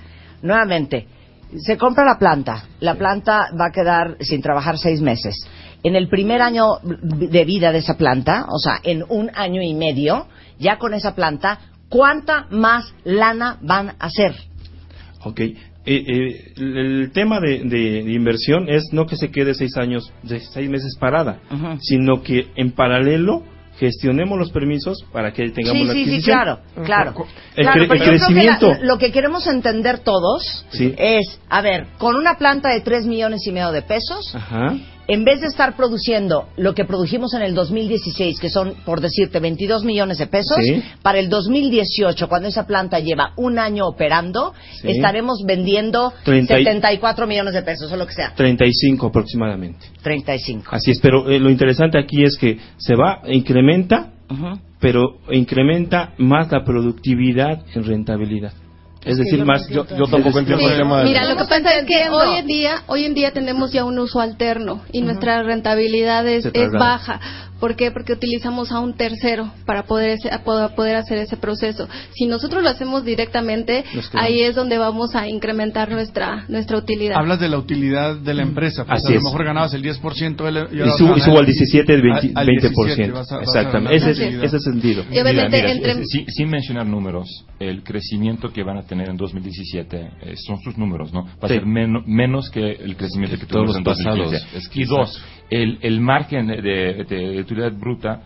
nuevamente. 0.41 1.05
Se 1.57 1.77
compra 1.77 2.05
la 2.05 2.19
planta, 2.19 2.65
la 2.79 2.93
planta 2.95 3.49
va 3.59 3.67
a 3.69 3.71
quedar 3.71 4.17
sin 4.19 4.41
trabajar 4.41 4.77
seis 4.77 5.01
meses. 5.01 5.35
En 5.83 5.95
el 5.95 6.09
primer 6.09 6.41
año 6.41 6.65
de 6.83 7.45
vida 7.45 7.71
de 7.71 7.77
esa 7.79 7.95
planta, 7.97 8.45
o 8.49 8.59
sea, 8.59 8.79
en 8.83 9.03
un 9.07 9.31
año 9.33 9.61
y 9.61 9.73
medio, 9.73 10.27
ya 10.59 10.77
con 10.77 10.93
esa 10.93 11.15
planta, 11.15 11.59
¿cuánta 11.89 12.47
más 12.51 12.93
lana 13.05 13.57
van 13.61 13.89
a 13.91 13.95
hacer? 13.99 14.35
Ok. 15.23 15.39
Eh, 15.39 15.55
eh, 15.85 16.53
el 16.57 17.11
tema 17.13 17.39
de, 17.39 17.59
de- 17.63 18.03
de 18.03 18.11
inversión 18.13 18.67
es 18.69 18.83
no 18.91 19.05
que 19.05 19.15
se 19.15 19.31
quede 19.31 19.53
seis 19.53 19.75
años, 19.77 20.11
de 20.23 20.39
seis 20.41 20.69
meses 20.69 20.95
parada, 20.99 21.39
sino 21.81 22.21
que 22.21 22.47
en 22.55 22.71
paralelo 22.71 23.43
gestionemos 23.79 24.37
los 24.37 24.51
permisos 24.51 25.05
para 25.13 25.31
que 25.31 25.49
tengamos 25.51 25.79
Sí, 25.81 25.87
la 25.87 25.93
sí, 25.93 25.99
sí, 26.03 26.09
adquisición. 26.09 26.35
claro, 26.37 26.59
claro. 26.85 27.13
El, 27.55 27.63
Claro, 27.65 27.81
cre- 27.81 27.87
pero 27.87 27.93
el 27.93 27.99
yo 27.99 28.05
creo 28.05 28.11
que 28.11 28.17
crecimiento. 28.33 28.67
la- 28.71 28.79
lo 28.83 28.97
que 28.97 29.11
queremos 29.13 29.47
entender 29.47 29.99
todos 29.99 30.65
Sí. 30.71 30.93
es, 30.97 31.39
a 31.49 31.61
ver, 31.61 31.87
con 31.97 32.17
una 32.17 32.35
planta 32.37 32.69
de 32.69 32.81
tres 32.81 33.05
millones 33.05 33.47
y 33.47 33.51
medio 33.53 33.71
de 33.71 33.81
pesos, 33.81 34.35
Ajá. 34.35 34.75
En 35.11 35.25
vez 35.25 35.41
de 35.41 35.47
estar 35.47 35.75
produciendo 35.75 36.49
lo 36.55 36.75
que 36.75 36.85
produjimos 36.85 37.33
en 37.33 37.41
el 37.41 37.55
2016, 37.55 38.39
que 38.39 38.49
son, 38.49 38.75
por 38.85 39.01
decirte, 39.01 39.39
22 39.39 39.83
millones 39.83 40.19
de 40.19 40.27
pesos, 40.27 40.55
Sí. 40.63 40.83
para 41.01 41.17
el 41.17 41.29
2018, 41.29 42.29
cuando 42.29 42.47
esa 42.47 42.67
planta 42.67 42.99
lleva 42.99 43.33
un 43.35 43.57
año 43.57 43.87
operando, 43.87 44.53
Sí. 44.81 44.89
estaremos 44.91 45.39
vendiendo 45.45 46.13
y- 46.27 46.45
74 46.45 47.25
millones 47.25 47.55
de 47.55 47.63
pesos, 47.63 47.91
o 47.91 47.95
lo 47.97 48.05
que 48.05 48.13
sea. 48.13 48.33
35 48.35 49.07
aproximadamente. 49.07 49.87
35. 50.03 50.67
Así 50.75 50.91
es, 50.91 50.99
pero 50.99 51.27
eh, 51.27 51.39
lo 51.39 51.49
interesante 51.49 51.97
aquí 51.97 52.23
es 52.23 52.37
que 52.37 52.59
se 52.77 52.95
va, 52.95 53.21
incrementa, 53.27 54.11
Ujú. 54.29 54.59
pero 54.79 55.17
incrementa 55.31 56.13
más 56.19 56.51
la 56.51 56.63
productividad 56.63 57.63
en 57.73 57.83
rentabilidad. 57.83 58.53
Es 59.05 59.17
decir, 59.17 59.45
más... 59.45 59.67
Yo- 59.69 59.85
yo 59.87 60.05
tampoco 60.07 60.39
entiendo 60.39 60.69
el 60.69 60.77
tema 60.77 60.99
del- 60.99 61.07
Mira, 61.07 61.23
lo 61.25 61.37
que 61.37 61.45
pasa 61.45 61.73
es 61.75 61.85
que 61.85 62.09
hoy 62.09 62.37
en 62.37 62.47
día, 62.47 62.83
hoy 62.87 63.05
en 63.05 63.13
día 63.13 63.31
tenemos 63.31 63.71
ya 63.71 63.85
un 63.85 63.97
uso 63.99 64.19
alterno 64.19 64.81
y 64.91 65.01
nuestra 65.01 65.41
rentabilidad 65.43 66.27
es, 66.27 66.45
es 66.53 66.71
baja. 66.71 67.19
¿Por 67.59 67.75
qué? 67.75 67.91
Porque 67.91 68.13
utilizamos 68.13 68.71
a 68.71 68.79
un 68.79 68.95
tercero 68.95 69.51
para 69.65 69.83
poder 69.83 70.11
ese- 70.11 70.31
a 70.31 70.43
poder 70.43 70.95
hacer 70.95 71.17
ese 71.17 71.35
proceso. 71.35 71.89
Si 72.15 72.25
nosotros 72.25 72.63
lo 72.63 72.69
hacemos 72.69 73.03
directamente, 73.03 73.83
ahí 74.13 74.39
es 74.43 74.55
donde 74.55 74.77
vamos 74.77 75.13
a 75.13 75.27
incrementar 75.27 75.91
nuestra 75.91 76.45
nuestra 76.47 76.77
utilidad. 76.77 77.17
Hablas 77.17 77.41
de 77.41 77.49
la 77.49 77.57
utilidad 77.57 78.15
de 78.15 78.33
la 78.33 78.43
empresa. 78.43 78.85
Pues 78.85 79.03
Así 79.03 79.07
a 79.07 79.15
lo 79.15 79.17
es. 79.19 79.23
mejor 79.25 79.43
ganabas 79.43 79.73
el 79.73 79.81
10%. 79.83 80.47
el- 80.47 80.69
Y, 80.71 80.89
sub- 80.97 81.19
subo 81.19 81.39
al 81.39 81.45
17, 81.45 81.93
el 81.95 82.01
20%. 82.01 82.31
al 82.39 82.47
20%. 82.47 83.13
vas 83.13 83.29
a- 83.29 83.35
vas 83.39 83.47
a 83.47 83.59
Exactamente. 83.59 83.95
Ese, 83.97 84.11
utilidad. 84.11 84.43
ese 84.45 84.59
sentido. 84.59 85.03
Y 85.11 85.19
obviamente 85.19 85.57
Mira, 85.57 85.67
mira, 85.67 85.71
entre- 85.71 85.91
es- 86.03 86.09
sin, 86.09 86.25
sin 86.29 86.49
mencionar 86.49 86.85
números, 86.85 87.27
el 87.59 87.83
crecimiento 87.83 88.53
que 88.53 88.63
van 88.63 88.77
a 88.77 88.83
tener 88.89 89.07
en 89.09 89.15
2017 89.17 89.97
eh, 90.21 90.33
son 90.35 90.59
sus 90.61 90.77
números, 90.77 91.13
¿no? 91.13 91.23
Va 91.25 91.31
a 91.43 91.47
ser 91.47 91.65
meno- 91.65 92.03
menos 92.05 92.49
que 92.49 92.71
el 92.71 92.97
crecimiento 92.97 93.37
que, 93.39 93.45
todos 93.45 93.67
tuvimos 93.71 93.77
en 93.77 93.83
los 93.83 93.97
pasados. 93.97 94.31
2015. 94.31 94.57
Es 94.57 94.67
que 94.69 94.81
y 94.81 94.83
dos, 94.85 95.15
exacto. 95.17 95.45
el, 95.51 95.77
el 95.81 96.01
margen 96.01 96.47
de, 96.47 96.61
de- 96.61 97.03
de 97.07 97.39
utilidad 97.41 97.71
bruta, 97.71 98.21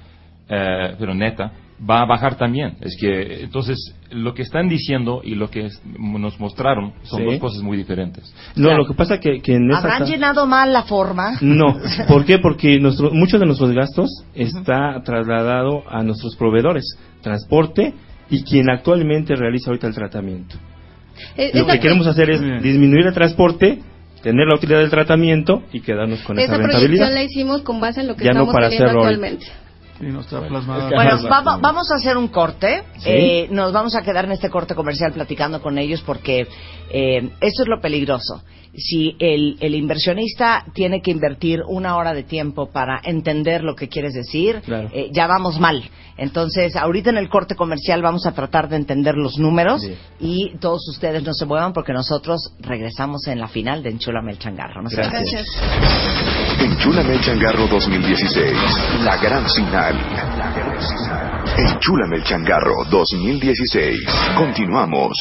eh, 0.50 0.96
pero 0.98 1.14
neta, 1.14 1.52
va 1.90 2.02
a 2.02 2.06
bajar 2.06 2.36
también. 2.38 2.76
Es 2.82 2.96
que, 3.00 3.44
entonces, 3.44 3.78
lo 4.12 4.34
que 4.34 4.44
están 4.44 4.70
diciendo 4.70 5.22
y 5.24 5.36
lo 5.36 5.50
que 5.50 5.66
es- 5.66 5.82
nos 6.00 6.40
mostraron 6.40 6.94
son 7.04 7.20
Sí. 7.20 7.26
dos 7.26 7.38
cosas 7.40 7.62
muy 7.62 7.76
diferentes. 7.78 8.34
No, 8.56 8.74
lo 8.78 8.86
que 8.86 8.94
pasa 8.94 9.20
que, 9.20 9.42
que 9.42 9.56
en 9.56 9.70
esa... 9.70 9.80
¿Habrán 9.80 10.00
ta- 10.00 10.06
llenado 10.06 10.46
mal 10.46 10.72
la 10.72 10.84
forma? 10.84 11.38
No, 11.42 11.76
¿por 12.08 12.24
qué? 12.26 12.40
Porque 12.40 12.80
nuestro, 12.80 13.12
muchos 13.12 13.40
de 13.40 13.46
nuestros 13.46 13.72
gastos 13.74 14.10
está 14.34 15.02
trasladado 15.04 15.84
a 15.90 16.04
nuestros 16.04 16.36
proveedores, 16.38 16.86
transporte 17.22 17.94
y 18.34 18.44
quien 18.44 18.70
actualmente 18.70 19.36
realiza 19.36 19.70
ahorita 19.70 19.88
el 19.88 19.94
tratamiento. 19.94 20.56
Eh, 21.38 21.52
Lo 21.54 21.62
esa- 21.64 21.74
que 21.74 21.80
queremos 21.80 22.08
hacer 22.08 22.30
es 22.32 22.42
disminuir 22.64 23.06
el 23.06 23.14
transporte, 23.14 23.80
tener 24.24 24.48
la 24.48 24.56
utilidad 24.56 24.80
del 24.80 24.90
tratamiento 24.90 25.62
y 25.72 25.82
quedarnos 25.82 26.22
con 26.22 26.40
esa, 26.40 26.54
esa 26.54 26.58
rentabilidad. 26.58 27.06
proyección 27.06 27.14
la 27.14 27.24
hicimos 27.24 27.62
con 27.62 27.80
base 27.80 28.02
en 28.02 28.08
lo 28.08 28.16
que 28.16 28.24
Ya 28.26 28.32
no 28.34 28.40
estamos 28.42 28.54
para 28.54 28.70
teniendo 28.70 28.86
hacerlo 28.86 29.02
hoy. 29.02 29.14
actualmente. 29.14 29.46
Sí, 30.00 30.06
no 30.08 30.22
está 30.22 30.42
plasmado. 30.48 30.90
Bueno, 30.90 31.20
va- 31.30 31.58
vamos 31.62 31.92
a 31.92 31.96
hacer 31.96 32.18
un 32.18 32.28
corte. 32.30 32.84
Sí. 32.98 33.10
Eh, 33.10 33.48
nos 33.52 33.72
vamos 33.72 33.96
a 33.96 34.02
quedar 34.02 34.26
en 34.26 34.32
este 34.32 34.50
corte 34.50 34.74
comercial 34.74 35.14
platicando 35.14 35.62
con 35.62 35.78
ellos 35.78 36.02
porque 36.02 36.48
eh, 36.90 37.30
esto 37.40 37.62
es 37.64 37.68
lo 37.68 37.80
peligroso. 37.80 38.42
Si 38.76 39.16
el, 39.20 39.58
el 39.60 39.76
inversionista 39.76 40.66
tiene 40.74 41.02
que 41.02 41.12
invertir 41.12 41.62
una 41.68 41.96
hora 41.96 42.14
de 42.14 42.24
tiempo 42.24 42.72
para 42.72 43.00
entender 43.04 43.64
lo 43.64 43.76
que 43.76 43.88
quieres 43.88 44.14
decir, 44.14 44.62
Claro. 44.66 44.90
eh, 44.94 45.10
ya 45.14 45.28
vamos 45.28 45.60
mal. 45.60 45.84
Entonces, 46.18 46.76
ahorita 46.76 47.10
en 47.12 47.18
el 47.18 47.30
corte 47.30 47.56
comercial 47.56 48.02
vamos 48.02 48.26
a 48.26 48.32
tratar 48.34 48.70
de 48.70 48.76
entender 48.78 49.16
los 49.16 49.38
números 49.38 49.82
Sí. 49.82 49.96
y 50.20 50.58
todos 50.60 50.88
ustedes 50.90 51.24
no 51.24 51.34
se 51.34 51.46
muevan 51.46 51.74
porque 51.74 51.94
nosotros 51.94 52.54
regresamos 52.60 53.28
en 53.28 53.40
la 53.40 53.48
final 53.48 53.84
de 53.84 53.90
Enchúlame 53.92 54.32
el 54.32 54.40
Changarro. 54.40 54.82
No 54.82 54.90
vayan. 54.96 55.12
Gracias. 55.12 55.46
Enchúlame 56.60 57.14
el 57.14 57.22
changarro 57.22 57.68
2016. 57.68 58.58
La 59.04 59.18
gran 59.18 59.46
final. 59.50 59.96
Enchúlame 61.58 62.18
el 62.18 62.24
changarro 62.24 62.86
2016. 62.90 64.00
Continuamos. 64.38 65.12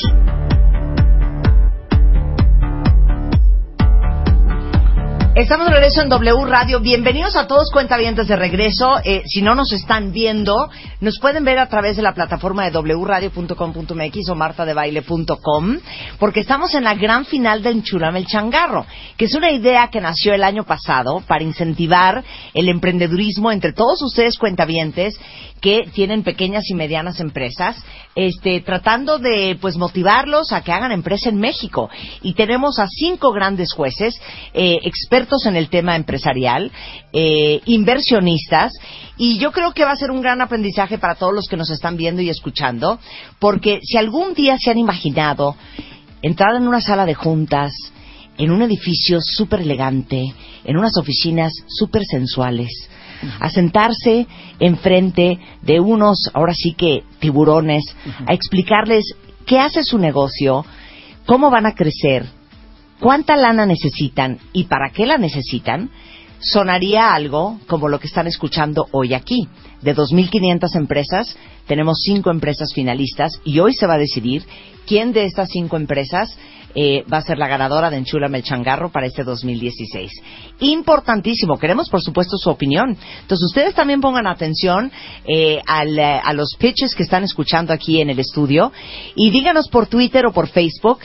Estamos 5.34 5.66
de 5.66 5.72
regreso 5.72 6.02
en 6.02 6.10
W 6.10 6.44
Radio. 6.44 6.80
Bienvenidos 6.80 7.36
a 7.36 7.46
todos 7.46 7.70
cuentavientes 7.72 8.28
de 8.28 8.36
regreso. 8.36 9.00
Eh, 9.02 9.22
si 9.26 9.40
no 9.40 9.54
nos 9.54 9.72
están 9.72 10.12
viendo, 10.12 10.68
nos 11.00 11.18
pueden 11.20 11.42
ver 11.42 11.58
a 11.58 11.70
través 11.70 11.96
de 11.96 12.02
la 12.02 12.12
plataforma 12.12 12.68
de 12.68 12.78
wradio.com.mx 12.78 14.28
o 14.28 14.34
martadebaile.com 14.34 15.78
porque 16.18 16.40
estamos 16.40 16.74
en 16.74 16.84
la 16.84 16.94
gran 16.96 17.24
final 17.24 17.62
de 17.62 17.70
Enchulame 17.70 18.18
el 18.18 18.26
Changarro, 18.26 18.84
que 19.16 19.24
es 19.24 19.34
una 19.34 19.50
idea 19.50 19.88
que 19.88 20.02
nació 20.02 20.34
el 20.34 20.44
año 20.44 20.64
pasado 20.64 21.22
para 21.26 21.42
incentivar 21.42 22.22
el 22.52 22.68
emprendedurismo 22.68 23.50
entre 23.50 23.72
todos 23.72 24.02
ustedes 24.02 24.36
cuentavientes 24.36 25.18
que 25.62 25.88
tienen 25.94 26.24
pequeñas 26.24 26.64
y 26.68 26.74
medianas 26.74 27.20
empresas, 27.20 27.82
este, 28.16 28.60
tratando 28.60 29.18
de 29.18 29.56
pues 29.60 29.76
motivarlos 29.76 30.52
a 30.52 30.60
que 30.62 30.72
hagan 30.72 30.92
empresa 30.92 31.30
en 31.30 31.38
México. 31.38 31.88
Y 32.20 32.34
tenemos 32.34 32.80
a 32.80 32.88
cinco 32.88 33.32
grandes 33.32 33.72
jueces, 33.72 34.20
eh, 34.52 34.78
expertos 34.82 35.21
en 35.46 35.56
el 35.56 35.68
tema 35.68 35.96
empresarial, 35.96 36.70
eh, 37.12 37.60
inversionistas, 37.66 38.72
y 39.16 39.38
yo 39.38 39.52
creo 39.52 39.72
que 39.72 39.84
va 39.84 39.92
a 39.92 39.96
ser 39.96 40.10
un 40.10 40.20
gran 40.20 40.40
aprendizaje 40.40 40.98
para 40.98 41.14
todos 41.14 41.34
los 41.34 41.48
que 41.48 41.56
nos 41.56 41.70
están 41.70 41.96
viendo 41.96 42.22
y 42.22 42.28
escuchando, 42.28 42.98
porque 43.38 43.80
si 43.82 43.96
algún 43.96 44.34
día 44.34 44.56
se 44.58 44.70
han 44.70 44.78
imaginado 44.78 45.56
entrar 46.22 46.54
en 46.56 46.66
una 46.66 46.80
sala 46.80 47.06
de 47.06 47.14
juntas, 47.14 47.72
en 48.38 48.50
un 48.50 48.62
edificio 48.62 49.18
súper 49.20 49.60
elegante, 49.60 50.34
en 50.64 50.76
unas 50.76 50.96
oficinas 50.96 51.52
súper 51.66 52.02
sensuales, 52.04 52.70
a 53.38 53.48
sentarse 53.50 54.26
enfrente 54.58 55.38
de 55.62 55.80
unos, 55.80 56.30
ahora 56.34 56.54
sí 56.54 56.74
que 56.74 57.04
tiburones, 57.20 57.84
a 58.26 58.34
explicarles 58.34 59.04
qué 59.46 59.60
hace 59.60 59.84
su 59.84 59.98
negocio, 59.98 60.64
cómo 61.26 61.50
van 61.50 61.66
a 61.66 61.74
crecer, 61.74 62.26
cuánta 63.02 63.36
lana 63.36 63.66
necesitan 63.66 64.38
y 64.52 64.64
para 64.64 64.90
qué 64.90 65.06
la 65.06 65.18
necesitan, 65.18 65.90
sonaría 66.38 67.12
algo 67.12 67.58
como 67.66 67.88
lo 67.88 67.98
que 67.98 68.06
están 68.06 68.28
escuchando 68.28 68.86
hoy 68.92 69.12
aquí. 69.12 69.48
De 69.80 69.94
2.500 69.94 70.76
empresas, 70.76 71.36
tenemos 71.66 71.98
cinco 72.04 72.30
empresas 72.30 72.72
finalistas 72.72 73.32
y 73.44 73.58
hoy 73.58 73.74
se 73.74 73.88
va 73.88 73.94
a 73.94 73.98
decidir 73.98 74.44
quién 74.86 75.12
de 75.12 75.24
estas 75.24 75.48
cinco 75.50 75.76
empresas 75.76 76.38
eh, 76.76 77.04
va 77.12 77.18
a 77.18 77.22
ser 77.22 77.38
la 77.38 77.48
ganadora 77.48 77.90
de 77.90 77.96
Enchúlame 77.96 78.38
el 78.38 78.44
Changarro 78.44 78.92
para 78.92 79.06
este 79.06 79.24
2016. 79.24 80.10
Importantísimo, 80.60 81.58
queremos 81.58 81.90
por 81.90 82.02
supuesto 82.02 82.38
su 82.38 82.50
opinión. 82.50 82.96
Entonces 83.22 83.44
ustedes 83.46 83.74
también 83.74 84.00
pongan 84.00 84.28
atención 84.28 84.92
eh, 85.24 85.60
al, 85.66 85.98
eh, 85.98 86.20
a 86.22 86.32
los 86.32 86.54
pitches 86.56 86.94
que 86.94 87.02
están 87.02 87.24
escuchando 87.24 87.72
aquí 87.72 88.00
en 88.00 88.10
el 88.10 88.20
estudio 88.20 88.72
y 89.16 89.30
díganos 89.30 89.68
por 89.68 89.88
Twitter 89.88 90.24
o 90.24 90.32
por 90.32 90.48
Facebook 90.48 91.00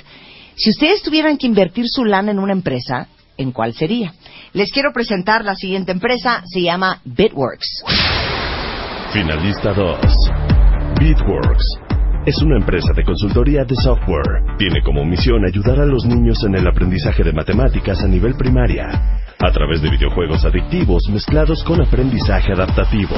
si 0.57 0.71
ustedes 0.71 1.03
tuvieran 1.03 1.37
que 1.37 1.45
invertir 1.45 1.85
su 1.87 2.03
lana 2.03 2.31
en 2.31 2.39
una 2.39 2.51
empresa, 2.51 3.07
¿en 3.37 3.51
cuál 3.51 3.73
sería? 3.73 4.13
Les 4.53 4.71
quiero 4.71 4.91
presentar 4.91 5.45
la 5.45 5.53
siguiente 5.53 5.91
empresa, 5.91 6.41
se 6.45 6.61
llama 6.61 6.99
Bitworks. 7.05 7.83
Finalista 9.13 9.73
2. 9.73 9.97
Bitworks. 10.99 11.63
Es 12.25 12.41
una 12.41 12.57
empresa 12.57 12.91
de 12.95 13.03
consultoría 13.03 13.63
de 13.65 13.75
software. 13.75 14.57
Tiene 14.57 14.81
como 14.83 15.05
misión 15.05 15.45
ayudar 15.45 15.79
a 15.79 15.85
los 15.85 16.05
niños 16.05 16.43
en 16.43 16.55
el 16.55 16.67
aprendizaje 16.67 17.23
de 17.23 17.33
matemáticas 17.33 18.03
a 18.03 18.07
nivel 18.07 18.33
primaria, 18.35 18.87
a 19.39 19.51
través 19.51 19.83
de 19.83 19.91
videojuegos 19.91 20.43
adictivos 20.43 21.03
mezclados 21.09 21.63
con 21.63 21.81
aprendizaje 21.81 22.51
adaptativo. 22.51 23.15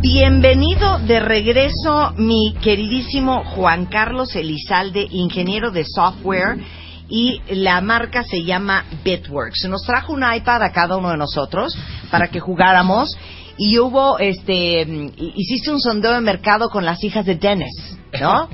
Bienvenido 0.00 1.00
de 1.00 1.18
regreso, 1.18 2.12
mi 2.16 2.54
queridísimo 2.62 3.42
Juan 3.42 3.86
Carlos 3.86 4.36
Elizalde, 4.36 5.08
ingeniero 5.10 5.72
de 5.72 5.84
software, 5.84 6.56
y 7.08 7.40
la 7.50 7.80
marca 7.80 8.22
se 8.22 8.44
llama 8.44 8.84
Bitworks. 9.02 9.66
Nos 9.68 9.82
trajo 9.82 10.12
un 10.12 10.22
iPad 10.22 10.62
a 10.62 10.70
cada 10.70 10.96
uno 10.96 11.10
de 11.10 11.16
nosotros 11.16 11.76
para 12.12 12.28
que 12.28 12.38
jugáramos 12.38 13.18
y 13.56 13.80
hubo, 13.80 14.20
este, 14.20 14.86
mm, 14.86 15.10
hiciste 15.34 15.72
un 15.72 15.80
sondeo 15.80 16.12
de 16.12 16.20
mercado 16.20 16.70
con 16.70 16.84
las 16.84 17.02
hijas 17.02 17.26
de 17.26 17.34
Dennis, 17.34 17.97
¿no? 18.20 18.48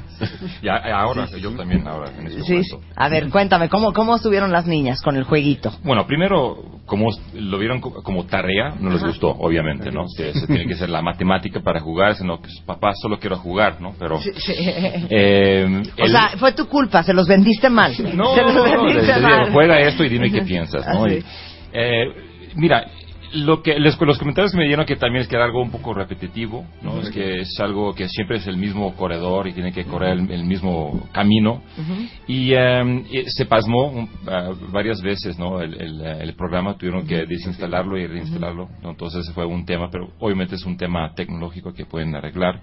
Ya, 0.63 0.77
ahora, 0.77 1.27
yo 1.41 1.51
también, 1.57 1.87
ahora, 1.87 2.11
en 2.19 2.27
este 2.29 2.43
Sí. 2.45 2.53
momento. 2.53 2.81
A 2.97 3.09
ver, 3.09 3.29
cuéntame, 3.31 3.69
¿cómo, 3.69 3.93
cómo 3.93 4.17
estuvieron 4.17 4.53
las 4.53 4.67
niñas 4.67 5.01
con 5.03 5.17
el 5.17 5.25
jueguito? 5.25 5.73
Bueno, 5.83 6.07
primero, 6.07 6.57
como 6.87 7.09
lo 7.35 7.59
vieron 7.59 7.81
co- 7.81 8.03
como 8.03 8.25
tarea, 8.25 8.75
no 8.79 8.91
les 8.91 9.03
gustó, 9.03 9.29
obviamente, 9.31 9.91
¿no? 9.91 10.05
Que 10.17 10.33
se 10.33 10.47
tiene 10.47 10.67
que 10.67 10.75
ser 10.77 10.89
la 10.91 11.03
matemática 11.03 11.61
para 11.61 11.81
jugar, 11.81 12.15
sino 12.17 12.41
que 12.41 12.49
papá 12.65 12.93
solo 13.01 13.19
quiero 13.19 13.37
jugar, 13.37 13.81
¿no? 13.81 13.95
Pero... 13.99 14.19
eh, 15.11 15.83
o 15.99 16.05
el- 16.05 16.11
sea, 16.11 16.31
fue 16.39 16.53
tu 16.53 16.67
culpa, 16.69 17.03
se 17.03 17.13
los 17.13 17.27
vendiste 17.27 17.69
mal. 17.69 17.93
no, 18.17 18.35
se 18.35 18.43
los 18.43 18.55
no, 18.55 18.65
no, 18.67 18.85
vendiste 18.85 19.07
les 19.07 19.17
digo, 19.17 19.29
mal. 19.29 19.53
juega 19.53 19.81
esto 19.81 20.05
y 20.05 20.09
dime 20.09 20.31
qué 20.31 20.43
piensas, 20.43 20.87
¿no? 20.87 21.07
Y, 21.09 21.25
eh, 21.73 22.05
mira, 22.57 22.87
lo 23.35 23.63
que 23.63 23.79
les- 23.79 24.01
los 24.01 24.19
comentarios 24.19 24.53
que 24.53 24.59
me 24.59 24.67
dieron 24.67 24.87
que 24.87 24.97
también 24.97 25.23
es 25.23 25.29
que 25.29 25.37
era 25.37 25.45
algo 25.45 25.61
un 25.63 25.71
poco 25.71 25.93
repetitivo, 25.95 26.65
¿no? 26.83 27.01
Es 27.01 27.11
que 27.11 27.41
es 27.41 27.59
algo 27.61 27.95
que 27.95 28.09
siempre 28.09 28.37
es 28.39 28.47
el 28.47 28.57
mismo 28.57 28.95
corredor 28.97 29.47
y 29.49 29.53
tiene 29.53 29.73
que 29.73 29.85
correr 29.85 30.19
el, 30.19 30.31
el 30.31 30.45
mismo 30.45 31.09
camino. 31.13 31.63
Y, 32.29 32.55
y 32.55 33.25
se 33.27 33.47
pasmó 33.47 33.87
un- 33.89 34.09
varias 34.73 35.01
veces, 35.03 35.39
¿no? 35.39 35.61
El, 35.61 35.75
el, 35.81 36.01
el 36.01 36.35
programa 36.35 36.77
tuvieron 36.77 37.07
que 37.07 37.27
desinstalarlo 37.27 37.99
y 37.99 38.07
reinstalarlo, 38.07 38.69
¿no? 38.83 38.91
Entonces 38.91 39.31
fue 39.35 39.45
un 39.47 39.65
tema, 39.65 39.89
pero 39.91 40.09
obviamente 40.21 40.55
es 40.55 40.65
un 40.65 40.77
tema 40.77 41.13
tecnológico 41.15 41.73
que 41.73 41.85
pueden 41.87 42.15
arreglar. 42.15 42.61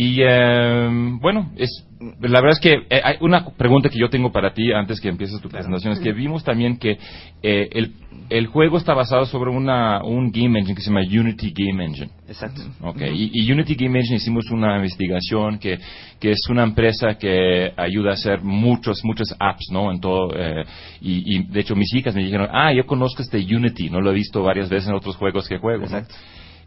Y 0.00 0.20
eh, 0.22 0.88
bueno, 1.20 1.50
es 1.56 1.84
la 2.20 2.40
verdad 2.40 2.52
es 2.52 2.60
que 2.60 2.74
eh, 2.88 3.00
hay 3.02 3.16
una 3.20 3.44
pregunta 3.56 3.88
que 3.88 3.98
yo 3.98 4.08
tengo 4.08 4.30
para 4.30 4.54
ti 4.54 4.72
antes 4.72 5.00
que 5.00 5.08
empieces 5.08 5.40
tu 5.40 5.48
presentación 5.48 5.92
es 5.92 5.98
que 5.98 6.12
vimos 6.12 6.44
también 6.44 6.78
que 6.78 6.98
eh, 7.42 7.68
el, 7.72 7.94
el 8.30 8.46
juego 8.46 8.76
está 8.76 8.94
basado 8.94 9.26
sobre 9.26 9.50
una, 9.50 10.04
un 10.04 10.30
game 10.30 10.56
engine 10.56 10.76
que 10.76 10.82
se 10.82 10.90
llama 10.90 11.00
Unity 11.00 11.52
Game 11.52 11.84
Engine. 11.84 12.10
Exacto. 12.28 12.60
Okay. 12.80 13.10
y, 13.12 13.42
y 13.42 13.52
Unity 13.52 13.74
Game 13.74 13.98
Engine 13.98 14.18
hicimos 14.18 14.48
una 14.52 14.76
investigación 14.76 15.58
que, 15.58 15.80
que 16.20 16.30
es 16.30 16.48
una 16.48 16.62
empresa 16.62 17.18
que 17.18 17.72
ayuda 17.76 18.10
a 18.10 18.14
hacer 18.14 18.40
muchos, 18.42 19.00
muchos 19.02 19.34
apps, 19.40 19.66
¿no? 19.72 19.90
En 19.90 19.98
todo, 19.98 20.30
eh, 20.36 20.64
y, 21.00 21.38
y 21.38 21.42
de 21.42 21.58
hecho 21.58 21.74
mis 21.74 21.92
hijas 21.92 22.14
me 22.14 22.22
dijeron, 22.22 22.48
ah, 22.52 22.72
yo 22.72 22.86
conozco 22.86 23.22
este 23.22 23.38
Unity, 23.38 23.90
no 23.90 24.00
lo 24.00 24.12
he 24.12 24.14
visto 24.14 24.44
varias 24.44 24.68
veces 24.68 24.88
en 24.88 24.94
otros 24.94 25.16
juegos 25.16 25.48
que 25.48 25.58
juego. 25.58 25.86
¿no? 25.86 26.02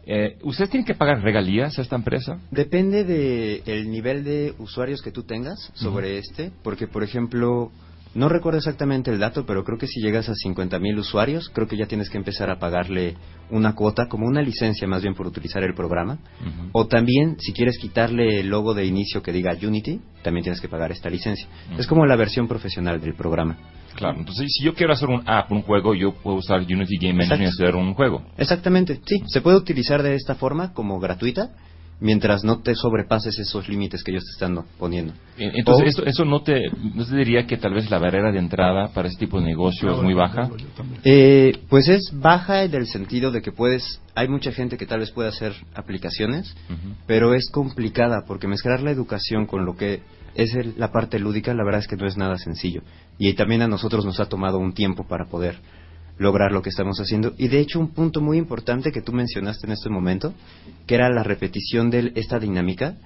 Eh, 0.06 0.36
¿Ustedes 0.42 0.70
tienen 0.70 0.86
que 0.86 0.94
pagar 0.94 1.22
regalías 1.22 1.78
a 1.78 1.82
esta 1.82 1.96
empresa? 1.96 2.38
Depende 2.50 3.04
del 3.04 3.90
nivel 3.90 4.24
de 4.24 4.54
usuarios 4.58 5.00
que 5.02 5.12
tú 5.12 5.22
tengas 5.22 5.70
sobre 5.74 6.18
este, 6.18 6.50
porque 6.62 6.88
por 6.88 7.04
ejemplo, 7.04 7.70
no 8.14 8.28
recuerdo 8.28 8.58
exactamente 8.58 9.10
el 9.10 9.20
dato, 9.20 9.46
pero 9.46 9.64
creo 9.64 9.78
que 9.78 9.86
si 9.86 10.00
llegas 10.00 10.28
a 10.28 10.32
50.000 10.32 10.98
usuarios, 10.98 11.50
creo 11.50 11.68
que 11.68 11.76
ya 11.76 11.86
tienes 11.86 12.10
que 12.10 12.18
empezar 12.18 12.50
a 12.50 12.58
pagarle 12.58 13.14
una 13.50 13.74
cuota, 13.74 14.08
como 14.08 14.26
una 14.26 14.42
licencia 14.42 14.88
más 14.88 15.02
bien 15.02 15.14
por 15.14 15.26
utilizar 15.26 15.62
el 15.62 15.74
programa. 15.74 16.18
O 16.72 16.86
también, 16.86 17.36
si 17.38 17.52
quieres 17.52 17.78
quitarle 17.78 18.40
el 18.40 18.48
logo 18.48 18.74
de 18.74 18.84
inicio 18.84 19.22
que 19.22 19.32
diga 19.32 19.56
Unity, 19.62 20.00
también 20.22 20.42
tienes 20.42 20.60
que 20.60 20.68
pagar 20.68 20.90
esta 20.90 21.08
licencia. 21.08 21.46
Es 21.78 21.86
como 21.86 22.04
la 22.06 22.16
versión 22.16 22.48
profesional 22.48 23.00
del 23.00 23.14
programa. 23.14 23.56
Claro, 23.94 24.18
entonces 24.18 24.46
si 24.52 24.64
yo 24.64 24.74
quiero 24.74 24.92
hacer 24.92 25.08
un 25.08 25.22
app, 25.26 25.50
un 25.52 25.62
juego, 25.62 25.94
yo 25.94 26.12
puedo 26.14 26.36
usar 26.38 26.60
Unity 26.60 26.96
Game 26.98 27.22
Engine 27.24 27.44
y 27.44 27.46
hacer 27.48 27.74
un 27.76 27.94
juego. 27.94 28.22
Exactamente, 28.38 29.00
sí. 29.06 29.22
Se 29.26 29.40
puede 29.40 29.56
utilizar 29.56 30.02
de 30.02 30.14
esta 30.14 30.34
forma 30.34 30.72
como 30.72 30.98
gratuita, 30.98 31.50
mientras 32.00 32.42
no 32.42 32.58
te 32.62 32.74
sobrepases 32.74 33.38
esos 33.38 33.68
límites 33.68 34.02
que 34.02 34.10
ellos 34.10 34.24
te 34.24 34.32
están 34.32 34.64
poniendo. 34.76 35.12
Eh, 35.38 35.52
Entonces, 35.54 35.86
O- 35.86 36.02
eso, 36.02 36.04
eso 36.04 36.24
no, 36.24 36.42
te, 36.42 36.68
no 36.94 37.04
te 37.06 37.14
diría 37.16 37.46
que 37.46 37.56
tal 37.58 37.74
vez 37.74 37.88
la 37.90 37.98
barrera 37.98 38.32
de 38.32 38.40
entrada 38.40 38.88
para 38.88 39.06
este 39.06 39.20
tipo 39.26 39.38
de 39.38 39.46
negocio 39.46 39.92
es 39.94 40.02
muy 40.02 40.12
baja. 40.14 40.50
Eh, 41.04 41.52
pues 41.68 41.86
es 41.88 42.10
baja 42.12 42.64
en 42.64 42.74
el 42.74 42.86
sentido 42.88 43.30
de 43.30 43.40
que 43.40 43.52
puedes, 43.52 44.00
hay 44.16 44.26
mucha 44.26 44.50
gente 44.50 44.76
que 44.76 44.86
tal 44.86 44.98
vez 44.98 45.12
puede 45.12 45.28
hacer 45.28 45.52
aplicaciones, 45.74 46.56
pero 47.06 47.34
es 47.34 47.48
complicada 47.50 48.24
porque 48.26 48.48
mezclar 48.48 48.80
la 48.82 48.90
educación 48.90 49.46
con 49.46 49.64
lo 49.64 49.76
que 49.76 50.02
es 50.34 50.54
el- 50.54 50.74
la 50.76 50.90
parte 50.90 51.18
lúdica, 51.18 51.54
la 51.54 51.64
verdad 51.64 51.80
es 51.80 51.88
que 51.88 51.96
no 51.96 52.06
es 52.06 52.16
nada 52.16 52.38
sencillo. 52.38 52.82
Y 53.18 53.32
también 53.34 53.62
a 53.62 53.68
nosotros 53.68 54.04
nos 54.04 54.20
ha 54.20 54.26
tomado 54.26 54.58
un 54.58 54.72
tiempo 54.72 55.04
para 55.06 55.26
poder 55.26 55.56
lograr 56.18 56.52
lo 56.52 56.62
que 56.62 56.70
estamos 56.70 56.98
haciendo. 56.98 57.32
Y 57.38 57.48
de 57.48 57.60
hecho 57.60 57.80
un 57.80 57.88
punto 57.88 58.20
muy 58.20 58.38
importante 58.38 58.92
que 58.92 59.02
tú 59.02 59.12
mencionaste 59.12 59.66
en 59.66 59.72
este 59.72 59.90
momento, 59.90 60.34
que 60.86 60.94
era 60.94 61.10
la 61.10 61.22
repetición 61.22 61.90
de 61.90 62.12
esta 62.14 62.38
dinámica, 62.38 62.96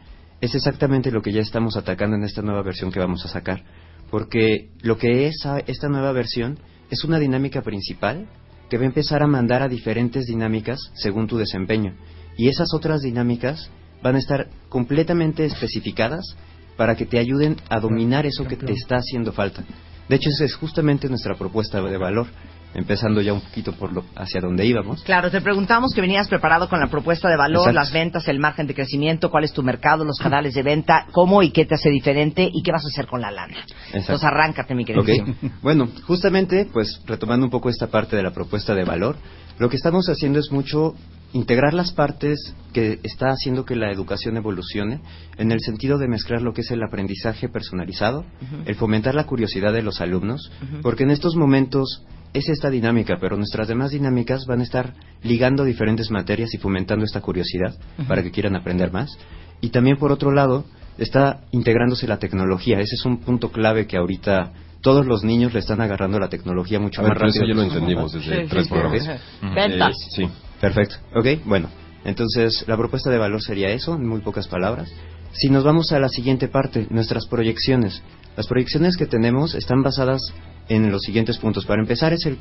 es 0.41 0.55
exactamente 0.55 1.11
lo 1.11 1.23
que 1.23 1.33
ya 1.33 1.41
estamos 1.41 1.77
atacando 1.77 2.17
en 2.17 2.25
esta 2.25 2.43
nueva 2.43 2.63
versión 2.63 2.93
que 2.93 3.01
vamos 3.01 3.25
a 3.25 3.29
sacar. 3.29 3.63
Porque 4.11 4.71
lo 4.83 4.99
que 4.99 5.27
es 5.27 5.37
esta 5.67 5.89
nueva 5.89 6.13
versión 6.13 6.59
es 6.91 7.05
una 7.05 7.19
dinámica 7.19 7.63
principal 7.63 8.27
que 8.69 8.77
va 8.77 8.83
a 8.83 8.87
empezar 8.87 9.23
a 9.23 9.27
mandar 9.27 9.63
a 9.63 9.69
diferentes 9.69 10.27
dinámicas 10.27 10.79
según 10.95 11.27
tu 11.27 11.39
desempeño. 11.39 11.95
Y 12.37 12.49
esas 12.49 12.75
otras 12.75 13.01
dinámicas 13.01 13.71
van 14.03 14.17
a 14.17 14.19
estar 14.19 14.49
completamente 14.69 15.45
especificadas 15.45 16.37
para 16.77 16.95
que 16.95 17.07
te 17.07 17.19
ayuden 17.19 17.57
a 17.69 17.81
dominar 17.81 18.27
eso 18.27 18.45
que 18.45 18.57
te 18.57 18.73
está 18.73 18.97
haciendo 18.97 19.33
falta. 19.33 19.65
De 20.09 20.17
hecho, 20.17 20.31
esa 20.31 20.45
es 20.45 20.55
justamente 20.55 21.09
nuestra 21.09 21.35
propuesta 21.35 21.81
de 21.81 21.97
valor, 21.97 22.27
empezando 22.75 23.21
ya 23.21 23.33
un 23.33 23.41
poquito 23.41 23.73
por 23.73 23.93
lo 23.93 24.05
hacia 24.15 24.41
donde 24.41 24.65
íbamos. 24.65 25.03
Claro, 25.03 25.31
te 25.31 25.41
preguntamos 25.41 25.93
que 25.95 26.01
venías 26.01 26.29
preparado 26.29 26.69
con 26.69 26.79
la 26.79 26.87
propuesta 26.87 27.29
de 27.29 27.37
valor, 27.37 27.69
Exacto. 27.69 27.81
las 27.81 27.93
ventas, 27.93 28.29
el 28.29 28.39
margen 28.39 28.67
de 28.67 28.75
crecimiento, 28.75 29.31
cuál 29.31 29.45
es 29.45 29.53
tu 29.53 29.63
mercado, 29.63 30.05
los 30.05 30.19
canales 30.19 30.55
de 30.55 30.63
venta, 30.63 31.07
cómo 31.11 31.43
y 31.43 31.51
qué 31.51 31.65
te 31.65 31.75
hace 31.75 31.91
diferente 31.91 32.49
y 32.53 32.63
qué 32.63 32.71
vas 32.71 32.85
a 32.85 32.89
hacer 32.89 33.07
con 33.07 33.21
la 33.21 33.31
lana. 33.31 33.57
Entonces 33.93 34.23
arráncate, 34.23 34.75
mi 34.75 34.85
querido. 34.85 35.03
Ok. 35.03 35.51
Bueno, 35.63 35.89
justamente, 36.07 36.69
pues 36.73 37.01
retomando 37.07 37.47
un 37.47 37.51
poco 37.51 37.69
esta 37.69 37.89
parte 37.89 38.15
de 38.15 38.23
la 38.23 38.31
propuesta 38.31 38.75
de 38.75 38.85
valor, 38.85 39.17
lo 39.59 39.69
que 39.69 39.77
estamos 39.77 40.09
haciendo 40.09 40.39
es 40.39 40.51
mucho 40.51 40.95
integrar 41.33 41.75
las 41.75 41.93
partes 41.93 42.55
que 42.73 43.01
está 43.03 43.29
haciendo 43.29 43.65
que 43.65 43.77
la 43.77 43.91
educación 43.91 44.37
evolucione 44.37 45.01
en 45.39 45.53
el 45.53 45.61
sentido 45.61 45.99
de 45.99 46.09
mezclar 46.09 46.41
lo 46.41 46.53
que 46.53 46.63
es 46.63 46.71
el 46.71 46.83
aprendizaje 46.83 47.49
personalizado, 47.49 48.25
el 48.65 48.75
fomentar 48.77 49.15
la 49.15 49.27
curiosidad 49.27 49.73
de 49.73 49.83
los 49.83 50.01
alumnos, 50.01 50.51
porque 50.83 51.05
en 51.05 51.11
estos 51.11 51.37
momentos 51.37 52.05
es 52.33 52.49
esta 52.49 52.71
dinámica, 52.71 53.17
pero 53.21 53.37
nuestras 53.37 53.69
demás 53.69 53.91
dinámicas 53.91 54.47
van 54.47 54.61
a 54.61 54.65
estar 54.65 54.95
ligando 55.23 55.65
diferentes 55.65 56.11
materias 56.11 56.53
y 56.55 56.59
fomentando 56.59 57.05
esta 57.05 57.21
curiosidad 57.21 57.75
para 58.07 58.23
que 58.23 58.31
quieran 58.31 58.57
aprender 58.57 58.93
más. 58.93 59.19
Y 59.61 59.71
también, 59.71 59.97
por 59.97 60.13
otro 60.13 60.33
lado, 60.33 60.65
está 60.99 61.45
integrándose 61.53 62.07
la 62.07 62.19
tecnología. 62.19 62.79
Ese 62.81 62.95
es 62.95 63.05
un 63.05 63.19
punto 63.19 63.51
clave 63.51 63.87
que 63.87 63.97
ahorita 63.97 64.53
todos 64.87 65.05
los 65.05 65.25
niños 65.25 65.53
le 65.53 65.59
están 65.59 65.81
agarrando 65.81 66.21
la 66.21 66.29
tecnología 66.29 66.79
mucho 66.79 67.03
ver, 67.03 67.09
más 67.09 67.19
rápido. 67.19 67.45
eso 67.45 67.45
ya 67.49 67.55
lo 67.57 67.63
entendimos 67.65 68.13
desde 68.13 68.43
Sí, 68.43 68.47
tres 68.49 68.67
sí, 68.67 68.71
programas. 68.73 69.21
Ujú. 69.43 69.53
Ventas. 69.53 69.91
Eh, 69.91 70.11
sí. 70.15 70.29
Perfecto. 70.61 70.95
Ok, 71.13 71.27
bueno. 71.45 71.69
Entonces, 72.05 72.65
la 72.69 72.77
propuesta 72.77 73.11
de 73.11 73.19
valor 73.19 73.43
sería 73.43 73.71
eso, 73.71 73.97
en 73.97 74.07
muy 74.07 74.21
pocas 74.21 74.47
palabras. 74.47 74.89
Si 75.33 75.49
nos 75.49 75.65
vamos 75.65 75.91
a 75.91 75.99
la 75.99 76.09
siguiente 76.09 76.47
parte, 76.47 76.87
nuestras 76.91 77.27
proyecciones. 77.27 78.01
Las 78.37 78.47
proyecciones 78.47 78.97
que 78.97 79.07
tenemos 79.07 79.57
están 79.57 79.83
basadas 79.83 80.21
en 80.69 80.93
los 80.93 81.03
siguientes 81.03 81.39
puntos. 81.39 81.67
Para 81.67 81.83
empezar, 81.83 82.13
es 82.13 82.25
el, 82.25 82.39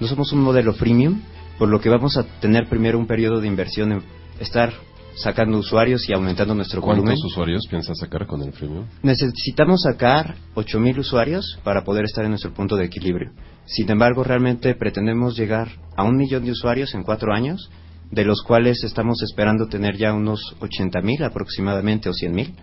no 0.00 0.08
somos 0.08 0.32
un 0.32 0.40
modelo 0.40 0.72
freemium, 0.74 1.20
por 1.58 1.68
lo 1.68 1.80
que 1.80 1.90
vamos 1.90 2.16
a 2.16 2.24
tener 2.40 2.68
primero 2.68 2.98
un 2.98 3.06
periodo 3.06 3.40
de 3.40 3.46
inversión 3.46 3.92
en 3.92 4.02
estar 4.40 4.72
sacando 5.16 5.58
usuarios 5.58 6.08
y 6.08 6.12
aumentando 6.12 6.54
nuestro 6.54 6.80
volumen. 6.80 7.04
¿Cuántos 7.04 7.24
usuarios 7.24 7.66
piensas 7.68 7.98
sacar 7.98 8.26
con 8.26 8.42
el 8.42 8.52
freemium? 8.52 8.86
Necesitamos 9.02 9.82
sacar 9.82 10.34
8.000 10.54 10.98
usuarios 10.98 11.58
para 11.62 11.84
poder 11.84 12.04
estar 12.04 12.24
en 12.24 12.30
nuestro 12.30 12.52
punto 12.52 12.76
de 12.76 12.84
equilibrio. 12.84 13.32
Sin 13.66 13.90
embargo, 13.90 14.24
realmente 14.24 14.74
pretendemos 14.74 15.36
llegar 15.36 15.68
a 15.96 16.04
un 16.04 16.16
millón 16.16 16.44
de 16.44 16.50
usuarios 16.50 16.94
en 16.94 17.02
cuatro 17.02 17.32
años, 17.32 17.70
de 18.10 18.24
los 18.24 18.42
cuales 18.42 18.84
estamos 18.84 19.22
esperando 19.22 19.68
tener 19.68 19.96
ya 19.96 20.12
unos 20.12 20.40
80.000 20.60 21.24
aproximadamente 21.24 22.08
o 22.08 22.12
100.000 22.12 22.54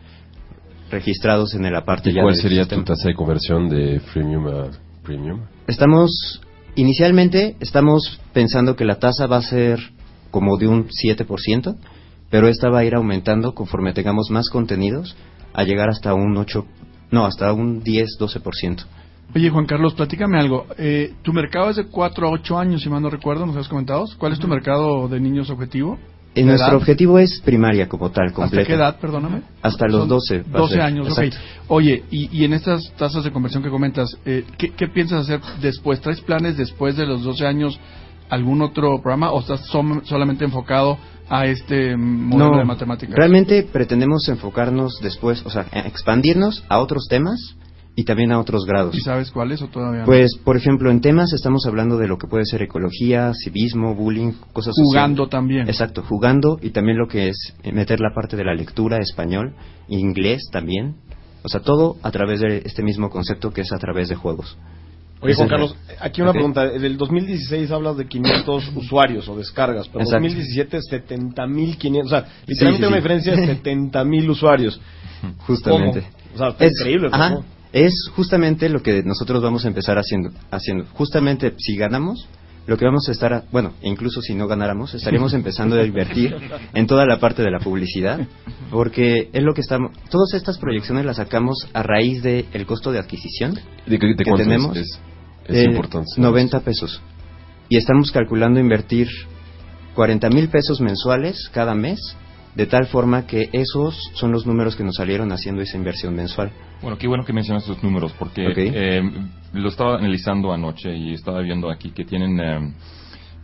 registrados 0.92 1.54
en 1.56 1.72
la 1.72 1.84
parte 1.86 2.10
¿Y 2.10 2.14
ya 2.14 2.22
cuál 2.22 2.36
sería 2.36 2.64
sistema. 2.64 2.84
tu 2.84 2.94
tasa 2.94 3.08
de 3.08 3.16
conversión 3.16 3.70
de 3.70 4.00
freemium 4.00 4.48
a 4.48 4.72
premium? 5.04 5.42
Estamos, 5.68 6.42
inicialmente, 6.76 7.56
estamos 7.62 8.20
pensando 8.34 8.76
que 8.76 8.86
la 8.86 9.00
tasa 9.00 9.26
va 9.26 9.38
a 9.38 9.42
ser 9.42 9.80
como 10.30 10.58
de 10.58 10.68
un 10.68 10.88
7%, 10.88 11.78
pero 12.32 12.48
esta 12.48 12.70
va 12.70 12.80
a 12.80 12.86
ir 12.86 12.96
aumentando 12.96 13.54
conforme 13.54 13.94
tengamos 13.94 14.32
más 14.32 14.50
contenidos 14.50 15.16
a 15.54 15.64
llegar 15.64 15.90
hasta 15.90 16.14
un 16.16 16.36
8, 16.36 16.66
no, 17.12 17.26
hasta 17.26 17.54
un 17.54 17.82
10, 17.84 18.18
12%. 18.20 18.86
Oye, 19.36 19.50
Juan 19.50 19.66
Carlos, 19.66 19.94
platícame 19.94 20.40
algo. 20.40 20.66
Eh, 20.78 21.14
tu 21.22 21.32
mercado 21.32 21.70
es 21.70 21.76
de 21.78 21.86
4 21.86 22.28
a 22.28 22.32
8 22.32 22.58
años, 22.58 22.82
si 22.82 22.90
mal 22.90 23.02
no 23.02 23.10
recuerdo, 23.10 23.46
nos 23.46 23.56
has 23.56 23.68
comentado. 23.70 24.06
¿Cuál 24.18 24.34
es 24.34 24.40
tu 24.40 24.48
mercado 24.48 25.08
de 25.08 25.20
niños 25.22 25.50
objetivo? 25.50 25.98
Y 26.34 26.42
¿De 26.42 26.46
nuestro 26.48 26.68
edad? 26.70 26.78
objetivo 26.78 27.20
es 27.20 27.42
primaria 27.42 27.88
como 27.90 28.10
tal, 28.12 28.28
¿Hasta 28.28 28.36
completa. 28.36 28.68
qué 28.68 28.74
edad, 28.74 29.00
perdóname? 29.00 29.42
Hasta 29.62 29.86
los 29.88 30.02
Son 30.02 30.08
12. 30.10 30.38
va 30.44 30.60
a 30.60 30.62
12 30.62 30.74
ser. 30.74 30.82
años, 30.82 31.08
Exacto. 31.10 31.36
ok. 31.38 31.72
Oye, 31.72 32.04
y, 32.12 32.30
y 32.38 32.46
en 32.46 32.54
estas 32.54 32.92
tasas 32.98 33.24
de 33.26 33.32
conversión 33.32 33.62
que 33.64 33.70
comentas, 33.70 34.18
eh, 34.26 34.46
¿qué, 34.58 34.70
qué 34.72 34.88
piensas 34.88 35.24
hacer 35.24 35.42
después? 35.62 36.00
¿Traes 36.02 36.22
planes 36.22 36.56
después 36.58 36.96
de 36.98 37.06
los 37.06 37.24
12 37.24 37.46
años 37.46 37.78
algún 38.30 38.62
otro 38.62 39.02
programa 39.02 39.32
o 39.32 39.42
estás 39.42 39.66
som- 39.70 40.04
solamente 40.06 40.46
enfocado 40.46 40.98
a 41.34 41.46
este 41.46 41.96
modelo 41.96 42.52
No, 42.52 42.58
de 42.60 42.66
matemáticas? 42.66 43.16
realmente 43.16 43.64
pretendemos 43.64 44.28
enfocarnos 44.28 45.00
después, 45.02 45.46
o 45.46 45.50
sea, 45.50 45.66
expandirnos 45.72 46.64
a 46.68 46.80
otros 46.80 47.08
temas 47.10 47.56
y 47.96 48.04
también 48.04 48.32
a 48.32 48.40
otros 48.40 48.66
grados. 48.66 48.96
¿Y 48.96 49.02
sabes 49.02 49.32
cuáles 49.32 49.62
o 49.62 49.68
todavía 49.68 50.02
no? 50.02 50.06
Pues, 50.06 50.32
por 50.44 50.56
ejemplo, 50.58 50.92
en 50.92 51.02
temas 51.02 51.34
estamos 51.34 51.66
hablando 51.66 51.98
de 51.98 52.08
lo 52.08 52.18
que 52.18 52.28
puede 52.28 52.46
ser 52.46 52.62
ecología, 52.62 53.32
civismo, 53.34 53.96
bullying, 53.96 54.32
cosas 54.54 54.74
Jugando 54.76 55.24
sociales. 55.26 55.30
también. 55.32 55.68
Exacto, 55.70 56.04
jugando 56.04 56.58
y 56.62 56.70
también 56.72 56.98
lo 56.98 57.08
que 57.08 57.30
es 57.30 57.54
eh, 57.64 57.72
meter 57.72 58.00
la 58.00 58.14
parte 58.14 58.36
de 58.38 58.44
la 58.46 58.54
lectura, 58.54 58.98
español, 58.98 59.56
inglés 59.88 60.42
también. 60.52 60.96
O 61.44 61.50
sea, 61.50 61.62
todo 61.62 61.96
a 62.04 62.12
través 62.12 62.40
de 62.40 62.62
este 62.66 62.84
mismo 62.84 63.10
concepto 63.10 63.52
que 63.52 63.62
es 63.62 63.72
a 63.72 63.78
través 63.78 64.10
de 64.10 64.16
juegos. 64.16 64.58
Oye, 65.22 65.36
Juan 65.36 65.48
Carlos, 65.48 65.76
aquí 66.00 66.22
una 66.22 66.32
Ok. 66.32 66.36
pregunta. 66.38 66.66
Del 66.68 66.98
2016 66.98 67.70
hablas 67.72 67.96
de 67.98 68.08
500 68.08 68.72
usuarios 68.76 69.28
o 69.30 69.38
descargas, 69.38 69.88
pero 69.88 70.00
en 70.02 70.08
Exacto. 70.08 70.24
2017 70.28 70.80
70.500. 70.80 72.06
O 72.06 72.10
sea, 72.10 72.26
literalmente 72.48 72.86
sí, 72.86 72.88
una 72.88 72.96
sí. 72.98 73.02
diferencia 73.02 73.36
de 73.36 73.64
70.000 73.64 74.30
usuarios. 74.30 74.82
Justamente. 75.48 76.02
¿Cómo? 76.02 76.36
O 76.36 76.38
sea, 76.38 76.48
está 76.50 76.66
Es- 76.66 76.72
increíble. 76.80 77.10
ajá, 77.12 77.40
es 77.74 77.94
justamente 78.16 78.68
lo 78.70 78.82
que 78.82 79.04
nosotros 79.04 79.42
vamos 79.42 79.64
a 79.64 79.68
empezar 79.68 79.98
haciendo, 79.98 80.32
haciendo. 80.50 80.86
Justamente 80.94 81.54
si 81.58 81.76
ganamos, 81.78 82.28
lo 82.68 82.78
que 82.78 82.86
vamos 82.86 83.08
a 83.10 83.12
estar, 83.12 83.34
a- 83.34 83.44
bueno, 83.52 83.74
incluso 83.82 84.22
si 84.22 84.34
no 84.36 84.48
ganáramos, 84.48 84.94
estaríamos 84.94 85.34
empezando 85.34 85.76
a 85.76 85.84
invertir 85.86 86.36
en 86.74 86.88
toda 86.88 87.06
la 87.06 87.20
parte 87.20 87.42
de 87.42 87.52
la 87.52 87.60
publicidad, 87.60 88.20
porque 88.70 89.30
es 89.34 89.44
lo 89.44 89.54
que 89.54 89.62
estamos, 89.62 89.92
todas 90.10 90.34
estas 90.34 90.58
proyecciones 90.60 91.06
las 91.06 91.18
sacamos 91.18 91.68
a 91.74 91.84
raíz 91.84 92.22
del 92.24 92.46
el 92.54 92.66
costo 92.66 92.92
de 92.92 93.00
adquisición 93.00 93.56
¿De, 93.86 93.98
de 93.98 94.16
que 94.16 94.32
tenemos. 94.38 94.78
Es, 94.78 95.00
es 95.48 95.56
de 95.56 95.64
importante. 95.64 96.08
90 96.18 96.60
pesos. 96.62 97.02
Y 97.68 97.78
estamos 97.78 98.12
calculando 98.12 98.60
invertir 98.60 99.08
40 99.96 100.30
mil 100.30 100.48
pesos 100.50 100.80
mensuales 100.82 101.50
cada 101.54 101.74
mes 101.76 102.00
de 102.56 102.66
tal 102.66 102.86
forma 102.88 103.26
que 103.26 103.50
esos 103.54 103.98
son 104.14 104.32
los 104.32 104.46
números 104.46 104.76
que 104.76 104.84
nos 104.84 104.96
salieron 104.96 105.32
haciendo 105.32 105.62
esa 105.62 105.78
inversión 105.78 106.16
mensual. 106.16 106.52
Bueno, 106.82 106.98
qué 106.98 107.08
bueno 107.08 107.24
que 107.24 107.34
mencionas 107.34 107.64
estos 107.64 107.82
números 107.84 108.14
porque 108.18 108.48
Ok. 108.48 108.58
eh, 108.58 109.02
lo 109.54 109.70
estaba 109.70 109.98
analizando 109.98 110.52
anoche 110.52 110.96
y 110.96 111.14
estaba 111.14 111.42
viendo 111.42 111.70
aquí 111.70 111.92
que 111.92 112.04
tienen 112.06 112.40
eh, 112.40 112.74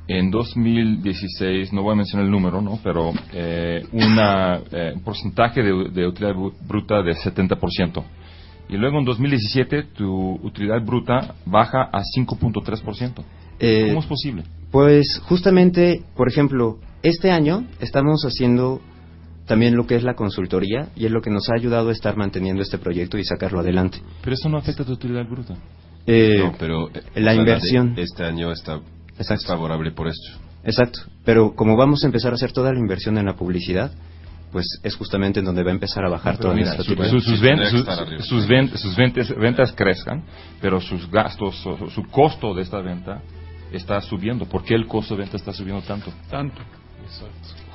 en 0.10 0.32
2016, 0.32 1.74
no 1.74 1.84
voy 1.84 1.93
a 1.93 1.95
mencionar 1.97 2.26
el 2.26 2.32
número, 2.32 2.62
¿no? 2.62 2.80
Pero 2.84 3.12
eh, 3.34 3.84
una, 3.91 4.60
eh, 4.72 4.93
un 4.95 5.03
porcentaje 5.03 5.62
de, 5.62 5.89
de 5.89 6.08
utilidad 6.08 6.34
bru- 6.36 6.53
bruta 6.68 7.01
de 7.03 7.14
70%. 7.14 8.03
Y 8.70 8.76
luego 8.78 8.99
en 8.99 9.05
2017 9.05 9.84
tu 9.95 10.34
utilidad 10.43 10.82
bruta 10.86 11.36
baja 11.45 11.84
a 11.91 12.01
5.3%. 12.18 13.24
Eh, 13.60 13.86
¿Cómo 13.88 13.99
es 14.01 14.05
posible? 14.05 14.43
Pues 14.72 15.22
justamente, 15.26 16.01
por 16.16 16.28
ejemplo, 16.30 16.78
este 17.03 17.32
año 17.32 17.64
estamos 17.80 18.24
haciendo 18.24 18.82
también 19.48 19.76
lo 19.76 19.88
que 19.88 19.95
es 19.95 20.04
la 20.04 20.14
consultoría 20.16 20.89
y 20.95 21.06
es 21.06 21.12
lo 21.12 21.22
que 21.22 21.30
nos 21.32 21.50
ha 21.50 21.56
ayudado 21.56 21.89
a 21.89 21.91
estar 21.91 22.16
manteniendo 22.18 22.62
este 22.62 22.78
proyecto 22.78 23.18
y 23.18 23.24
sacarlo 23.24 23.60
adelante. 23.62 24.00
Pero 24.22 24.34
eso 24.36 24.50
no 24.50 24.58
afecta 24.58 24.84
tu 24.84 24.91
utilidad 24.91 25.26
bruta. 25.26 25.56
Eh, 26.06 26.39
No, 26.39 26.54
pero 26.60 26.89
eh, 26.89 27.02
la 27.16 27.34
inversión. 27.34 27.95
de 27.95 28.04
este 28.04 28.24
año 28.24 28.52
está 28.52 28.80
es 29.18 29.45
favorable 29.45 29.91
por 29.91 30.08
esto. 30.08 30.38
Exacto, 30.64 31.00
pero 31.26 31.56
como 31.56 31.76
vamos 31.76 32.04
a 32.04 32.08
empezar 32.08 32.32
a 32.32 32.36
hacer 32.36 32.52
toda 32.52 32.72
la 32.74 32.80
inversión 32.80 33.18
en 33.18 33.26
la 33.26 33.36
publicidad, 33.36 33.91
pues 34.52 34.66
es 34.84 34.95
justamente 34.95 35.39
en 35.39 35.45
donde 35.45 35.64
va 35.64 35.72
a 35.72 35.74
empezar 35.74 36.06
a 36.06 36.10
bajar 36.10 36.38
toda 36.38 36.54
mira, 36.54 36.68
nuestra 36.74 36.84
su- 36.86 36.91
utilidad. 36.93 37.12
su- 37.12 37.20
sus, 37.22 37.41
ven- 37.41 37.60
sus- 37.70 38.26
sus 38.28 38.48
ven- 38.48 38.78
sus 38.78 38.95
ventas, 38.95 39.36
ventas 39.38 39.72
crezcan, 39.74 40.24
pero 40.62 40.80
sus 40.80 41.10
gastos, 41.10 41.56
su, 41.58 41.89
su 41.89 42.04
costo 42.04 42.54
de 42.54 42.62
esta 42.64 42.80
venta 42.82 43.22
está 43.72 44.00
subiendo. 44.02 44.45
¿Por 44.45 44.64
qué 44.64 44.76
el 44.76 44.88
costo 44.88 45.16
de 45.16 45.22
venta 45.22 45.36
está 45.38 45.52
subiendo 45.52 45.82
tanto? 45.84 46.12
Tanto. 46.30 46.62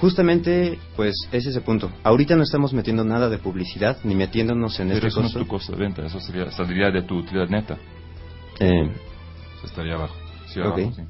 Justamente, 0.03 0.80
pues 0.96 1.14
es 1.30 1.46
ese 1.46 1.61
punto. 1.61 1.88
Ahorita 2.03 2.34
no 2.34 2.42
estamos 2.42 2.72
metiendo 2.72 3.05
nada 3.05 3.28
de 3.28 3.38
publicidad 3.38 3.98
ni 4.03 4.16
metiéndonos 4.16 4.80
en 4.80 4.88
Pero 4.88 4.96
este 4.98 5.09
eso 5.11 5.20
no 5.20 5.28
es 5.28 5.32
tu 5.32 5.46
costo 5.46 5.70
de 5.70 5.78
venta, 5.78 6.05
eso 6.05 6.18
sería, 6.18 6.50
saldría 6.50 6.90
de 6.90 7.03
tu 7.03 7.18
utilidad 7.18 7.48
neta. 7.48 7.78
Eh, 8.59 8.90
estaría 9.62 9.94
abajo. 9.94 10.16
Sí, 10.48 10.59
abajo, 10.59 10.92
sí. 10.96 11.03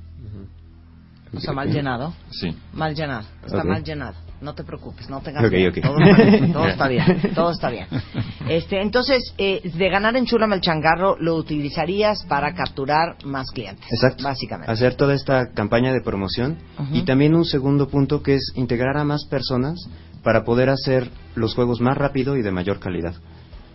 O 1.35 1.41
sea, 1.41 1.55
mal 1.55 1.73
llenado. 1.73 2.13
Sí. 2.33 2.55
Mal 2.75 2.95
llenado. 2.95 3.27
Está 3.47 3.65
mal 3.65 3.83
llenado. 3.83 4.15
No 4.43 4.55
te 4.55 4.65
preocupes, 4.65 5.09
no 5.09 5.21
tengas 5.21 5.45
Ok, 5.45 5.53
miedo. 5.53 5.71
ok. 5.71 5.81
Todo, 5.83 5.99
está 6.03 6.17
bien, 6.17 6.53
todo 6.53 6.69
está 6.69 6.89
bien. 6.89 7.05
Todo 7.35 7.51
está 7.53 7.71
bien. 7.71 7.87
Este, 8.49 8.83
entonces, 8.83 9.33
eh, 9.39 9.61
de 9.73 9.89
ganar 9.89 10.17
en 10.17 10.27
Chulame 10.27 10.57
el 10.57 10.61
changarro, 10.61 11.17
lo 11.21 11.37
utilizarías 11.37 12.25
para 12.25 12.53
capturar 12.55 13.17
más 13.25 13.51
clientes. 13.51 13.87
Exacto. 13.91 14.25
Básicamente. 14.25 14.71
Hacer 14.71 14.95
toda 14.97 15.15
esta 15.15 15.53
campaña 15.53 15.93
de 15.93 16.01
promoción 16.01 16.59
y 16.93 17.03
también 17.03 17.35
un 17.35 17.45
segundo 17.45 17.89
punto 17.89 18.23
que 18.23 18.35
es 18.35 18.53
integrar 18.57 18.97
a 18.97 19.05
más 19.05 19.25
personas 19.27 19.79
para 20.23 20.45
poder 20.45 20.71
hacer 20.71 21.09
los 21.35 21.55
juegos 21.55 21.81
más 21.81 21.97
rápido 21.97 22.37
y 22.37 22.43
de 22.43 22.51
mayor 22.51 22.81
calidad. 22.81 23.15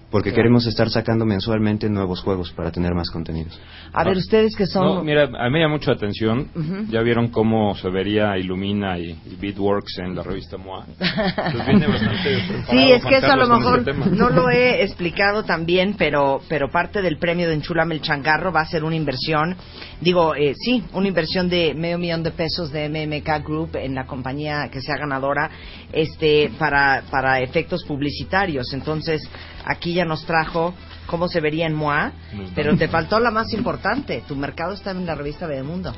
Porque 0.10 0.30
Claro. 0.30 0.44
queremos 0.44 0.66
estar 0.68 0.90
sacando 0.90 1.26
mensualmente 1.26 1.90
nuevos 1.90 2.22
juegos 2.22 2.52
para 2.54 2.72
tener 2.72 2.94
más 2.94 3.10
contenidos. 3.10 3.60
A 3.92 4.06
ver, 4.06 4.16
ustedes 4.16 4.56
que 4.56 4.66
son... 4.66 4.86
No, 4.86 5.04
mira, 5.04 5.24
a 5.24 5.46
mí 5.48 5.52
me 5.52 5.60
llama 5.60 5.74
mucho 5.76 5.92
atención. 5.92 6.50
Ujú. 6.56 6.86
Ya 6.90 7.02
vieron 7.02 7.28
cómo 7.28 7.76
se 7.76 7.90
vería 7.90 8.38
Illumina 8.38 8.98
y, 8.98 9.10
y 9.10 9.36
Beatworks 9.40 10.00
en 10.00 10.16
la 10.16 10.24
revista 10.24 10.58
MOA. 10.58 10.86
Pues 10.98 11.68
viene 11.68 11.88
bastante 11.88 12.40
Sí, 12.70 12.92
es 12.92 13.04
que 13.06 13.18
eso 13.18 13.32
a 13.32 13.36
lo 13.36 13.48
mejor 13.48 13.84
no 14.12 14.30
lo 14.30 14.50
he 14.50 14.84
explicado 14.84 15.44
también, 15.44 15.96
pero 15.98 16.42
pero 16.48 16.70
parte 16.70 17.02
del 17.02 17.18
premio 17.18 17.48
de 17.48 17.56
Enchulame 17.56 17.96
el 17.96 18.02
Changarro 18.02 18.52
va 18.52 18.62
a 18.62 18.66
ser 18.66 18.84
una 18.84 18.96
inversión, 18.96 19.56
digo, 20.02 20.36
eh, 20.36 20.54
sí, 20.56 20.84
una 20.94 21.08
inversión 21.08 21.50
de 21.50 21.74
medio 21.74 21.98
millón 21.98 22.24
de 22.24 22.32
pesos 22.32 22.72
de 22.72 22.88
MMK 22.90 23.44
Group 23.46 23.76
en 23.76 23.96
la 23.96 24.06
compañía 24.06 24.70
que 24.72 24.82
sea 24.82 24.96
ganadora, 24.98 25.50
este, 25.92 26.52
para 26.60 27.04
para 27.10 27.42
efectos 27.42 27.84
publicitarios. 27.86 28.74
Entonces 28.74 29.22
aquí 29.66 29.94
ya 29.94 30.06
nos 30.06 30.26
trajo 30.26 30.74
cómo 31.08 31.28
se 31.30 31.40
vería 31.40 31.68
en 31.68 31.74
MOA, 31.74 32.12
pero 32.54 32.76
te 32.78 32.88
faltó 32.90 33.20
la 33.20 33.32
más 33.32 33.54
importante, 33.54 34.24
tu 34.28 34.36
mercado 34.36 34.74
está 34.74 34.92
en 34.92 35.06
la 35.06 35.16
revista 35.16 35.48
Bebemundo. 35.48 35.94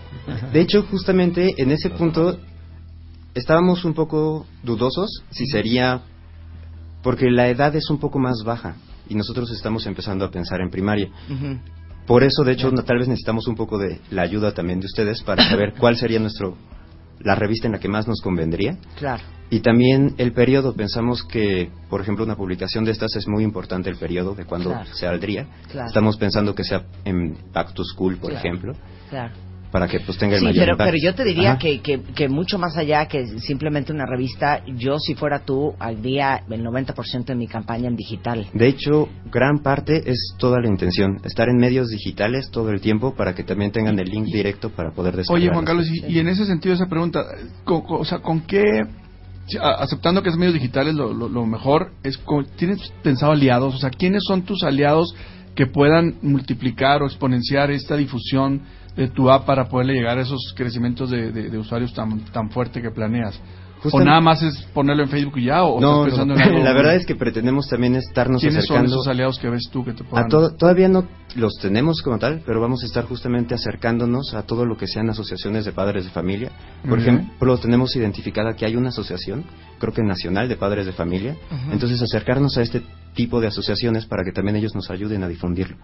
De 0.54 0.62
hecho, 0.62 0.84
justamente 0.84 1.50
en 1.58 1.72
ese 1.72 1.90
punto 1.90 2.38
estábamos 3.34 3.86
un 3.86 3.94
poco 3.94 4.46
dudosos 4.64 5.24
si 5.32 5.46
sería 5.48 6.02
porque 7.02 7.30
la 7.32 7.48
edad 7.48 7.76
es 7.76 7.90
un 7.90 7.98
poco 8.00 8.20
más 8.20 8.44
baja 8.44 8.76
y 9.08 9.16
nosotros 9.16 9.50
estamos 9.52 9.86
empezando 9.88 10.26
a 10.26 10.32
pensar 10.32 10.62
en 10.62 10.70
primaria. 10.70 11.10
Por 12.06 12.24
eso, 12.24 12.44
de 12.44 12.54
hecho, 12.54 12.72
no- 12.72 12.84
tal 12.84 12.98
vez 13.00 13.08
necesitamos 13.08 13.48
un 13.48 13.56
poco 13.56 13.78
de 13.78 14.00
la 14.12 14.24
ayuda 14.24 14.54
también 14.54 14.80
de 14.80 14.86
ustedes 14.88 15.22
para 15.24 15.48
saber 15.50 15.74
cuál 15.80 15.96
sería 15.96 16.20
nuestro 16.20 16.56
la 17.20 17.36
revista 17.36 17.68
en 17.68 17.74
la 17.74 17.80
que 17.80 17.88
más 17.88 18.08
nos 18.08 18.22
convendría. 18.22 18.78
Claro. 18.98 19.24
Y 19.50 19.62
también 19.62 20.14
el 20.18 20.32
periodo. 20.32 20.76
Pensamos 20.76 21.24
que, 21.24 21.72
por 21.90 22.02
ejemplo, 22.02 22.24
una 22.24 22.36
publicación 22.36 22.86
de 22.86 22.92
estas 22.92 23.16
es 23.16 23.28
muy 23.28 23.44
importante 23.44 23.90
el 23.90 23.96
periodo 23.98 24.36
de 24.36 24.46
cuando 24.46 24.70
Claro. 24.70 24.86
se 24.86 25.06
saldría. 25.06 25.48
Claro. 25.72 25.88
Estamos 25.88 26.18
pensando 26.18 26.54
que 26.54 26.64
sea 26.64 26.84
en 27.04 27.36
to 27.54 27.84
School, 27.84 28.18
por 28.18 28.32
ejemplo, 28.32 28.74
Claro. 29.10 29.34
Para 29.72 29.88
que 29.88 30.00
pues 30.00 30.18
tenga 30.18 30.34
el 30.36 30.40
Sí, 30.40 30.46
mayor 30.46 30.62
pero, 30.64 30.72
impacto. 30.74 30.92
pero 30.92 31.04
yo 31.04 31.16
te 31.16 31.24
diría 31.24 31.58
que, 31.58 31.80
que, 31.82 32.02
que 32.02 32.28
mucho 32.28 32.58
más 32.58 32.76
allá 32.76 33.06
que 33.08 33.26
simplemente 33.40 33.94
una 33.94 34.06
revista, 34.08 34.64
yo 34.66 34.98
si 35.00 35.14
fuera 35.16 35.40
tú, 35.46 35.74
haría 35.80 36.44
el 36.50 36.64
90% 36.64 37.26
de 37.26 37.36
mi 37.36 37.48
campaña 37.48 37.88
en 37.88 37.96
digital. 37.96 38.48
De 38.54 38.68
hecho, 38.68 39.10
gran 39.32 39.60
parte 39.60 40.10
es 40.10 40.34
toda 40.40 40.60
la 40.60 40.68
intención, 40.68 41.20
estar 41.24 41.50
en 41.50 41.58
medios 41.58 41.90
digitales 41.90 42.50
todo 42.52 42.72
el 42.72 42.82
tiempo 42.82 43.14
para 43.16 43.36
que 43.36 43.44
también 43.44 43.72
tengan 43.72 44.00
el 44.00 44.10
link 44.10 44.26
directo 44.26 44.72
para 44.72 44.92
poder 44.92 45.16
descargar. 45.16 45.40
Oye, 45.42 45.52
Juan 45.54 45.66
Carlos, 45.66 45.88
y, 45.88 46.14
y 46.14 46.20
en 46.20 46.30
ese 46.30 46.46
sentido 46.46 46.74
esa 46.74 46.88
pregunta, 46.88 47.24
con, 47.64 47.84
o 47.88 48.06
sea, 48.06 48.20
¿con 48.20 48.42
qué, 48.42 48.64
aceptando 49.62 50.22
que 50.24 50.30
es 50.30 50.36
medios 50.38 50.54
digitales, 50.54 50.94
lo, 50.96 51.14
lo- 51.14 51.30
lo 51.30 51.46
mejor 51.46 51.92
es, 52.04 52.18
con- 52.18 52.46
¿tienes 52.56 52.92
pensado 53.04 53.32
aliados? 53.32 53.76
O 53.76 53.78
sea, 53.78 53.90
¿quiénes 53.90 54.24
son 54.28 54.44
tus 54.44 54.64
aliados 54.64 55.14
que 55.56 55.66
puedan 55.68 56.16
multiplicar 56.22 57.02
o 57.02 57.06
exponenciar 57.06 57.72
esta 57.72 57.96
difusión 57.98 58.62
de 59.02 59.08
tu 59.10 59.30
app 59.30 59.46
para 59.46 59.68
poderle 59.70 59.94
llegar 59.94 60.18
a 60.18 60.22
esos 60.22 60.54
crecimientos 60.56 61.10
de, 61.10 61.32
de- 61.32 61.50
de 61.50 61.58
usuarios 61.58 61.94
tan, 61.94 62.20
tan 62.32 62.50
fuerte 62.52 62.82
que 62.82 62.92
planeas? 62.92 63.40
¿O 63.94 64.02
nada 64.02 64.20
más 64.20 64.44
es 64.44 64.58
ponerlo 64.74 65.04
en 65.04 65.10
Facebook 65.10 65.38
y 65.38 65.46
ya? 65.46 65.64
¿O 65.64 65.80
No, 65.80 66.06
estás 66.06 66.20
pensando 66.20 66.34
no, 66.36 66.42
en 66.42 66.48
algo? 66.50 66.64
la 66.66 66.74
verdad 66.74 66.96
es 66.96 67.06
que 67.06 67.16
pretendemos 67.16 67.66
también 67.70 67.96
estarnos 67.96 68.42
¿Quiénes 68.42 68.66
son 68.66 68.76
acercando 68.76 68.96
esos 68.98 69.08
aliados 69.08 69.40
que 69.40 69.50
ves 69.50 69.70
tú 69.72 69.86
que 69.86 69.94
te 69.94 70.04
a 70.04 70.06
puedan... 70.06 70.28
todo, 70.28 70.54
todavía 70.54 70.90
no 70.90 71.06
los 71.38 71.54
tenemos 71.62 72.02
como 72.02 72.20
tal, 72.20 72.42
pero 72.46 72.60
vamos 72.60 72.84
a 72.84 72.88
estar 72.88 73.06
justamente 73.06 73.56
acercándonos 73.56 74.34
a 74.34 74.44
todo 74.44 74.66
lo 74.66 74.76
que 74.76 74.86
sean 74.86 75.10
asociaciones 75.10 75.64
de 75.64 75.72
padres 75.72 76.04
de 76.04 76.10
familia. 76.12 76.52
Por 76.82 76.98
Muy 76.98 77.04
bien. 77.06 77.16
ejemplo, 77.20 77.58
tenemos 77.58 77.96
identificada 77.96 78.54
que 78.54 78.66
hay 78.66 78.76
una 78.76 78.90
asociación, 78.90 79.46
creo 79.80 79.94
que 79.94 80.04
nacional 80.04 80.50
de 80.50 80.58
padres 80.58 80.86
de 80.86 80.92
familia, 80.92 81.38
entonces 81.72 82.02
acercarnos 82.02 82.58
a 82.58 82.62
este 82.64 82.82
tipo 83.16 83.40
de 83.40 83.48
asociaciones 83.48 84.06
para 84.08 84.26
que 84.26 84.34
también 84.34 84.58
ellos 84.58 84.76
nos 84.76 84.90
ayuden 84.92 85.24
a 85.24 85.30
difundirlo. 85.30 85.78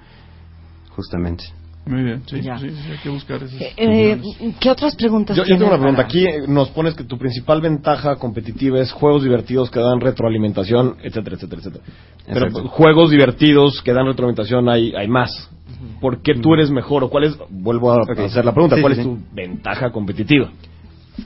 Justamente. 0.89 1.45
Muy 1.87 2.01
bien, 2.03 2.23
sí, 2.25 2.41
Ya. 2.41 2.57
sí, 2.57 2.69
sí, 2.71 2.91
hay 2.91 2.97
que 2.97 3.09
buscar 3.09 3.43
esos... 3.43 3.61
Eh, 3.61 4.19
¿Qué 4.59 4.69
otras 4.71 4.95
preguntas 4.95 5.37
Yo, 5.37 5.43
yo 5.43 5.55
tengo 5.57 5.67
una 5.69 5.77
pregunta. 5.77 5.97
para- 5.97 6.07
Aquí 6.07 6.25
eh, 6.25 6.47
nos 6.47 6.69
pones 6.69 6.95
que 6.95 7.03
tu 7.03 7.17
principal 7.19 7.61
ventaja 7.61 8.15
competitiva 8.15 8.79
es 8.79 8.91
juegos 8.91 9.21
divertidos 9.23 9.69
que 9.69 9.79
dan 9.79 9.99
retroalimentación, 10.01 10.97
etcétera, 11.03 11.35
etcétera, 11.35 11.61
etcétera. 11.61 11.83
Pero 12.25 12.37
Exacto. 12.47 12.61
pues, 12.63 12.73
juegos 12.73 13.11
divertidos 13.11 13.81
que 13.83 13.93
dan 13.93 14.07
retroalimentación 14.07 14.67
hay, 14.67 14.93
hay 14.95 15.07
más. 15.07 15.49
¿Por 16.01 16.23
qué 16.23 16.33
tú 16.33 16.55
eres 16.55 16.71
mejor? 16.71 17.03
¿O 17.03 17.09
cuál 17.09 17.25
es, 17.25 17.37
vuelvo 17.51 17.91
a 17.91 18.01
hacer 18.25 18.43
la 18.45 18.53
pregunta, 18.53 18.77
Sí, 18.77 18.81
cuál 18.81 18.95
sí, 18.95 19.01
es 19.01 19.05
sí. 19.05 19.11
tu 19.11 19.35
ventaja 19.35 19.91
competitiva? 19.91 20.51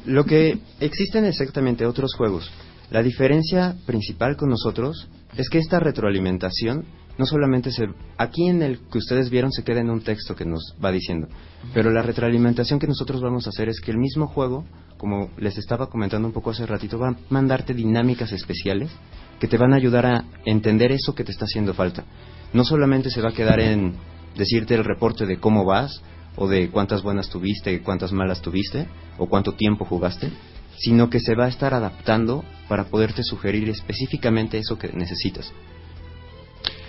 Lo 0.05 0.25
que 0.25 0.57
existen 0.81 1.23
exactamente 1.25 1.85
otros 1.85 2.13
juegos. 2.15 2.51
La 2.91 3.01
diferencia 3.01 3.75
principal 3.85 4.35
con 4.35 4.49
nosotros 4.49 5.07
es 5.37 5.47
que 5.49 5.59
esta 5.59 5.79
retroalimentación 5.79 6.83
no 7.19 7.25
solamente 7.25 7.71
se 7.71 7.89
aquí 8.17 8.47
en 8.47 8.61
el 8.61 8.79
que 8.89 8.97
ustedes 8.97 9.29
vieron 9.29 9.51
se 9.51 9.65
queda 9.65 9.81
en 9.81 9.89
un 9.89 9.99
texto 9.99 10.37
que 10.37 10.45
nos 10.45 10.73
va 10.83 10.89
diciendo, 10.89 11.27
pero 11.73 11.91
la 11.91 12.01
retroalimentación 12.01 12.79
que 12.79 12.87
nosotros 12.87 13.21
vamos 13.21 13.45
a 13.45 13.49
hacer 13.49 13.67
es 13.67 13.81
que 13.81 13.91
el 13.91 13.97
mismo 13.97 14.27
juego, 14.27 14.63
como 14.97 15.29
les 15.37 15.57
estaba 15.57 15.89
comentando 15.89 16.29
un 16.29 16.33
poco 16.33 16.51
hace 16.51 16.65
ratito, 16.65 16.97
va 16.97 17.09
a 17.09 17.17
mandarte 17.29 17.73
dinámicas 17.73 18.31
especiales 18.31 18.89
que 19.37 19.49
te 19.49 19.57
van 19.57 19.73
a 19.73 19.75
ayudar 19.75 20.05
a 20.05 20.23
entender 20.45 20.93
eso 20.93 21.13
que 21.13 21.25
te 21.25 21.33
está 21.33 21.43
haciendo 21.43 21.73
falta. 21.73 22.05
No 22.53 22.63
solamente 22.63 23.09
se 23.09 23.21
va 23.21 23.29
a 23.29 23.33
quedar 23.33 23.59
en 23.59 23.95
decirte 24.37 24.75
el 24.75 24.85
reporte 24.85 25.25
de 25.25 25.41
cómo 25.41 25.65
vas 25.65 26.01
o 26.37 26.47
de 26.47 26.69
cuántas 26.69 27.03
buenas 27.03 27.29
tuviste, 27.29 27.81
cuántas 27.81 28.13
malas 28.13 28.41
tuviste 28.41 28.87
o 29.17 29.27
cuánto 29.27 29.55
tiempo 29.55 29.83
jugaste, 29.83 30.31
sino 30.77 31.09
que 31.09 31.19
se 31.19 31.35
va 31.35 31.47
a 31.47 31.49
estar 31.49 31.73
adaptando 31.73 32.45
para 32.69 32.85
poderte 32.85 33.23
sugerir 33.23 33.67
específicamente 33.67 34.57
eso 34.57 34.79
que 34.79 34.87
necesitas. 34.93 35.51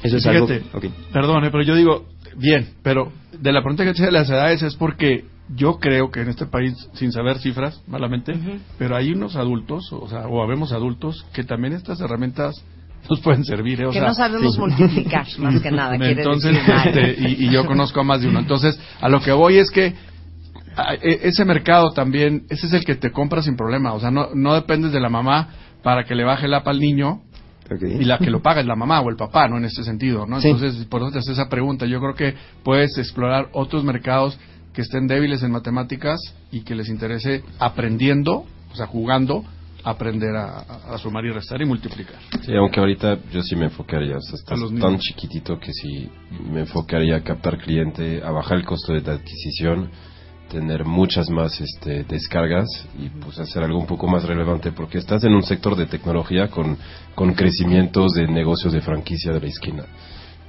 Eso 0.02 0.16
es 0.16 0.22
algo. 0.26 0.46
Fíjate. 0.46 0.64
Perdón, 1.12 1.44
eh, 1.44 1.50
pero 1.50 1.62
yo 1.64 1.74
digo, 1.74 2.06
bien, 2.36 2.70
pero 2.82 3.12
de 3.38 3.52
la 3.52 3.60
pregunta 3.62 3.84
que 3.84 3.90
hice 3.90 4.04
de 4.06 4.12
las 4.12 4.28
edades 4.30 4.62
es 4.62 4.74
porque 4.76 5.24
yo 5.54 5.78
creo 5.80 6.10
que 6.10 6.20
en 6.20 6.28
este 6.28 6.46
país, 6.46 6.74
sin 6.94 7.10
saber 7.12 7.38
cifras, 7.38 7.82
malamente, 7.88 8.32
pero 8.78 8.96
hay 8.96 9.12
unos 9.12 9.34
adultos, 9.36 9.92
o 9.92 10.08
sea, 10.08 10.26
o 10.28 10.42
habemos 10.42 10.72
adultos, 10.72 11.26
que 11.32 11.42
también 11.44 11.72
estas 11.74 12.00
herramientas 12.00 12.64
nos 13.10 13.20
pueden 13.20 13.44
servir. 13.44 13.80
eh, 13.80 13.86
o 13.86 13.90
Que 13.90 13.98
sea, 13.98 14.08
no 14.08 14.14
sabemos 14.14 14.58
multiplicar, 14.58 15.26
más 15.38 15.60
que 15.60 15.70
nada, 15.70 15.96
Entonces, 15.96 16.56
este, 16.86 17.16
y, 17.18 17.46
y 17.46 17.50
yo 17.50 17.66
conozco 17.66 18.00
a 18.00 18.04
más 18.04 18.20
de 18.22 18.28
uno. 18.28 18.38
Entonces, 18.38 18.78
a 19.00 19.08
lo 19.08 19.20
que 19.20 19.32
voy 19.32 19.58
es 19.58 19.70
que 19.70 19.94
a- 20.76 20.94
e- 20.94 21.20
ese 21.24 21.44
mercado 21.44 21.90
también, 21.92 22.44
ese 22.48 22.66
es 22.66 22.72
el 22.72 22.84
que 22.84 22.94
te 22.94 23.10
compra 23.10 23.42
sin 23.42 23.56
problema. 23.56 23.92
O 23.94 24.00
sea, 24.00 24.10
no, 24.12 24.28
no 24.34 24.54
dependes 24.54 24.92
de 24.92 25.00
la 25.00 25.08
mamá 25.08 25.48
para 25.82 26.04
que 26.04 26.14
le 26.14 26.22
baje 26.24 26.46
el 26.46 26.54
app 26.54 26.68
al 26.68 26.78
niño. 26.78 27.22
Y 27.78 28.04
la 28.04 28.18
que 28.18 28.30
lo 28.30 28.42
paga 28.42 28.60
es 28.60 28.66
la 28.66 28.74
mamá 28.74 29.00
o 29.00 29.10
el 29.10 29.16
papá, 29.16 29.48
¿no? 29.48 29.56
En 29.58 29.64
este 29.64 29.84
sentido, 29.84 30.26
¿no? 30.26 30.40
Sí. 30.40 30.48
Entonces, 30.48 30.84
por 30.86 31.02
eso 31.02 31.12
te 31.12 31.18
haces 31.18 31.32
esa 31.32 31.48
pregunta. 31.48 31.86
Yo 31.86 32.00
creo 32.00 32.14
que 32.14 32.34
puedes 32.64 32.96
explorar 32.98 33.48
otros 33.52 33.84
mercados 33.84 34.38
que 34.72 34.82
estén 34.82 35.06
débiles 35.06 35.42
en 35.42 35.52
matemáticas 35.52 36.18
y 36.50 36.62
que 36.62 36.74
les 36.74 36.88
interese 36.88 37.42
aprendiendo, 37.58 38.44
o 38.72 38.74
sea, 38.74 38.86
jugando, 38.86 39.44
aprender 39.84 40.36
a, 40.36 40.98
sumar 40.98 41.24
y 41.24 41.30
restar 41.30 41.60
y 41.62 41.64
multiplicar. 41.64 42.16
Sí, 42.42 42.54
aunque 42.54 42.80
ahorita 42.80 43.18
yo 43.32 43.42
sí 43.42 43.56
me 43.56 43.66
enfocaría, 43.66 44.16
o 44.16 44.20
sea, 44.20 44.34
A 44.34 44.36
estás 44.36 44.58
los 44.58 44.74
tan 44.78 44.98
chiquitito 44.98 45.58
que 45.58 45.72
sí 45.72 46.08
me 46.50 46.60
enfocaría 46.60 47.16
a 47.16 47.22
captar 47.22 47.58
cliente, 47.58 48.22
a 48.22 48.30
bajar 48.30 48.58
el 48.58 48.64
costo 48.64 48.92
de 48.92 49.10
adquisición, 49.10 49.90
tener 50.50 50.84
muchas 50.84 51.30
más 51.30 51.60
este, 51.60 52.04
descargas 52.04 52.66
y 52.98 53.08
pues 53.08 53.38
hacer 53.38 53.62
algo 53.62 53.78
un 53.78 53.86
poco 53.86 54.06
más 54.08 54.24
relevante 54.24 54.72
porque 54.72 54.98
estás 54.98 55.22
en 55.24 55.32
un 55.34 55.42
sector 55.42 55.76
de 55.76 55.86
tecnología 55.86 56.48
con, 56.48 56.76
con 57.14 57.32
crecimientos 57.34 58.12
de 58.12 58.26
negocios 58.26 58.72
de 58.72 58.80
franquicia 58.80 59.32
de 59.32 59.40
la 59.40 59.46
esquina. 59.46 59.84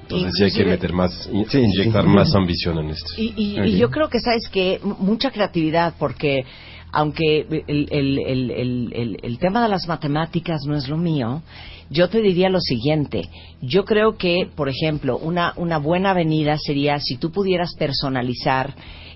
Entonces 0.02 0.32
sí 0.36 0.44
hay 0.44 0.52
que 0.52 0.66
meter 0.66 0.92
más, 0.92 1.30
in- 1.32 1.46
inyectar 1.54 2.06
más 2.06 2.34
ambición 2.36 2.80
en 2.80 2.90
esto. 2.90 3.14
Y, 3.18 3.34
y- 3.38 3.60
Ok. 3.60 3.66
y 3.68 3.78
yo 3.78 3.90
creo 3.90 4.10
que, 4.10 4.20
¿sabes 4.20 4.50
que 4.50 4.80
Mucha 4.84 5.32
creatividad, 5.32 5.94
porque 5.98 6.44
aunque 6.92 7.46
el, 7.68 7.88
el- 7.90 8.20
el- 8.20 8.52
el- 8.52 8.94
el- 8.94 9.18
el 9.24 9.38
tema 9.40 9.64
de 9.64 9.70
las 9.70 9.88
matemáticas 9.88 10.62
no 10.68 10.76
es 10.76 10.90
lo 10.90 10.98
mío, 10.98 11.42
yo 11.90 12.10
te 12.10 12.22
diría 12.22 12.50
lo 12.50 12.60
siguiente. 12.60 13.22
Yo 13.62 13.86
creo 13.86 14.18
que, 14.18 14.50
por 14.56 14.68
ejemplo, 14.68 15.18
una, 15.18 15.54
una 15.56 15.78
buena 15.78 16.12
avenida 16.12 16.58
sería 16.58 17.00
si 17.00 17.16
tú 17.18 17.32
pudieras 17.32 17.76
personalizar 17.76 18.74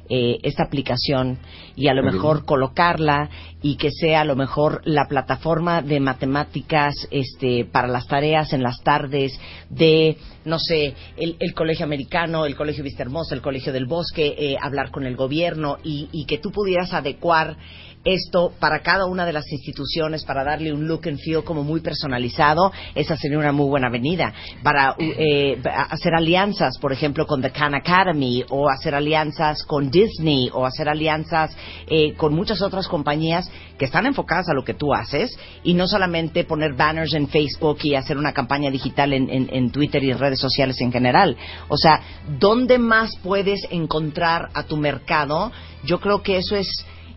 eh, 0.09 0.39
esta 0.43 0.63
aplicación 0.63 1.39
y 1.75 1.87
a 1.87 1.93
lo 1.93 2.03
mejor 2.03 2.45
colocarla 2.45 3.29
y 3.61 3.75
que 3.77 3.89
sea 3.91 4.21
a 4.21 4.25
lo 4.25 4.35
mejor 4.35 4.81
la 4.85 5.07
plataforma 5.07 5.81
de 5.81 5.99
matemáticas 5.99 6.93
este, 7.09 7.65
para 7.65 7.87
las 7.87 8.07
tareas 8.07 8.53
en 8.53 8.61
las 8.61 8.81
tardes 8.83 9.39
de, 9.69 10.17
no 10.45 10.59
sé, 10.59 10.93
el, 11.17 11.35
el 11.39 11.53
colegio 11.53 11.85
americano, 11.85 12.45
el 12.45 12.55
colegio 12.55 12.83
Vista 12.83 13.03
Hermosa, 13.03 13.33
el 13.33 13.41
colegio 13.41 13.73
del 13.73 13.87
bosque, 13.87 14.35
eh, 14.37 14.55
hablar 14.61 14.91
con 14.91 15.05
el 15.05 15.15
gobierno 15.15 15.77
y, 15.83 16.09
y 16.11 16.25
que 16.25 16.37
tú 16.37 16.51
pudieras 16.51 16.93
adecuar 16.93 17.57
esto 18.05 18.53
para 18.59 18.79
cada 18.81 19.05
una 19.07 19.25
de 19.25 19.33
las 19.33 19.51
instituciones 19.51 20.23
para 20.23 20.43
darle 20.43 20.71
un 20.71 20.87
look 20.87 21.01
and 21.07 21.19
feel 21.19 21.43
como 21.43 21.63
muy 21.63 21.81
personalizado, 21.81 22.71
esa 22.93 23.17
sería 23.17 23.39
una 23.39 23.51
muy 23.51 23.67
buena 23.67 23.87
avenida. 23.87 24.31
Para 24.63 24.95
eh, 24.99 25.59
hacer 25.89 26.13
alianzas, 26.13 26.77
por 26.77 26.93
ejemplo, 26.93 27.25
con 27.25 27.41
The 27.41 27.51
Khan 27.51 27.73
Academy 27.75 28.45
o 28.49 28.69
hacer 28.69 28.93
alianzas 28.95 29.63
con 29.63 29.89
Disney 29.89 30.49
o 30.53 30.65
hacer 30.65 30.87
alianzas 30.87 31.57
eh, 31.87 32.13
con 32.13 32.33
muchas 32.35 32.61
otras 32.61 32.87
compañías 32.87 33.49
que 33.77 33.85
están 33.85 34.05
enfocadas 34.05 34.47
a 34.49 34.53
lo 34.53 34.63
que 34.63 34.75
tú 34.75 34.93
haces 34.93 35.37
y 35.63 35.73
no 35.73 35.87
solamente 35.87 36.43
poner 36.43 36.73
banners 36.75 37.13
en 37.15 37.27
Facebook 37.27 37.79
y 37.83 37.95
hacer 37.95 38.17
una 38.17 38.33
campaña 38.33 38.69
digital 38.69 39.13
en, 39.13 39.29
en- 39.29 39.49
en 39.51 39.71
Twitter 39.71 40.03
y 40.03 40.11
en 40.11 40.19
redes 40.19 40.39
sociales 40.39 40.79
en 40.79 40.91
general. 40.91 41.35
O 41.69 41.77
sea, 41.77 42.01
¿dónde 42.39 42.77
más 42.77 43.17
puedes 43.23 43.61
encontrar 43.71 44.49
a 44.53 44.63
tu 44.63 44.77
mercado? 44.77 45.51
Yo 45.83 45.99
creo 45.99 46.21
que 46.21 46.37
eso 46.37 46.55
es, 46.55 46.67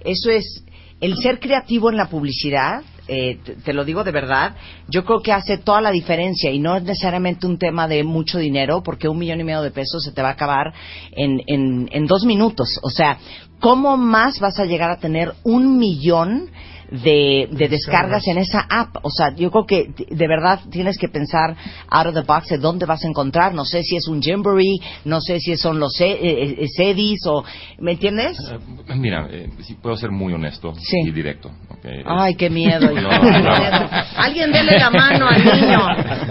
eso 0.05 0.31
es 0.31 0.65
el 1.01 1.17
ser 1.17 1.39
creativo 1.39 1.91
en 1.91 1.97
la 1.97 2.09
publicidad, 2.09 2.83
eh, 3.07 3.39
te, 3.65 3.73
lo 3.73 3.85
digo 3.85 4.05
de 4.05 4.13
verdad, 4.13 4.55
yo 4.89 5.05
creo 5.05 5.21
que 5.21 5.33
hace 5.33 5.59
toda 5.59 5.81
la 5.81 5.91
diferencia 5.91 6.51
y 6.51 6.59
no 6.59 6.77
es 6.77 6.83
necesariamente 6.83 7.47
un 7.47 7.59
tema 7.59 7.89
de 7.89 8.05
mucho 8.05 8.39
dinero, 8.39 8.83
porque 8.83 9.09
un 9.09 9.19
millón 9.19 9.41
y 9.41 9.45
medio 9.45 9.63
de 9.63 9.71
pesos 9.71 10.03
se 10.05 10.13
te 10.13 10.21
va 10.21 10.29
a 10.29 10.33
acabar 10.33 10.75
en, 11.13 11.41
en, 11.47 11.89
en 11.93 12.07
dos 12.07 12.25
minutos. 12.25 12.79
O 12.83 12.91
sea, 12.91 13.19
¿cómo 13.61 13.97
más 13.97 14.41
vas 14.41 14.59
a 14.59 14.67
llegar 14.67 14.91
a 14.91 14.99
tener 14.99 15.33
un 15.45 15.79
millón 15.79 16.51
de, 16.91 17.49
de 17.51 17.69
descargas 17.69 18.27
en 18.29 18.39
esa 18.39 18.67
app? 18.69 18.97
O 19.03 19.11
sea, 19.11 19.35
yo 19.35 19.51
creo 19.51 19.67
que 19.67 19.91
de 20.11 20.29
verdad 20.29 20.61
tienes 20.71 20.99
que 20.99 21.09
pensar 21.09 21.57
out 21.91 22.07
of 22.07 22.15
the 22.15 22.23
box 22.23 22.49
de 22.49 22.59
dónde 22.59 22.87
vas 22.87 23.05
a 23.05 23.09
encontrar. 23.09 23.55
No 23.55 23.65
sé 23.65 23.83
si 23.83 23.97
es 23.97 24.07
un 24.09 24.21
Jamboree, 24.23 24.79
no 25.05 25.21
sé 25.21 25.41
si 25.41 25.57
son 25.57 25.79
los 25.79 25.93
C- 25.95 26.07
eh, 26.11 26.57
eh, 26.61 26.67
CDs 26.69 27.27
o... 27.27 27.45
¿Me 27.79 27.93
entiendes? 27.93 28.39
Eh, 28.51 28.95
Mira, 28.97 29.29
eh, 29.31 29.49
sí 29.61 29.75
puedo 29.75 29.97
ser 29.97 30.11
muy 30.11 30.33
honesto 30.33 30.73
y 31.07 31.11
directo. 31.11 31.51
¿ok? 31.71 31.87
Ay, 32.07 32.35
qué 32.35 32.51
miedo. 32.51 32.89
No, 32.99 33.11
no. 33.11 33.89
Alguien 34.17 34.51
dele 34.53 34.79
la 34.79 34.91
mano 34.91 35.29
al 35.29 35.45
niño. 35.45 35.79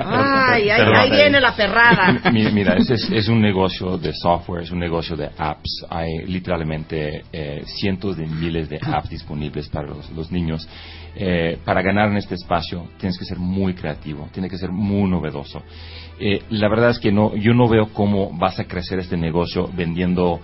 Ay, 0.06 0.70
ahí 0.70 1.10
eh. 1.10 1.12
viene 1.12 1.40
la 1.40 1.56
perrada. 1.56 2.20
Mi- 2.32 2.52
Mira, 2.52 2.76
ese 2.76 2.96
es, 2.96 3.10
es 3.12 3.28
un 3.28 3.42
negocio 3.42 3.98
de 3.98 4.12
software, 4.14 4.64
es 4.64 4.72
un 4.72 4.80
negocio 4.80 5.16
de 5.16 5.30
apps. 5.38 5.86
Hay 5.90 6.10
literalmente 6.26 7.24
eh, 7.32 7.64
cientos 7.66 8.18
de 8.18 8.26
miles 8.28 8.70
de 8.70 8.80
apps 8.82 9.10
disponibles 9.10 9.68
para 9.70 9.88
los, 9.88 10.10
los 10.12 10.32
niños. 10.32 10.47
Eh, 11.20 11.58
para 11.66 11.82
ganar 11.82 12.12
en 12.12 12.18
este 12.18 12.36
espacio 12.36 12.90
tienes 13.00 13.18
que 13.18 13.26
ser 13.26 13.40
muy 13.40 13.74
creativo, 13.74 14.30
tienes 14.32 14.52
que 14.52 14.58
ser 14.58 14.72
muy 14.72 15.10
novedoso. 15.10 15.64
Eh, 16.20 16.44
la 16.52 16.70
verdad 16.70 16.92
es 16.92 17.00
que 17.00 17.12
no, 17.12 17.36
yo 17.36 17.56
no 17.56 17.68
veo 17.68 17.88
cómo 17.92 18.32
vas 18.38 18.60
a 18.60 18.66
crecer 18.66 19.00
este 19.00 19.18
negocio 19.18 19.68
vendiendo 19.76 20.40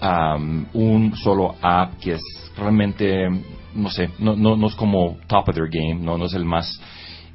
am, 0.00 0.66
un 0.72 1.14
solo 1.14 1.56
app 1.60 1.98
que 1.98 2.12
es 2.12 2.22
realmente, 2.56 3.28
no 3.74 3.90
sé, 3.90 4.10
no, 4.18 4.34
no, 4.34 4.56
no 4.56 4.66
es 4.68 4.74
como 4.76 5.18
top 5.26 5.50
of 5.50 5.54
their 5.54 5.68
game, 5.68 5.96
no, 5.96 6.24
es 6.24 6.32
el 6.32 6.46
más 6.46 6.80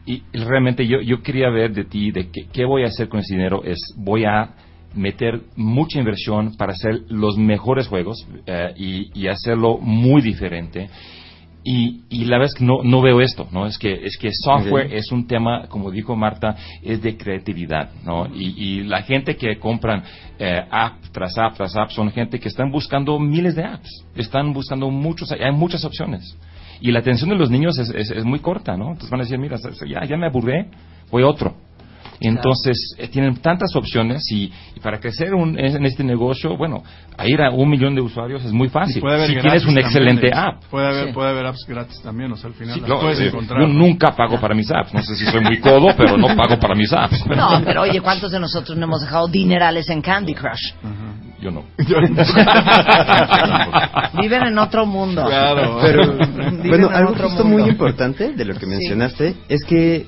y 0.08 0.24
realmente 0.34 0.88
yo, 0.88 1.22
quería 1.22 1.52
ver 1.52 1.72
de 1.72 1.84
ti, 1.84 2.10
de 2.10 2.32
qué, 2.32 2.66
voy 2.66 2.84
a 2.84 2.88
hacer 2.88 3.08
con 3.08 3.20
ese 3.20 3.36
dinero, 3.36 3.64
es 3.64 3.78
voy 3.96 4.26
a 4.26 4.56
meter 4.96 5.42
mucha 5.56 6.00
inversión 6.00 6.56
para 6.58 6.72
hacer 6.72 7.02
los 7.10 7.38
mejores 7.38 7.88
juegos 7.88 8.26
eh, 8.48 8.74
y 9.14 9.28
hacerlo 9.28 9.78
muy 9.78 10.24
diferente. 10.24 10.90
Y, 11.64 12.04
y 12.10 12.26
la 12.26 12.38
vez 12.38 12.54
que 12.54 12.64
no, 12.64 12.84
no 12.84 13.02
veo 13.02 13.20
esto, 13.20 13.48
¿no? 13.52 13.66
Es 13.66 13.78
que, 13.78 13.92
es 13.92 14.18
que 14.18 14.32
software 14.32 14.94
es 14.94 15.12
un 15.12 15.28
tema, 15.28 15.68
como 15.68 15.92
dijo 15.92 16.16
Marta, 16.16 16.56
es 16.82 17.02
de 17.02 17.18
creatividad, 17.18 17.92
¿no? 18.06 18.28
Y, 18.34 18.54
y 18.58 18.84
la 18.84 19.02
gente 19.02 19.36
que 19.36 19.60
compran 19.60 20.04
eh, 20.40 20.64
app 20.72 21.04
tras 21.12 21.38
app 21.38 21.58
tras 21.58 21.76
app 21.76 21.90
son 21.92 22.12
gente 22.12 22.40
que 22.40 22.48
están 22.48 22.72
buscando 22.72 23.20
miles 23.20 23.56
de 23.56 23.66
apps, 23.66 24.06
están 24.16 24.54
buscando 24.54 24.90
muchos, 24.90 25.32
hay 25.34 25.52
muchas 25.52 25.84
opciones. 25.84 26.38
Y 26.80 26.92
la 26.92 27.00
atención 27.00 27.30
de 27.30 27.36
los 27.36 27.50
niños 27.50 27.78
es, 27.78 27.90
es, 27.90 28.10
es 28.10 28.24
muy 28.24 28.40
corta, 28.40 28.78
¿no? 28.78 28.92
Entonces 28.92 29.10
van 29.10 29.20
a 29.20 29.24
decir, 29.24 29.38
mira, 29.38 29.58
ya, 29.86 30.06
ya 30.06 30.18
me 30.18 30.28
aburré, 30.28 30.68
voy 31.12 31.24
a 31.24 31.28
otro. 31.28 31.56
Entonces 32.22 32.96
eh, 32.98 33.08
tienen 33.08 33.38
tantas 33.38 33.74
opciones 33.76 34.22
y, 34.32 34.52
y 34.76 34.80
para 34.82 35.00
crecer 35.00 35.34
un- 35.34 35.58
en 35.58 35.86
este 35.86 36.04
negocio, 36.04 36.58
bueno, 36.58 36.84
a 37.18 37.28
ir 37.28 37.42
a 37.42 37.50
un 37.52 37.70
millón 37.70 37.96
de 37.96 38.02
usuarios 38.02 38.44
es 38.44 38.52
muy 38.52 38.68
fácil. 38.70 38.98
Y 38.98 39.02
puede 39.02 39.16
haber 39.16 39.28
Si 39.30 39.36
tienes 39.40 39.62
un 39.64 39.68
también, 39.68 39.86
excelente 39.86 40.28
de- 40.28 40.34
app. 40.34 40.64
Puede 40.70 40.88
haber, 40.88 41.14
puede 41.14 41.30
haber 41.30 41.46
apps 41.46 41.66
gratis 41.68 42.02
también, 42.02 42.32
o 42.32 42.36
sea, 42.36 42.50
al 42.50 42.56
final 42.56 42.74
Sí, 42.76 42.80
las 42.82 42.88
claro, 42.88 43.02
puedes 43.02 43.20
eh, 43.22 43.28
encontrar. 43.28 43.62
yo 43.62 43.68
nunca 43.68 44.16
pago 44.16 44.40
para 44.40 44.54
mis 44.54 44.70
apps. 44.72 44.94
No 44.94 45.02
sé 45.02 45.16
si 45.16 45.26
soy 45.26 45.42
muy 45.42 45.60
codo, 45.60 45.94
pero 45.98 46.18
no 46.18 46.28
pago 46.36 46.60
para 46.60 46.76
mis 46.76 46.92
apps. 46.92 47.26
No, 47.28 47.62
pero 47.64 47.84
oye, 47.84 48.02
¿cuántos 48.02 48.32
de 48.32 48.40
nosotros 48.40 48.78
no 48.78 48.86
hemos 48.86 49.02
dejado 49.02 49.28
dinerales 49.30 49.90
en 49.90 50.02
Candy 50.02 50.34
Crush? 50.34 50.74
Yo 51.42 51.52
no. 51.52 51.64
Viven 54.22 54.44
en 54.44 54.58
otro 54.58 54.86
mundo. 54.86 55.26
Pero, 55.82 56.18
Viven 56.18 56.70
bueno, 56.70 56.88
en 56.90 56.94
algo 56.96 57.16
justo 57.16 57.44
mundo. 57.46 57.64
muy 57.64 57.70
importante 57.70 58.34
de 58.34 58.46
lo 58.46 58.54
que 58.56 58.62
Sí. 58.62 58.66
mencionaste 58.68 59.36
es 59.48 59.64
que 59.64 60.06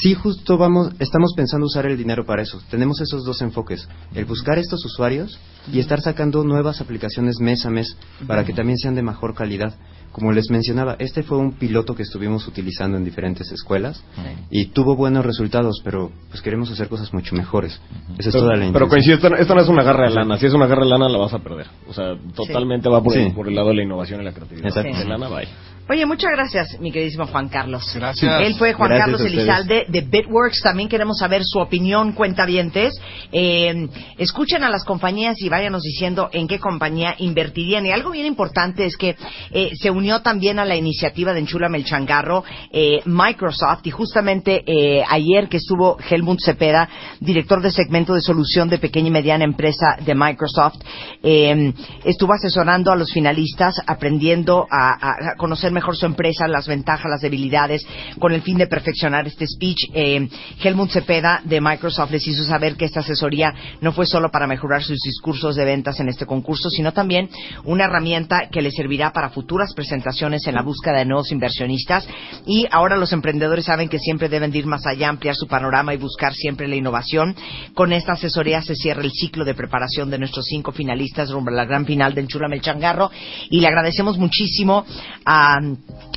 sí 0.00 0.14
justo 0.14 0.58
vamos, 0.58 0.92
estamos 0.98 1.32
pensando 1.36 1.66
usar 1.66 1.86
el 1.86 1.96
dinero 1.96 2.24
para 2.26 2.42
eso. 2.42 2.60
Tenemos 2.70 3.00
esos 3.00 3.24
dos 3.24 3.40
enfoques, 3.42 3.88
el 4.14 4.24
buscar 4.24 4.58
estos 4.58 4.84
usuarios 4.84 5.38
y 5.72 5.78
estar 5.78 6.00
sacando 6.00 6.44
nuevas 6.44 6.80
aplicaciones 6.80 7.38
mes 7.40 7.64
a 7.66 7.70
mes 7.70 7.96
para 8.26 8.44
que 8.44 8.52
también 8.52 8.78
sean 8.78 8.94
de 8.94 9.02
mejor 9.02 9.34
calidad. 9.34 9.74
Como 10.12 10.30
les 10.30 10.48
mencionaba, 10.48 10.94
este 11.00 11.24
fue 11.24 11.38
un 11.38 11.54
piloto 11.54 11.96
que 11.96 12.04
estuvimos 12.04 12.46
utilizando 12.46 12.96
en 12.96 13.04
diferentes 13.04 13.50
escuelas 13.50 14.04
y 14.48 14.66
tuvo 14.66 14.94
buenos 14.94 15.24
resultados, 15.26 15.80
pero 15.82 16.12
pues 16.30 16.40
queremos 16.40 16.70
hacer 16.70 16.88
cosas 16.88 17.12
mucho 17.12 17.34
mejores. 17.34 17.80
Esa 18.18 18.28
es 18.28 18.34
Pero, 18.34 18.44
toda 18.44 18.52
la 18.56 18.58
pero 18.72 18.86
intención. 18.86 18.88
coincido, 18.90 19.14
esto, 19.36 19.54
no- 19.56 19.60
es 19.60 19.68
una 19.68 19.82
garra 19.82 20.04
de 20.08 20.14
lana. 20.14 20.36
Si 20.38 20.46
es 20.46 20.52
una 20.54 20.66
garra 20.68 20.84
de 20.84 20.90
lana, 20.90 21.08
la 21.08 21.18
vas 21.18 21.34
a 21.34 21.40
perder. 21.40 21.66
O 21.88 21.92
sea, 21.92 22.14
totalmente 22.34 22.88
va 22.88 23.02
por, 23.02 23.12
Sí. 23.12 23.18
el, 23.20 23.32
por 23.32 23.48
el 23.48 23.56
lado 23.56 23.70
de 23.70 23.74
la 23.74 23.82
innovación 23.82 24.20
y 24.20 24.24
la 24.24 24.32
creatividad. 24.32 24.68
Exacto. 24.68 24.96
De 24.96 25.04
lana, 25.04 25.28
bye. 25.28 25.48
Oye, 25.86 26.06
muchas 26.06 26.30
gracias, 26.32 26.80
mi 26.80 26.90
queridísimo 26.90 27.26
Juan 27.26 27.50
Carlos. 27.50 27.84
Gracias. 27.94 28.40
Él 28.40 28.54
fue 28.54 28.72
Juan 28.72 28.88
Gracias 28.88 29.04
Carlos. 29.04 29.20
Elizalde 29.20 29.84
de 29.86 30.00
Bitworks. 30.00 30.62
También 30.62 30.88
queremos 30.88 31.18
saber 31.18 31.42
su 31.44 31.58
opinión, 31.58 32.12
cuentavientes. 32.12 32.94
Eh, 33.30 33.88
escuchen 34.16 34.64
a 34.64 34.70
las 34.70 34.82
compañías 34.84 35.36
y 35.42 35.50
váyanos 35.50 35.82
diciendo 35.82 36.30
en 36.32 36.48
qué 36.48 36.58
compañía 36.58 37.14
invertirían. 37.18 37.84
Y 37.84 37.90
algo 37.92 38.12
bien 38.12 38.24
importante 38.24 38.86
es 38.86 38.96
que 38.96 39.14
eh, 39.50 39.72
se 39.78 39.90
unió 39.90 40.22
también 40.22 40.58
a 40.58 40.64
la 40.64 40.74
iniciativa 40.74 41.34
de 41.34 41.40
Enchúlame 41.40 41.76
el 41.76 41.84
Changarro 41.84 42.44
eh, 42.72 43.02
Microsoft. 43.04 43.80
Y 43.86 43.90
justamente 43.90 44.62
eh, 44.66 45.04
ayer 45.06 45.50
que 45.50 45.58
estuvo 45.58 45.98
Helmut 46.08 46.40
Cepeda, 46.42 46.88
director 47.20 47.60
de 47.60 47.70
segmento 47.70 48.14
de 48.14 48.22
solución 48.22 48.70
de 48.70 48.78
pequeña 48.78 49.08
y 49.08 49.10
mediana 49.12 49.44
empresa 49.44 49.98
de 50.02 50.14
Microsoft, 50.14 50.76
eh, 51.22 51.74
estuvo 52.06 52.32
asesorando 52.32 52.90
a 52.90 52.96
los 52.96 53.12
finalistas, 53.12 53.82
aprendiendo 53.86 54.66
a, 54.70 54.92
a- 54.92 55.32
a 55.32 55.36
conocer 55.36 55.73
mejor 55.74 55.96
su 55.96 56.06
empresa, 56.06 56.48
las 56.48 56.66
ventajas, 56.66 57.10
las 57.10 57.20
debilidades, 57.20 57.86
con 58.18 58.32
el 58.32 58.42
fin 58.42 58.56
de 58.56 58.66
perfeccionar 58.66 59.26
este 59.26 59.46
speech. 59.46 59.90
Eh, 59.92 60.28
Helmut 60.62 60.90
Cepeda 60.90 61.42
de 61.44 61.60
Microsoft 61.60 62.10
les 62.10 62.26
hizo 62.26 62.44
saber 62.44 62.76
que 62.76 62.86
esta 62.86 63.00
asesoría 63.00 63.52
no 63.80 63.92
fue 63.92 64.06
solo 64.06 64.30
para 64.30 64.46
mejorar 64.46 64.82
sus 64.82 64.98
discursos 65.00 65.56
de 65.56 65.64
ventas 65.64 66.00
en 66.00 66.08
este 66.08 66.26
concurso, 66.26 66.70
sino 66.70 66.92
también 66.92 67.28
una 67.64 67.84
herramienta 67.84 68.48
que 68.50 68.62
les 68.62 68.74
servirá 68.74 69.12
para 69.12 69.30
futuras 69.30 69.74
presentaciones 69.74 70.46
en 70.46 70.54
la 70.54 70.62
búsqueda 70.62 70.98
de 70.98 71.04
nuevos 71.04 71.32
inversionistas. 71.32 72.06
Y 72.46 72.66
ahora 72.70 72.96
los 72.96 73.12
emprendedores 73.12 73.66
saben 73.66 73.88
que 73.88 73.98
siempre 73.98 74.28
deben 74.28 74.50
de 74.50 74.58
ir 74.58 74.66
más 74.66 74.86
allá, 74.86 75.08
ampliar 75.08 75.34
su 75.34 75.46
panorama 75.46 75.94
y 75.94 75.98
buscar 75.98 76.32
siempre 76.34 76.68
la 76.68 76.76
innovación. 76.76 77.34
Con 77.74 77.92
esta 77.92 78.12
asesoría 78.12 78.62
se 78.62 78.74
cierra 78.74 79.02
el 79.02 79.10
ciclo 79.10 79.44
de 79.44 79.54
preparación 79.54 80.10
de 80.10 80.18
nuestros 80.18 80.46
cinco 80.46 80.72
finalistas 80.72 81.30
rumbo 81.30 81.50
a 81.50 81.54
la 81.54 81.64
gran 81.64 81.84
final 81.84 82.14
de 82.14 82.22
Enchúlame 82.22 82.56
el 82.56 82.62
Changarro. 82.62 83.10
Y 83.50 83.60
le 83.60 83.66
agradecemos 83.66 84.18
muchísimo 84.18 84.84
a 85.24 85.58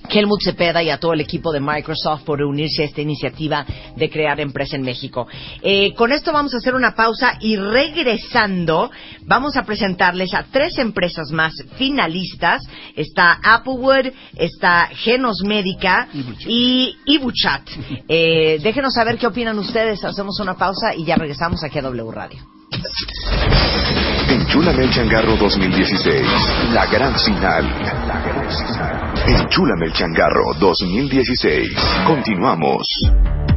Helmut 0.10 0.42
Cepeda 0.42 0.82
y 0.82 0.90
a 0.90 1.00
todo 1.00 1.14
el 1.14 1.22
equipo 1.22 1.52
de 1.52 1.60
Microsoft 1.60 2.24
por 2.24 2.42
unirse 2.42 2.84
a 2.84 2.86
esta 2.86 3.02
iniciativa 3.02 3.66
de 3.96 4.10
crear 4.10 4.40
empresa 4.40 4.76
en 4.76 4.84
México. 4.84 5.28
Eh, 5.62 5.94
con 5.96 6.12
esto 6.12 6.32
vamos 6.32 6.54
a 6.54 6.58
hacer 6.58 6.76
una 6.76 6.96
pausa 6.96 7.38
y 7.42 7.58
regresando 7.58 8.90
vamos 9.26 9.58
a 9.58 9.64
presentarles 9.64 10.34
a 10.34 10.46
tres 10.52 10.78
empresas 10.78 11.32
más 11.32 11.54
finalistas. 11.78 12.62
Está 12.96 13.40
Applewood, 13.44 14.08
está 14.36 14.88
Genos 14.94 15.42
Médica 15.44 16.08
y 16.48 16.96
Ibuchat. 17.06 17.68
Eh, 18.10 18.60
déjenos 18.64 18.94
saber 18.94 19.18
qué 19.18 19.28
opinan 19.28 19.58
ustedes. 19.60 20.04
Hacemos 20.04 20.40
una 20.40 20.56
pausa 20.56 20.96
y 20.96 21.04
ya 21.04 21.16
regresamos 21.16 21.64
aquí 21.64 21.80
a 21.80 21.82
W 21.82 22.12
Radio. 22.12 22.57
Enchúlame 24.30 24.84
el 24.84 24.90
changarro 24.92 25.38
2016. 25.38 26.26
La 26.74 26.86
gran 26.88 27.18
final. 27.18 27.66
Enchúlame 29.26 29.86
el 29.86 29.94
changarro 29.94 30.54
2016. 30.60 31.72
Continuamos. 32.06 33.57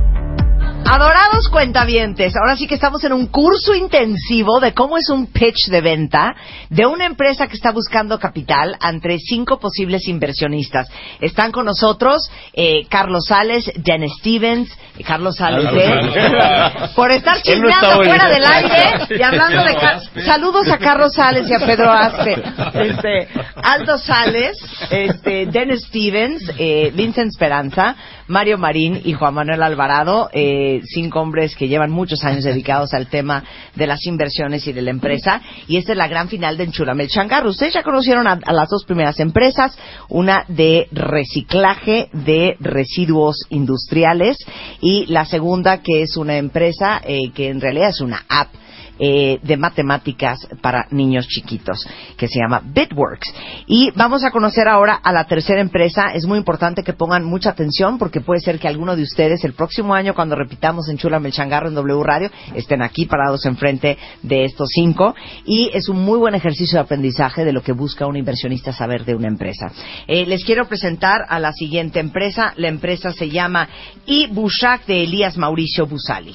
Adorados 0.92 1.48
cuentavientes, 1.50 2.34
ahora 2.36 2.56
sí 2.56 2.66
que 2.66 2.74
estamos 2.74 3.04
en 3.04 3.12
un 3.12 3.28
curso 3.28 3.76
intensivo 3.76 4.58
de 4.58 4.74
cómo 4.74 4.98
es 4.98 5.08
un 5.08 5.28
pitch 5.28 5.68
de 5.70 5.80
venta 5.80 6.34
de 6.68 6.84
una 6.84 7.06
empresa 7.06 7.46
que 7.46 7.54
está 7.54 7.70
buscando 7.70 8.18
capital 8.18 8.76
entre 8.82 9.18
cinco 9.20 9.60
posibles 9.60 10.08
inversionistas. 10.08 10.88
Están 11.20 11.52
con 11.52 11.66
nosotros 11.66 12.28
eh, 12.54 12.86
Carlos 12.88 13.26
Sales, 13.28 13.70
Jen 13.84 14.08
Stevens, 14.18 14.68
eh, 14.98 15.04
Carlos 15.04 15.36
Sales, 15.36 15.68
¿eh? 15.72 16.88
Por 16.96 17.12
estar 17.12 17.36
no 17.36 17.42
chismeando 17.44 17.98
hoy. 18.00 18.06
fuera 18.08 18.28
del 18.28 18.44
aire 18.44 19.06
y 19.16 19.22
hablando 19.22 19.62
de 19.62 19.74
Car- 19.76 20.00
saludos 20.26 20.68
a 20.72 20.78
Carlos 20.78 21.12
Sales 21.14 21.48
y 21.48 21.54
a 21.54 21.60
Pedro 21.60 21.88
Aspe, 21.92 22.32
este, 22.74 23.28
Aldo 23.62 23.96
Sales, 23.96 24.56
este, 24.90 25.46
Dennis 25.46 25.84
Stevens, 25.86 26.50
eh, 26.58 26.90
Vincent 26.92 27.28
Esperanza, 27.30 27.94
Mario 28.30 28.58
Marín 28.58 29.00
y 29.04 29.12
Juan 29.12 29.34
Manuel 29.34 29.60
Alvarado, 29.60 30.30
eh, 30.32 30.80
cinco 30.84 31.20
hombres 31.20 31.56
que 31.56 31.66
llevan 31.66 31.90
muchos 31.90 32.22
años 32.22 32.44
dedicados 32.44 32.94
al 32.94 33.08
tema 33.08 33.42
de 33.74 33.88
las 33.88 34.06
inversiones 34.06 34.64
y 34.68 34.72
de 34.72 34.82
la 34.82 34.90
empresa. 34.90 35.42
Y 35.66 35.78
esta 35.78 35.92
es 35.92 35.98
la 35.98 36.06
gran 36.06 36.28
final 36.28 36.56
de 36.56 36.64
Enchúrame 36.64 37.02
el 37.02 37.08
Changarro. 37.08 37.50
Ustedes 37.50 37.74
ya 37.74 37.82
conocieron 37.82 38.28
a, 38.28 38.38
a 38.44 38.52
las 38.52 38.68
dos 38.68 38.84
primeras 38.84 39.18
empresas, 39.18 39.76
una 40.08 40.44
de 40.46 40.86
reciclaje 40.92 42.08
de 42.12 42.56
residuos 42.60 43.36
industriales 43.50 44.36
y 44.80 45.06
la 45.06 45.24
segunda 45.24 45.82
que 45.82 46.02
es 46.02 46.16
una 46.16 46.36
empresa 46.36 47.02
eh, 47.04 47.32
que 47.34 47.48
en 47.48 47.60
realidad 47.60 47.88
es 47.88 48.00
una 48.00 48.24
app 48.28 48.59
eh, 49.02 49.38
de 49.42 49.56
matemáticas 49.56 50.46
para 50.60 50.86
niños 50.90 51.26
chiquitos, 51.26 51.88
que 52.18 52.28
se 52.28 52.38
llama 52.38 52.60
Bitworks. 52.62 53.32
Y 53.66 53.90
vamos 53.92 54.24
a 54.24 54.30
conocer 54.30 54.68
ahora 54.68 55.00
a 55.02 55.10
la 55.10 55.24
tercera 55.24 55.62
empresa. 55.62 56.12
Es 56.12 56.26
muy 56.26 56.36
importante 56.36 56.82
que 56.82 56.92
pongan 56.92 57.24
mucha 57.24 57.48
atención 57.48 57.96
porque 57.96 58.20
puede 58.20 58.40
ser 58.40 58.58
que 58.58 58.68
alguno 58.68 58.96
de 58.96 59.02
ustedes 59.02 59.42
el 59.44 59.54
próximo 59.54 59.94
año, 59.94 60.14
cuando 60.14 60.36
repitamos 60.36 60.90
en 60.90 60.98
Chula 60.98 61.16
el 61.16 61.32
Changarro 61.32 61.68
en 61.68 61.74
W 61.76 62.02
Radio, 62.02 62.30
estén 62.54 62.82
aquí 62.82 63.06
parados 63.06 63.46
enfrente 63.46 63.96
de 64.22 64.44
estos 64.44 64.68
cinco. 64.70 65.14
Y 65.46 65.70
es 65.72 65.88
un 65.88 66.04
muy 66.04 66.18
buen 66.18 66.34
ejercicio 66.34 66.76
de 66.76 66.84
aprendizaje 66.84 67.46
de 67.46 67.52
lo 67.52 67.62
que 67.62 67.72
busca 67.72 68.06
un 68.06 68.18
inversionista 68.18 68.72
saber 68.74 69.06
de 69.06 69.14
una 69.14 69.28
empresa. 69.28 69.72
Eh, 70.06 70.26
les 70.26 70.44
quiero 70.44 70.68
presentar 70.68 71.22
a 71.28 71.38
la 71.38 71.52
siguiente 71.52 72.00
empresa. 72.00 72.52
La 72.56 72.68
empresa 72.68 73.12
se 73.12 73.30
llama 73.30 73.66
Ibushak 74.04 74.84
de 74.84 75.04
Elías 75.04 75.38
Mauricio 75.38 75.86
Busali. 75.86 76.34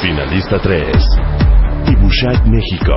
Finalista 0.00 0.58
3. 0.60 0.96
Ibushak 1.88 2.46
México. 2.46 2.94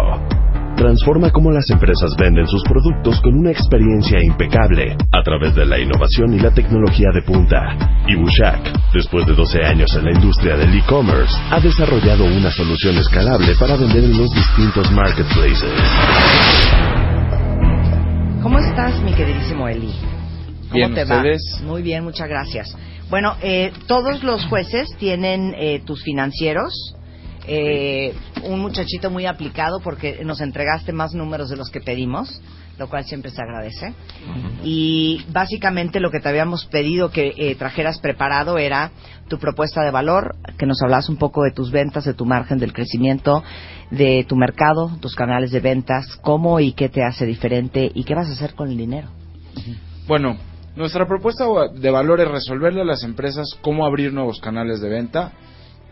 Transforma 0.76 1.32
cómo 1.32 1.52
las 1.52 1.70
empresas 1.70 2.16
venden 2.18 2.46
sus 2.48 2.62
productos 2.64 3.20
con 3.22 3.36
una 3.36 3.52
experiencia 3.52 4.22
impecable 4.22 4.96
a 5.12 5.24
través 5.24 5.56
de 5.56 5.66
la 5.66 5.80
innovación 5.80 6.34
y 6.34 6.40
la 6.40 6.52
tecnología 6.52 7.10
de 7.14 7.22
punta. 7.24 8.04
Ibushak, 8.08 8.92
después 8.94 9.26
de 9.26 9.34
12 9.34 9.66
años 9.66 9.96
en 9.96 10.06
la 10.06 10.12
industria 10.12 10.56
del 10.58 10.74
e-commerce, 10.78 11.34
ha 11.50 11.60
desarrollado 11.60 12.26
una 12.26 12.52
solución 12.52 12.98
escalable 12.98 13.56
para 13.60 13.76
vender 13.76 14.04
en 14.04 14.18
los 14.18 14.34
distintos 14.34 14.92
marketplaces. 14.92 15.74
¿Cómo 18.44 18.60
estás, 18.60 19.02
mi 19.02 19.14
queridísimo 19.14 19.68
Eli? 19.68 19.94
¿Cómo 20.70 20.74
Bien, 20.74 20.94
te 20.94 21.06
va? 21.06 21.18
¿ustedes? 21.18 21.62
Muy 21.66 21.82
bien, 21.82 22.04
muchas 22.04 22.28
gracias. 22.28 22.76
Bueno, 23.10 23.36
eh, 23.42 23.72
todos 23.88 24.22
los 24.24 24.46
jueces 24.48 24.90
tienen 25.00 25.56
eh, 25.58 25.82
tus 25.86 26.04
financieros. 26.04 26.74
Eh, 27.48 28.14
un 28.44 28.60
muchachito 28.60 29.10
muy 29.10 29.26
aplicado 29.26 29.80
porque 29.80 30.20
nos 30.26 30.42
entregaste 30.42 30.92
más 30.92 31.14
números 31.14 31.50
de 31.50 31.56
los 31.56 31.70
que 31.70 31.80
pedimos, 31.80 32.42
lo 32.78 32.90
cual 32.90 33.06
siempre 33.06 33.32
se 33.32 33.42
agradece. 33.42 33.94
Y 34.64 35.24
básicamente 35.32 36.02
lo 36.02 36.12
que 36.12 36.20
te 36.20 36.28
habíamos 36.28 36.66
pedido 36.66 37.10
que 37.10 37.34
eh, 37.38 37.56
trajeras 37.56 38.00
preparado 38.00 38.58
era 38.58 38.92
tu 39.30 39.40
propuesta 39.40 39.84
de 39.84 39.92
valor, 39.92 40.36
que 40.58 40.66
nos 40.66 40.82
hablas 40.82 41.08
un 41.08 41.16
poco 41.16 41.44
de 41.44 41.52
tus 41.52 41.72
ventas, 41.72 42.04
de 42.04 42.14
tu 42.14 42.26
margen, 42.26 42.60
del 42.60 42.74
crecimiento, 42.74 43.42
de 43.90 44.26
tu 44.28 44.36
mercado, 44.36 44.98
tus 45.00 45.16
canales 45.16 45.52
de 45.52 45.62
ventas, 45.62 46.18
cómo 46.22 46.60
y 46.60 46.74
qué 46.74 46.90
te 46.90 47.04
hace 47.04 47.26
diferente 47.26 47.90
y 47.94 48.04
qué 48.04 48.14
vas 48.14 48.28
a 48.28 48.34
hacer 48.34 48.56
con 48.56 48.70
el 48.70 48.76
dinero. 48.76 49.08
Bueno, 50.08 50.38
nuestra 50.78 51.08
propuesta 51.08 51.46
de 51.74 51.90
valor 51.90 52.22
es 52.22 52.28
resolverle 52.28 52.82
a 52.82 52.86
las 52.86 53.04
empresas 53.04 53.48
cómo 53.62 53.84
abrir 53.84 54.14
nuevos 54.14 54.40
canales 54.40 54.80
de 54.80 54.90
venta 54.90 55.34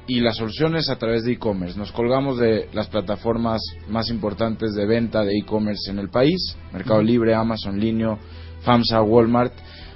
y 0.06 0.20
las 0.20 0.38
soluciones 0.38 0.90
a 0.92 0.98
través 0.98 1.24
de 1.24 1.34
e-commerce. 1.34 1.78
Nos 1.78 1.92
colgamos 1.92 2.38
de 2.38 2.70
las 2.72 2.88
plataformas 2.88 3.62
más 3.90 4.10
importantes 4.10 4.76
de 4.76 4.86
venta 4.86 5.24
de 5.24 5.40
e-commerce 5.40 5.90
en 5.90 5.98
el 5.98 6.10
país, 6.10 6.56
Mercado 6.72 7.02
Libre, 7.02 7.34
Amazon, 7.34 7.80
Linio, 7.80 8.20
FAMSA, 8.62 9.02
Walmart, 9.02 9.54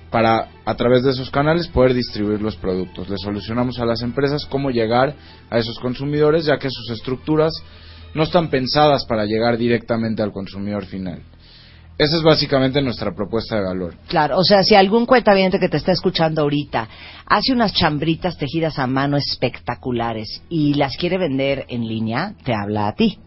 para 0.09 0.49
a 0.65 0.75
través 0.75 1.03
de 1.03 1.11
esos 1.11 1.29
canales 1.29 1.67
poder 1.67 1.93
distribuir 1.93 2.41
los 2.41 2.55
productos. 2.55 3.09
Le 3.09 3.17
solucionamos 3.19 3.77
a 3.77 3.85
las 3.85 4.01
empresas 4.01 4.47
cómo 4.47 4.71
llegar 4.71 5.13
a 5.51 5.59
esos 5.59 5.77
consumidores, 5.77 6.45
ya 6.45 6.57
que 6.57 6.71
sus 6.71 6.89
estructuras 6.89 7.53
no 8.15 8.23
están 8.23 8.49
pensadas 8.49 9.05
para 9.05 9.25
llegar 9.25 9.55
directamente 9.55 10.23
al 10.23 10.31
consumidor 10.31 10.85
final. 10.85 11.21
Esa 11.99 12.15
es 12.15 12.23
básicamente 12.23 12.81
nuestra 12.81 13.13
propuesta 13.13 13.57
de 13.57 13.61
valor. 13.61 13.93
Claro, 14.07 14.37
o 14.37 14.43
sea, 14.45 14.63
si 14.63 14.73
algún 14.73 15.05
cuentaviente 15.05 15.59
que 15.59 15.67
te 15.67 15.75
está 15.75 15.91
escuchando 15.91 16.43
ahorita 16.43 16.87
hace 17.25 17.51
unas 17.51 17.73
chambritas 17.73 18.37
tejidas 18.37 18.79
a 18.79 18.87
mano 18.87 19.17
espectaculares 19.17 20.41
y 20.47 20.75
las 20.75 20.95
quiere 20.95 21.17
vender 21.17 21.65
en 21.67 21.85
línea, 21.85 22.35
te 22.45 22.53
habla 22.53 22.87
a 22.87 22.95
ti. 22.95 23.19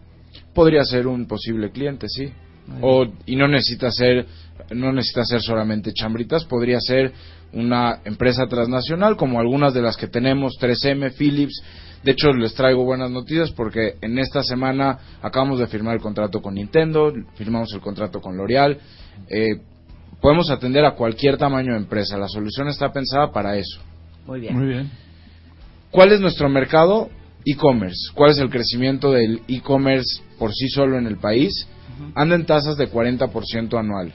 Podría 0.55 0.83
ser 0.85 1.05
un 1.05 1.27
posible 1.27 1.69
cliente, 1.69 2.07
sí. 2.09 2.33
O, 2.81 3.05
y 3.27 3.35
no 3.35 3.47
necesita 3.47 3.91
ser 3.91 4.25
no 4.71 4.91
necesita 4.91 5.23
ser 5.23 5.41
solamente 5.41 5.93
chambritas, 5.93 6.45
podría 6.45 6.79
ser 6.79 7.13
una 7.51 7.99
empresa 8.05 8.47
transnacional 8.47 9.17
como 9.17 9.39
algunas 9.39 9.75
de 9.75 9.83
las 9.83 9.97
que 9.97 10.07
tenemos, 10.07 10.53
3M, 10.59 11.13
Philips. 11.13 11.61
De 12.03 12.11
hecho, 12.11 12.33
les 12.33 12.53
traigo 12.53 12.83
buenas 12.83 13.09
noticias 13.09 13.51
porque 13.51 13.95
en 14.01 14.19
esta 14.19 14.43
semana 14.43 14.99
acabamos 15.21 15.59
de 15.59 15.67
firmar 15.67 15.95
el 15.95 16.01
contrato 16.01 16.41
con 16.41 16.55
Nintendo, 16.55 17.13
firmamos 17.35 17.73
el 17.73 17.79
contrato 17.79 18.19
con 18.19 18.35
L'Oreal. 18.35 18.77
Eh, 19.29 19.61
podemos 20.21 20.49
atender 20.49 20.83
a 20.83 20.95
cualquier 20.95 21.37
tamaño 21.37 21.71
de 21.73 21.79
empresa. 21.79 22.17
La 22.17 22.27
solución 22.27 22.67
está 22.67 22.91
pensada 22.91 23.31
para 23.31 23.57
eso. 23.57 23.79
Muy 24.25 24.41
bien. 24.41 24.57
Muy 24.57 24.67
bien. 24.67 24.91
¿Cuál 25.91 26.11
es 26.11 26.19
nuestro 26.19 26.49
mercado? 26.49 27.09
E-commerce. 27.45 28.11
¿Cuál 28.13 28.31
es 28.31 28.37
el 28.37 28.49
crecimiento 28.49 29.11
del 29.11 29.41
e-commerce 29.47 30.21
por 30.37 30.53
sí 30.53 30.67
solo 30.69 30.97
en 30.97 31.07
el 31.07 31.17
país? 31.17 31.67
Anda 32.15 32.35
en 32.35 32.45
tasas 32.45 32.75
de 32.75 32.91
40% 32.91 33.79
anual. 33.79 34.13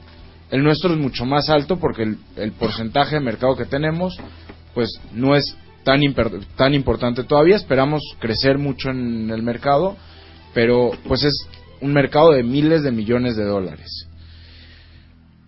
El 0.51 0.63
nuestro 0.63 0.91
es 0.91 0.99
mucho 0.99 1.25
más 1.25 1.49
alto 1.49 1.79
porque 1.79 2.03
el, 2.03 2.17
el 2.35 2.51
porcentaje 2.51 3.15
de 3.15 3.21
mercado 3.21 3.55
que 3.55 3.65
tenemos 3.65 4.17
pues 4.73 4.89
no 5.13 5.35
es 5.35 5.55
tan, 5.83 6.01
imper- 6.01 6.45
tan 6.55 6.73
importante 6.73 7.23
todavía. 7.23 7.55
Esperamos 7.55 8.01
crecer 8.19 8.57
mucho 8.57 8.89
en 8.89 9.29
el 9.29 9.43
mercado, 9.43 9.97
pero 10.53 10.91
pues 11.07 11.23
es 11.23 11.33
un 11.81 11.93
mercado 11.93 12.31
de 12.31 12.43
miles 12.43 12.83
de 12.83 12.91
millones 12.91 13.35
de 13.35 13.45
dólares. 13.45 14.07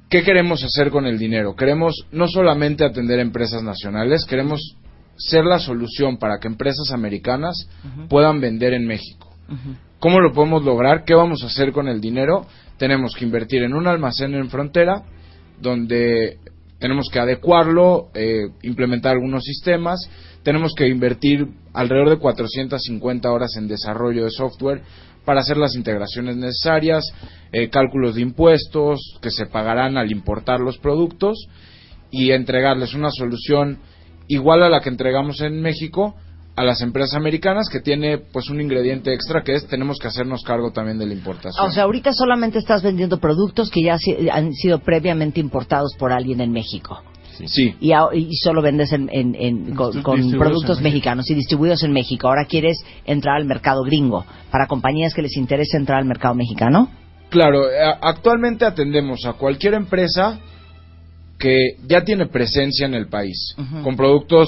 ¿Qué 0.09 0.23
queremos 0.23 0.63
hacer 0.63 0.91
con 0.91 1.05
el 1.05 1.17
dinero? 1.17 1.55
Queremos 1.55 2.05
no 2.11 2.27
solamente 2.27 2.83
atender 2.83 3.19
empresas 3.19 3.63
nacionales, 3.63 4.25
queremos 4.25 4.75
ser 5.17 5.45
la 5.45 5.59
solución 5.59 6.17
para 6.17 6.39
que 6.39 6.47
empresas 6.47 6.91
americanas 6.91 7.67
puedan 8.09 8.41
vender 8.41 8.73
en 8.73 8.85
México. 8.85 9.29
¿Cómo 9.99 10.19
lo 10.19 10.33
podemos 10.33 10.63
lograr? 10.63 11.03
¿Qué 11.05 11.13
vamos 11.13 11.43
a 11.43 11.47
hacer 11.47 11.71
con 11.71 11.87
el 11.87 12.01
dinero? 12.01 12.45
Tenemos 12.77 13.13
que 13.15 13.23
invertir 13.23 13.63
en 13.63 13.73
un 13.73 13.87
almacén 13.87 14.33
en 14.33 14.49
frontera, 14.49 15.03
donde 15.61 16.37
tenemos 16.81 17.09
que 17.13 17.19
adecuarlo, 17.19 18.09
eh, 18.15 18.49
implementar 18.63 19.13
algunos 19.13 19.43
sistemas, 19.43 19.99
tenemos 20.43 20.73
que 20.75 20.87
invertir 20.87 21.47
alrededor 21.73 22.09
de 22.09 22.17
450 22.17 23.31
horas 23.31 23.55
en 23.55 23.67
desarrollo 23.67 24.25
de 24.25 24.31
software 24.31 24.81
para 25.23 25.41
hacer 25.41 25.57
las 25.57 25.75
integraciones 25.75 26.35
necesarias, 26.35 27.03
eh, 27.51 27.69
cálculos 27.69 28.15
de 28.15 28.21
impuestos 28.21 29.19
que 29.21 29.29
se 29.29 29.45
pagarán 29.45 29.95
al 29.95 30.11
importar 30.11 30.59
los 30.59 30.79
productos 30.79 31.47
y 32.09 32.31
entregarles 32.31 32.95
una 32.95 33.11
solución 33.11 33.77
igual 34.27 34.63
a 34.63 34.69
la 34.69 34.81
que 34.81 34.89
entregamos 34.89 35.39
en 35.41 35.61
México 35.61 36.15
a 36.61 36.65
las 36.65 36.81
empresas 36.81 37.15
americanas 37.15 37.67
que 37.71 37.79
tiene 37.79 38.19
pues 38.19 38.49
un 38.49 38.61
ingrediente 38.61 39.13
extra 39.13 39.41
que 39.43 39.55
es 39.55 39.65
tenemos 39.67 39.97
que 39.99 40.07
hacernos 40.07 40.43
cargo 40.43 40.71
también 40.71 40.97
de 40.99 41.07
la 41.07 41.13
importación. 41.13 41.65
O 41.65 41.71
sea, 41.71 41.83
ahorita 41.83 42.13
solamente 42.13 42.59
estás 42.59 42.83
vendiendo 42.83 43.19
productos 43.19 43.69
que 43.71 43.81
ya 43.83 43.97
han 44.31 44.53
sido 44.53 44.79
previamente 44.79 45.39
importados 45.39 45.95
por 45.97 46.11
alguien 46.11 46.39
en 46.41 46.51
México. 46.51 47.01
Sí. 47.47 47.73
Y, 47.79 47.91
a- 47.93 48.09
y 48.13 48.35
solo 48.35 48.61
vendes 48.61 48.91
en- 48.93 49.09
en- 49.11 49.33
en- 49.35 49.73
con, 49.75 49.91
productos 50.37 50.79
mexicanos 50.81 51.29
y 51.31 51.33
distribuidos 51.33 51.81
en 51.83 51.91
México. 51.91 52.27
Ahora 52.27 52.45
quieres 52.47 52.77
entrar 53.05 53.37
al 53.37 53.45
mercado 53.45 53.81
gringo 53.83 54.25
para 54.51 54.67
compañías 54.67 55.13
que 55.15 55.23
les 55.23 55.35
interese 55.37 55.77
entrar 55.77 55.97
al 55.99 56.05
mercado 56.05 56.35
mexicano. 56.35 56.89
Claro, 57.29 57.67
eh, 57.71 57.77
actualmente 58.01 58.65
atendemos 58.65 59.25
a 59.25 59.33
cualquier 59.33 59.73
empresa 59.73 60.39
que 61.41 61.77
ya 61.87 62.03
tiene 62.03 62.27
presencia 62.27 62.85
en 62.85 62.93
el 62.93 63.07
país, 63.07 63.55
con 63.83 63.97
productos 63.97 64.47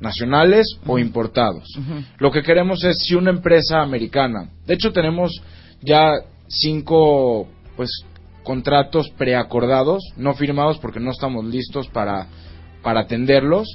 nacionales 0.00 0.66
o 0.84 0.98
importados. 0.98 1.68
Lo 2.18 2.32
que 2.32 2.42
queremos 2.42 2.82
es 2.84 2.98
si 2.98 3.14
una 3.14 3.30
empresa 3.30 3.80
americana, 3.80 4.50
de 4.66 4.74
hecho 4.74 4.92
tenemos 4.92 5.40
ya 5.80 6.12
cinco 6.48 7.46
pues 7.76 7.90
contratos 8.42 9.08
preacordados, 9.16 10.02
no 10.16 10.34
firmados 10.34 10.78
porque 10.78 11.00
no 11.00 11.12
estamos 11.12 11.44
listos 11.44 11.88
para 11.88 12.26
para 12.82 13.00
atenderlos 13.00 13.66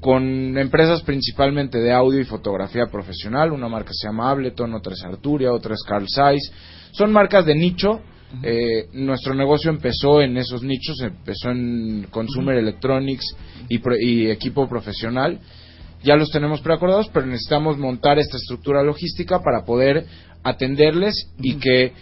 con 0.00 0.56
empresas 0.58 1.02
principalmente 1.02 1.78
de 1.78 1.92
audio 1.92 2.20
y 2.20 2.24
fotografía 2.24 2.86
profesional, 2.86 3.52
una 3.52 3.68
marca 3.68 3.90
se 3.92 4.06
llama 4.06 4.30
Ableton, 4.30 4.74
otra 4.74 4.92
es 4.92 5.02
Arturia, 5.04 5.52
otra 5.52 5.74
es 5.74 5.82
Carl 5.82 6.06
Zeiss. 6.08 6.52
Son 6.92 7.12
marcas 7.12 7.44
de 7.44 7.54
nicho. 7.54 8.00
Eh, 8.42 8.88
nuestro 8.92 9.34
negocio 9.34 9.70
empezó 9.70 10.20
en 10.20 10.36
esos 10.36 10.62
nichos, 10.62 11.00
empezó 11.00 11.50
en 11.50 12.06
Consumer 12.10 12.56
Electronics 12.56 13.24
y, 13.68 13.78
pro- 13.78 13.96
y 13.98 14.30
equipo 14.30 14.68
profesional. 14.68 15.38
Ya 16.02 16.16
los 16.16 16.30
tenemos 16.30 16.60
preacordados, 16.60 17.08
pero 17.12 17.26
necesitamos 17.26 17.78
montar 17.78 18.18
esta 18.18 18.36
estructura 18.36 18.82
logística 18.82 19.40
para 19.40 19.64
poder 19.64 20.06
atenderles 20.42 21.14
y 21.40 21.54
que 21.56 21.92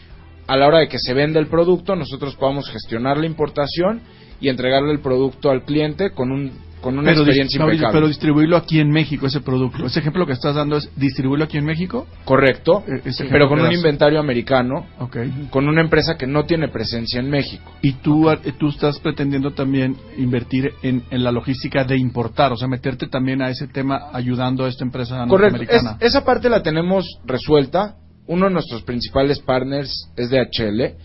a 0.47 0.57
la 0.57 0.67
hora 0.67 0.79
de 0.81 0.89
que 0.89 0.99
se 0.99 1.15
venda 1.15 1.41
el 1.41 1.47
producto 1.47 1.97
nosotros 1.97 2.35
podamos 2.37 2.69
gestionar 2.71 3.17
la 3.17 3.27
importación 3.27 4.01
y 4.41 4.49
entregarle 4.49 4.93
el 4.93 5.01
producto 5.01 5.51
al 5.51 5.65
cliente 5.65 6.11
con 6.11 6.33
un 6.33 6.53
con 6.85 6.99
una 6.99 7.09
pero, 7.11 7.23
experiencia 7.23 7.61
impecable. 7.63 7.93
pero 7.93 8.09
distribuirlo 8.09 8.57
aquí 8.59 8.79
en 8.79 8.91
México, 8.91 9.27
ese 9.27 9.41
producto. 9.41 9.87
Ese 9.87 10.01
ejemplo 10.01 10.27
que 10.27 10.35
estás 10.35 10.55
dando 10.55 10.77
es 10.77 10.91
distribuirlo 10.97 11.47
aquí 11.47 11.57
en 11.57 11.65
México. 11.65 12.07
Correcto, 12.25 12.85
Eh, 12.87 13.01
pero 13.31 13.49
con 13.49 13.61
un 13.61 13.73
inventario 13.73 14.21
americano, 14.21 14.87
Ok. 15.01 15.17
con 15.51 15.67
una 15.67 15.81
empresa 15.81 16.17
que 16.19 16.27
no 16.27 16.45
tiene 16.45 16.69
presencia 16.69 17.21
en 17.21 17.31
México. 17.31 17.73
Y 17.83 17.95
tú, 17.95 18.31
eh, 18.31 18.39
tú 18.59 18.69
estás 18.69 18.99
pretendiendo 19.01 19.53
también 19.53 19.97
invertir 20.19 20.73
en, 20.83 21.03
en 21.11 21.25
la 21.25 21.33
logística 21.33 21.85
de 21.85 21.97
importar, 21.97 22.53
o 22.53 22.57
sea, 22.57 22.69
meterte 22.69 23.07
también 23.09 23.41
a 23.41 23.49
ese 23.49 23.67
tema 23.67 24.11
ayudando 24.13 24.65
a 24.65 24.69
esta 24.69 24.85
empresa 24.85 25.25
Correcto, 25.27 25.57
norteamericana. 25.59 25.97
Es- 26.01 26.09
esa 26.11 26.25
parte 26.25 26.49
la 26.51 26.63
tenemos 26.63 27.07
resuelta. 27.25 27.97
Uno 28.27 28.47
de 28.47 28.53
nuestros 28.53 28.83
principales 28.83 29.39
partners 29.41 30.11
es 30.17 30.31
DHL. 30.31 30.97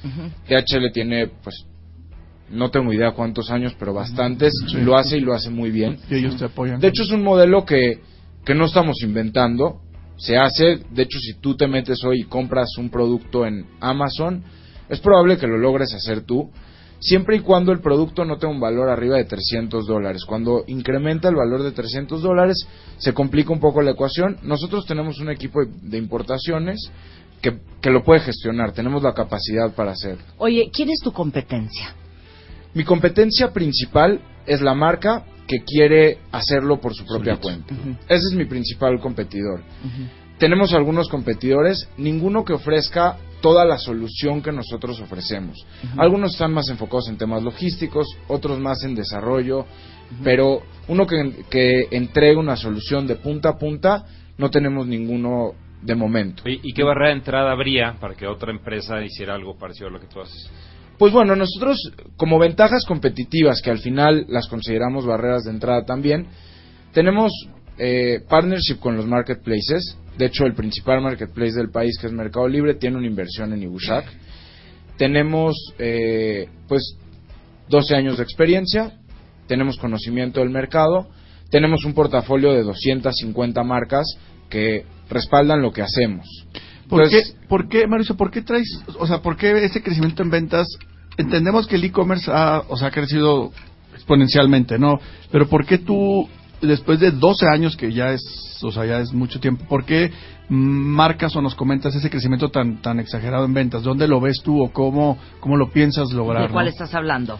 DHL 0.47 0.91
tiene, 0.93 1.27
pues, 1.43 1.65
no 2.51 2.71
tengo 2.71 2.93
idea 2.93 3.11
cuántos 3.11 3.51
años, 3.51 3.75
pero 3.77 3.93
bastantes. 3.93 4.53
Sí. 4.67 4.77
Lo 4.81 4.97
hace 4.97 5.17
y 5.17 5.21
lo 5.21 5.33
hace 5.33 5.49
muy 5.49 5.71
bien. 5.71 5.97
Y 6.09 6.15
ellos 6.15 6.37
te 6.37 6.45
apoyan. 6.45 6.79
De 6.79 6.87
hecho, 6.87 7.03
es 7.03 7.11
un 7.11 7.23
modelo 7.23 7.65
que, 7.65 7.99
que 8.45 8.55
no 8.55 8.65
estamos 8.65 9.01
inventando. 9.01 9.81
Se 10.17 10.37
hace, 10.37 10.79
de 10.91 11.03
hecho, 11.03 11.17
si 11.19 11.35
tú 11.39 11.55
te 11.55 11.67
metes 11.67 12.03
hoy 12.03 12.21
y 12.21 12.23
compras 12.23 12.77
un 12.77 12.89
producto 12.89 13.45
en 13.45 13.65
Amazon, 13.79 14.43
es 14.89 14.99
probable 14.99 15.37
que 15.37 15.47
lo 15.47 15.57
logres 15.57 15.93
hacer 15.93 16.21
tú, 16.21 16.51
siempre 16.99 17.37
y 17.37 17.39
cuando 17.39 17.71
el 17.71 17.79
producto 17.79 18.25
no 18.25 18.37
tenga 18.37 18.53
un 18.53 18.59
valor 18.59 18.89
arriba 18.89 19.15
de 19.15 19.23
300 19.23 19.87
dólares. 19.87 20.25
Cuando 20.25 20.63
incrementa 20.67 21.29
el 21.29 21.35
valor 21.35 21.63
de 21.63 21.71
300 21.71 22.21
dólares, 22.21 22.67
se 22.97 23.13
complica 23.13 23.53
un 23.53 23.59
poco 23.59 23.81
la 23.81 23.91
ecuación. 23.91 24.37
Nosotros 24.43 24.85
tenemos 24.85 25.19
un 25.19 25.29
equipo 25.29 25.59
de 25.65 25.97
importaciones 25.97 26.91
que, 27.41 27.59
que 27.81 27.89
lo 27.89 28.03
puede 28.03 28.19
gestionar, 28.19 28.73
tenemos 28.73 29.01
la 29.01 29.13
capacidad 29.13 29.73
para 29.73 29.91
hacerlo. 29.91 30.23
Oye, 30.37 30.69
¿quién 30.73 30.89
es 30.89 30.99
tu 30.99 31.13
competencia? 31.13 31.95
Mi 32.79 32.85
competencia 32.85 33.51
principal 33.51 34.21
es 34.45 34.61
la 34.61 34.73
marca 34.73 35.25
que 35.45 35.65
quiere 35.65 36.19
hacerlo 36.31 36.79
por 36.79 36.95
su 36.95 37.05
propia 37.05 37.35
cuenta. 37.35 37.75
Ese 38.07 38.27
es 38.31 38.33
mi 38.37 38.45
principal 38.45 39.01
competidor. 39.01 39.63
Tenemos 40.37 40.73
algunos 40.73 41.09
competidores, 41.09 41.89
ninguno 41.97 42.45
que 42.45 42.53
ofrezca 42.53 43.17
toda 43.41 43.65
la 43.65 43.77
solución 43.77 44.41
que 44.41 44.53
nosotros 44.53 44.97
ofrecemos. 45.01 45.57
Algunos 45.97 46.31
están 46.31 46.53
más 46.53 46.69
enfocados 46.69 47.09
en 47.09 47.17
temas 47.17 47.43
logísticos, 47.43 48.07
otros 48.29 48.59
más 48.59 48.81
en 48.85 48.95
desarrollo, 48.95 49.65
pero 50.23 50.61
uno 50.87 51.05
que, 51.05 51.43
que 51.49 51.89
entregue 51.91 52.37
una 52.37 52.55
solución 52.55 53.05
de 53.07 53.17
punta 53.17 53.49
a 53.49 53.57
punta, 53.57 54.05
no 54.37 54.49
tenemos 54.49 54.87
ninguno 54.87 55.51
de 55.81 55.95
momento. 55.95 56.43
¿Y, 56.47 56.61
y 56.63 56.73
qué 56.73 56.83
barrera 56.83 57.09
de 57.09 57.15
entrada 57.15 57.51
habría 57.51 57.97
para 57.99 58.15
que 58.15 58.25
otra 58.25 58.51
empresa 58.51 59.03
hiciera 59.03 59.35
algo 59.35 59.57
parecido 59.57 59.89
a 59.89 59.91
lo 59.91 59.99
que 59.99 60.07
tú 60.07 60.21
haces? 60.21 60.49
Pues 60.99 61.13
bueno, 61.13 61.33
nosotros 61.33 61.93
como 62.17 62.37
ventajas 62.37 62.83
competitivas, 62.85 63.61
que 63.61 63.71
al 63.71 63.79
final 63.79 64.25
las 64.27 64.49
consideramos 64.49 65.05
barreras 65.05 65.45
de 65.45 65.51
entrada 65.51 65.85
también, 65.85 66.27
tenemos 66.91 67.31
eh, 67.77 68.19
partnership 68.27 68.79
con 68.81 68.97
los 68.97 69.07
marketplaces. 69.07 69.97
De 70.17 70.25
hecho, 70.25 70.43
el 70.43 70.55
principal 70.55 71.01
marketplace 71.01 71.53
del 71.53 71.71
país, 71.71 71.97
que 71.97 72.07
es 72.07 72.13
Mercado 72.13 72.49
Libre, 72.49 72.75
tiene 72.75 72.97
una 72.97 73.07
inversión 73.07 73.53
en 73.53 73.63
Ibushak. 73.63 74.03
Tenemos, 74.97 75.55
eh, 75.79 76.49
pues, 76.67 76.97
12 77.69 77.95
años 77.95 78.17
de 78.17 78.23
experiencia, 78.23 78.91
tenemos 79.47 79.77
conocimiento 79.77 80.41
del 80.41 80.49
mercado, 80.49 81.07
tenemos 81.49 81.85
un 81.85 81.93
portafolio 81.93 82.51
de 82.51 82.63
250 82.63 83.63
marcas 83.63 84.05
que 84.49 84.83
respaldan 85.09 85.61
lo 85.61 85.71
que 85.71 85.81
hacemos. 85.81 86.27
¿Por, 86.89 87.03
Entonces, 87.03 87.35
qué, 87.39 87.47
¿Por 87.47 87.69
qué, 87.69 87.87
Mauricio, 87.87 88.17
por 88.17 88.31
qué 88.31 88.41
traes, 88.41 88.67
o 88.97 89.05
sea, 89.05 89.21
por 89.21 89.37
qué 89.37 89.63
ese 89.63 89.81
crecimiento 89.83 90.23
en 90.23 90.31
ventas? 90.31 90.67
Entendemos 91.17 91.67
que 91.67 91.75
el 91.75 91.83
e-commerce 91.83 92.31
ha, 92.33 92.63
o 92.67 92.75
sea, 92.77 92.87
ha 92.87 92.91
crecido 92.91 93.51
exponencialmente, 93.93 94.79
¿no? 94.79 94.99
Pero 95.31 95.47
¿por 95.47 95.65
qué 95.65 95.77
tú, 95.77 96.27
después 96.61 96.99
de 96.99 97.11
12 97.11 97.47
años, 97.47 97.77
que 97.77 97.91
ya 97.93 98.11
es, 98.11 98.59
o 98.63 98.71
sea, 98.71 98.85
ya 98.85 98.99
es 98.99 99.13
mucho 99.13 99.39
tiempo, 99.39 99.65
¿por 99.65 99.85
qué 99.85 100.11
marcas 100.49 101.35
o 101.35 101.41
nos 101.41 101.53
comentas 101.53 101.93
ese 101.93 102.09
crecimiento 102.09 102.49
tan, 102.49 102.81
tan 102.81 102.99
exagerado 102.99 103.45
en 103.45 103.53
ventas? 103.53 103.83
¿Dónde 103.83 104.07
lo 104.07 104.19
ves 104.19 104.41
tú 104.43 104.63
o 104.63 104.71
cómo, 104.71 105.19
cómo 105.39 105.57
lo 105.57 105.69
piensas 105.69 106.11
lograr? 106.11 106.47
¿De 106.47 106.53
cuál 106.53 106.65
no? 106.65 106.71
estás 106.71 106.95
hablando? 106.95 107.37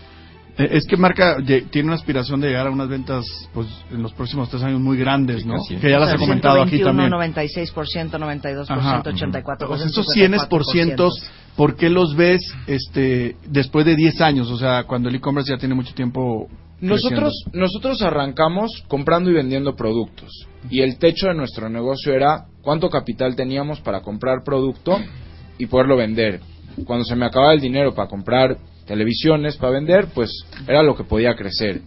Eh, 0.59 0.69
Es 0.73 0.85
que 0.85 0.97
marca 0.97 1.37
tiene 1.71 1.87
una 1.87 1.95
aspiración 1.95 2.41
de 2.41 2.49
llegar 2.49 2.67
a 2.67 2.69
unas 2.69 2.89
ventas, 2.89 3.25
pues, 3.53 3.67
en 3.91 4.03
los 4.03 4.11
próximos 4.13 4.49
tres 4.49 4.61
años 4.61 4.81
muy 4.81 4.97
grandes, 4.97 5.45
¿no? 5.45 5.55
Que 5.79 5.89
ya 5.89 5.99
las 5.99 6.13
he 6.13 6.17
comentado 6.17 6.61
aquí 6.61 6.77
121, 6.77 7.09
también. 7.09 7.33
96%, 7.33 8.19
92%, 8.19 8.65
Ajá. 8.69 9.01
84%. 9.03 9.67
Pues 9.67 9.81
esos 9.81 10.05
100%, 10.13 11.09
¿por 11.55 11.77
qué 11.77 11.89
los 11.89 12.13
ves 12.15 12.41
este, 12.67 13.37
después 13.47 13.85
de 13.85 13.95
10 13.95 14.19
años? 14.19 14.51
O 14.51 14.57
sea, 14.57 14.83
cuando 14.83 15.07
el 15.07 15.15
e-commerce 15.15 15.49
ya 15.49 15.57
tiene 15.57 15.75
mucho 15.75 15.93
tiempo. 15.93 16.49
Nosotros, 16.81 17.33
nosotros 17.53 18.01
arrancamos 18.01 18.83
comprando 18.87 19.29
y 19.29 19.33
vendiendo 19.33 19.75
productos. 19.75 20.45
Y 20.69 20.81
el 20.81 20.97
techo 20.97 21.27
de 21.27 21.35
nuestro 21.35 21.69
negocio 21.69 22.13
era 22.13 22.45
cuánto 22.61 22.89
capital 22.89 23.35
teníamos 23.35 23.79
para 23.79 24.01
comprar 24.01 24.43
producto 24.43 24.97
y 25.57 25.65
poderlo 25.67 25.95
vender. 25.95 26.41
Cuando 26.85 27.03
se 27.05 27.15
me 27.15 27.25
acababa 27.25 27.53
el 27.53 27.59
dinero 27.59 27.93
para 27.93 28.07
comprar 28.07 28.57
televisiones, 28.89 29.55
para 29.57 29.73
vender, 29.73 30.07
pues 30.15 30.31
era 30.67 30.81
lo 30.81 30.95
que 30.95 31.03
podía 31.03 31.35
crecer. 31.35 31.81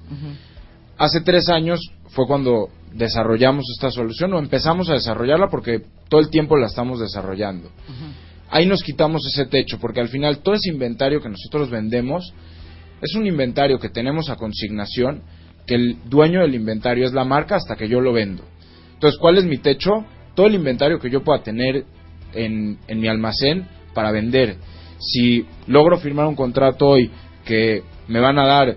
Hace 0.96 1.20
tres 1.22 1.48
años 1.48 1.80
fue 2.10 2.28
cuando 2.28 2.68
desarrollamos 2.92 3.64
esta 3.74 3.90
solución 3.90 4.32
o 4.34 4.38
empezamos 4.38 4.88
a 4.88 4.92
desarrollarla 4.92 5.48
porque 5.48 5.82
todo 6.08 6.20
el 6.20 6.30
tiempo 6.30 6.56
la 6.56 6.68
estamos 6.68 7.00
desarrollando. 7.00 7.70
Ahí 8.50 8.66
nos 8.66 8.84
quitamos 8.84 9.26
ese 9.26 9.46
techo 9.46 9.78
porque 9.80 10.00
al 10.00 10.10
final 10.10 10.38
todo 10.38 10.54
ese 10.54 10.70
inventario 10.70 11.20
que 11.20 11.28
nosotros 11.28 11.70
vendemos 11.70 12.32
es 13.00 13.16
un 13.16 13.26
inventario 13.26 13.80
que 13.80 13.88
tenemos 13.88 14.30
a 14.30 14.36
consignación, 14.36 15.22
que 15.66 15.74
el 15.74 15.96
dueño 16.04 16.42
del 16.42 16.54
inventario 16.54 17.04
es 17.04 17.12
la 17.12 17.24
marca 17.24 17.56
hasta 17.56 17.74
que 17.74 17.88
yo 17.88 18.00
lo 18.00 18.12
vendo. 18.12 18.44
Entonces, 18.94 19.18
¿cuál 19.18 19.38
es 19.38 19.44
mi 19.44 19.58
techo? 19.58 19.90
Todo 20.36 20.46
el 20.46 20.54
inventario 20.54 21.00
que 21.00 21.10
yo 21.10 21.24
pueda 21.24 21.42
tener 21.42 21.84
en, 22.32 22.78
en 22.86 23.00
mi 23.00 23.08
almacén 23.08 23.66
para 23.92 24.12
vender. 24.12 24.56
Si 25.02 25.44
logro 25.66 25.98
firmar 25.98 26.26
un 26.26 26.36
contrato 26.36 26.86
hoy 26.86 27.10
que 27.44 27.82
me 28.08 28.20
van 28.20 28.38
a 28.38 28.46
dar 28.46 28.76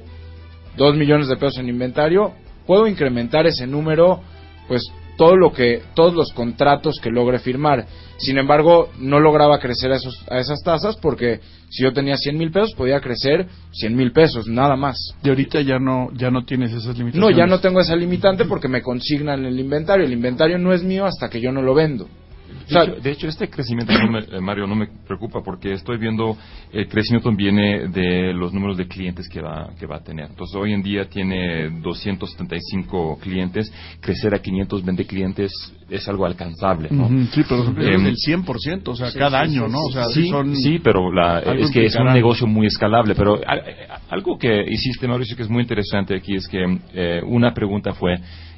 2 0.77 0.95
millones 0.95 1.27
de 1.27 1.37
pesos 1.37 1.59
en 1.59 1.69
inventario, 1.69 2.33
puedo 2.65 2.87
incrementar 2.87 3.45
ese 3.45 3.67
número 3.67 4.21
pues 4.67 4.83
todo 5.17 5.37
lo 5.37 5.53
que 5.53 5.81
todos 5.93 6.13
los 6.13 6.33
contratos 6.33 6.99
que 7.01 7.09
logre 7.09 7.39
firmar. 7.39 7.85
Sin 8.17 8.37
embargo, 8.37 8.89
no 8.99 9.19
lograba 9.19 9.59
crecer 9.59 9.91
a, 9.91 9.97
esos, 9.97 10.25
a 10.29 10.39
esas 10.39 10.61
tasas 10.63 10.97
porque 10.97 11.39
si 11.69 11.83
yo 11.83 11.93
tenía 11.93 12.15
100 12.15 12.37
mil 12.37 12.51
pesos 12.51 12.73
podía 12.75 12.99
crecer 12.99 13.47
100 13.71 13.95
mil 13.95 14.11
pesos, 14.11 14.47
nada 14.47 14.75
más. 14.75 14.97
De 15.21 15.29
ahorita 15.29 15.61
ya 15.61 15.79
no 15.79 16.09
ya 16.13 16.31
no 16.31 16.43
tienes 16.45 16.71
esas 16.71 16.97
limitaciones. 16.97 17.15
No, 17.15 17.31
ya 17.31 17.45
no 17.45 17.59
tengo 17.59 17.79
esa 17.81 17.95
limitante 17.95 18.45
porque 18.45 18.67
me 18.67 18.81
consignan 18.81 19.45
el 19.45 19.59
inventario. 19.59 20.05
El 20.05 20.13
inventario 20.13 20.57
no 20.57 20.73
es 20.73 20.83
mío 20.83 21.05
hasta 21.05 21.29
que 21.29 21.41
yo 21.41 21.51
no 21.51 21.61
lo 21.61 21.73
vendo. 21.73 22.07
De, 22.47 22.83
hecho, 22.83 22.95
de 23.01 23.11
hecho, 23.11 23.27
este 23.27 23.49
crecimiento, 23.49 23.93
no 23.93 24.11
me- 24.11 24.19
eh, 24.19 24.39
Mario, 24.41 24.67
no 24.67 24.75
me 24.75 24.87
preocupa 25.07 25.41
porque 25.43 25.73
estoy 25.73 25.97
viendo 25.97 26.37
el 26.71 26.87
crecimiento 26.87 27.31
viene 27.31 27.87
de 27.87 28.33
los 28.33 28.53
números 28.53 28.77
de 28.77 28.87
clientes 28.87 29.27
que 29.29 29.41
va, 29.41 29.69
que 29.79 29.85
va 29.85 29.97
a 29.97 30.03
tener. 30.03 30.27
Entonces, 30.29 30.55
hoy 30.55 30.73
en 30.73 30.81
día 30.83 31.05
tiene 31.05 31.69
275 31.81 33.17
clientes. 33.21 33.71
Crecer 33.99 34.33
a 34.35 34.39
520 34.39 35.05
clientes 35.05 35.51
es 35.89 36.07
algo 36.07 36.25
alcanzable, 36.25 36.89
¿no? 36.91 37.07
Sí, 37.31 37.43
pero 37.47 37.63
son 37.63 37.81
Em, 37.81 38.03
del 38.03 38.15
100%, 38.15 38.91
o 38.91 38.95
sea, 38.95 39.11
Sí, 39.11 39.19
cada 39.19 39.39
sí, 39.45 39.51
año, 39.51 39.65
sí, 39.67 39.71
¿no? 39.71 39.79
O 39.79 39.87
sí, 39.87 39.93
sea, 39.93 40.05
sí, 40.05 40.29
son 40.29 40.55
sí, 40.55 40.79
pero 40.83 41.11
la- 41.11 41.39
es 41.39 41.69
que 41.71 41.85
es 41.85 41.95
un 41.95 42.05
negocio 42.13 42.47
muy 42.47 42.67
escalable. 42.67 43.15
Pero 43.15 43.35
a- 43.45 43.53
a- 43.53 43.99
algo 44.09 44.37
que 44.37 44.65
hiciste, 44.69 45.07
Mauricio, 45.07 45.35
que 45.35 45.43
es 45.43 45.49
muy 45.49 45.61
interesante 45.61 46.15
aquí 46.15 46.35
es 46.35 46.47
que 46.47 46.79
eh, 46.93 47.21
una 47.25 47.53
pregunta 47.53 47.93
fue 47.93 48.15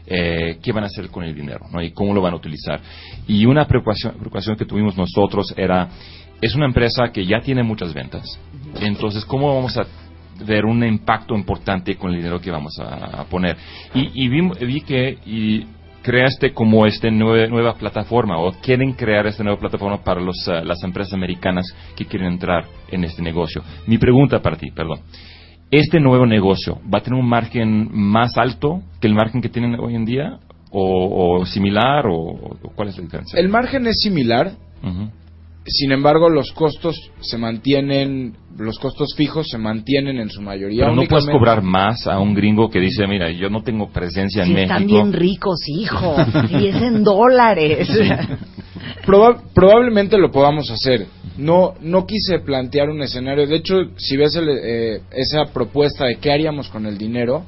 eh, 0.08 0.58
qué 0.62 0.72
van 0.72 0.84
a 0.84 0.88
hacer 0.88 1.10
con 1.10 1.24
el 1.24 1.36
dinero 1.36 1.66
¿no? 1.72 1.82
y 1.82 1.92
cómo 1.92 2.14
lo 2.14 2.22
van 2.22 2.34
a 2.34 2.38
utilizar. 2.38 2.80
Y 3.28 3.46
una 3.46 3.68
preocupación, 3.68 4.14
preocupación 4.14 4.56
que 4.56 4.66
tuvimos 4.66 4.98
nosotros 4.98 5.54
era, 5.58 5.90
es 6.42 6.56
una 6.56 6.66
empresa 6.66 7.12
que 7.12 7.26
ya 7.26 7.42
tiene 7.42 7.64
muchas 7.64 7.94
ventas. 7.94 8.40
Entonces, 8.80 9.26
¿cómo 9.26 9.54
vamos 9.54 9.78
a 9.78 9.86
ver 10.46 10.66
un 10.66 10.84
impacto 10.84 11.36
importante 11.36 11.96
con 11.96 12.12
el 12.12 12.18
dinero 12.18 12.40
que 12.40 12.52
vamos 12.52 12.80
a, 12.80 13.22
a 13.22 13.24
poner? 13.26 13.58
Y, 13.94 14.24
y 14.26 14.28
vi, 14.30 14.42
vi 14.66 14.82
que... 14.82 15.18
Y, 15.26 15.66
creaste 16.08 16.54
como 16.54 16.86
esta 16.86 17.12
nueva, 17.12 17.48
nueva 17.48 17.74
plataforma 17.74 18.40
o 18.40 18.54
quieren 18.62 18.94
crear 18.94 19.28
esta 19.28 19.44
nueva 19.44 19.60
plataforma 19.60 20.02
para 20.02 20.22
los, 20.22 20.48
eh, 20.48 20.64
las 20.64 20.82
empresas 20.82 21.14
americanas 21.14 21.66
que 21.98 22.06
quieren 22.06 22.32
entrar 22.32 22.64
en 22.90 23.04
este 23.04 23.22
negocio. 23.22 23.62
Mi 23.88 23.98
pregunta 23.98 24.42
para 24.42 24.56
ti, 24.56 24.72
perdón. 24.72 25.02
¿Este 25.72 26.00
nuevo 26.00 26.26
negocio 26.26 26.80
va 26.94 27.00
a 27.00 27.02
tener 27.04 27.20
un 27.20 27.28
margen 27.28 27.90
más 27.92 28.38
alto 28.38 28.82
que 29.02 29.08
el 29.08 29.14
margen 29.14 29.42
que 29.42 29.50
tienen 29.50 29.78
hoy 29.80 29.96
en 29.96 30.06
día? 30.06 30.40
¿O, 30.72 31.40
o 31.42 31.46
similar? 31.46 32.06
O, 32.08 32.16
o 32.16 32.58
cuál 32.76 32.90
es 32.90 32.98
la 32.98 33.04
diferencia? 33.04 33.40
El 33.40 33.50
margen 33.50 33.88
es 33.88 34.00
similar, 34.02 34.52
sin 35.66 35.92
embargo 35.92 36.30
los 36.30 36.52
costos 36.52 37.12
se 37.20 37.38
mantienen, 37.38 38.36
los 38.58 38.80
costos 38.80 39.14
fijos 39.16 39.48
se 39.50 39.58
mantienen 39.58 40.18
en 40.20 40.30
su 40.30 40.42
mayoría. 40.42 40.84
Pero 40.86 40.96
no 40.96 41.04
puedes 41.04 41.26
cobrar 41.28 41.62
más 41.62 42.08
a 42.08 42.20
un 42.20 42.34
gringo 42.34 42.70
que 42.70 42.80
dice, 42.80 43.06
mira, 43.08 43.30
yo 43.32 43.50
no 43.50 43.62
tengo 43.64 43.90
presencia 43.90 44.46
Si 44.46 44.52
en 44.52 44.58
están 44.60 44.84
México. 44.84 44.96
bien 45.04 45.14
ricos, 45.14 45.60
hijo. 45.68 46.16
y 46.50 46.68
es 46.68 46.82
en 46.82 47.04
dólares. 47.04 47.90
Proba- 49.06 49.42
probablemente 49.54 50.18
lo 50.18 50.32
podamos 50.32 50.70
hacer. 50.72 51.08
No, 51.38 51.76
no 51.82 52.06
quise 52.06 52.40
plantear 52.40 52.90
un 52.90 53.02
escenario. 53.02 53.46
De 53.48 53.56
hecho, 53.56 53.76
si 53.98 54.18
ves 54.18 54.36
el, 54.36 54.50
eh, 54.50 55.02
esa 55.12 55.46
propuesta 55.54 56.06
de 56.06 56.16
qué 56.18 56.32
haríamos 56.32 56.70
con 56.70 56.86
el 56.86 56.98
dinero, 56.98 57.44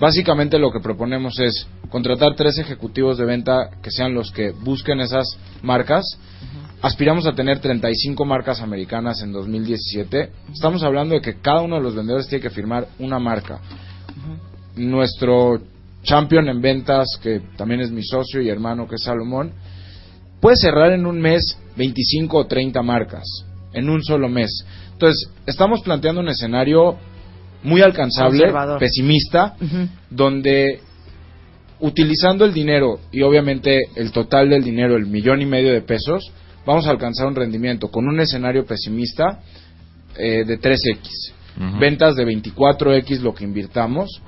básicamente 0.00 0.58
lo 0.58 0.70
que 0.70 0.80
proponemos 0.80 1.38
es 1.40 1.66
contratar 1.90 2.34
tres 2.36 2.58
ejecutivos 2.58 3.18
de 3.18 3.24
venta 3.24 3.70
que 3.82 3.90
sean 3.90 4.14
los 4.14 4.30
que 4.32 4.50
busquen 4.50 5.00
esas 5.00 5.26
marcas. 5.62 6.04
Aspiramos 6.82 7.26
a 7.26 7.32
tener 7.32 7.58
35 7.58 8.24
marcas 8.24 8.60
americanas 8.60 9.22
en 9.22 9.32
2017. 9.32 10.30
Estamos 10.52 10.82
hablando 10.82 11.14
de 11.14 11.20
que 11.20 11.40
cada 11.40 11.62
uno 11.62 11.76
de 11.76 11.82
los 11.82 11.94
vendedores 11.96 12.28
tiene 12.28 12.42
que 12.42 12.50
firmar 12.50 12.86
una 12.98 13.18
marca. 13.18 13.60
Nuestro 14.76 15.58
champion 16.02 16.48
en 16.48 16.60
ventas, 16.60 17.06
que 17.22 17.40
también 17.56 17.80
es 17.80 17.90
mi 17.90 18.02
socio 18.04 18.40
y 18.42 18.48
hermano, 18.50 18.86
que 18.86 18.96
es 18.96 19.02
Salomón, 19.02 19.52
puede 20.40 20.56
cerrar 20.56 20.92
en 20.92 21.06
un 21.06 21.20
mes 21.20 21.58
25 21.76 22.36
o 22.36 22.46
30 22.46 22.82
marcas, 22.82 23.24
en 23.72 23.88
un 23.88 24.02
solo 24.02 24.28
mes. 24.28 24.64
Entonces, 24.92 25.30
estamos 25.46 25.82
planteando 25.82 26.20
un 26.20 26.28
escenario 26.28 26.96
muy 27.62 27.82
alcanzable, 27.82 28.52
pesimista, 28.78 29.56
donde 30.10 30.80
utilizando 31.80 32.44
el 32.44 32.54
dinero 32.54 33.00
y 33.12 33.22
obviamente 33.22 33.82
el 33.96 34.12
total 34.12 34.48
del 34.48 34.62
dinero, 34.62 34.96
el 34.96 35.06
millón 35.06 35.42
y 35.42 35.46
medio 35.46 35.72
de 35.72 35.82
pesos, 35.82 36.32
vamos 36.64 36.86
a 36.86 36.90
alcanzar 36.90 37.26
un 37.26 37.34
rendimiento 37.34 37.88
con 37.88 38.08
un 38.08 38.20
escenario 38.20 38.64
pesimista 38.64 39.40
eh, 40.16 40.44
de 40.44 40.58
3X. 40.58 41.32
Ujú. 41.58 41.78
Ventas 41.78 42.16
de 42.16 42.24
24X 42.24 43.20
lo 43.20 43.34
que 43.34 43.44
invirtamos. 43.44 44.22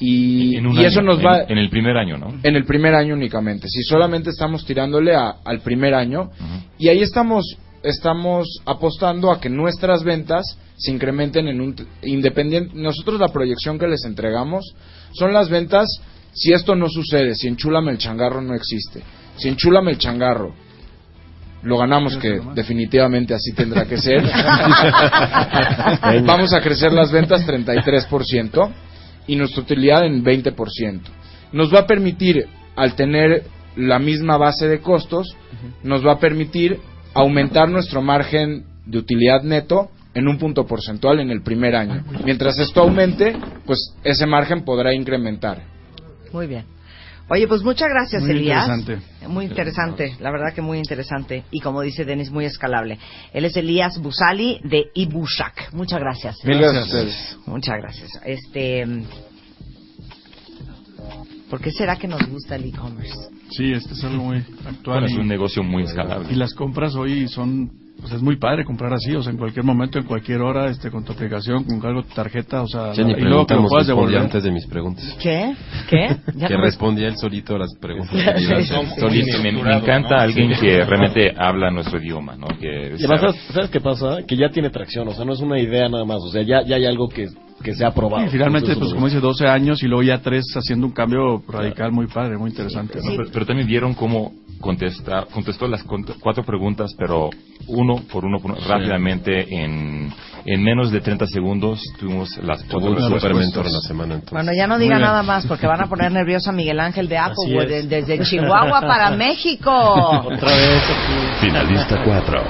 Y, 0.00 0.56
En 0.56 0.66
un 0.66 0.74
y 0.74 0.78
año, 0.80 0.88
eso 0.88 1.02
nos 1.02 1.24
va 1.24 1.42
en 1.48 1.56
el 1.56 1.70
primer 1.70 1.96
año, 1.96 2.18
¿no? 2.18 2.34
en 2.42 2.56
el 2.56 2.64
primer 2.64 2.94
año 2.94 3.14
únicamente. 3.14 3.68
Si 3.68 3.82
solamente 3.84 4.30
estamos 4.30 4.64
tirándole 4.66 5.14
a- 5.14 5.36
al 5.44 5.60
primer 5.60 5.94
año 5.94 6.30
y 6.78 6.88
ahí 6.88 7.00
estamos 7.02 7.56
estamos 7.82 8.48
apostando 8.64 9.30
a 9.30 9.38
que 9.40 9.50
nuestras 9.50 10.02
ventas 10.04 10.58
se 10.76 10.90
incrementen 10.90 11.46
en 11.48 11.60
un 11.60 11.76
independiente. 12.02 12.72
Nosotros 12.74 13.20
la 13.20 13.28
proyección 13.28 13.78
que 13.78 13.86
les 13.86 14.04
entregamos 14.04 14.74
son 15.12 15.32
las 15.34 15.48
ventas 15.50 15.86
si 16.32 16.52
esto 16.52 16.74
no 16.74 16.88
sucede, 16.88 17.34
si 17.36 17.46
enchúlame 17.46 17.92
el 17.92 17.98
changarro 17.98 18.40
no 18.40 18.54
existe, 18.54 19.02
si 19.36 19.48
enchúlame 19.48 19.92
el 19.92 19.98
changarro 19.98 20.54
lo 21.62 21.78
ganamos 21.78 22.16
que 22.18 22.40
definitivamente 22.54 23.32
así 23.32 23.52
tendrá 23.54 23.86
que 23.86 23.96
ser. 23.98 24.22
Vamos 26.24 26.52
a 26.52 26.60
crecer 26.60 26.92
las 26.92 27.10
ventas 27.12 27.46
33% 27.46 28.70
y 29.26 29.36
nuestra 29.36 29.62
utilidad 29.62 30.04
en 30.04 30.24
20%. 30.24 31.00
Nos 31.52 31.72
va 31.72 31.80
a 31.80 31.86
permitir, 31.86 32.46
al 32.76 32.94
tener 32.94 33.44
la 33.76 33.98
misma 33.98 34.36
base 34.36 34.68
de 34.68 34.80
costos, 34.80 35.36
nos 35.82 36.04
va 36.04 36.12
a 36.12 36.18
permitir 36.18 36.78
aumentar 37.14 37.68
nuestro 37.68 38.02
margen 38.02 38.64
de 38.86 38.98
utilidad 38.98 39.42
neto 39.42 39.90
en 40.14 40.28
un 40.28 40.38
punto 40.38 40.66
porcentual 40.66 41.20
en 41.20 41.30
el 41.30 41.42
primer 41.42 41.74
año. 41.74 42.04
Mientras 42.24 42.58
esto 42.58 42.82
aumente, 42.82 43.36
pues 43.66 43.94
ese 44.04 44.26
margen 44.26 44.64
podrá 44.64 44.94
incrementar. 44.94 45.62
Muy 46.32 46.46
bien. 46.46 46.73
Oye, 47.28 47.48
pues 47.48 47.62
muchas 47.62 47.88
gracias, 47.88 48.22
Muy 48.22 48.32
Elías. 48.32 48.68
interesante. 48.68 49.28
Muy 49.28 49.44
interesante, 49.46 50.16
la 50.20 50.30
verdad 50.30 50.52
que 50.54 50.60
muy 50.60 50.76
interesante. 50.78 51.44
Y 51.50 51.60
como 51.60 51.80
dice 51.80 52.04
Denis, 52.04 52.30
muy 52.30 52.44
escalable. 52.44 52.98
Él 53.32 53.46
es 53.46 53.56
Elías 53.56 53.98
Busali 53.98 54.60
de 54.62 54.86
Ibushak. 54.94 55.72
Muchas 55.72 56.00
gracias. 56.00 56.36
Mil 56.44 56.58
gracias 56.58 56.82
a 56.82 56.86
ustedes. 56.86 57.38
Muchas 57.46 57.76
gracias. 57.78 58.10
Este, 58.26 58.86
¿Por 61.48 61.60
qué 61.60 61.70
será 61.70 61.96
que 61.96 62.08
nos 62.08 62.26
gusta 62.28 62.56
el 62.56 62.64
e-commerce? 62.66 63.14
Sí, 63.50 63.72
este 63.72 63.92
es 63.92 64.04
algo 64.04 64.24
muy 64.24 64.38
actual. 64.38 65.00
Bueno, 65.00 65.06
es 65.06 65.14
un 65.14 65.28
negocio 65.28 65.62
muy 65.62 65.84
escalable. 65.84 66.28
Y 66.32 66.34
las 66.34 66.52
compras 66.54 66.94
hoy 66.94 67.28
son, 67.28 67.70
pues 68.04 68.12
es 68.16 68.22
muy 68.22 68.36
padre 68.36 68.66
comprar 68.66 68.92
así, 68.92 69.14
o 69.14 69.22
sea, 69.22 69.32
en 69.32 69.38
cualquier 69.38 69.64
momento, 69.64 69.98
en 69.98 70.04
cualquier 70.04 70.42
hora, 70.42 70.68
este, 70.68 70.90
con 70.90 71.02
tu 71.06 71.12
aplicación, 71.12 71.64
con 71.64 71.80
cargo 71.80 72.02
tu 72.02 72.14
tarjeta, 72.14 72.60
o 72.60 72.66
sea, 72.68 72.92
Ya 72.92 73.02
ni 73.02 73.14
y 73.14 73.20
luego 73.22 73.46
que 73.46 73.54
lo 73.54 73.64
puedas 73.66 73.86
devolver. 73.86 74.18
antes 74.20 74.44
de 74.44 74.50
mis 74.50 74.66
preguntas. 74.66 75.16
¿Qué? 75.22 75.54
¿Qué? 75.88 76.14
Ya 76.34 76.48
que 76.48 76.54
no 76.54 76.60
respondía 76.64 77.08
él 77.08 77.16
solito 77.16 77.56
a 77.56 77.60
las 77.60 77.74
preguntas. 77.80 78.14
Sí, 78.36 78.44
sí. 78.64 79.00
Solito, 79.00 79.38
me, 79.42 79.52
me 79.52 79.74
encanta 79.78 80.16
alguien 80.16 80.52
que 80.60 80.84
realmente 80.84 81.32
habla 81.34 81.70
nuestro 81.70 81.98
idioma, 81.98 82.36
¿no? 82.36 82.46
Que 82.60 82.92
Y 82.98 83.04
además, 83.04 83.20
¿sabes, 83.22 83.36
sabes 83.54 83.70
qué 83.70 83.80
pasa? 83.80 84.18
Que 84.28 84.36
ya 84.36 84.50
tiene 84.50 84.68
tracción, 84.68 85.08
o 85.08 85.12
sea, 85.12 85.24
no 85.24 85.32
es 85.32 85.40
una 85.40 85.58
idea 85.58 85.88
nada 85.88 86.04
más, 86.04 86.18
o 86.22 86.28
sea, 86.30 86.42
ya, 86.42 86.62
ya 86.62 86.76
hay 86.76 86.84
algo 86.84 87.08
que, 87.08 87.28
que 87.64 87.74
se 87.74 87.84
ha 87.84 87.92
probado. 87.92 88.24
Y 88.24 88.28
finalmente, 88.28 88.72
Entonces, 88.72 88.92
pues 88.92 88.94
como 88.94 89.06
dice, 89.06 89.20
12 89.20 89.46
años 89.48 89.82
y 89.82 89.86
luego 89.86 90.02
ya 90.02 90.18
3 90.20 90.44
haciendo 90.56 90.86
un 90.86 90.92
cambio 90.92 91.42
radical 91.48 91.90
muy 91.90 92.06
padre, 92.06 92.36
muy 92.38 92.50
interesante. 92.50 93.00
pero, 93.02 93.24
pero 93.32 93.46
también 93.46 93.66
vieron 93.66 93.94
cómo 93.94 94.32
contesta, 94.60 95.26
contestó 95.32 95.66
las 95.66 95.82
cuatro 95.82 96.44
preguntas, 96.44 96.94
pero 96.96 97.30
uno 97.66 97.96
por 98.10 98.24
uno, 98.24 98.38
por 98.40 98.52
uno, 98.52 98.60
rápidamente, 98.66 99.62
en, 99.62 100.10
en 100.46 100.62
menos 100.62 100.90
de 100.90 101.00
30 101.00 101.26
segundos 101.26 101.80
tuvimos 101.98 102.36
las 102.38 102.62
cuatro 102.64 102.90
un 102.90 102.96
super 102.96 103.12
respuestas. 103.14 103.36
mentor 103.36 103.64
la 103.72 103.80
semana 103.80 104.14
entonces. 104.14 104.32
Bueno, 104.32 104.52
ya 104.56 104.66
no 104.66 104.78
diga 104.78 104.98
nada 104.98 105.22
más 105.22 105.46
porque 105.46 105.66
van 105.66 105.80
a 105.82 105.86
poner 105.86 106.12
nervioso 106.12 106.50
a 106.50 106.52
Miguel 106.52 106.80
Ángel 106.80 107.08
de 107.08 107.18
Apple 107.18 107.66
de- 107.66 107.82
desde 107.88 108.20
Chihuahua 108.22 108.80
para 108.80 109.10
México. 109.10 109.70
Otra 109.72 110.50
vez 110.50 110.82
Finalista 111.40 112.02
4. 112.04 112.40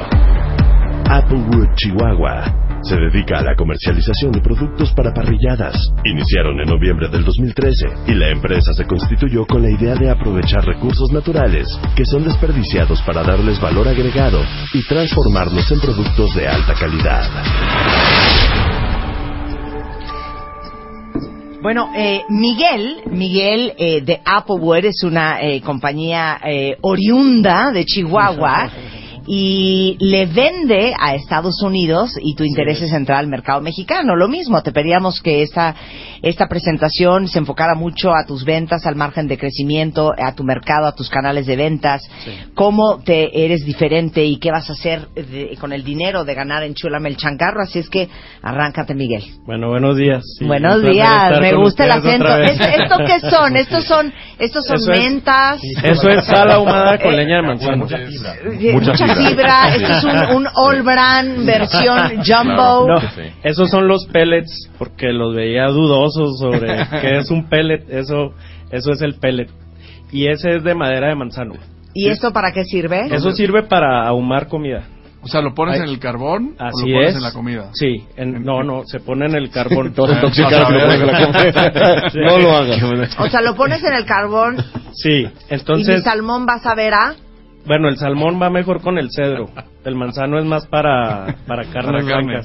Applewood, 1.10 1.68
Chihuahua. 1.76 2.73
Se 2.84 2.96
dedica 2.96 3.38
a 3.38 3.42
la 3.42 3.56
comercialización 3.56 4.30
de 4.32 4.42
productos 4.42 4.92
para 4.92 5.14
parrilladas. 5.14 5.74
Iniciaron 6.04 6.60
en 6.60 6.68
noviembre 6.68 7.08
del 7.08 7.24
2013 7.24 7.86
y 8.08 8.14
la 8.14 8.28
empresa 8.28 8.74
se 8.74 8.84
constituyó 8.84 9.46
con 9.46 9.62
la 9.62 9.70
idea 9.70 9.94
de 9.94 10.10
aprovechar 10.10 10.64
recursos 10.66 11.10
naturales 11.10 11.66
que 11.96 12.04
son 12.04 12.24
desperdiciados 12.24 13.00
para 13.02 13.22
darles 13.22 13.58
valor 13.58 13.88
agregado 13.88 14.42
y 14.74 14.82
transformarlos 14.86 15.72
en 15.72 15.80
productos 15.80 16.34
de 16.34 16.46
alta 16.46 16.74
calidad. 16.74 17.24
Bueno, 21.64 21.88
eh, 21.96 22.24
Miguel, 22.28 22.96
Miguel 23.10 23.72
eh, 23.78 24.02
de 24.02 24.20
Appleware 24.22 24.88
es 24.88 25.02
una 25.02 25.40
eh, 25.40 25.62
compañía 25.62 26.38
eh, 26.44 26.76
oriunda 26.82 27.70
de 27.72 27.86
Chihuahua 27.86 28.70
y 29.26 29.96
le 30.00 30.26
vende 30.26 30.94
a 30.98 31.14
Estados 31.14 31.62
Unidos 31.62 32.16
y 32.20 32.34
tu 32.34 32.44
interés 32.44 32.82
es 32.82 32.92
entrar 32.92 33.18
al 33.18 33.28
mercado 33.28 33.60
mexicano. 33.60 34.16
Lo 34.16 34.28
mismo, 34.28 34.62
te 34.62 34.72
pedíamos 34.72 35.20
que 35.20 35.42
esta 35.42 35.74
esta 36.24 36.46
presentación 36.48 37.28
se 37.28 37.38
enfocara 37.38 37.74
mucho 37.74 38.10
a 38.14 38.24
tus 38.26 38.44
ventas, 38.44 38.86
al 38.86 38.96
margen 38.96 39.28
de 39.28 39.38
crecimiento, 39.38 40.12
a 40.16 40.34
tu 40.34 40.42
mercado, 40.44 40.86
a 40.86 40.94
tus 40.94 41.08
canales 41.10 41.46
de 41.46 41.56
ventas, 41.56 42.02
cómo 42.54 43.00
te 43.04 43.44
eres 43.44 43.64
diferente 43.64 44.24
y 44.24 44.38
qué 44.38 44.50
vas 44.50 44.68
a 44.70 44.72
hacer 44.72 45.08
de- 45.14 45.56
con 45.60 45.72
el 45.72 45.84
dinero 45.84 46.24
de 46.24 46.34
ganar 46.34 46.62
en 46.62 46.74
Chulame 46.74 47.08
el 47.08 47.16
Changarro. 47.16 47.62
Así 47.62 47.78
es 47.78 47.88
que 47.88 48.08
arráncate, 48.42 48.94
Miguel. 48.94 49.22
Bueno, 49.46 49.68
buenos 49.68 49.96
días. 49.96 50.22
Sí, 50.38 50.44
Buenos 50.46 50.82
días, 50.82 51.40
me 51.40 51.54
gusta 51.54 51.84
el 51.84 51.90
acento. 51.90 52.24
otra 52.24 52.36
vez. 52.38 52.52
¿Es- 52.60 52.80
¿Esto 52.80 52.96
qué 53.06 53.20
son? 53.30 53.56
Estos 53.64 53.84
son, 53.84 54.12
estos 54.38 54.66
son 54.66 54.76
Eso 54.76 54.92
es- 54.92 55.00
mentas. 55.00 55.60
Eso 55.82 56.08
es 56.08 56.24
sal 56.24 56.50
ahumada 56.50 56.98
con 56.98 57.12
Eh, 57.12 57.16
leña 57.18 57.36
de 57.36 57.42
manzano. 57.42 57.76
Mucha 58.72 58.94
fibra. 59.14 59.74
Esto 59.74 59.92
es 59.92 60.04
un, 60.04 60.36
un 60.36 60.48
All 60.54 60.82
Brand 60.82 61.44
versión 61.44 62.22
jumbo. 62.24 62.86
No, 62.88 63.00
esos 63.42 63.70
son 63.70 63.88
los 63.88 64.06
pellets 64.06 64.70
porque 64.78 65.08
los 65.12 65.34
veía 65.34 65.66
dudosos 65.66 66.13
sobre 66.38 66.86
qué 67.00 67.18
es 67.18 67.30
un 67.30 67.48
pellet. 67.48 67.84
Eso, 67.88 68.32
eso 68.70 68.92
es 68.92 69.02
el 69.02 69.14
pellet. 69.14 69.48
Y 70.12 70.28
ese 70.28 70.56
es 70.56 70.64
de 70.64 70.74
madera 70.74 71.08
de 71.08 71.14
manzano. 71.16 71.54
¿Y 71.94 72.08
esto 72.08 72.32
para 72.32 72.52
qué 72.52 72.64
sirve? 72.64 73.06
Eso 73.14 73.32
sirve 73.32 73.62
para 73.64 74.06
ahumar 74.06 74.48
comida. 74.48 74.84
O 75.22 75.26
sea, 75.26 75.40
¿lo 75.40 75.54
pones 75.54 75.76
Ay. 75.76 75.84
en 75.84 75.88
el 75.88 75.98
carbón 75.98 76.54
Así 76.58 76.82
o 76.82 76.86
lo 76.88 76.94
pones 76.96 77.10
es. 77.10 77.16
en 77.16 77.22
la 77.22 77.32
comida? 77.32 77.70
Sí, 77.72 78.04
en- 78.16 78.42
no, 78.44 78.62
no, 78.62 78.82
se 78.84 79.00
pone 79.00 79.24
en 79.26 79.34
el 79.34 79.48
carbón. 79.50 79.94
Te 79.94 80.00
vas 80.02 80.10
a 80.10 80.14
intoxicar 80.16 80.66
si 80.66 80.72
lo 80.72 80.80
pones 80.80 81.00
en 81.00 81.06
la 81.06 81.26
comida. 81.26 82.10
Sí. 82.10 82.18
No 82.18 82.38
lo 82.38 82.50
hagas. 82.56 82.82
O 83.20 83.28
sea, 83.30 83.40
lo 83.40 83.54
pones 83.56 83.82
en 83.82 83.94
el 83.94 84.04
carbón 84.04 84.56
Sí, 84.92 85.10
y 85.20 85.24
mi 85.24 85.30
entonces, 85.48 86.02
salmón 86.04 86.44
vas 86.46 86.66
a 86.66 86.74
ver 86.74 86.92
a... 86.94 87.14
bueno, 87.64 87.88
el 87.88 87.96
salmón 87.96 88.40
va 88.40 88.50
mejor 88.50 88.82
con 88.82 88.98
el 88.98 89.08
cedro. 89.10 89.48
El 89.84 89.94
manzano 89.94 90.38
es 90.38 90.44
más 90.44 90.66
para, 90.66 91.36
para 91.46 91.64
carnes 91.64 92.04
Para 92.04 92.16
carne. 92.16 92.40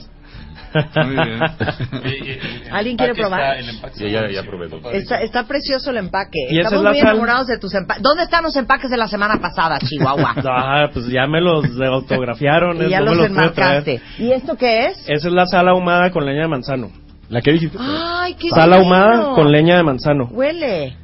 Muy 1.06 1.16
bien. 1.16 1.40
¿Alguien 2.72 2.98
quiere 2.98 3.16
probar? 3.16 3.58
Sí, 3.94 4.10
ya, 4.10 4.30
ya 4.30 4.44
probé. 4.44 4.68
Está, 4.98 5.22
está 5.22 5.44
precioso 5.48 5.90
el 5.92 5.98
empaque. 5.98 6.40
Estamos 6.50 6.74
es 6.74 6.82
muy 6.92 7.00
sal. 7.00 7.10
enamorados 7.10 7.48
de 7.48 7.58
tus 7.58 7.74
empaques. 7.74 8.04
¿Dónde 8.04 8.24
están 8.24 8.44
los 8.44 8.56
empaques 8.56 8.90
de 8.90 8.98
la 8.98 9.08
semana 9.08 9.38
pasada, 9.42 9.80
Chihuahua? 9.80 10.36
Ah, 10.52 10.90
pues 10.94 11.08
ya 11.08 11.26
me 11.28 11.42
los 11.42 11.66
autografiaron. 11.80 12.78
y 12.86 12.90
ya 12.90 13.00
no 13.02 13.12
me 13.12 13.18
los 13.18 13.32
traer. 13.32 13.32
enmarcaste. 13.32 14.02
¿Y 14.18 14.32
esto 14.32 14.56
qué 14.56 14.88
es? 14.88 14.98
Esa 15.08 15.28
es 15.28 15.34
la 15.34 15.46
sal 15.46 15.68
ahumada 15.68 16.12
con 16.12 16.26
leña 16.26 16.42
de 16.44 16.48
manzano. 16.48 16.90
¿La 17.30 17.42
que 17.42 17.52
dijiste? 17.52 17.78
Ay, 17.80 18.34
qué 18.36 18.50
Sal 18.50 18.74
ahumada 18.74 19.34
con 19.36 19.52
leña 19.52 19.78
de 19.78 19.84
manzano. 19.84 20.26
Huele. 20.32 20.96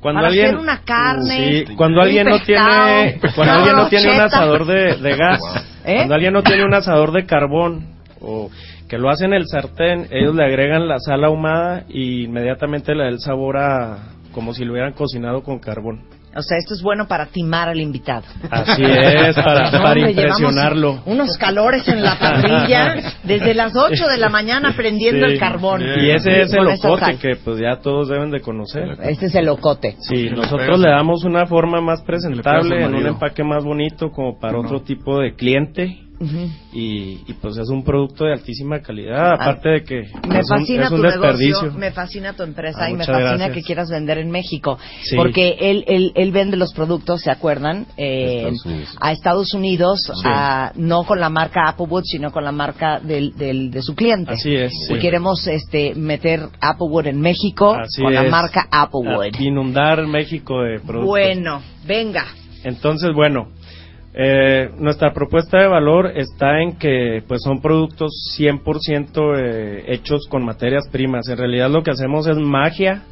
Cuando 0.00 0.18
Para 0.18 0.28
alguien 0.28 0.46
hacer 0.46 0.58
una 0.58 0.80
carne. 0.82 1.64
Sí, 1.66 1.74
cuando 1.76 2.00
alguien 2.02 2.26
no 2.28 2.36
pescado, 2.38 2.86
tiene 2.86 3.20
cuando 3.34 3.52
alguien 3.54 3.76
no 3.76 3.88
tiene 3.88 4.12
un 4.14 4.20
asador 4.20 4.66
de, 4.66 4.96
de 4.96 5.16
gas, 5.16 5.40
¿Eh? 5.84 5.94
cuando 5.96 6.14
alguien 6.14 6.32
no 6.34 6.42
tiene 6.42 6.64
un 6.64 6.74
asador 6.74 7.12
de 7.12 7.24
carbón 7.26 7.93
o 8.24 8.50
que 8.88 8.98
lo 8.98 9.10
hacen 9.10 9.32
en 9.32 9.40
el 9.40 9.46
sartén, 9.46 10.06
ellos 10.10 10.34
le 10.34 10.44
agregan 10.44 10.88
la 10.88 10.98
sal 10.98 11.24
ahumada 11.24 11.84
y 11.88 12.24
inmediatamente 12.24 12.94
le 12.94 13.04
da 13.04 13.08
el 13.08 13.20
sabor 13.20 13.56
a 13.58 13.98
como 14.32 14.52
si 14.52 14.64
lo 14.64 14.72
hubieran 14.72 14.92
cocinado 14.92 15.42
con 15.42 15.58
carbón. 15.60 16.02
O 16.36 16.42
sea, 16.42 16.58
esto 16.58 16.74
es 16.74 16.82
bueno 16.82 17.06
para 17.06 17.26
timar 17.26 17.68
al 17.68 17.78
invitado. 17.80 18.24
Así 18.50 18.82
es, 18.82 19.36
para, 19.36 19.70
No, 19.70 19.78
para 19.78 19.90
hombre, 19.92 20.10
impresionarlo. 20.10 21.00
Unos 21.06 21.38
calores 21.38 21.86
en 21.86 22.02
la 22.02 22.18
parrilla 22.18 23.12
desde 23.22 23.54
las 23.54 23.76
8 23.76 24.08
de 24.08 24.18
la 24.18 24.28
mañana 24.28 24.74
prendiendo 24.76 25.28
Sí. 25.28 25.34
el 25.34 25.38
carbón. 25.38 25.82
Y 25.82 26.10
ese 26.10 26.42
es 26.42 26.52
el 26.52 26.66
ocote 26.66 27.18
que 27.18 27.36
pues 27.36 27.60
ya 27.60 27.76
todos 27.80 28.08
deben 28.08 28.32
de 28.32 28.40
conocer. 28.40 28.96
Este 29.04 29.26
es 29.26 29.34
el 29.36 29.48
ocote. 29.48 29.94
Sí, 30.00 30.24
le 30.24 30.30
nosotros 30.32 30.66
pegas 30.66 30.80
le 30.80 30.90
damos 30.90 31.22
una 31.22 31.46
forma 31.46 31.80
más 31.80 32.02
presentable, 32.02 32.82
en 32.84 32.96
un 32.96 33.06
empaque 33.06 33.44
más 33.44 33.62
bonito 33.62 34.10
como 34.10 34.36
para 34.40 34.58
otro 34.58 34.82
tipo 34.82 35.20
de 35.20 35.36
cliente 35.36 36.00
Ujú. 36.20 36.48
y, 36.72 37.20
y, 37.26 37.32
pues 37.42 37.56
es 37.56 37.68
un 37.70 37.82
producto 37.84 38.24
de 38.24 38.32
altísima 38.34 38.80
calidad, 38.80 39.32
aparte 39.32 39.68
de 39.68 39.82
que 39.84 40.02
Me 40.28 40.38
es 40.38 40.50
un, 40.50 40.58
fascina 40.60 40.84
es 40.84 40.90
un 40.92 40.96
tu 40.98 41.02
desperdicio. 41.02 41.56
negocio, 41.62 41.78
me 41.78 41.90
fascina 41.90 42.32
tu 42.34 42.42
empresa 42.44 42.78
Ah, 42.84 42.90
y 42.90 42.94
me 42.94 43.04
fascina 43.04 43.22
gracias. 43.36 43.52
que 43.54 43.62
quieras 43.62 43.90
vender 43.90 44.18
en 44.18 44.30
México. 44.30 44.78
Sí. 45.02 45.16
Porque 45.16 45.56
él, 45.60 45.84
él, 45.88 46.12
él 46.14 46.30
vende 46.32 46.56
los 46.56 46.72
productos, 46.72 47.20
¿se 47.22 47.30
acuerdan? 47.30 47.86
Eh, 47.96 48.48
Estados 48.48 48.96
a 49.00 49.12
Estados 49.12 49.54
Unidos, 49.54 49.98
Sí. 50.14 50.22
a- 50.24 50.72
no 50.76 51.04
con 51.04 51.18
la 51.18 51.30
marca 51.30 51.68
Applewood, 51.68 52.04
sino 52.04 52.30
con 52.30 52.44
la 52.44 52.52
marca 52.52 53.00
del, 53.00 53.36
del, 53.36 53.70
de 53.72 53.82
su 53.82 53.94
cliente. 53.94 54.34
Así 54.34 54.54
es, 54.54 54.72
Y 54.90 54.94
sí. 54.94 54.98
queremos 55.00 55.46
este, 55.48 55.94
meter 55.96 56.40
Applewood 56.60 57.06
en 57.08 57.20
México 57.20 57.74
Así 57.74 58.00
con 58.02 58.14
la 58.14 58.24
es. 58.24 58.30
marca 58.30 58.68
Applewood. 58.70 59.34
A 59.34 59.42
Inundar 59.42 60.06
México 60.06 60.62
de 60.62 60.78
productos. 60.78 61.06
Bueno, 61.06 61.60
venga. 61.86 62.24
Entonces, 62.62 63.12
bueno, 63.14 63.48
eh, 64.16 64.70
nuestra 64.78 65.12
propuesta 65.12 65.58
de 65.58 65.66
valor 65.66 66.12
está 66.14 66.62
en 66.62 66.78
que 66.78 67.24
pues 67.26 67.42
son 67.42 67.60
productos 67.60 68.12
100% 68.38 69.34
eh, 69.36 69.84
hechos 69.88 70.28
con 70.28 70.44
materias 70.44 70.88
primas. 70.92 71.28
En 71.28 71.36
realidad 71.36 71.68
lo 71.68 71.82
que 71.82 71.90
hacemos 71.90 72.28
es 72.28 72.36
magia 72.36 73.02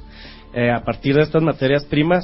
eh, 0.55 0.71
a 0.71 0.85
partir 0.85 1.17
de 1.17 1.23
estas 1.23 1.43
materias 1.43 1.85
primas 1.87 2.23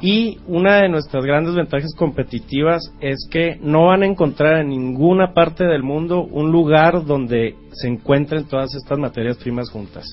y 0.00 0.38
una 0.48 0.82
de 0.82 0.88
nuestras 0.88 1.24
grandes 1.24 1.54
ventajas 1.54 1.94
competitivas 1.96 2.92
es 3.00 3.28
que 3.30 3.56
no 3.60 3.86
van 3.86 4.02
a 4.02 4.06
encontrar 4.06 4.62
en 4.62 4.70
ninguna 4.70 5.32
parte 5.32 5.64
del 5.64 5.84
mundo 5.84 6.22
un 6.22 6.50
lugar 6.50 7.04
donde 7.04 7.54
se 7.70 7.86
encuentren 7.86 8.48
todas 8.48 8.74
estas 8.74 8.98
materias 8.98 9.36
primas 9.36 9.70
juntas. 9.70 10.04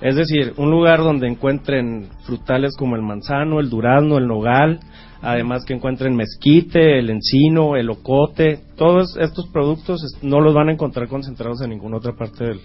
Es 0.00 0.16
decir, 0.16 0.54
un 0.56 0.70
lugar 0.70 1.00
donde 1.00 1.28
encuentren 1.28 2.08
frutales 2.24 2.74
como 2.76 2.96
el 2.96 3.02
manzano, 3.02 3.60
el 3.60 3.70
durazno, 3.70 4.18
el 4.18 4.26
nogal, 4.26 4.80
además 5.24 5.64
que 5.64 5.74
encuentren 5.74 6.14
mezquite, 6.14 6.98
el 6.98 7.10
encino, 7.10 7.76
el 7.76 7.90
ocote, 7.90 8.60
todos 8.76 9.16
estos 9.16 9.48
productos 9.48 10.00
no 10.22 10.40
los 10.40 10.54
van 10.54 10.68
a 10.68 10.72
encontrar 10.72 11.08
concentrados 11.08 11.60
en 11.62 11.70
ninguna 11.70 11.96
otra 11.96 12.12
parte 12.12 12.44
del, 12.44 12.60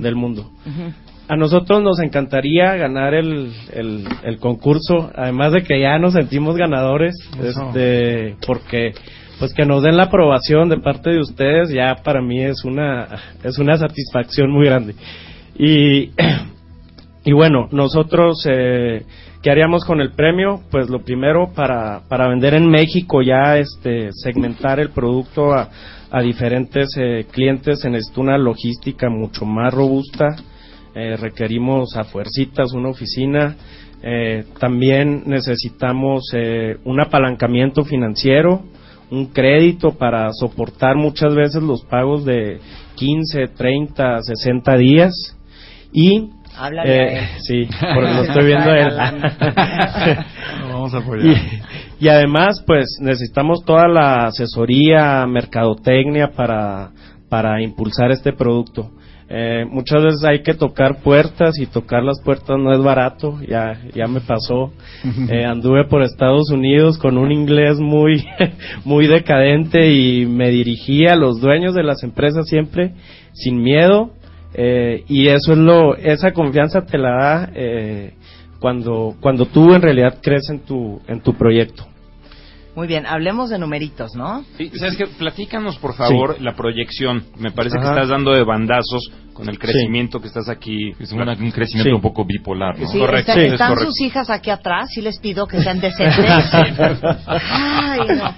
del 0.00 0.14
mundo. 0.14 0.50
A 1.28 1.36
nosotros 1.36 1.82
nos 1.82 1.98
encantaría 2.00 2.76
ganar 2.76 3.14
el, 3.14 3.52
el, 3.72 4.04
el 4.24 4.38
concurso, 4.38 5.10
además 5.14 5.52
de 5.52 5.62
que 5.62 5.80
ya 5.80 5.98
nos 5.98 6.12
sentimos 6.12 6.56
ganadores, 6.56 7.14
Eso. 7.40 7.68
este, 7.68 8.36
porque 8.46 8.92
pues 9.38 9.52
que 9.52 9.64
nos 9.64 9.82
den 9.82 9.96
la 9.96 10.04
aprobación 10.04 10.68
de 10.68 10.78
parte 10.78 11.10
de 11.10 11.20
ustedes 11.20 11.70
ya 11.70 11.96
para 12.04 12.22
mí 12.22 12.40
es 12.40 12.62
una 12.64 13.08
es 13.42 13.58
una 13.58 13.76
satisfacción 13.76 14.50
muy 14.50 14.66
grande. 14.66 14.94
Y 15.58 16.10
y 17.24 17.32
bueno, 17.32 17.68
nosotros, 17.72 18.46
eh, 18.48 19.02
¿qué 19.44 19.50
haríamos 19.50 19.84
con 19.84 20.00
el 20.00 20.12
premio? 20.12 20.62
Pues 20.70 20.88
lo 20.88 21.00
primero, 21.00 21.52
para, 21.54 22.00
para 22.08 22.28
vender 22.28 22.54
en 22.54 22.66
México 22.66 23.20
ya, 23.20 23.58
este, 23.58 24.08
segmentar 24.10 24.80
el 24.80 24.88
producto 24.88 25.52
a, 25.52 25.68
diferentes 26.22 26.90
eh, 26.96 27.26
clientes, 27.30 27.80
se 27.80 27.90
necesita 27.90 28.20
una 28.20 28.38
logística 28.38 29.10
mucho 29.10 29.44
más 29.44 29.74
robusta, 29.74 30.36
eh, 30.94 31.16
requerimos 31.16 31.96
a 31.96 32.04
fuercitas 32.04 32.72
una 32.72 32.90
oficina, 32.90 33.56
eh, 34.00 34.44
también 34.60 35.24
necesitamos 35.26 36.22
un 36.84 37.00
apalancamiento 37.00 37.84
financiero, 37.84 38.62
un 39.10 39.26
crédito 39.26 39.90
para 39.98 40.32
soportar 40.32 40.94
muchas 40.96 41.34
veces 41.34 41.62
los 41.62 41.84
pagos 41.84 42.24
de 42.24 42.60
15, 42.94 43.48
30, 43.48 44.22
60 44.22 44.76
días. 44.76 45.36
Y 45.92 46.30
Háblale 46.56 46.90
eh, 46.90 47.18
él. 47.18 47.24
sí, 47.40 47.68
porque 47.94 48.14
lo 48.14 48.22
estoy 48.22 48.46
viendo 48.46 48.70
a 48.70 48.78
él. 48.78 48.96
Lo 50.60 50.68
vamos 50.68 50.94
a 50.94 50.98
apoyar. 50.98 51.26
y, 51.26 52.04
y 52.04 52.08
además, 52.08 52.62
pues 52.66 52.98
necesitamos 53.00 53.64
toda 53.64 53.88
la 53.88 54.26
asesoría, 54.26 55.26
mercadotecnia 55.26 56.30
para, 56.30 56.90
para 57.28 57.60
impulsar 57.62 58.10
este 58.10 58.32
producto. 58.32 58.92
Eh, 59.28 59.64
muchas 59.68 60.02
veces 60.04 60.24
hay 60.24 60.42
que 60.42 60.52
tocar 60.52 61.00
puertas 61.02 61.58
y 61.58 61.66
tocar 61.66 62.02
las 62.02 62.20
puertas 62.20 62.58
no 62.58 62.72
es 62.74 62.82
barato, 62.82 63.40
ya, 63.48 63.80
ya 63.94 64.06
me 64.06 64.20
pasó. 64.20 64.72
Eh, 65.28 65.44
anduve 65.44 65.84
por 65.84 66.02
Estados 66.02 66.50
Unidos 66.50 66.98
con 66.98 67.18
un 67.18 67.32
inglés 67.32 67.78
muy, 67.78 68.24
muy 68.84 69.06
decadente 69.06 69.90
y 69.90 70.26
me 70.26 70.50
dirigí 70.50 71.06
a 71.06 71.14
los 71.14 71.40
dueños 71.40 71.74
de 71.74 71.82
las 71.82 72.02
empresas 72.02 72.46
siempre 72.46 72.92
sin 73.32 73.62
miedo. 73.62 74.10
Eh, 74.54 75.04
y 75.08 75.28
eso 75.28 75.52
es 75.52 75.58
lo, 75.58 75.96
esa 75.96 76.32
confianza 76.32 76.86
te 76.86 76.96
la 76.96 77.10
da 77.10 77.50
eh, 77.54 78.14
cuando, 78.60 79.16
cuando 79.20 79.46
tú 79.46 79.74
en 79.74 79.82
realidad 79.82 80.18
crees 80.22 80.48
en 80.48 80.60
tu, 80.60 81.00
en 81.08 81.20
tu 81.20 81.34
proyecto. 81.34 81.84
Muy 82.76 82.88
bien, 82.88 83.06
hablemos 83.06 83.50
de 83.50 83.58
numeritos, 83.58 84.14
¿no? 84.16 84.44
Sí, 84.58 84.70
¿Sabes 84.74 84.96
qué? 84.96 85.06
Platícanos, 85.06 85.76
por 85.78 85.94
favor, 85.94 86.36
Sí. 86.38 86.42
la 86.42 86.54
proyección. 86.56 87.22
Me 87.38 87.52
parece 87.52 87.76
que 87.78 87.84
estás 87.84 88.08
dando 88.08 88.32
de 88.32 88.42
bandazos 88.42 89.10
con 89.32 89.48
el 89.48 89.58
crecimiento 89.58 90.20
que 90.20 90.28
estás 90.28 90.48
aquí. 90.48 90.92
Es 90.98 91.10
un 91.12 91.24
crecimiento 91.52 91.90
Sí. 91.90 91.94
un 91.94 92.00
poco 92.00 92.24
bipolar, 92.24 92.78
¿no? 92.78 92.86
Sí, 92.88 92.98
Correcto, 92.98 93.32
está- 93.32 93.42
es 93.42 93.52
están 93.52 93.68
correcto. 93.70 93.90
sus 93.92 94.00
hijas 94.00 94.30
aquí 94.30 94.50
atrás, 94.50 94.88
sí 94.92 95.02
les 95.02 95.18
pido 95.18 95.46
que 95.46 95.60
sean 95.60 95.80
decentes. 95.80 97.00
Ay, 97.26 98.00
no. 98.08 98.34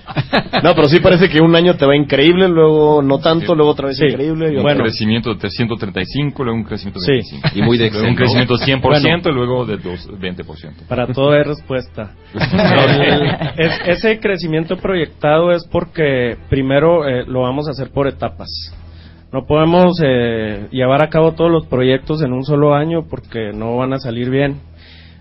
No, 0.62 0.74
pero 0.74 0.88
sí 0.88 1.00
parece 1.00 1.28
que 1.28 1.40
un 1.40 1.54
año 1.54 1.74
te 1.76 1.86
va 1.86 1.96
increíble, 1.96 2.48
luego 2.48 3.02
no 3.02 3.18
tanto, 3.18 3.54
luego 3.54 3.72
otra 3.72 3.88
vez 3.88 3.96
Sí. 3.98 4.04
increíble. 4.06 4.52
y 4.52 4.56
Un 4.56 4.60
otra- 4.66 4.76
crecimiento 4.84 5.34
de 5.34 5.50
135, 5.50 6.44
luego 6.44 6.58
un 6.58 6.64
crecimiento 6.64 7.00
de 7.00 7.06
Sí. 7.06 7.12
25. 7.12 7.48
Y 7.54 7.62
muy 7.62 7.78
de 7.78 7.90
Luego 7.90 8.08
un 8.08 8.14
crecimiento 8.16 8.56
de 8.56 8.64
100% 8.64 9.28
y 9.30 9.32
luego 9.32 9.64
de 9.66 9.76
dos- 9.78 10.08
20%. 10.18 10.84
Para 10.88 11.06
todo 11.06 11.32
hay 11.32 11.42
respuesta. 11.42 12.12
El- 12.34 13.66
es- 13.66 13.80
ese 13.86 14.18
crecimiento 14.26 14.76
proyectado 14.76 15.52
es 15.52 15.64
porque 15.70 16.36
primero 16.50 17.06
eh, 17.06 17.24
lo 17.26 17.42
vamos 17.42 17.68
a 17.68 17.70
hacer 17.70 17.90
por 17.90 18.08
etapas. 18.08 18.48
No 19.32 19.46
podemos 19.46 20.00
eh, 20.04 20.66
llevar 20.72 21.04
a 21.04 21.10
cabo 21.10 21.32
todos 21.32 21.50
los 21.50 21.66
proyectos 21.66 22.22
en 22.22 22.32
un 22.32 22.44
solo 22.44 22.74
año 22.74 23.06
porque 23.08 23.52
no 23.54 23.76
van 23.76 23.92
a 23.92 23.98
salir 23.98 24.28
bien. 24.30 24.56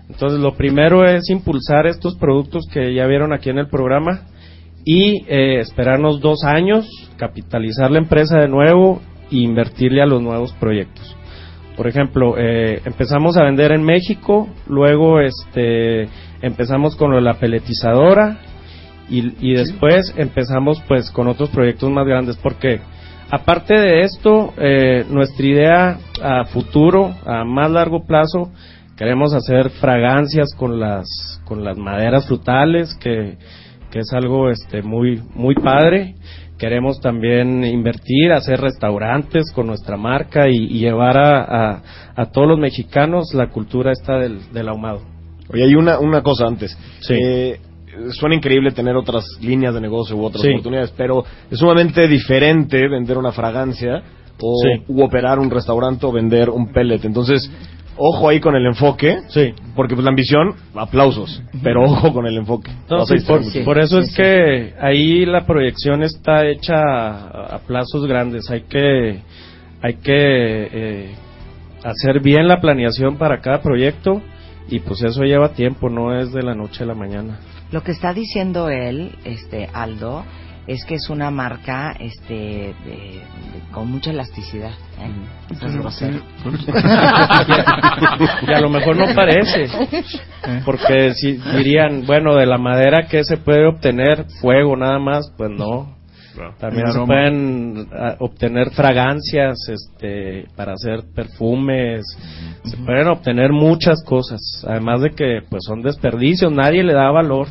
Entonces, 0.08 0.40
lo 0.40 0.54
primero 0.54 1.04
es 1.04 1.30
impulsar 1.30 1.86
estos 1.86 2.16
productos 2.16 2.64
que 2.72 2.94
ya 2.94 3.06
vieron 3.06 3.32
aquí 3.32 3.50
en 3.50 3.58
el 3.58 3.68
programa 3.68 4.22
y 4.84 5.24
eh, 5.28 5.60
esperarnos 5.60 6.20
dos 6.20 6.42
años, 6.44 6.88
capitalizar 7.16 7.90
la 7.90 7.98
empresa 7.98 8.38
de 8.38 8.48
nuevo 8.48 9.00
e 9.30 9.36
invertirle 9.36 10.02
a 10.02 10.06
los 10.06 10.20
nuevos 10.20 10.52
proyectos. 10.54 11.16
Por 11.76 11.86
ejemplo, 11.88 12.38
empezamos 12.38 13.36
a 13.36 13.42
vender 13.44 13.70
en 13.70 13.82
México, 13.82 14.48
luego 14.66 15.20
este, 15.20 16.08
empezamos 16.40 16.96
con 16.96 17.10
lo 17.10 17.16
de 17.16 17.22
la 17.22 17.34
peletizadora 17.34 18.38
y, 19.08 19.50
y 19.50 19.54
después 19.54 20.12
empezamos 20.16 20.82
pues 20.88 21.10
con 21.10 21.28
otros 21.28 21.50
proyectos 21.50 21.90
más 21.90 22.06
grandes 22.06 22.36
porque 22.36 22.80
aparte 23.30 23.74
de 23.74 24.02
esto, 24.02 24.52
eh, 24.56 25.04
nuestra 25.10 25.46
idea 25.46 25.98
a 26.22 26.44
futuro, 26.44 27.14
a 27.24 27.44
más 27.44 27.70
largo 27.70 28.06
plazo, 28.06 28.50
queremos 28.96 29.34
hacer 29.34 29.70
fragancias 29.70 30.54
con 30.56 30.78
las 30.78 31.06
con 31.44 31.64
las 31.64 31.76
maderas 31.76 32.26
frutales 32.26 32.94
que, 32.96 33.36
que 33.90 33.98
es 34.00 34.12
algo 34.12 34.50
este 34.50 34.82
muy 34.82 35.22
muy 35.34 35.54
padre. 35.54 36.14
Queremos 36.58 37.00
también 37.00 37.64
invertir 37.64 38.32
hacer 38.32 38.58
restaurantes 38.58 39.52
con 39.54 39.66
nuestra 39.66 39.98
marca 39.98 40.48
y, 40.48 40.56
y 40.56 40.78
llevar 40.78 41.18
a, 41.18 41.42
a, 41.42 41.82
a 42.16 42.26
todos 42.32 42.48
los 42.48 42.58
mexicanos 42.58 43.34
la 43.34 43.48
cultura 43.48 43.92
esta 43.92 44.18
del, 44.18 44.40
del 44.52 44.68
ahumado. 44.70 45.02
Oye, 45.52 45.64
hay 45.64 45.74
una, 45.74 45.98
una 45.98 46.22
cosa 46.22 46.46
antes. 46.46 46.76
Eh, 47.10 47.60
suena 48.12 48.34
increíble 48.34 48.70
tener 48.72 48.96
otras 48.96 49.24
líneas 49.40 49.74
de 49.74 49.80
negocio 49.80 50.16
u 50.16 50.24
otras 50.24 50.42
Sí. 50.42 50.50
oportunidades, 50.50 50.92
pero 50.96 51.24
es 51.50 51.58
sumamente 51.58 52.06
diferente 52.08 52.88
vender 52.88 53.18
una 53.18 53.32
fragancia 53.32 54.02
o 54.40 54.54
Sí. 54.62 54.82
u 54.88 55.02
operar 55.02 55.38
un 55.38 55.50
restaurante 55.50 56.04
o 56.06 56.12
vender 56.12 56.50
un 56.50 56.72
pellet. 56.72 57.04
Entonces, 57.04 57.50
ojo 57.96 58.28
ahí 58.28 58.40
con 58.40 58.54
el 58.54 58.66
enfoque, 58.66 59.18
porque 59.74 59.94
pues 59.94 60.04
la 60.04 60.10
ambición, 60.10 60.54
aplausos, 60.74 61.42
pero 61.62 61.82
ojo 61.84 62.12
con 62.12 62.26
el 62.26 62.36
enfoque. 62.36 62.70
No, 62.90 63.06
sí, 63.06 63.14
por, 63.64 63.78
eso 63.78 63.98
es 63.98 64.14
que 64.14 64.74
ahí 64.80 65.24
la 65.24 65.46
proyección 65.46 66.02
está 66.02 66.46
hecha 66.46 66.74
a, 66.76 67.56
a 67.56 67.58
plazos 67.60 68.06
grandes. 68.06 68.50
Hay 68.50 68.62
que, 68.62 69.20
hay 69.82 69.94
que 69.94 70.68
eh, 70.72 71.10
hacer 71.84 72.20
bien 72.20 72.48
la 72.48 72.60
planeación 72.60 73.16
para 73.16 73.40
cada 73.40 73.62
proyecto 73.62 74.20
y 74.68 74.80
pues 74.80 75.02
eso 75.02 75.22
lleva 75.22 75.50
tiempo, 75.54 75.88
no 75.88 76.18
es 76.18 76.32
de 76.32 76.42
la 76.42 76.54
noche 76.54 76.84
a 76.84 76.86
la 76.86 76.94
mañana. 76.94 77.38
Lo 77.72 77.82
que 77.82 77.92
está 77.92 78.12
diciendo 78.12 78.68
él, 78.70 79.12
este 79.24 79.68
Aldo, 79.72 80.24
es 80.66 80.84
que 80.84 80.94
es 80.96 81.10
una 81.10 81.30
marca 81.30 81.94
este 81.98 82.34
de- 82.34 82.74
de- 82.84 83.22
con 83.72 83.88
mucha 83.90 84.10
elasticidad. 84.10 84.70
¿eh? 84.98 85.10
Y 88.48 88.52
a 88.52 88.60
lo 88.60 88.70
mejor 88.70 88.96
no 88.96 89.06
parece, 89.14 89.68
porque 90.64 91.14
si 91.14 91.32
dirían, 91.56 92.04
bueno, 92.06 92.34
de 92.34 92.46
la 92.46 92.58
madera 92.58 93.06
que 93.08 93.24
se 93.24 93.36
puede 93.36 93.66
obtener 93.66 94.26
fuego 94.40 94.76
nada 94.76 94.98
más, 94.98 95.32
pues 95.36 95.50
no. 95.50 95.95
También 96.58 96.92
se 96.92 97.00
pueden 97.00 97.88
ah, 97.92 98.16
obtener 98.18 98.70
fragancias, 98.70 99.56
este, 99.68 100.46
para 100.56 100.72
hacer 100.74 101.00
perfumes, 101.14 102.04
se 102.64 102.76
pueden 102.78 103.08
obtener 103.08 103.52
muchas 103.52 104.02
cosas, 104.04 104.40
además 104.66 105.00
de 105.02 105.10
que 105.10 105.40
pues 105.48 105.64
son 105.64 105.82
desperdicios, 105.82 106.52
nadie 106.52 106.82
le 106.82 106.94
da 106.94 107.10
valor. 107.10 107.48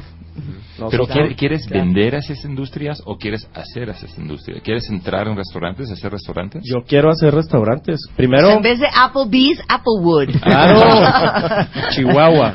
Pero 0.91 1.07
¿quiere- 1.07 1.35
¿quieres 1.35 1.65
Claro. 1.67 1.85
vender 1.85 2.15
a 2.15 2.19
esas 2.19 2.43
industrias 2.45 3.01
o 3.05 3.17
quieres 3.17 3.47
hacer 3.53 3.89
a 3.89 3.93
esas 3.93 4.17
industrias? 4.17 4.61
¿Quieres 4.63 4.89
entrar 4.89 5.27
en 5.27 5.35
restaurantes, 5.37 5.89
hacer 5.91 6.11
restaurantes? 6.11 6.61
Yo 6.65 6.83
quiero 6.85 7.09
hacer 7.09 7.33
restaurantes. 7.33 7.99
Primero, 8.15 8.49
En 8.49 8.61
vez 8.61 8.79
de 8.79 8.87
Applebee's, 8.93 9.59
Applewood. 9.67 10.29
Claro. 10.41 11.67
Chihuahua. 11.91 12.53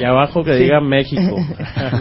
y 0.00 0.04
abajo 0.04 0.44
que 0.44 0.54
diga 0.56 0.80
México. 0.80 1.36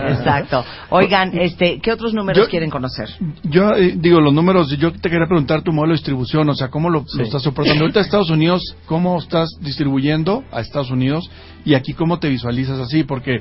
Exacto. 0.08 0.64
Oigan, 0.90 1.38
este, 1.38 1.80
¿qué 1.80 1.92
otros 1.92 2.14
números 2.14 2.48
quieren 2.50 2.70
conocer? 2.70 3.10
Yo 3.44 3.72
eh, 3.76 3.94
digo, 3.98 4.20
los 4.22 4.34
números, 4.34 4.70
yo 4.78 4.92
te 4.92 5.10
quería 5.10 5.28
preguntar 5.28 5.62
tu 5.64 5.72
modelo 5.72 5.94
de 5.94 5.98
distribución, 5.98 6.48
o 6.50 6.56
sea, 6.56 6.70
¿cómo 6.70 6.90
lo, 6.90 7.06
lo 7.16 7.24
estás 7.24 7.42
soportando? 7.42 7.82
Ahorita 7.82 8.00
Estados 8.00 8.30
Unidos, 8.30 8.62
¿cómo 8.86 9.18
estás 9.18 9.50
distribuyendo 9.62 10.44
a 10.52 10.62
Estados 10.62 10.92
Unidos? 10.92 11.30
Y 11.66 11.74
aquí, 11.76 11.94
¿cómo 11.94 12.20
te 12.20 12.30
visualizas 12.30 12.80
así? 12.80 13.04
Porque, 13.04 13.40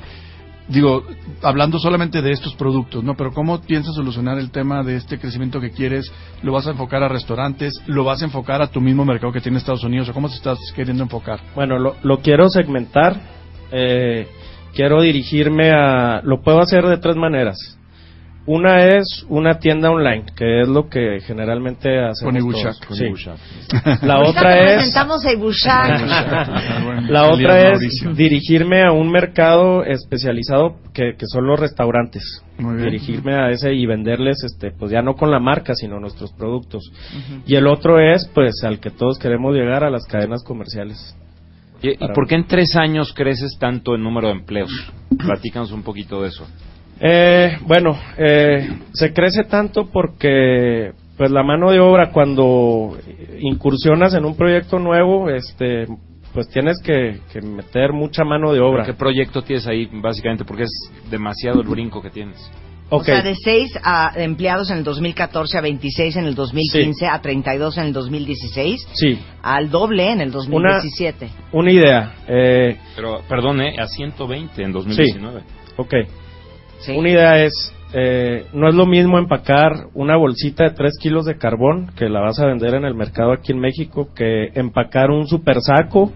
digo, 0.67 1.03
hablando 1.41 1.79
solamente 1.79 2.21
de 2.21 2.31
estos 2.31 2.55
productos, 2.55 3.03
¿no? 3.03 3.15
Pero 3.15 3.31
¿cómo 3.33 3.61
piensas 3.61 3.95
solucionar 3.95 4.37
el 4.37 4.51
tema 4.51 4.83
de 4.83 4.95
este 4.95 5.19
crecimiento 5.19 5.59
que 5.59 5.71
quieres? 5.71 6.11
¿Lo 6.41 6.51
vas 6.53 6.67
a 6.67 6.71
enfocar 6.71 7.03
a 7.03 7.07
restaurantes? 7.09 7.73
¿Lo 7.87 8.03
vas 8.03 8.21
a 8.21 8.25
enfocar 8.25 8.61
a 8.61 8.67
tu 8.67 8.81
mismo 8.81 9.05
mercado 9.05 9.33
que 9.33 9.41
tiene 9.41 9.57
Estados 9.57 9.83
Unidos? 9.83 10.09
¿O 10.09 10.13
cómo 10.13 10.29
te 10.29 10.35
estás 10.35 10.57
queriendo 10.75 11.03
enfocar? 11.03 11.39
Bueno, 11.55 11.79
lo, 11.79 11.95
lo 12.03 12.19
quiero 12.19 12.49
segmentar. 12.49 13.19
eh, 13.71 14.27
quiero 14.73 15.01
dirigirme 15.01 15.71
a... 15.71 16.21
Lo 16.23 16.41
puedo 16.41 16.59
hacer 16.59 16.85
de 16.87 16.97
tres 16.97 17.15
maneras. 17.15 17.77
Una 18.45 18.85
es 18.97 19.25
una 19.29 19.57
tienda 19.57 19.89
online, 19.89 20.25
que 20.35 20.61
es 20.63 20.67
lo 20.67 20.89
que 20.89 21.19
generalmente 21.25 21.97
hacemos 22.03 22.33
Con 22.33 22.35
Ibushak, 22.37 22.73
todos. 22.73 22.85
con 22.87 22.97
Sí. 22.97 23.05
Ibushak. 23.05 23.37
La 24.03 24.19
otra 24.19 24.59
es... 24.59 24.73
presentamos 24.75 25.25
a 25.25 25.31
Ibushak. 25.31 27.09
La 27.09 27.31
otra 27.31 27.71
es 27.71 27.79
dirigirme 28.15 28.83
a 28.83 28.91
un 28.91 29.09
mercado 29.11 29.85
especializado 29.85 30.75
que, 30.93 31.15
que 31.17 31.25
son 31.25 31.47
los 31.47 31.57
restaurantes. 31.57 32.43
Muy 32.57 32.75
bien. 32.75 32.87
Dirigirme 32.91 33.33
a 33.33 33.49
ese 33.49 33.73
y 33.73 33.85
venderles, 33.85 34.43
este, 34.43 34.71
pues 34.71 34.91
ya 34.91 35.01
no 35.01 35.15
con 35.15 35.31
la 35.31 35.39
marca, 35.39 35.73
sino 35.73 35.99
nuestros 36.01 36.33
productos. 36.33 36.91
Y 37.45 37.55
el 37.55 37.65
otro 37.65 37.97
es, 37.99 38.29
pues, 38.33 38.61
al 38.65 38.79
que 38.81 38.89
todos 38.91 39.19
queremos 39.19 39.55
llegar 39.55 39.85
a 39.85 39.89
las 39.89 40.03
cadenas 40.05 40.43
comerciales. 40.43 41.15
¿Y, 41.81 41.91
y 41.91 42.07
por 42.13 42.27
qué 42.27 42.35
en 42.35 42.45
tres 42.47 42.75
años 42.75 43.13
creces 43.13 43.57
tanto 43.57 43.95
en 43.95 44.03
número 44.03 44.27
de 44.27 44.33
empleos? 44.33 44.71
Platícanos 45.17 45.71
un 45.71 45.83
poquito 45.83 46.21
de 46.21 46.27
eso. 46.27 46.45
Eh, 46.99 47.57
bueno, 47.65 47.97
eh, 48.17 48.69
se 48.93 49.13
crece 49.13 49.43
tanto 49.43 49.87
porque 49.91 50.91
pues 51.17 51.31
la 51.31 51.43
mano 51.43 51.71
de 51.71 51.79
obra 51.79 52.11
cuando 52.11 52.97
incursionas 53.39 54.13
en 54.13 54.25
un 54.25 54.35
proyecto 54.35 54.79
nuevo, 54.79 55.29
este, 55.29 55.85
pues 56.33 56.49
tienes 56.49 56.79
que, 56.83 57.19
que 57.31 57.41
meter 57.41 57.93
mucha 57.93 58.23
mano 58.23 58.51
de 58.53 58.59
obra. 58.59 58.85
¿Qué 58.85 58.93
proyecto 58.93 59.43
tienes 59.43 59.67
ahí, 59.67 59.87
básicamente? 59.91 60.45
Porque 60.45 60.63
es 60.63 60.91
demasiado 61.09 61.61
el 61.61 61.67
brinco 61.67 62.01
que 62.01 62.09
tienes. 62.09 62.51
O 62.89 63.03
sea, 63.03 63.21
de 63.21 63.35
6 63.35 63.79
a 63.83 64.11
empleados 64.17 64.69
en 64.69 64.79
el 64.79 64.83
2014 64.83 65.57
a 65.57 65.61
26 65.61 66.15
en 66.17 66.25
el 66.25 66.35
2015 66.35 67.07
a 67.07 67.21
32 67.21 67.77
en 67.77 67.85
el 67.85 67.93
2016 67.93 68.87
Sí, 68.93 69.19
al 69.41 69.71
doble 69.71 70.11
en 70.11 70.21
el 70.21 70.31
2017. 70.31 71.29
una 71.53 71.71
idea. 71.71 72.13
Eh, 72.27 72.77
Pero, 72.95 73.21
perdón, 73.27 73.61
¿eh? 73.61 73.75
A 73.79 73.87
120 73.87 74.61
en 74.61 74.71
2019. 74.71 75.41
ok. 75.77 75.93
Una 76.89 77.09
idea 77.09 77.43
es, 77.43 77.73
eh, 77.93 78.45
no 78.51 78.67
es 78.67 78.75
lo 78.75 78.85
mismo 78.85 79.17
empacar 79.17 79.87
una 79.93 80.17
bolsita 80.17 80.65
de 80.65 80.71
3 80.71 80.97
kilos 80.99 81.25
de 81.25 81.37
carbón 81.37 81.91
que 81.95 82.09
la 82.09 82.19
vas 82.19 82.39
a 82.39 82.45
vender 82.45 82.73
en 82.73 82.83
el 82.83 82.93
mercado 82.93 83.31
aquí 83.31 83.53
en 83.53 83.59
México 83.59 84.09
que 84.13 84.51
empacar 84.55 85.09
un 85.09 85.25
super 85.27 85.61
saco 85.61 86.11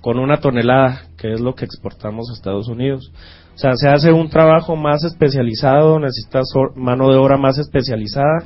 con 0.00 0.20
una 0.20 0.36
tonelada, 0.36 1.06
que 1.18 1.32
es 1.32 1.40
lo 1.40 1.56
que 1.56 1.64
exportamos 1.64 2.30
a 2.30 2.34
Estados 2.34 2.68
Unidos. 2.68 3.10
O 3.56 3.58
sea, 3.58 3.74
se 3.74 3.88
hace 3.88 4.12
un 4.12 4.28
trabajo 4.28 4.76
más 4.76 5.02
especializado, 5.02 5.98
necesitas 5.98 6.44
mano 6.74 7.10
de 7.10 7.16
obra 7.16 7.38
más 7.38 7.56
especializada 7.56 8.44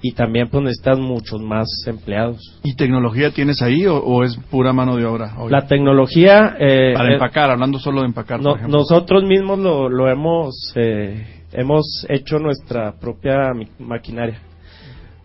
y 0.00 0.12
también 0.12 0.48
pues 0.48 0.62
necesitas 0.62 1.00
muchos 1.00 1.42
más 1.42 1.66
empleados. 1.88 2.60
¿Y 2.62 2.76
tecnología 2.76 3.32
tienes 3.32 3.60
ahí 3.60 3.86
o, 3.86 3.96
o 3.96 4.22
es 4.22 4.36
pura 4.52 4.72
mano 4.72 4.94
de 4.96 5.04
obra? 5.04 5.34
hoy? 5.38 5.50
La 5.50 5.66
tecnología... 5.66 6.54
eh, 6.60 6.92
Para 6.94 7.10
eh, 7.10 7.14
empacar, 7.14 7.50
hablando 7.50 7.80
solo 7.80 8.02
de 8.02 8.06
empacar, 8.06 8.38
no- 8.40 8.50
por 8.50 8.58
ejemplo. 8.60 8.78
nosotros 8.78 9.24
mismos 9.24 9.58
lo, 9.58 9.88
lo 9.88 10.08
hemos 10.08 10.72
eh, 10.76 11.42
hemos 11.52 12.06
hecho 12.08 12.38
nuestra 12.38 12.92
propia 13.00 13.50
maquinaria. 13.80 14.40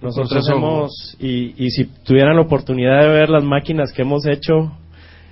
Nosotros 0.02 0.48
hemos 0.50 1.16
y, 1.20 1.54
y 1.64 1.70
si 1.72 1.86
tuvieran 2.04 2.36
la 2.36 2.42
oportunidad 2.42 3.02
de 3.02 3.08
ver 3.10 3.30
las 3.30 3.44
máquinas 3.44 3.92
que 3.94 4.02
hemos 4.04 4.26
hecho 4.28 4.72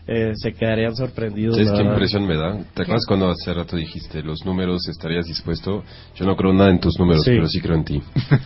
eh, 0.08 0.34
se 0.36 0.54
quedarían 0.54 0.96
sorprendidos. 0.96 1.56
¿Sabes 1.56 1.72
qué 1.72 1.78
verdad. 1.78 1.92
impresión 1.92 2.28
me 2.28 2.36
da? 2.38 2.58
¿Te 2.74 2.84
acuerdas 2.84 3.06
cuando 3.08 3.30
hace 3.30 3.54
rato 3.54 3.76
dijiste 3.76 4.22
los 4.22 4.46
números 4.46 4.88
estarías 4.88 5.26
dispuesto? 5.26 5.84
Yo 6.16 6.26
no 6.26 6.36
creo 6.36 6.54
nada 6.54 6.70
en 6.70 6.80
tus 6.80 6.98
números, 7.00 7.24
Sí. 7.24 7.32
pero 7.32 7.48
sí 7.48 7.60
creo 7.60 7.76
en 7.76 7.86
ti. 7.86 8.02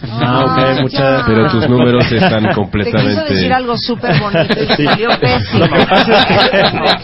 Ah, 0.10 0.46
ok, 0.46 0.82
muchas- 0.84 1.24
Pero 1.28 1.50
tus 1.52 1.68
números 1.70 2.06
están 2.12 2.44
Te 2.44 2.48
quiso 2.50 2.62
completamente... 2.62 3.34
decir 3.34 3.54
algo 3.54 3.78
súper 3.78 4.20
bonito 4.22 4.64
y 4.64 4.68
Sí. 4.76 4.86
salió 4.86 5.10
pésimo. 5.20 5.66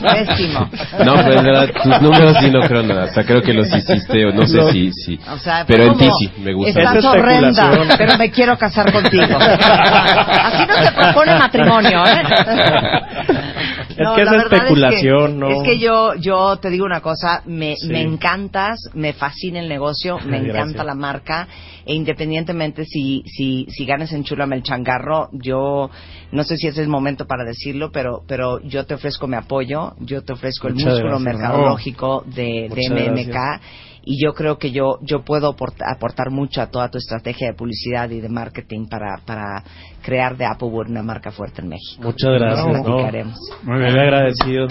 Pésimo. 0.02 0.70
No, 1.06 1.14
pero 1.16 1.34
en 1.40 1.44
verdad, 1.46 1.70
tus 1.84 2.02
números 2.02 2.38
sí 2.40 2.50
no 2.52 2.62
creo 2.62 2.84
nada. 2.84 3.04
Hasta 3.06 3.24
creo 3.26 3.42
que 3.42 3.54
los 3.54 3.68
hiciste, 3.76 4.26
o 4.26 4.32
no 4.32 4.46
sé 4.48 4.58
No. 4.58 4.70
si... 4.72 4.92
si 4.94 5.20
O 5.32 5.38
sea, 5.38 5.66
pero 5.68 5.84
en 5.84 5.98
ti 5.98 6.08
sí, 6.20 6.32
me 6.42 6.54
gusta. 6.54 6.80
Estás 6.82 7.04
horrenda, 7.06 7.72
pero 7.98 8.18
me 8.18 8.30
quiero 8.32 8.58
casar 8.58 8.92
contigo. 8.92 9.24
Así 9.38 10.66
no 10.66 10.76
se 10.84 10.92
propone 10.92 11.36
matrimonio, 11.38 12.04
¿eh? 12.06 12.24
Es 13.98 14.08
que 14.16 14.22
es 14.22 14.32
especulación, 14.32 15.24
es 15.26 15.30
que, 15.32 15.36
¿no? 15.40 15.50
Es 15.50 15.64
que 15.64 15.80
yo, 15.80 16.14
yo 16.16 16.58
te 16.58 16.70
digo 16.70 16.86
una 16.86 17.02
cosa, 17.02 17.42
me, 17.46 17.76
Sí. 17.78 17.88
me 17.88 18.02
encantas, 18.02 18.80
me 18.94 19.14
fascina 19.14 19.60
el 19.60 19.70
negocio, 19.70 20.18
me 20.26 20.40
Gracias. 20.42 20.56
encanta 20.56 20.84
la 20.84 20.96
marca, 20.96 21.48
e 21.86 21.94
independientemente 21.94 22.86
si, 22.86 23.24
si, 23.26 23.66
si 23.70 23.86
ganas 23.86 24.12
en 24.14 24.24
Chulame 24.24 24.56
el 24.56 24.64
changarro, 24.64 25.30
yo 25.34 25.90
no 26.32 26.44
sé 26.44 26.58
si 26.58 26.68
ese 26.68 26.82
es 26.82 26.86
el 26.86 26.90
momento 26.92 27.26
para 27.28 27.44
decirlo, 27.46 27.92
pero, 27.92 28.24
pero 28.28 28.60
yo 28.62 28.86
te 28.86 28.94
ofrezco 28.96 29.28
mi 29.28 29.36
apoyo, 29.36 29.94
yo 30.00 30.24
te 30.24 30.34
ofrezco 30.34 30.68
el 30.68 30.74
músculo 30.76 31.00
gracias. 31.20 31.22
mercadológico 31.22 32.24
de, 32.28 32.70
de 32.70 32.90
MMK. 32.90 33.28
gracias. 33.28 33.62
Y 34.08 34.24
yo 34.24 34.34
creo 34.36 34.60
que 34.60 34.70
yo, 34.72 35.00
yo 35.02 35.24
puedo 35.24 35.50
aportar, 35.50 35.90
aportar 35.92 36.30
mucho 36.30 36.62
a 36.62 36.68
toda 36.68 36.92
tu 36.92 37.00
estrategia 37.00 37.48
de 37.48 37.54
publicidad 37.56 38.08
y 38.12 38.20
de 38.22 38.30
marketing 38.30 38.86
para, 38.88 39.18
para 39.26 39.64
crear 40.06 40.38
de 40.38 40.46
Applewood 40.46 40.90
una 40.90 41.02
marca 41.02 41.32
fuerte 41.32 41.62
en 41.62 41.70
México. 41.70 42.04
Muchas 42.04 42.32
gracias. 42.34 42.68
Lo 42.68 42.74
no. 42.74 42.84
platicaremos. 42.84 43.40
Muy 43.64 43.80
bien 43.80 43.98
agradecido. 43.98 44.68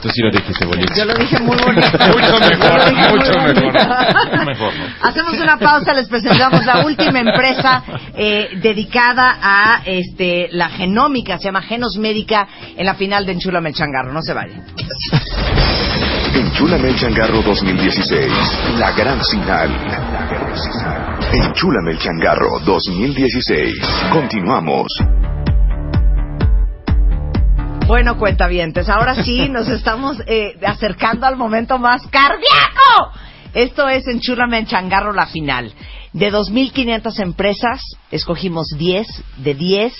Tú 0.00 0.10
sí 0.10 0.22
lo 0.22 0.30
dijiste 0.30 0.64
bonito. 0.66 0.92
Yo 0.94 1.04
lo 1.04 1.14
dije 1.14 1.38
muy 1.40 1.56
bonito. 1.56 1.86
Mucho 2.06 2.38
mejor, 2.38 2.94
mucho 2.94 3.32
mejor. 3.40 4.46
Mejor, 4.46 4.72
¿no? 4.74 5.08
Hacemos 5.08 5.34
una 5.40 5.58
pausa, 5.58 5.92
les 5.92 6.08
presentamos 6.08 6.64
la 6.64 6.84
última 6.84 7.18
empresa 7.18 7.82
eh, 8.14 8.50
dedicada 8.62 9.38
a 9.42 9.82
este 9.84 10.48
la 10.52 10.68
genómica, 10.68 11.38
se 11.38 11.44
llama 11.44 11.62
Genos 11.62 11.96
Médica, 11.96 12.46
en 12.76 12.86
la 12.86 12.94
final 12.94 13.26
de 13.26 13.32
Enchúlame 13.32 13.70
el 13.70 13.74
Changarro. 13.74 14.12
No 14.12 14.22
se 14.22 14.34
vayan. 14.34 14.62
Enchúlame 16.34 16.88
el 16.90 16.96
changarro 16.96 17.42
2016. 17.42 18.32
La 18.78 18.92
gran 18.92 19.20
final. 19.24 19.70
Enchúlame 21.32 21.92
el 21.92 21.98
changarro 21.98 22.60
2016. 22.64 23.74
Continuamos. 24.12 24.86
Bueno, 27.86 28.18
cuentavientes, 28.18 28.88
ahora 28.88 29.22
sí 29.22 29.48
nos 29.50 29.68
estamos 29.68 30.16
eh, 30.26 30.58
acercando 30.66 31.24
al 31.24 31.36
momento 31.36 31.78
más 31.78 32.04
cardíaco. 32.08 33.12
Esto 33.54 33.88
es 33.88 34.08
Enchúlame 34.08 34.58
el 34.58 34.66
Changarro, 34.66 35.12
la 35.12 35.26
final. 35.26 35.72
De 36.12 36.32
2.500 36.32 37.20
empresas, 37.20 37.80
escogimos 38.10 38.66
10. 38.76 39.06
De 39.36 39.54
10, 39.54 39.94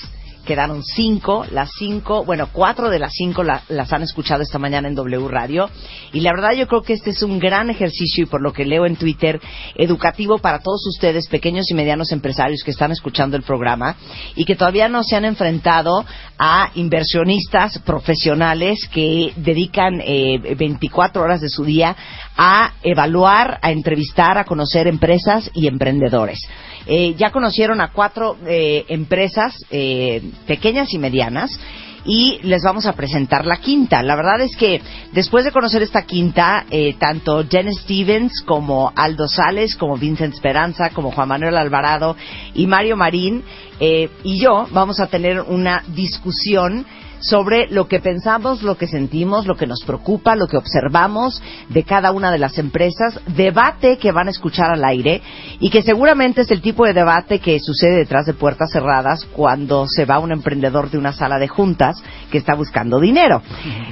quedaron 0.47 0.83
5. 0.83 1.49
Las 1.51 1.71
5, 1.79 2.25
bueno, 2.25 2.49
4 2.51 2.89
de 2.89 2.99
las 2.99 3.13
5 3.13 3.43
las 3.43 3.93
han 3.93 4.03
escuchado 4.03 4.43
esta 4.43 4.59
mañana 4.59 4.89
en 4.89 4.95
W 4.95 5.29
Radio. 5.29 5.69
Y 6.15 6.21
la 6.21 6.33
verdad 6.33 6.53
yo 6.57 6.67
creo 6.67 6.81
que 6.81 6.95
este 6.95 7.11
es 7.11 7.23
un 7.23 7.39
gran 7.39 7.69
ejercicio 7.69 8.25
y 8.25 8.27
por 8.27 8.41
lo 8.41 8.55
que 8.55 8.65
leo 8.65 8.87
en 8.87 8.97
Twitter, 8.97 9.39
educativo 9.75 10.39
para 10.39 10.61
todos 10.61 10.87
ustedes, 10.87 11.29
pequeños 11.29 11.71
y 11.71 11.75
medianos 11.75 12.13
empresarios 12.13 12.63
que 12.65 12.71
están 12.71 12.93
escuchando 12.93 13.37
el 13.37 13.43
programa 13.43 13.97
y 14.35 14.47
que 14.47 14.57
todavía 14.57 14.89
no 14.89 15.03
se 15.03 15.17
han 15.17 15.27
enfrentado 15.27 16.07
a 16.39 16.71
inversionistas 16.75 17.79
profesionales 17.81 18.79
que 18.93 19.33
dedican 19.37 20.01
eh, 20.05 20.55
24 20.57 21.23
horas 21.23 21.41
de 21.41 21.49
su 21.49 21.65
día 21.65 21.97
a 22.37 22.75
evaluar, 22.83 23.59
a 23.63 23.73
entrevistar, 23.73 24.39
a 24.39 24.45
conocer 24.45 24.87
empresas 24.87 25.51
y 25.55 25.67
emprendedores. 25.67 26.39
Eh, 26.87 27.15
ya 27.17 27.31
conocieron 27.31 27.81
a 27.81 27.93
cuatro 27.93 28.37
eh, 28.47 28.85
empresas 28.89 29.57
eh, 29.71 30.23
pequeñas 30.47 30.93
y 30.95 30.99
medianas 30.99 31.59
y 32.07 32.39
les 32.43 32.63
vamos 32.63 32.87
a 32.87 32.93
presentar 32.93 33.45
la 33.45 33.59
quinta. 33.59 34.03
La 34.03 34.17
verdad 34.17 34.41
es 34.41 34.57
que 34.57 34.81
después 35.13 35.45
de 35.45 35.53
conocer 35.53 35.83
esta 35.83 36.03
quinta, 36.03 36.65
eh, 36.71 36.95
tanto 36.99 37.45
Jen 37.49 37.73
Stevens 37.75 38.43
como 38.43 38.93
Aldo 38.95 39.29
Sales, 39.29 39.77
como 39.77 39.97
Vincent 39.97 40.33
Esperanza, 40.33 40.91
como 40.91 41.11
Juan 41.11 41.29
Manuel 41.29 41.57
Alvarado 41.57 42.17
y 42.55 42.67
Mario 42.67 42.97
Marín 42.97 43.43
eh, 43.81 44.09
y 44.23 44.39
yo 44.39 44.67
vamos 44.71 45.01
a 45.01 45.09
tener 45.09 45.41
una 45.41 45.83
discusión 45.89 46.87
sobre 47.21 47.69
lo 47.69 47.89
que 47.89 48.01
pensamos, 48.01 48.63
lo 48.63 48.77
que 48.77 48.87
sentimos, 48.87 49.47
lo 49.47 49.57
que 49.57 49.67
nos 49.67 49.83
preocupa, 49.85 50.37
lo 50.37 50.47
que 50.47 50.57
observamos 50.57 51.43
de 51.69 51.83
cada 51.83 52.13
una 52.13 52.31
de 52.31 52.39
las 52.39 52.59
empresas, 52.59 53.21
debate 53.27 53.99
que 53.99 54.13
van 54.13 54.29
a 54.29 54.31
escuchar 54.31 54.71
al 54.71 54.85
aire 54.85 55.23
y 55.61 55.71
que 55.71 55.83
seguramente 55.83 56.43
es 56.43 56.51
el 56.51 56.61
tipo 56.61 56.85
de 56.85 56.93
debate 56.93 57.39
que 57.39 57.59
sucede 57.61 57.97
detrás 57.97 58.27
de 58.27 58.35
puertas 58.35 58.71
cerradas 58.73 59.25
cuando 59.33 59.87
se 59.89 60.05
va 60.05 60.19
un 60.19 60.33
emprendedor 60.33 60.91
de 60.91 60.99
una 60.99 61.13
sala 61.13 61.39
de 61.39 61.49
juntas 61.49 62.03
que 62.31 62.39
está 62.39 62.55
buscando 62.55 63.01
dinero. 63.01 63.43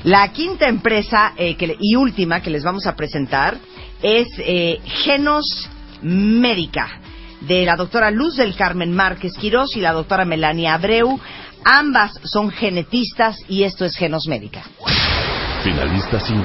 La 0.04 0.28
quinta 0.32 0.68
empresa 0.68 1.32
eh, 1.36 1.56
que 1.56 1.76
y 1.80 1.96
última 1.96 2.40
que 2.40 2.50
les 2.50 2.62
vamos 2.62 2.86
a 2.86 2.94
presentar 2.94 3.56
es 4.02 4.28
eh, 4.38 4.80
Genos 5.04 5.70
Médica 6.02 7.00
de 7.40 7.64
la 7.64 7.76
doctora 7.76 8.10
Luz 8.10 8.36
del 8.36 8.54
Carmen 8.54 8.92
Márquez 8.92 9.32
Quirós 9.34 9.76
y 9.76 9.80
la 9.80 9.92
doctora 9.92 10.24
Melania 10.24 10.74
Abreu. 10.74 11.18
Ambas 11.64 12.12
son 12.24 12.50
genetistas 12.50 13.38
y 13.48 13.62
esto 13.62 13.86
es 13.86 13.96
Genos 13.96 14.26
Médica. 14.28 14.62
Finalista 15.62 16.20
5. 16.20 16.44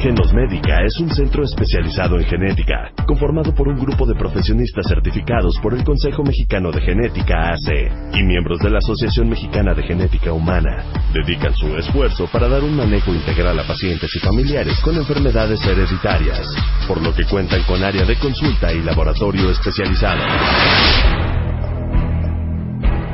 Genos 0.00 0.32
Médica 0.34 0.82
es 0.84 0.98
un 0.98 1.08
centro 1.08 1.44
especializado 1.44 2.18
en 2.18 2.24
genética, 2.26 2.90
conformado 3.06 3.54
por 3.54 3.68
un 3.68 3.78
grupo 3.78 4.04
de 4.04 4.16
profesionistas 4.16 4.86
certificados 4.88 5.56
por 5.62 5.72
el 5.72 5.84
Consejo 5.84 6.24
Mexicano 6.24 6.72
de 6.72 6.80
Genética 6.80 7.52
AC 7.52 8.12
y 8.12 8.24
miembros 8.24 8.58
de 8.58 8.70
la 8.70 8.78
Asociación 8.78 9.28
Mexicana 9.28 9.72
de 9.72 9.84
Genética 9.84 10.32
Humana. 10.32 10.84
Dedican 11.14 11.54
su 11.54 11.76
esfuerzo 11.76 12.26
para 12.26 12.48
dar 12.48 12.64
un 12.64 12.76
manejo 12.76 13.14
integral 13.14 13.58
a 13.60 13.66
pacientes 13.66 14.10
y 14.16 14.18
familiares 14.18 14.80
con 14.80 14.96
enfermedades 14.96 15.64
hereditarias, 15.64 16.44
por 16.88 17.00
lo 17.00 17.14
que 17.14 17.24
cuentan 17.24 17.62
con 17.62 17.82
área 17.84 18.04
de 18.04 18.18
consulta 18.18 18.72
y 18.72 18.82
laboratorio 18.82 19.50
especializado. 19.50 21.45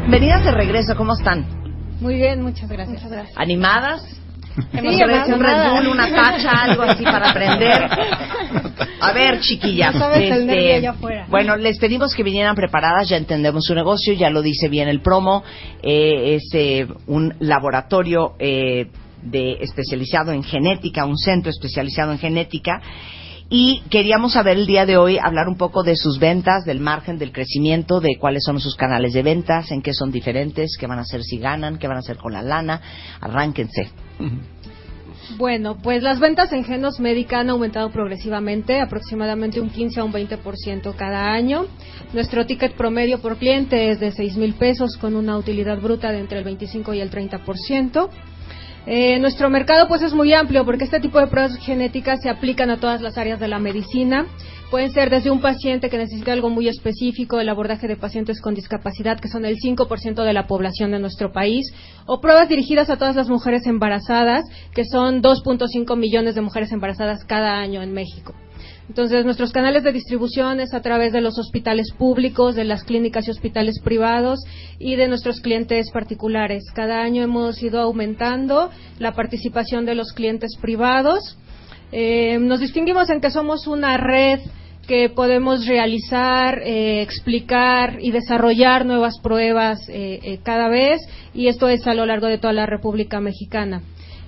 Bienvenidas 0.03 0.45
de 0.45 0.51
regreso, 0.51 0.97
¿cómo 0.97 1.15
están? 1.15 1.47
Muy 2.01 2.17
bien, 2.17 2.43
muchas 2.43 2.69
gracias. 2.69 3.03
¿Animadas? 3.37 4.03
Hemos 4.73 4.95
Sí, 4.97 5.03
un 5.03 5.41
Red. 5.41 5.71
Bull, 5.71 5.87
una 5.89 6.09
tacha, 6.13 6.51
algo 6.65 6.83
así 6.83 7.05
para 7.05 7.31
aprender. 7.31 7.89
A 9.01 9.13
ver, 9.13 9.41
chiquillas. 9.41 9.95
Ya 9.95 9.99
sabes, 9.99 10.31
el 10.31 10.51
este, 10.51 10.75
allá 10.75 10.91
afuera. 10.91 11.27
bueno, 11.31 11.57
les 11.57 11.79
pedimos 11.79 12.15
que 12.15 12.23
vinieran 12.23 12.55
preparadas, 12.55 13.09
ya 13.09 13.17
entendemos 13.17 13.65
su 13.65 13.75
negocio, 13.75 14.13
ya 14.13 14.29
lo 14.29 14.43
dice 14.43 14.69
bien 14.69 14.89
el 14.89 15.01
promo. 15.01 15.45
eh, 15.83 16.35
es 16.35 16.51
eh, 16.53 16.87
un 17.07 17.35
laboratorio 17.39 18.35
eh, 18.39 18.89
de 19.23 19.53
especializado 19.61 20.33
en 20.33 20.43
genética, 20.43 21.07
un 21.07 21.17
centro 21.17 21.49
especializado 21.51 22.13
en 22.13 22.19
genética. 22.19 22.83
Y 23.55 23.83
queríamos 23.91 24.33
saber 24.33 24.57
el 24.57 24.65
día 24.67 24.87
de 24.87 24.97
hoy, 24.97 25.19
hablar 25.19 25.47
un 25.47 25.59
poco 25.59 25.83
de 25.83 25.95
sus 25.95 26.19
ventas, 26.19 26.65
del 26.65 26.81
margen, 26.81 27.19
del 27.19 27.33
crecimiento, 27.33 28.01
de 28.01 28.17
cuáles 28.19 28.45
son 28.45 28.59
sus 28.61 28.77
canales 28.77 29.13
de 29.13 29.23
ventas, 29.23 29.71
en 29.71 29.83
qué 29.83 29.93
son 29.93 30.11
diferentes, 30.11 30.79
qué 30.81 30.87
van 30.87 30.99
a 30.99 31.03
hacer 31.03 31.23
si 31.23 31.37
ganan, 31.37 31.77
qué 31.77 31.87
van 31.87 31.99
a 31.99 32.01
hacer 32.01 32.17
con 32.17 32.33
la 32.33 32.41
lana. 32.41 32.81
Arránquense. 33.21 33.91
Bueno, 35.37 35.77
pues 35.83 36.03
las 36.03 36.19
ventas 36.19 36.51
en 36.55 36.65
Genos 36.65 36.99
Médica 36.99 37.41
han 37.41 37.51
aumentado 37.51 37.91
progresivamente, 37.91 38.81
aproximadamente 38.81 39.61
un 39.61 39.69
15 39.69 40.01
a 40.01 40.05
un 40.05 40.15
20% 40.15 40.95
cada 40.97 41.31
año. 41.31 41.67
Nuestro 42.15 42.47
ticket 42.47 42.73
promedio 42.73 43.21
por 43.21 43.37
cliente 43.37 43.91
es 43.91 44.01
de 44.01 44.13
6 44.13 44.39
mil 44.39 44.55
pesos 44.55 44.97
con 44.97 45.15
una 45.15 45.37
utilidad 45.37 45.79
bruta 45.79 46.11
de 46.11 46.21
entre 46.21 46.39
el 46.39 46.45
25 46.45 46.95
y 46.95 47.01
el 47.01 47.11
30%. 47.11 48.09
Eh, 48.85 49.21
nuestro 49.21 49.49
mercado 49.49 49.87
pues 49.87 50.03
es 50.03 50.13
muy 50.13 50.33
amplio 50.33 50.65
porque 50.65 50.85
este 50.85 50.99
tipo 50.99 51.21
de 51.21 51.29
pruebas 51.29 51.57
genéticas 51.59 52.21
se 52.21 52.29
aplican 52.29 52.69
a 52.71 52.81
todas 52.81 53.01
las 53.01 53.17
áreas 53.17 53.39
de 53.39 53.47
la 53.47 53.61
medicina. 53.61 54.27
Pueden 54.73 54.91
ser 54.91 55.11
desde 55.11 55.31
un 55.31 55.41
paciente 55.41 55.91
que 55.91 55.99
necesita 55.99 56.33
algo 56.33 56.49
muy 56.49 56.67
específico, 56.67 57.39
el 57.39 57.49
abordaje 57.49 57.87
de 57.87 57.97
pacientes 57.97 58.41
con 58.41 58.55
discapacidad, 58.55 59.21
que 59.21 59.29
son 59.29 59.45
el 59.45 59.57
5% 59.59 60.25
de 60.25 60.33
la 60.33 60.47
población 60.47 60.93
de 60.93 60.99
nuestro 60.99 61.31
país, 61.31 61.71
o 62.07 62.21
pruebas 62.21 62.49
dirigidas 62.49 62.89
a 62.89 62.97
todas 62.97 63.15
las 63.15 63.29
mujeres 63.29 63.67
embarazadas, 63.67 64.45
que 64.75 64.85
son 64.87 65.23
2.5 65.23 65.97
millones 65.97 66.35
de 66.35 66.41
mujeres 66.41 66.73
embarazadas 66.73 67.23
cada 67.25 67.59
año 67.59 67.83
en 67.83 67.93
México. 67.93 68.35
Entonces, 68.89 69.25
nuestros 69.25 69.53
canales 69.53 69.85
de 69.85 69.93
distribución 69.93 70.61
es 70.61 70.75
a 70.75 70.83
través 70.83 71.13
de 71.13 71.21
los 71.21 71.39
hospitales 71.39 71.93
públicos, 71.97 72.55
de 72.55 72.65
las 72.65 72.85
clínicas 72.85 73.27
y 73.27 73.31
hospitales 73.31 73.81
privados 73.81 74.41
y 74.79 74.97
de 74.97 75.09
nuestros 75.09 75.41
clientes 75.41 75.91
particulares. 75.93 76.65
Cada 76.75 77.01
año 77.01 77.23
hemos 77.23 77.63
ido 77.63 77.81
aumentando 77.81 78.71
la 78.99 79.13
participación 79.13 79.87
de 79.87 79.95
los 79.95 80.13
clientes 80.13 80.57
privados. 80.61 81.39
Eh, 81.93 82.39
nos 82.41 82.61
distinguimos 82.61 83.09
en 83.11 83.21
que 83.21 83.31
somos 83.31 83.67
una 83.67 83.97
red 83.97 84.41
que 84.87 85.09
podemos 85.09 85.67
realizar, 85.67 86.61
eh, 86.65 87.03
explicar 87.03 87.99
y 88.01 88.11
desarrollar 88.11 88.85
nuevas 88.85 89.19
pruebas 89.21 89.89
eh, 89.89 90.21
eh, 90.23 90.39
cada 90.43 90.69
vez 90.69 91.01
y 91.35 91.47
esto 91.47 91.69
es 91.69 91.87
a 91.87 91.95
lo 91.95 92.05
largo 92.05 92.27
de 92.27 92.39
toda 92.39 92.53
la 92.53 92.67
República 92.67 93.21
Mexicana. 93.21 93.83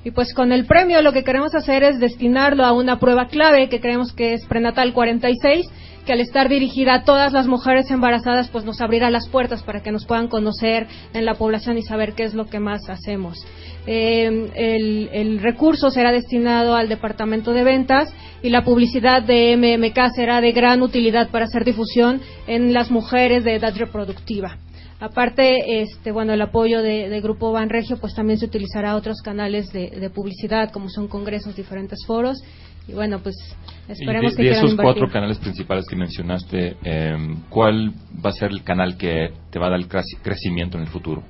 Y 0.04 0.10
pues 0.10 0.34
con 0.34 0.52
el 0.52 0.66
premio 0.66 1.00
lo 1.00 1.12
que 1.12 1.24
queremos 1.24 1.54
hacer 1.54 1.82
es 1.82 1.98
destinarlo 1.98 2.64
a 2.64 2.72
una 2.72 3.00
prueba 3.00 3.26
clave 3.26 3.70
que 3.70 3.80
creemos 3.80 4.12
que 4.12 4.34
es 4.34 4.44
prenatal 4.44 4.92
46, 4.92 5.66
que 6.04 6.12
al 6.12 6.20
estar 6.20 6.50
dirigida 6.50 6.94
a 6.94 7.04
todas 7.04 7.32
las 7.32 7.46
mujeres 7.46 7.90
embarazadas 7.90 8.50
pues 8.50 8.66
nos 8.66 8.82
abrirá 8.82 9.10
las 9.10 9.28
puertas 9.28 9.62
para 9.62 9.82
que 9.82 9.92
nos 9.92 10.04
puedan 10.04 10.28
conocer 10.28 10.86
en 11.14 11.24
la 11.24 11.36
población 11.36 11.78
y 11.78 11.82
saber 11.82 12.12
qué 12.12 12.24
es 12.24 12.34
lo 12.34 12.46
que 12.46 12.60
más 12.60 12.88
hacemos. 12.90 13.46
Eh, 13.86 14.50
el, 14.54 15.08
el 15.12 15.38
recurso 15.40 15.90
será 15.90 16.12
destinado 16.12 16.74
al 16.76 16.90
departamento 16.90 17.52
de 17.52 17.64
ventas 17.64 18.12
y 18.42 18.50
la 18.50 18.62
publicidad 18.62 19.22
de 19.22 19.56
MMK 19.56 20.14
será 20.14 20.42
de 20.42 20.52
gran 20.52 20.82
utilidad 20.82 21.30
para 21.30 21.46
hacer 21.46 21.64
difusión 21.64 22.20
en 22.46 22.74
las 22.74 22.90
mujeres 22.90 23.42
de 23.42 23.54
edad 23.54 23.74
reproductiva. 23.74 24.58
Aparte, 25.00 25.82
este, 25.82 26.12
bueno, 26.12 26.32
el 26.32 26.40
apoyo 26.40 26.80
de, 26.82 27.08
de 27.08 27.20
Grupo 27.20 27.52
Banregio, 27.52 27.98
pues 27.98 28.14
también 28.14 28.38
se 28.38 28.46
utilizará 28.46 28.96
otros 28.96 29.20
canales 29.22 29.72
de, 29.72 29.90
de 29.90 30.10
publicidad, 30.10 30.70
como 30.70 30.88
son 30.88 31.08
congresos, 31.08 31.56
diferentes 31.56 31.98
foros. 32.06 32.42
Y 32.86 32.92
bueno, 32.92 33.18
pues 33.20 33.34
esperemos 33.88 34.32
Y 34.34 34.36
de, 34.36 34.42
que 34.42 34.48
de 34.50 34.56
esos 34.56 34.70
invertir. 34.72 34.94
cuatro 34.94 35.12
canales 35.12 35.38
principales 35.38 35.86
que 35.88 35.96
mencionaste, 35.96 36.76
eh, 36.84 37.16
¿cuál 37.48 37.92
va 38.24 38.30
a 38.30 38.32
ser 38.32 38.50
el 38.50 38.62
canal 38.62 38.96
que 38.96 39.30
te 39.50 39.58
va 39.58 39.66
a 39.66 39.70
dar 39.70 39.80
crecimiento 40.22 40.76
en 40.76 40.84
el 40.84 40.90
futuro? 40.90 41.22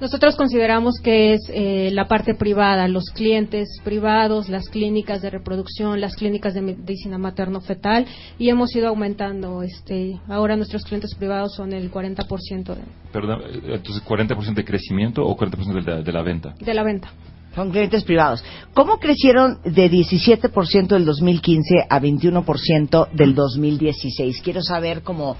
Nosotros 0.00 0.34
consideramos 0.36 0.94
que 1.02 1.34
es 1.34 1.42
eh, 1.52 1.90
la 1.92 2.08
parte 2.08 2.34
privada, 2.34 2.88
los 2.88 3.04
clientes 3.10 3.68
privados, 3.84 4.48
las 4.48 4.68
clínicas 4.68 5.20
de 5.20 5.28
reproducción, 5.28 6.00
las 6.00 6.16
clínicas 6.16 6.54
de 6.54 6.62
medicina 6.62 7.18
materno-fetal 7.18 8.06
y 8.38 8.48
hemos 8.48 8.74
ido 8.74 8.88
aumentando. 8.88 9.62
Este, 9.62 10.18
ahora 10.28 10.56
nuestros 10.56 10.84
clientes 10.84 11.14
privados 11.14 11.54
son 11.54 11.74
el 11.74 11.90
40% 11.90 12.74
de, 12.74 12.80
Perdón, 13.12 13.42
eh, 13.42 13.74
entonces, 13.74 14.02
¿40% 14.02 14.54
de 14.54 14.64
crecimiento 14.64 15.22
o 15.22 15.36
40% 15.36 15.74
de 15.74 15.82
la, 15.82 16.02
de 16.02 16.12
la 16.12 16.22
venta? 16.22 16.54
de 16.58 16.74
la 16.74 16.82
venta. 16.82 17.12
Son 17.54 17.70
clientes 17.70 18.04
privados. 18.04 18.44
¿Cómo 18.74 18.98
crecieron 18.98 19.58
de 19.64 19.90
17% 19.90 20.86
del 20.86 21.04
2015 21.04 21.86
a 21.90 22.00
21% 22.00 23.10
del 23.10 23.34
2016? 23.34 24.40
Quiero 24.40 24.62
saber 24.62 25.02
cómo, 25.02 25.36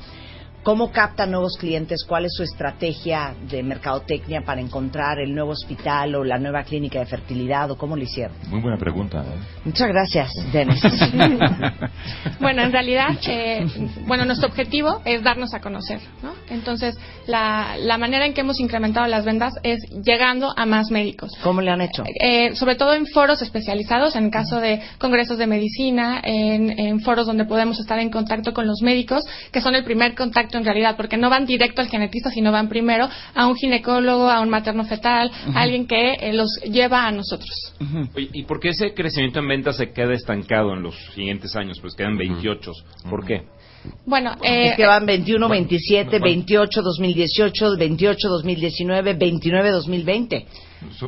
cómo 0.62 0.90
captan 0.92 1.30
nuevos 1.30 1.56
clientes, 1.58 2.04
cuál 2.06 2.26
es 2.26 2.32
su 2.34 2.42
estrategia 2.42 3.34
de 3.48 3.62
mercadotecnia 3.62 4.42
para 4.42 4.60
encontrar 4.60 5.18
el 5.18 5.34
nuevo 5.34 5.52
hospital 5.52 6.14
o 6.14 6.24
la 6.24 6.38
nueva 6.38 6.62
clínica 6.64 6.98
de 6.98 7.06
fertilidad 7.06 7.70
o 7.70 7.78
cómo 7.78 7.96
lo 7.96 8.02
hicieron. 8.02 8.36
Muy 8.48 8.60
buena 8.60 8.76
pregunta. 8.76 9.20
¿eh? 9.20 9.38
Muchas 9.64 9.88
gracias, 9.88 10.32
Dennis. 10.52 10.80
Bueno, 12.40 12.62
en 12.62 12.72
realidad, 12.72 13.16
eh, 13.26 13.66
bueno, 14.06 14.24
nuestro 14.24 14.48
objetivo 14.48 15.02
es 15.04 15.22
darnos 15.22 15.52
a 15.54 15.60
conocer, 15.60 16.00
¿no? 16.22 16.32
Entonces, 16.48 16.96
la, 17.26 17.76
la 17.78 17.98
manera 17.98 18.26
en 18.26 18.34
que 18.34 18.40
hemos 18.40 18.60
incrementado 18.60 19.06
las 19.06 19.24
ventas 19.24 19.54
es 19.62 19.78
llegando 20.02 20.52
a 20.56 20.66
más 20.66 20.90
médicos. 20.90 21.32
¿Cómo 21.42 21.60
le 21.60 21.70
han 21.70 21.80
hecho? 21.80 22.04
Eh, 22.22 22.54
sobre 22.56 22.76
todo 22.76 22.94
en 22.94 23.06
foros 23.06 23.42
especializados, 23.42 24.16
en 24.16 24.30
caso 24.30 24.58
de 24.60 24.80
congresos 24.98 25.38
de 25.38 25.46
medicina, 25.46 26.20
en, 26.24 26.78
en 26.78 27.00
foros 27.00 27.26
donde 27.26 27.44
podemos 27.44 27.78
estar 27.78 27.98
en 27.98 28.10
contacto 28.10 28.52
con 28.52 28.66
los 28.66 28.80
médicos, 28.82 29.22
que 29.52 29.60
son 29.60 29.74
el 29.74 29.84
primer 29.84 30.14
contacto 30.14 30.49
en 30.58 30.64
realidad, 30.64 30.96
porque 30.96 31.16
no 31.16 31.30
van 31.30 31.46
directo 31.46 31.80
al 31.80 31.88
genetista, 31.88 32.30
sino 32.30 32.52
van 32.52 32.68
primero 32.68 33.08
a 33.34 33.46
un 33.46 33.56
ginecólogo, 33.56 34.28
a 34.30 34.40
un 34.40 34.48
materno 34.48 34.84
fetal, 34.84 35.30
Ujú. 35.48 35.58
a 35.58 35.62
alguien 35.62 35.86
que 35.86 36.14
eh, 36.14 36.32
los 36.32 36.48
lleva 36.64 37.06
a 37.06 37.12
nosotros. 37.12 37.50
Oye, 38.14 38.28
¿Y 38.32 38.44
por 38.44 38.60
qué 38.60 38.70
ese 38.70 38.94
crecimiento 38.94 39.40
en 39.40 39.48
ventas 39.48 39.76
se 39.76 39.92
queda 39.92 40.14
estancado 40.14 40.72
en 40.74 40.82
los 40.82 40.94
siguientes 41.14 41.54
años? 41.56 41.78
Pues 41.80 41.94
quedan 41.94 42.16
28. 42.16 42.72
¿Por 43.08 43.26
qué? 43.26 43.42
Bueno, 44.04 44.32
eh, 44.42 44.70
es 44.70 44.76
que 44.76 44.86
van 44.86 45.06
21, 45.06 45.48
27, 45.48 46.18
28, 46.18 46.82
2018, 46.82 47.76
28, 47.78 48.28
2019, 48.28 49.14
29, 49.14 49.70
2020. 49.70 50.46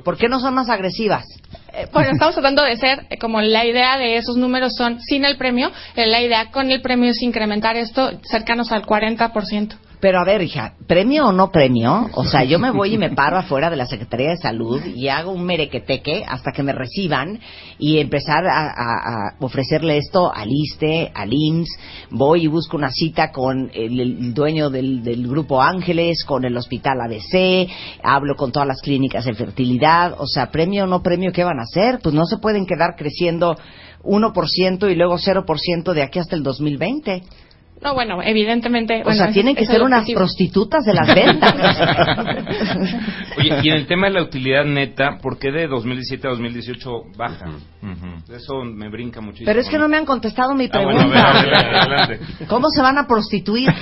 ¿Por 0.04 0.16
qué 0.16 0.28
no 0.28 0.40
son 0.40 0.54
más 0.54 0.68
agresivas? 0.68 1.24
Eh, 1.74 1.86
Bueno, 1.92 2.10
estamos 2.12 2.34
tratando 2.34 2.62
de 2.62 2.76
ser, 2.76 3.06
eh, 3.08 3.18
como 3.18 3.40
la 3.40 3.64
idea 3.64 3.96
de 3.96 4.16
esos 4.16 4.36
números 4.36 4.74
son 4.76 5.00
sin 5.00 5.24
el 5.24 5.36
premio, 5.36 5.70
eh, 5.96 6.06
la 6.06 6.20
idea 6.20 6.50
con 6.50 6.70
el 6.70 6.82
premio 6.82 7.10
es 7.10 7.22
incrementar 7.22 7.76
esto 7.76 8.10
cercanos 8.24 8.72
al 8.72 8.84
40%. 8.84 9.76
Pero 10.02 10.18
a 10.18 10.24
ver, 10.24 10.42
hija, 10.42 10.74
¿premio 10.88 11.28
o 11.28 11.32
no 11.32 11.52
premio? 11.52 12.10
O 12.14 12.24
sea, 12.24 12.42
yo 12.42 12.58
me 12.58 12.72
voy 12.72 12.94
y 12.94 12.98
me 12.98 13.10
paro 13.10 13.38
afuera 13.38 13.70
de 13.70 13.76
la 13.76 13.86
Secretaría 13.86 14.30
de 14.30 14.36
Salud 14.36 14.84
y 14.84 15.06
hago 15.06 15.30
un 15.30 15.44
merequeteque 15.44 16.24
hasta 16.26 16.50
que 16.50 16.64
me 16.64 16.72
reciban 16.72 17.38
y 17.78 18.00
empezar 18.00 18.44
a, 18.48 19.36
ofrecerle 19.38 19.98
esto 19.98 20.34
al 20.34 20.50
ISTE, 20.50 21.12
al 21.14 21.32
IMSS. 21.32 21.78
Voy 22.10 22.42
y 22.42 22.46
busco 22.48 22.76
una 22.76 22.90
cita 22.90 23.30
con 23.30 23.70
el, 23.72 24.00
el 24.00 24.34
dueño 24.34 24.70
del, 24.70 25.04
del 25.04 25.28
Grupo 25.28 25.62
Ángeles, 25.62 26.24
con 26.24 26.44
el 26.44 26.56
Hospital 26.56 27.00
ABC, 27.00 27.70
hablo 28.02 28.34
con 28.34 28.50
todas 28.50 28.66
las 28.66 28.80
clínicas 28.82 29.24
de 29.24 29.34
fertilidad. 29.34 30.16
O 30.18 30.26
sea, 30.26 30.50
¿premio 30.50 30.82
o 30.82 30.88
no 30.88 31.00
premio 31.00 31.30
qué 31.30 31.44
van 31.44 31.60
a 31.60 31.61
hacer? 31.62 32.00
Pues 32.02 32.14
no 32.14 32.26
se 32.26 32.38
pueden 32.38 32.66
quedar 32.66 32.96
creciendo 32.96 33.56
1% 34.02 34.90
y 34.90 34.94
luego 34.94 35.18
0% 35.18 35.92
de 35.92 36.02
aquí 36.02 36.18
hasta 36.18 36.36
el 36.36 36.42
2020. 36.42 37.22
No, 37.82 37.94
bueno, 37.94 38.22
evidentemente. 38.22 39.00
O 39.00 39.04
bueno, 39.04 39.18
sea, 39.24 39.32
tienen 39.32 39.56
que 39.56 39.66
ser 39.66 39.82
unas 39.82 40.08
prostitutas 40.10 40.84
de 40.84 40.94
las 40.94 41.14
ventas. 41.14 41.54
Oye, 43.38 43.58
y 43.62 43.68
en 43.70 43.76
el 43.76 43.86
tema 43.86 44.06
de 44.08 44.12
la 44.14 44.22
utilidad 44.22 44.64
neta, 44.64 45.18
¿por 45.20 45.38
qué 45.38 45.50
de 45.50 45.66
2017 45.66 46.26
a 46.28 46.30
2018 46.30 46.90
baja? 47.16 47.46
Eso 48.34 48.62
me 48.64 48.88
brinca 48.88 49.20
muchísimo. 49.20 49.46
Pero 49.46 49.60
es 49.60 49.68
que 49.68 49.78
no 49.78 49.88
me 49.88 49.96
han 49.96 50.04
contestado 50.06 50.54
mi 50.54 50.68
Ah, 50.72 50.80
bueno, 50.84 50.98
pregunta. 51.00 51.30
a 51.30 51.42
ver, 51.42 51.54
adelante, 51.54 51.78
adelante. 51.78 52.46
¿Cómo 52.46 52.68
se 52.70 52.82
van 52.82 52.98
a 52.98 53.06
prostituir? 53.06 53.68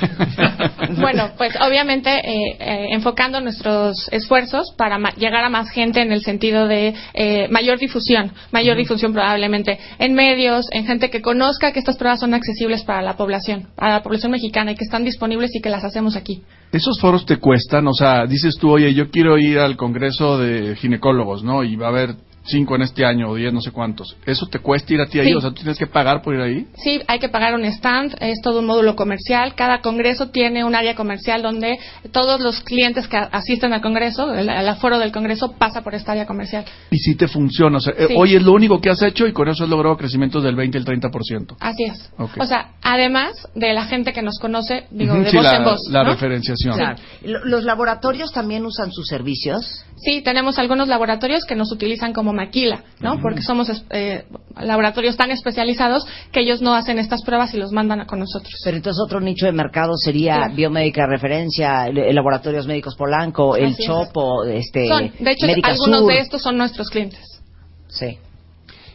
Bueno, 1.01 1.31
pues 1.37 1.55
obviamente 1.61 2.11
eh, 2.11 2.57
eh, 2.59 2.87
enfocando 2.93 3.41
nuestros 3.41 4.09
esfuerzos 4.11 4.75
para 4.77 4.99
ma- 4.99 5.13
llegar 5.15 5.45
a 5.45 5.49
más 5.49 5.71
gente 5.71 6.01
en 6.03 6.11
el 6.11 6.23
sentido 6.23 6.67
de 6.67 6.95
eh, 7.15 7.47
mayor 7.51 7.79
difusión, 7.79 8.33
mayor 8.51 8.77
difusión 8.77 9.13
probablemente 9.13 9.79
en 9.99 10.15
medios, 10.15 10.67
en 10.73 10.87
gente 10.87 11.09
que 11.11 11.21
conozca 11.23 11.73
que 11.73 11.79
estas 11.79 11.97
pruebas 11.97 12.21
son 12.21 12.35
accesibles 12.35 12.83
para 12.83 13.03
la 13.03 13.17
población, 13.17 13.69
para 13.77 13.90
la 13.95 14.03
población 14.03 14.33
mexicana 14.33 14.73
y 14.73 14.75
que 14.75 14.85
están 14.85 15.05
disponibles 15.05 15.55
y 15.55 15.61
que 15.61 15.71
las 15.71 15.85
hacemos 15.85 16.17
aquí. 16.17 16.43
Esos 16.73 17.01
foros 17.01 17.27
te 17.27 17.39
cuestan, 17.39 17.87
o 17.87 17.95
sea, 17.95 18.27
dices 18.27 18.57
tú, 18.61 18.71
oye, 18.71 18.95
yo 18.95 19.11
quiero 19.11 19.39
ir 19.39 19.59
al 19.59 19.77
congreso 19.77 20.39
de 20.39 20.77
ginecólogos, 20.77 21.43
¿no? 21.43 21.65
Y 21.65 21.77
va 21.77 21.87
a 21.87 21.91
haber 21.91 22.15
cinco 22.45 22.75
en 22.75 22.83
este 22.83 23.05
año 23.05 23.29
o 23.29 23.35
diez, 23.35 23.53
no 23.53 23.61
sé 23.61 23.71
cuántos. 23.71 24.17
¿Eso 24.27 24.47
te 24.47 24.59
cuesta 24.59 24.93
ir 24.95 25.01
a 25.01 25.07
ti 25.07 25.21
ahí? 25.21 25.29
Sí. 25.29 25.35
O 25.35 25.41
sea, 25.41 25.51
¿tú 25.51 25.57
tienes 25.57 25.79
que 25.79 25.87
pagar 25.87 26.23
por 26.23 26.35
ir 26.35 26.41
ahí? 26.41 26.67
Sí, 26.83 27.01
hay 27.07 27.19
que 27.19 27.29
pagar 27.29 27.55
un 27.55 27.65
stand, 27.65 28.17
es 28.21 28.41
todo 28.43 28.61
un 28.61 28.67
módulo 28.67 28.97
comercial. 28.97 29.55
Cada 29.55 29.81
congreso 29.81 30.31
tiene 30.31 30.65
un 30.65 30.75
área 30.75 30.95
comercial 30.95 31.43
donde 31.43 31.79
todos 32.13 32.41
los 32.41 32.61
clientes 32.61 33.07
que 33.09 33.17
asisten 33.17 33.73
al 33.73 33.81
congreso, 33.83 34.33
el, 34.33 34.49
el 34.49 34.69
aforo 34.69 34.99
del 34.99 35.13
congreso, 35.13 35.53
pasa 35.53 35.83
por 35.83 35.95
esta 35.95 36.13
área 36.13 36.27
comercial. 36.27 36.65
Y 36.91 36.99
si 36.99 37.15
te 37.15 37.29
funciona, 37.29 37.77
o 37.79 37.81
sea, 37.81 37.93
eh, 37.97 38.07
Sí. 38.09 38.15
oye, 38.17 38.37
es 38.39 38.43
lo 38.43 38.53
único 38.53 38.81
que 38.81 38.91
has 38.91 39.03
hecho 39.03 39.27
y 39.27 39.33
con 39.33 39.49
eso 39.49 39.65
has 39.65 39.71
logrado 39.71 39.97
crecimientos 39.97 40.43
del 40.43 40.57
20 40.57 40.79
al 40.79 40.85
30%. 40.85 41.57
Así 41.61 41.85
es. 41.85 42.11
O 42.19 42.47
sea, 42.47 42.71
además 42.83 43.33
de 43.55 43.73
la 43.75 43.85
gente 43.85 44.13
que 44.13 44.23
nos 44.23 44.39
conoce, 44.39 44.85
digo, 44.91 45.15
Ujú, 45.15 45.23
de 45.25 45.31
sí, 45.31 45.37
voz 45.37 45.45
la, 45.45 45.57
en 45.57 45.65
voz. 45.65 45.81
la 45.91 46.05
¿no? 46.05 46.11
referenciación. 46.11 46.75
Claro. 46.77 46.97
¿Los 47.23 47.65
laboratorios 47.65 48.33
también 48.33 48.65
usan 48.65 48.91
sus 48.93 49.07
servicios? 49.07 49.85
Sí, 50.03 50.23
tenemos 50.23 50.59
algunos 50.59 50.89
laboratorios 50.89 51.45
que 51.45 51.55
nos 51.55 51.71
utilizan 51.73 52.13
como 52.15 52.33
maquila, 52.33 52.85
¿no? 53.01 53.21
Porque 53.21 53.43
somos 53.43 53.69
eh, 53.91 54.25
laboratorios 54.59 55.17
tan 55.17 55.31
especializados 55.31 56.07
que 56.33 56.41
ellos 56.41 56.63
no 56.63 56.75
hacen 56.75 56.99
estas 56.99 57.23
pruebas 57.23 57.53
y 57.55 57.59
los 57.59 57.71
mandan 57.73 58.01
a- 58.01 58.07
con 58.07 58.19
nosotros. 58.19 58.55
Pero 58.65 58.79
entonces 58.79 58.99
otro 59.05 59.21
nicho 59.21 59.45
de 59.47 59.53
mercado 59.53 59.93
sería 59.97 60.37
Claro. 60.37 60.55
biomédica 60.55 61.07
referencia, 61.07 61.89
Laboratorios 61.93 62.67
Médicos 62.67 62.97
Polanco, 62.97 63.57
el 63.57 63.73
es. 63.73 63.79
Chopo, 63.79 64.45
este, 64.45 64.89
Son, 64.89 65.13
de 65.19 65.31
hecho, 65.33 65.47
Médica 65.47 65.71
algunos 65.73 66.01
Sur. 66.01 66.13
de 66.13 66.19
estos 66.21 66.41
son 66.43 66.57
nuestros 66.57 66.89
clientes. 66.89 67.43
Sí. 67.89 68.17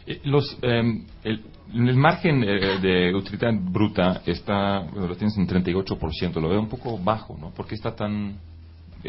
Eh, 0.06 0.20
Los, 0.24 0.56
eh, 0.62 0.82
el, 1.24 1.40
el 1.72 1.96
margen 1.96 2.42
eh, 2.42 2.78
de 2.80 3.14
utilidad 3.14 3.52
bruta 3.60 4.22
está, 4.26 4.80
lo 4.82 5.14
tienes 5.16 5.36
en 5.36 5.46
38%, 5.46 6.40
lo 6.40 6.48
veo 6.48 6.60
un 6.60 6.68
poco 6.68 6.98
bajo, 6.98 7.36
¿no? 7.40 7.50
¿Por 7.50 7.66
qué 7.66 7.74
está 7.76 7.94
tan...? 7.94 8.38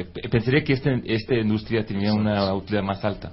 Eh, 0.02 0.06
pe- 0.06 0.30
pensaría 0.30 0.64
que 0.64 0.74
este, 0.74 1.02
esta 1.06 1.36
industria 1.36 1.86
tenía 1.86 2.14
una 2.14 2.54
utilidad 2.54 2.84
más 2.84 3.04
alta. 3.04 3.32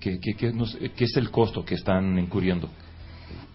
¿Qué, 0.00 0.18
qué, 0.20 0.34
qué 0.34 0.52
nos- 0.52 0.76
qué 0.96 1.04
es 1.04 1.16
el 1.16 1.30
costo 1.30 1.64
que 1.64 1.74
están 1.76 2.18
incurriendo? 2.18 2.68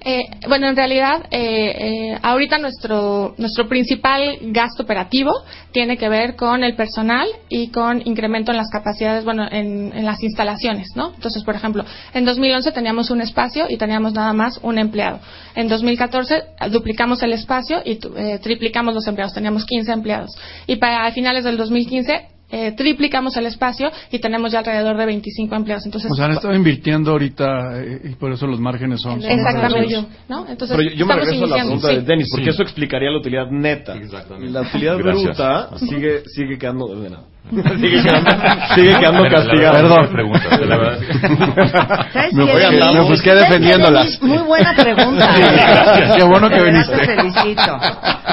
Eh, 0.02 0.26
bueno, 0.48 0.68
en 0.68 0.76
realidad, 0.76 1.26
eh, 1.32 2.12
eh, 2.12 2.20
ahorita 2.22 2.60
nuestro, 2.60 3.34
nuestro 3.38 3.68
principal 3.68 4.38
gasto 4.42 4.84
operativo 4.84 5.32
tiene 5.72 5.98
que 5.98 6.08
ver 6.08 6.36
con 6.36 6.64
el 6.64 6.76
personal 6.76 7.28
y 7.50 7.70
con 7.70 8.02
incremento 8.06 8.52
en 8.52 8.58
las 8.58 8.70
capacidades, 8.70 9.26
bueno, 9.26 9.48
en, 9.50 9.92
en 9.96 10.06
las 10.06 10.22
instalaciones, 10.22 10.90
¿no? 10.96 11.14
Entonces, 11.16 11.44
por 11.44 11.56
ejemplo, 11.56 11.84
en 12.14 12.26
2011 12.26 12.72
teníamos 12.72 13.10
un 13.10 13.22
espacio 13.22 13.66
y 13.70 13.78
teníamos 13.78 14.14
nada 14.14 14.34
más 14.34 14.60
un 14.62 14.78
empleado. 14.78 15.20
En 15.56 15.68
2014 15.68 16.36
eh, 16.36 16.70
duplicamos 16.70 17.24
el 17.24 17.34
espacio 17.34 17.82
y 17.84 18.00
eh, 18.18 18.40
triplicamos 18.42 18.94
los 18.94 19.08
empleados, 19.08 19.34
teníamos 19.34 19.66
15 19.66 19.92
empleados. 19.92 20.32
Y 20.68 20.76
para 20.76 21.12
finales 21.12 21.44
del 21.44 21.58
2015 21.58 22.37
eh, 22.50 22.72
triplicamos 22.78 23.36
el 23.38 23.46
espacio 23.46 23.92
y 24.12 24.20
tenemos 24.20 24.52
ya 24.52 24.60
alrededor 24.60 24.96
de 24.98 25.06
25 25.06 25.56
empleados. 25.56 25.86
Entonces, 25.86 26.10
O 26.12 26.16
sea, 26.16 26.26
han 26.26 26.32
estado 26.32 26.54
invirtiendo 26.56 27.12
ahorita 27.12 27.82
eh, 27.82 28.02
y 28.12 28.16
por 28.16 28.32
eso 28.32 28.48
los 28.48 28.60
márgenes 28.60 29.02
son... 29.02 29.22
son 29.22 29.30
Exactamente, 29.32 29.76
reducidos. 29.80 30.06
¿no? 30.30 30.48
Entonces, 30.48 30.78
Pero 30.78 30.90
yo, 30.90 30.96
yo 30.96 31.06
me 31.06 31.16
regreso 31.16 31.44
a 31.44 31.48
la 31.48 31.56
pregunta 31.58 31.88
de 31.90 32.00
Sí. 32.00 32.06
Denis, 32.06 32.28
porque 32.32 32.46
Sí. 32.46 32.50
eso 32.52 32.64
explicaría 32.64 33.12
la 33.12 33.18
utilidad 33.20 33.48
neta. 33.52 33.96
Y 33.98 34.50
la 34.50 34.62
utilidad 34.62 34.98
Gracias. 34.98 35.24
bruta 35.38 35.70
sigue, 35.78 36.24
sigue 36.28 36.58
quedando. 36.58 36.88
de 37.00 37.10
nada. 37.10 37.24
sigue 37.80 38.02
quedando, 38.04 38.32
sigue 38.76 39.00
quedando 39.00 39.24
la 39.24 39.30
castigada. 39.30 39.82
verdad, 39.82 39.82
Perdón. 39.82 40.04
no 40.06 40.12
pregunta, 40.12 40.58
la 40.68 40.78
verdad 40.78 41.02
es 41.02 41.08
que- 41.08 41.28
¿Sabes 42.14 42.34
Me 42.34 42.44
voy 42.44 42.62
a 42.62 42.70
me 42.92 43.02
busqué 43.02 43.08
¿Sabes 43.08 43.22
qué, 43.24 43.36
defendiéndolas. 43.36 44.22
Muy 44.22 44.38
buena 44.40 44.74
pregunta. 44.76 45.34
Sí, 45.36 45.42
gracias. 45.42 46.18
Qué 46.18 46.24
bueno 46.26 46.50
que 46.50 46.56
De 46.56 46.64
viniste. 46.66 46.98
Te 46.98 47.06
felicito. 47.06 47.78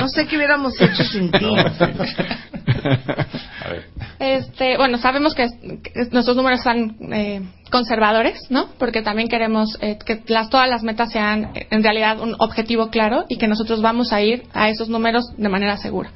No 0.00 0.08
sé 0.08 0.26
qué 0.26 0.36
hubiéramos 0.36 0.80
hecho 0.80 1.04
sin 1.04 1.30
ti. 1.30 1.46
Este, 4.24 4.78
bueno, 4.78 4.96
sabemos 4.96 5.34
que, 5.34 5.46
que 5.82 6.08
nuestros 6.10 6.34
números 6.34 6.60
están 6.60 6.96
eh, 7.12 7.42
conservadores, 7.70 8.50
¿no? 8.50 8.68
Porque 8.78 9.02
también 9.02 9.28
queremos 9.28 9.76
eh, 9.82 9.98
que 10.04 10.22
las, 10.28 10.48
todas 10.48 10.68
las 10.68 10.82
metas 10.82 11.12
sean 11.12 11.52
en 11.54 11.82
realidad 11.82 12.20
un 12.20 12.34
objetivo 12.38 12.88
claro 12.88 13.26
y 13.28 13.36
que 13.36 13.46
nosotros 13.46 13.82
vamos 13.82 14.12
a 14.12 14.22
ir 14.22 14.44
a 14.54 14.70
esos 14.70 14.88
números 14.88 15.24
de 15.36 15.48
manera 15.50 15.76
segura. 15.76 16.10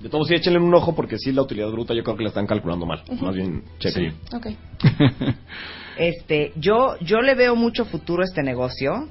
De 0.00 0.08
todos 0.08 0.26
sí, 0.26 0.34
échenle 0.34 0.58
un 0.58 0.74
ojo 0.74 0.96
porque 0.96 1.16
sí, 1.18 1.30
la 1.30 1.42
utilidad 1.42 1.68
bruta 1.68 1.94
yo 1.94 2.02
creo 2.02 2.16
que 2.16 2.24
la 2.24 2.30
están 2.30 2.48
calculando 2.48 2.84
mal. 2.84 3.04
Ujú. 3.08 3.24
Más 3.24 3.34
bien, 3.34 3.62
chequen. 3.78 4.14
Ok. 4.34 4.46
Este, 5.94 6.52
yo, 6.56 6.96
yo 7.00 7.20
le 7.20 7.34
veo 7.34 7.54
mucho 7.54 7.84
futuro 7.84 8.22
a 8.22 8.24
este 8.24 8.42
negocio. 8.42 9.08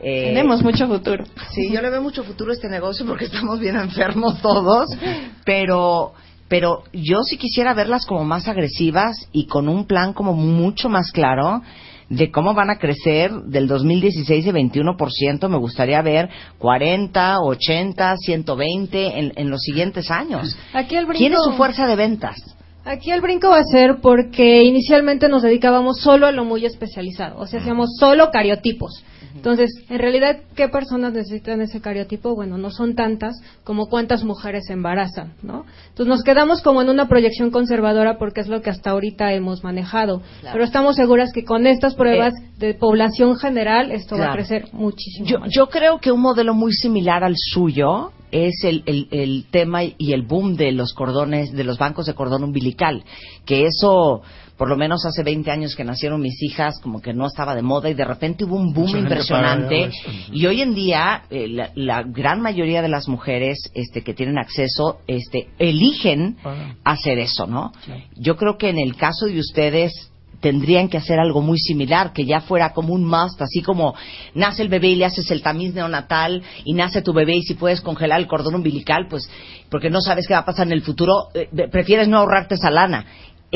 Eh, 0.00 0.28
Tenemos 0.28 0.62
mucho 0.62 0.88
futuro. 0.88 1.24
Sí, 1.50 1.70
yo 1.70 1.82
le 1.82 1.90
veo 1.90 2.00
mucho 2.00 2.24
futuro 2.24 2.50
a 2.50 2.54
este 2.54 2.68
negocio 2.70 3.04
porque 3.06 3.26
estamos 3.26 3.60
bien 3.60 3.76
enfermos 3.76 4.40
todos, 4.40 4.88
pero 5.44 6.14
pero 6.48 6.84
yo 6.92 7.22
sí 7.22 7.36
quisiera 7.36 7.74
verlas 7.74 8.06
como 8.06 8.24
más 8.24 8.48
agresivas 8.48 9.28
y 9.32 9.46
con 9.46 9.68
un 9.68 9.86
plan 9.86 10.12
como 10.12 10.32
mucho 10.32 10.88
más 10.88 11.10
claro 11.12 11.62
de 12.08 12.30
cómo 12.30 12.54
van 12.54 12.70
a 12.70 12.78
crecer 12.78 13.32
del 13.32 13.66
2016 13.66 14.44
de 14.44 14.52
21%, 14.52 15.48
me 15.48 15.58
gustaría 15.58 16.00
ver 16.02 16.28
40, 16.58 17.40
80, 17.40 18.16
120 18.16 19.18
en, 19.18 19.32
en 19.34 19.50
los 19.50 19.60
siguientes 19.60 20.10
años. 20.10 20.56
Aquí 20.72 20.94
el 20.94 21.06
brinco, 21.06 21.18
¿Quién 21.18 21.32
es 21.32 21.40
su 21.42 21.52
fuerza 21.52 21.86
de 21.86 21.96
ventas? 21.96 22.36
Aquí 22.84 23.10
el 23.10 23.20
brinco 23.20 23.48
va 23.48 23.58
a 23.58 23.64
ser 23.64 23.96
porque 24.00 24.62
inicialmente 24.62 25.28
nos 25.28 25.42
dedicábamos 25.42 25.98
solo 26.00 26.28
a 26.28 26.32
lo 26.32 26.44
muy 26.44 26.64
especializado, 26.64 27.38
o 27.40 27.46
sea, 27.46 27.58
hacíamos 27.58 27.96
solo 27.98 28.30
cariotipos. 28.30 29.02
Entonces, 29.36 29.70
en 29.88 29.98
realidad, 29.98 30.40
¿qué 30.54 30.68
personas 30.68 31.12
necesitan 31.12 31.60
ese 31.60 31.80
cariotipo? 31.80 32.34
Bueno, 32.34 32.58
no 32.58 32.70
son 32.70 32.94
tantas 32.94 33.34
como 33.64 33.86
cuántas 33.86 34.24
mujeres 34.24 34.64
se 34.66 34.72
embarazan, 34.72 35.34
¿no? 35.42 35.64
Entonces 35.88 36.06
nos 36.06 36.22
quedamos 36.22 36.62
como 36.62 36.82
en 36.82 36.88
una 36.88 37.08
proyección 37.08 37.50
conservadora 37.50 38.18
porque 38.18 38.40
es 38.40 38.48
lo 38.48 38.62
que 38.62 38.70
hasta 38.70 38.90
ahorita 38.90 39.32
hemos 39.32 39.62
manejado. 39.62 40.22
Claro. 40.40 40.52
Pero 40.52 40.64
estamos 40.64 40.96
seguras 40.96 41.32
que 41.32 41.44
con 41.44 41.66
estas 41.66 41.94
pruebas 41.94 42.34
de 42.58 42.74
población 42.74 43.36
general 43.36 43.92
esto 43.92 44.16
va 44.16 44.30
a 44.30 44.34
crecer 44.34 44.68
muchísimo. 44.72 45.26
Yo, 45.26 45.38
yo 45.48 45.68
creo 45.68 45.98
que 45.98 46.10
un 46.10 46.20
modelo 46.20 46.54
muy 46.54 46.72
similar 46.72 47.22
al 47.22 47.34
suyo 47.36 48.12
es 48.30 48.64
el, 48.64 48.82
el, 48.86 49.08
el 49.10 49.46
tema 49.50 49.84
y 49.84 50.12
el 50.12 50.22
boom 50.22 50.56
de 50.56 50.72
los 50.72 50.92
cordones, 50.94 51.52
de 51.52 51.64
los 51.64 51.78
bancos 51.78 52.06
de 52.06 52.14
cordón 52.14 52.44
umbilical, 52.44 53.04
que 53.44 53.66
eso, 53.66 54.22
por 54.56 54.68
lo 54.68 54.76
menos 54.76 55.04
hace 55.04 55.22
20 55.22 55.50
años 55.50 55.76
que 55.76 55.84
nacieron 55.84 56.20
mis 56.20 56.42
hijas, 56.42 56.80
como 56.80 57.00
que 57.00 57.12
no 57.12 57.26
estaba 57.26 57.54
de 57.54 57.62
moda 57.62 57.90
y 57.90 57.94
de 57.94 58.04
repente 58.04 58.44
hubo 58.44 58.56
un 58.56 58.72
boom 58.72 58.86
Mucha 58.86 58.98
impresionante. 58.98 59.90
Y 60.32 60.46
hoy 60.46 60.62
en 60.62 60.74
día, 60.74 61.24
eh, 61.30 61.48
la, 61.48 61.70
la 61.74 62.02
gran 62.02 62.40
mayoría 62.40 62.82
de 62.82 62.88
las 62.88 63.08
mujeres 63.08 63.58
este, 63.74 64.02
que 64.02 64.14
tienen 64.14 64.38
acceso 64.38 65.00
este, 65.06 65.48
eligen 65.58 66.36
hacer 66.84 67.18
eso, 67.18 67.46
¿no? 67.46 67.72
Yo 68.16 68.36
creo 68.36 68.56
que 68.56 68.70
en 68.70 68.78
el 68.78 68.96
caso 68.96 69.26
de 69.26 69.38
ustedes 69.38 70.10
tendrían 70.40 70.88
que 70.88 70.98
hacer 70.98 71.18
algo 71.18 71.40
muy 71.40 71.58
similar, 71.58 72.12
que 72.12 72.24
ya 72.24 72.40
fuera 72.40 72.72
como 72.72 72.94
un 72.94 73.04
must, 73.04 73.40
así 73.40 73.62
como 73.62 73.94
nace 74.34 74.62
el 74.62 74.68
bebé 74.68 74.88
y 74.88 74.96
le 74.96 75.06
haces 75.06 75.30
el 75.30 75.42
tamiz 75.42 75.74
neonatal 75.74 76.42
y 76.64 76.74
nace 76.74 77.02
tu 77.02 77.12
bebé 77.12 77.36
y 77.36 77.42
si 77.42 77.54
puedes 77.54 77.80
congelar 77.80 78.20
el 78.20 78.26
cordón 78.26 78.54
umbilical, 78.54 79.06
pues 79.08 79.28
porque 79.70 79.90
no 79.90 80.00
sabes 80.00 80.26
qué 80.26 80.34
va 80.34 80.40
a 80.40 80.44
pasar 80.44 80.66
en 80.66 80.72
el 80.72 80.82
futuro, 80.82 81.28
eh, 81.34 81.48
prefieres 81.70 82.08
no 82.08 82.18
ahorrarte 82.18 82.54
esa 82.54 82.70
lana. 82.70 83.06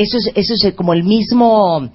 Eso 0.01 0.17
es, 0.17 0.33
eso 0.35 0.55
es 0.55 0.75
como 0.75 0.95
el 0.95 1.05
mismo, 1.05 1.91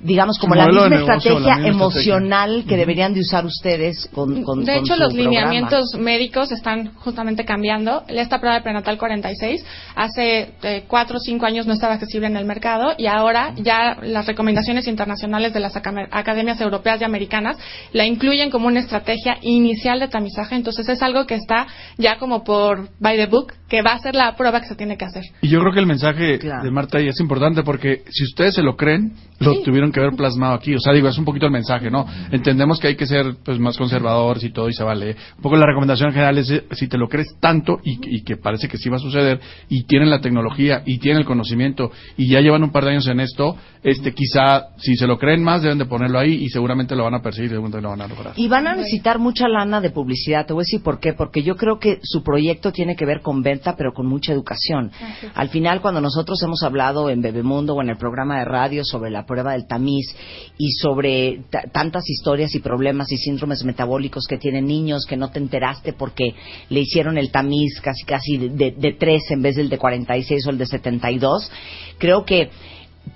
digamos, 0.00 0.38
como 0.38 0.54
la 0.54 0.66
misma 0.66 0.88
negocio, 0.88 1.08
la 1.10 1.16
estrategia 1.16 1.38
misma 1.38 1.48
estrategia. 1.48 1.70
emocional 1.70 2.64
que 2.68 2.76
deberían 2.76 3.14
de 3.14 3.20
usar 3.20 3.44
ustedes 3.44 4.08
con, 4.14 4.42
con 4.44 4.64
De 4.64 4.74
con 4.74 4.84
hecho, 4.84 4.94
su 4.94 5.00
los 5.00 5.12
programa. 5.14 5.30
lineamientos 5.30 5.94
médicos 5.98 6.52
están 6.52 6.94
justamente 6.94 7.44
cambiando. 7.44 8.04
Esta 8.08 8.38
prueba 8.38 8.56
de 8.56 8.62
prenatal 8.62 8.98
46 8.98 9.64
hace 9.96 10.52
eh, 10.62 10.84
cuatro 10.86 11.16
o 11.16 11.20
cinco 11.20 11.46
años 11.46 11.66
no 11.66 11.72
estaba 11.72 11.94
accesible 11.94 12.26
en 12.26 12.36
el 12.36 12.44
mercado 12.44 12.94
y 12.96 13.06
ahora 13.06 13.54
ya 13.56 13.98
las 14.02 14.26
recomendaciones 14.26 14.86
internacionales 14.86 15.52
de 15.52 15.60
las 15.60 15.74
academias 15.76 16.60
europeas 16.60 17.00
y 17.00 17.04
americanas 17.04 17.56
la 17.92 18.06
incluyen 18.06 18.50
como 18.50 18.68
una 18.68 18.80
estrategia 18.80 19.38
inicial 19.42 20.00
de 20.00 20.08
tamizaje. 20.08 20.54
Entonces 20.54 20.88
es 20.88 21.02
algo 21.02 21.26
que 21.26 21.34
está 21.34 21.66
ya 21.96 22.18
como 22.18 22.44
por 22.44 22.88
by 23.00 23.16
the 23.16 23.26
book, 23.26 23.52
que 23.68 23.82
va 23.82 23.92
a 23.92 23.98
ser 23.98 24.14
la 24.14 24.36
prueba 24.36 24.60
que 24.60 24.68
se 24.68 24.76
tiene 24.76 24.96
que 24.96 25.04
hacer. 25.04 25.24
Y 25.42 25.48
yo 25.48 25.60
creo 25.60 25.72
que 25.72 25.80
el 25.80 25.86
mensaje 25.86 26.38
de 26.38 26.70
Marta 26.70 26.98
ahí 26.98 27.08
es 27.08 27.20
importante 27.20 27.62
porque 27.62 28.02
si 28.10 28.24
ustedes 28.24 28.54
se 28.54 28.62
lo 28.62 28.76
creen, 28.76 29.12
lo 29.40 29.60
tuvieron 29.62 29.87
que 29.92 30.00
haber 30.00 30.14
plasmado 30.14 30.54
aquí. 30.54 30.74
O 30.74 30.80
sea, 30.80 30.92
digo, 30.92 31.08
es 31.08 31.18
un 31.18 31.24
poquito 31.24 31.46
el 31.46 31.52
mensaje, 31.52 31.90
¿no? 31.90 32.06
Entendemos 32.30 32.78
que 32.78 32.88
hay 32.88 32.96
que 32.96 33.06
ser 33.06 33.36
pues 33.44 33.58
más 33.58 33.76
conservadores 33.76 34.42
y 34.44 34.50
todo 34.50 34.68
y 34.68 34.72
se 34.72 34.84
vale. 34.84 35.16
Un 35.36 35.42
poco 35.42 35.56
la 35.56 35.66
recomendación 35.66 36.12
general 36.12 36.38
es 36.38 36.50
eh, 36.50 36.64
si 36.72 36.88
te 36.88 36.98
lo 36.98 37.08
crees 37.08 37.28
tanto 37.40 37.78
y, 37.84 37.98
y 38.16 38.22
que 38.22 38.36
parece 38.36 38.68
que 38.68 38.76
sí 38.76 38.88
va 38.88 38.96
a 38.96 39.00
suceder 39.00 39.40
y 39.68 39.84
tienen 39.84 40.10
la 40.10 40.20
tecnología 40.20 40.82
y 40.84 40.98
tienen 40.98 41.20
el 41.20 41.26
conocimiento 41.26 41.90
y 42.16 42.28
ya 42.28 42.40
llevan 42.40 42.62
un 42.62 42.70
par 42.70 42.84
de 42.84 42.90
años 42.90 43.06
en 43.08 43.20
esto, 43.20 43.56
este 43.82 44.12
quizá 44.12 44.68
si 44.78 44.96
se 44.96 45.06
lo 45.06 45.18
creen 45.18 45.42
más 45.42 45.62
deben 45.62 45.78
de 45.78 45.86
ponerlo 45.86 46.18
ahí 46.18 46.34
y 46.34 46.48
seguramente 46.48 46.94
lo 46.94 47.04
van 47.04 47.14
a 47.14 47.22
perseguir 47.22 47.50
y 47.50 47.54
seguramente 47.54 47.80
lo 47.80 47.90
van 47.90 48.00
a 48.00 48.08
lograr. 48.08 48.32
Y 48.36 48.48
van 48.48 48.66
a 48.66 48.74
necesitar 48.74 49.18
mucha 49.18 49.48
lana 49.48 49.80
de 49.80 49.90
publicidad. 49.90 50.46
Te 50.46 50.52
voy 50.52 50.62
a 50.62 50.64
decir 50.64 50.82
por 50.82 51.00
qué. 51.00 51.12
Porque 51.12 51.42
yo 51.42 51.56
creo 51.56 51.78
que 51.78 51.98
su 52.02 52.22
proyecto 52.22 52.72
tiene 52.72 52.96
que 52.96 53.06
ver 53.06 53.20
con 53.20 53.42
venta, 53.42 53.74
pero 53.76 53.92
con 53.92 54.06
mucha 54.06 54.32
educación. 54.32 54.90
Al 55.34 55.48
final, 55.48 55.80
cuando 55.80 56.00
nosotros 56.00 56.42
hemos 56.42 56.62
hablado 56.62 57.10
en 57.10 57.20
Bebemundo 57.20 57.74
o 57.74 57.82
en 57.82 57.90
el 57.90 57.96
programa 57.96 58.38
de 58.38 58.44
radio 58.44 58.84
sobre 58.84 59.10
la 59.10 59.24
prueba 59.24 59.52
del 59.52 59.66
tamiz 59.78 60.14
y 60.58 60.70
sobre 60.72 61.40
ta- 61.50 61.62
tantas 61.72 62.08
historias 62.10 62.54
y 62.54 62.58
problemas 62.60 63.10
y 63.12 63.16
síndromes 63.16 63.62
metabólicos 63.64 64.26
que 64.28 64.38
tienen 64.38 64.66
niños 64.66 65.06
que 65.06 65.16
no 65.16 65.30
te 65.30 65.38
enteraste 65.38 65.92
porque 65.92 66.34
le 66.68 66.80
hicieron 66.80 67.16
el 67.16 67.30
tamiz 67.30 67.80
casi 67.80 68.04
casi 68.04 68.36
de, 68.38 68.48
de, 68.50 68.70
de 68.72 68.92
3 68.94 69.22
en 69.30 69.42
vez 69.42 69.56
del 69.56 69.68
de 69.68 69.78
46 69.78 70.46
o 70.46 70.50
el 70.50 70.58
de 70.58 70.66
72, 70.66 71.50
creo 71.98 72.24
que 72.24 72.50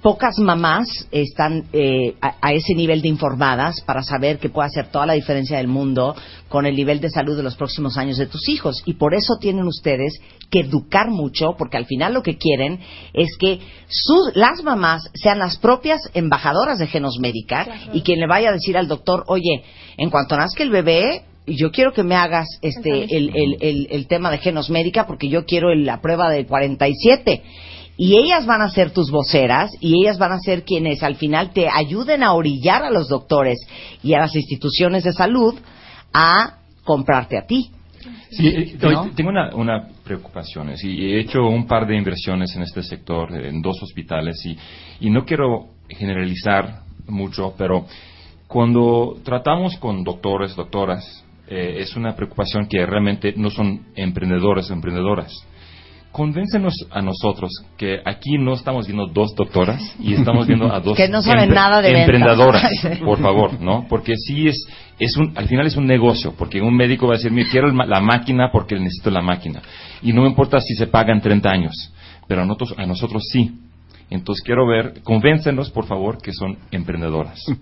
pocas 0.01 0.39
mamás 0.39 0.87
están 1.11 1.65
eh, 1.73 2.15
a, 2.21 2.37
a 2.41 2.53
ese 2.53 2.75
nivel 2.75 3.03
de 3.03 3.09
informadas 3.09 3.81
para 3.83 4.03
saber 4.03 4.39
que 4.39 4.49
puede 4.49 4.69
hacer 4.69 4.87
toda 4.93 5.07
la 5.07 5.13
diferencia 5.15 5.57
del 5.57 5.69
mundo 5.69 6.15
con 6.49 6.67
el 6.67 6.77
nivel 6.77 7.01
de 7.01 7.11
salud 7.11 7.37
de 7.37 7.43
los 7.43 7.57
próximos 7.57 7.97
años 7.99 8.17
de 8.19 8.27
tus 8.27 8.49
hijos. 8.49 8.83
Y 8.87 8.95
por 8.95 9.15
eso 9.15 9.37
tienen 9.41 9.67
ustedes 9.67 10.21
que 10.51 10.61
educar 10.61 11.09
mucho, 11.11 11.55
porque 11.59 11.77
al 11.77 11.87
final 11.87 12.15
lo 12.15 12.23
que 12.23 12.37
quieren 12.39 12.79
es 13.13 13.37
que 13.39 13.59
sus, 13.89 14.35
las 14.37 14.63
mamás 14.63 15.11
sean 15.15 15.39
las 15.39 15.57
propias 15.59 16.01
embajadoras 16.15 16.79
de 16.79 16.87
Genos 16.87 17.19
Médica 17.21 17.67
y 17.93 18.03
quien 18.03 18.21
le 18.21 18.27
vaya 18.27 18.51
a 18.51 18.53
decir 18.53 18.77
al 18.77 18.89
doctor, 18.89 19.25
oye, 19.27 19.63
en 19.97 20.11
cuanto 20.11 20.37
nazca 20.37 20.63
el 20.63 20.71
bebé, 20.71 21.25
yo 21.45 21.73
quiero 21.73 21.93
que 21.93 22.05
me 22.05 22.15
hagas 22.15 22.47
este 22.63 23.17
el, 23.17 23.31
el, 23.35 23.57
el, 23.61 23.89
el 23.91 24.07
tema 24.07 24.31
de 24.31 24.39
Genos 24.39 24.71
Médica 24.71 25.09
porque 25.09 25.29
yo 25.29 25.45
quiero 25.45 25.73
el- 25.73 25.85
la 25.85 26.01
prueba 26.01 26.31
del 26.31 26.47
47 26.47 27.43
y 27.97 28.17
ellas 28.17 28.47
van 28.47 28.63
a 28.63 28.71
ser 28.71 28.91
tus 28.91 29.11
voceras 29.11 29.71
y 29.81 30.03
ellas 30.03 30.19
van 30.19 30.33
a 30.33 30.39
ser 30.39 30.65
quienes 30.65 31.03
al 31.03 31.17
final 31.17 31.53
te 31.53 31.69
ayuden 31.69 32.23
a 32.23 32.33
orillar 32.33 32.85
a 32.85 32.91
los 32.91 33.09
doctores 33.09 33.59
y 34.03 34.15
a 34.15 34.21
las 34.21 34.35
instituciones 34.35 35.05
de 35.05 35.13
salud 35.13 35.55
a 36.13 36.59
comprarte 36.85 37.39
a 37.39 37.47
ti. 37.47 37.71
Sí, 38.31 38.49
eh, 38.49 38.77
tengo 39.15 39.31
una, 39.31 39.55
una 39.55 39.89
preocupación. 40.03 40.73
y 40.83 41.13
he 41.13 41.21
hecho 41.21 41.43
un 41.43 41.67
par 41.67 41.87
de 41.87 41.97
inversiones 41.97 42.55
en 42.57 42.63
este 42.63 42.83
sector, 42.83 43.33
eh, 43.35 43.49
en 43.49 43.61
dos 43.63 43.81
hospitales, 43.83 44.45
y, 44.47 44.57
y 45.01 45.11
no 45.11 45.25
quiero 45.25 45.69
generalizar 45.89 46.81
mucho, 47.07 47.55
pero 47.57 47.87
cuando 48.49 49.19
tratamos 49.23 49.77
con 49.77 50.03
doctores, 50.03 50.57
doctoras, 50.57 51.25
eh, 51.49 51.77
es 51.81 51.97
una 51.97 52.17
preocupación 52.17 52.67
que 52.67 52.85
realmente 52.87 53.35
no 53.37 53.51
son 53.51 53.87
emprendedores 53.95 54.71
o 54.71 54.75
emprendedoras. 54.75 55.33
Convéncenos 56.13 56.75
a 56.91 57.01
nosotros 57.01 57.51
que 57.79 58.01
aquí 58.05 58.37
no 58.39 58.53
estamos 58.53 58.87
viendo 58.87 59.07
dos 59.07 59.35
doctoras 59.35 59.81
y 59.99 60.13
estamos 60.13 60.47
viendo 60.47 60.71
a 60.71 60.79
dos 60.85 60.95
Que 60.97 61.09
no 61.09 61.23
saben 61.23 61.49
nada 61.51 61.81
de 61.81 62.01
emprendedoras, 62.03 62.71
por 63.05 63.19
favor, 63.19 63.59
¿no? 63.61 63.87
Porque 63.89 64.15
sí 64.17 64.47
es, 64.47 64.63
es 64.99 65.17
un, 65.17 65.33
al 65.37 65.49
final 65.49 65.67
es 65.67 65.77
un 65.77 65.87
negocio, 65.87 66.35
porque 66.37 66.61
un 66.61 66.77
médico 66.77 67.07
va 67.07 67.15
a 67.15 67.17
decir, 67.17 67.33
mira, 67.33 67.49
quiero 67.51 67.67
el 67.67 67.73
ma- 67.73 67.87
la 67.87 68.01
máquina 68.03 68.51
porque 68.53 68.75
necesito 68.79 69.11
la 69.11 69.23
máquina. 69.23 69.63
Y 70.03 70.13
no 70.13 70.21
me 70.23 70.29
importa 70.29 70.61
si 70.61 70.75
se 70.75 70.87
pagan 70.87 71.23
30 71.23 71.49
años, 71.51 71.93
pero 72.29 72.43
a 72.43 72.45
nosotros, 72.45 72.75
a 72.79 72.85
nosotros 72.85 73.23
sí. 73.33 73.51
Entonces 74.11 74.45
quiero 74.45 74.67
ver, 74.67 75.03
convéncenos, 75.03 75.71
por 75.71 75.87
favor, 75.87 76.19
que 76.21 76.33
son 76.35 76.59
emprendedoras. 76.71 77.41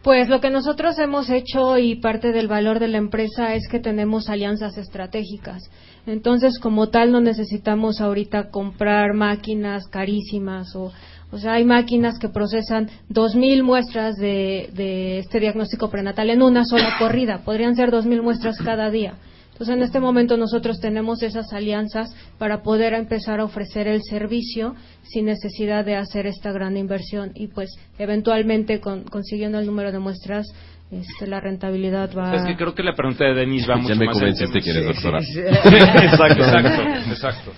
Pues 0.00 0.28
lo 0.28 0.40
que 0.40 0.48
nosotros 0.48 0.96
hemos 1.00 1.28
hecho 1.28 1.76
y 1.76 1.96
parte 1.96 2.30
del 2.32 2.46
valor 2.46 2.78
de 2.78 2.86
la 2.88 2.98
empresa 2.98 3.54
es 3.54 3.68
que 3.68 3.80
tenemos 3.80 4.28
alianzas 4.30 4.78
estratégicas. 4.78 5.60
Entonces, 6.08 6.58
como 6.58 6.88
tal, 6.88 7.12
no 7.12 7.20
necesitamos 7.20 8.00
ahorita 8.00 8.50
comprar 8.50 9.12
máquinas 9.12 9.86
carísimas 9.88 10.74
o, 10.74 10.90
o 11.30 11.38
sea, 11.38 11.52
hay 11.54 11.64
máquinas 11.66 12.18
que 12.18 12.30
procesan 12.30 12.88
2.000 13.10 13.62
muestras 13.62 14.16
de, 14.16 14.70
de 14.74 15.18
este 15.18 15.38
diagnóstico 15.38 15.90
prenatal 15.90 16.30
en 16.30 16.42
una 16.42 16.64
sola 16.64 16.94
corrida. 16.98 17.42
Podrían 17.44 17.76
ser 17.76 17.90
2.000 17.90 18.22
muestras 18.22 18.56
cada 18.58 18.90
día. 18.90 19.14
Entonces, 19.52 19.76
en 19.76 19.82
este 19.82 20.00
momento 20.00 20.36
nosotros 20.36 20.80
tenemos 20.80 21.22
esas 21.22 21.52
alianzas 21.52 22.14
para 22.38 22.62
poder 22.62 22.94
empezar 22.94 23.40
a 23.40 23.44
ofrecer 23.44 23.88
el 23.88 24.02
servicio 24.02 24.74
sin 25.02 25.26
necesidad 25.26 25.84
de 25.84 25.96
hacer 25.96 26.26
esta 26.26 26.52
gran 26.52 26.76
inversión 26.76 27.32
y 27.34 27.48
pues 27.48 27.68
eventualmente 27.98 28.80
con- 28.80 29.02
consiguiendo 29.04 29.58
el 29.58 29.66
número 29.66 29.90
de 29.92 29.98
muestras 29.98 30.46
este, 30.90 31.26
la 31.26 31.38
rentabilidad 31.40 32.10
va 32.16 32.34
Es 32.34 32.42
que 32.46 32.56
creo 32.56 32.74
que 32.74 32.82
la 32.82 32.94
pregunta 32.94 33.24
de 33.24 33.34
Denis 33.34 33.64
va 33.68 33.74
Ya 33.76 33.82
mucho 33.82 33.96
me 33.96 34.06
más 34.06 34.16
en 34.16 34.20
convenciste 34.20 34.58
temas- 34.60 34.64
que 34.64 34.70
eres 34.70 34.86
doctora. 34.86 35.18
exacto, 36.04 36.42
exacto, 36.42 36.82
exacto. 37.10 37.52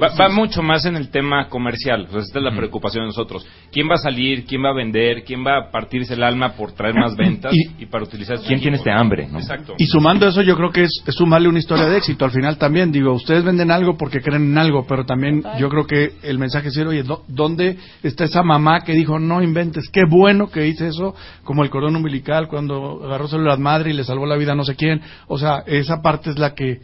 Va, 0.00 0.08
va 0.18 0.28
mucho 0.28 0.62
más 0.62 0.84
en 0.84 0.96
el 0.96 1.10
tema 1.10 1.48
comercial. 1.48 2.06
Pues 2.10 2.26
esta 2.26 2.38
es 2.38 2.44
la 2.44 2.54
preocupación 2.54 3.04
de 3.04 3.06
nosotros. 3.08 3.46
¿Quién 3.72 3.88
va 3.88 3.94
a 3.94 3.98
salir? 3.98 4.44
¿Quién 4.44 4.62
va 4.64 4.70
a 4.70 4.74
vender? 4.74 5.22
¿Quién 5.24 5.44
va 5.44 5.58
a 5.58 5.70
partirse 5.70 6.14
el 6.14 6.22
alma 6.22 6.50
por 6.52 6.72
traer 6.72 6.94
más 6.94 7.16
ventas 7.16 7.52
y, 7.78 7.86
para 7.86 8.04
utilizar 8.04 8.36
sus 8.38 8.46
¿Quién 8.46 8.60
tiene 8.60 8.76
este 8.76 8.90
hambre, 8.92 9.26
no? 9.30 9.38
Exacto. 9.38 9.74
Y 9.78 9.86
sumando 9.86 10.26
eso, 10.28 10.42
yo 10.42 10.56
creo 10.56 10.70
que 10.70 10.82
es, 10.84 11.02
es 11.06 11.14
sumarle 11.14 11.48
una 11.48 11.58
historia 11.58 11.86
de 11.86 11.96
éxito. 11.96 12.24
Al 12.24 12.30
final 12.30 12.58
también, 12.58 12.92
digo, 12.92 13.12
ustedes 13.12 13.42
venden 13.44 13.70
algo 13.70 13.96
porque 13.96 14.20
creen 14.20 14.42
en 14.52 14.58
algo, 14.58 14.84
pero 14.86 15.04
también 15.04 15.42
yo 15.58 15.68
creo 15.68 15.86
que 15.86 16.12
el 16.22 16.38
mensaje 16.38 16.68
es 16.68 16.74
decir, 16.74 16.86
oye, 16.88 17.02
¿dó- 17.04 17.22
¿dónde 17.28 17.76
está 18.02 18.24
esa 18.24 18.42
mamá 18.42 18.80
que 18.84 18.92
dijo, 18.92 19.18
no 19.18 19.42
inventes, 19.42 19.88
qué 19.90 20.02
bueno 20.08 20.50
que 20.50 20.66
hice 20.66 20.88
eso? 20.88 21.14
Como 21.44 21.62
el 21.62 21.70
cordón 21.70 21.96
umbilical 21.96 22.17
cuando 22.22 23.00
agarró 23.04 23.28
células 23.28 23.58
madre 23.58 23.90
y 23.90 23.94
le 23.94 24.04
salvó 24.04 24.26
la 24.26 24.36
vida 24.36 24.52
a 24.52 24.56
no 24.56 24.64
sé 24.64 24.76
quién. 24.76 25.00
O 25.26 25.38
sea, 25.38 25.62
esa 25.66 26.00
parte 26.02 26.30
es 26.30 26.38
la 26.38 26.54
que... 26.54 26.80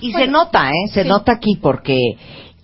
Y 0.00 0.12
se 0.12 0.28
nota, 0.28 0.70
¿eh? 0.70 0.88
Se 0.92 1.04
nota 1.04 1.32
aquí 1.32 1.58
porque 1.60 1.96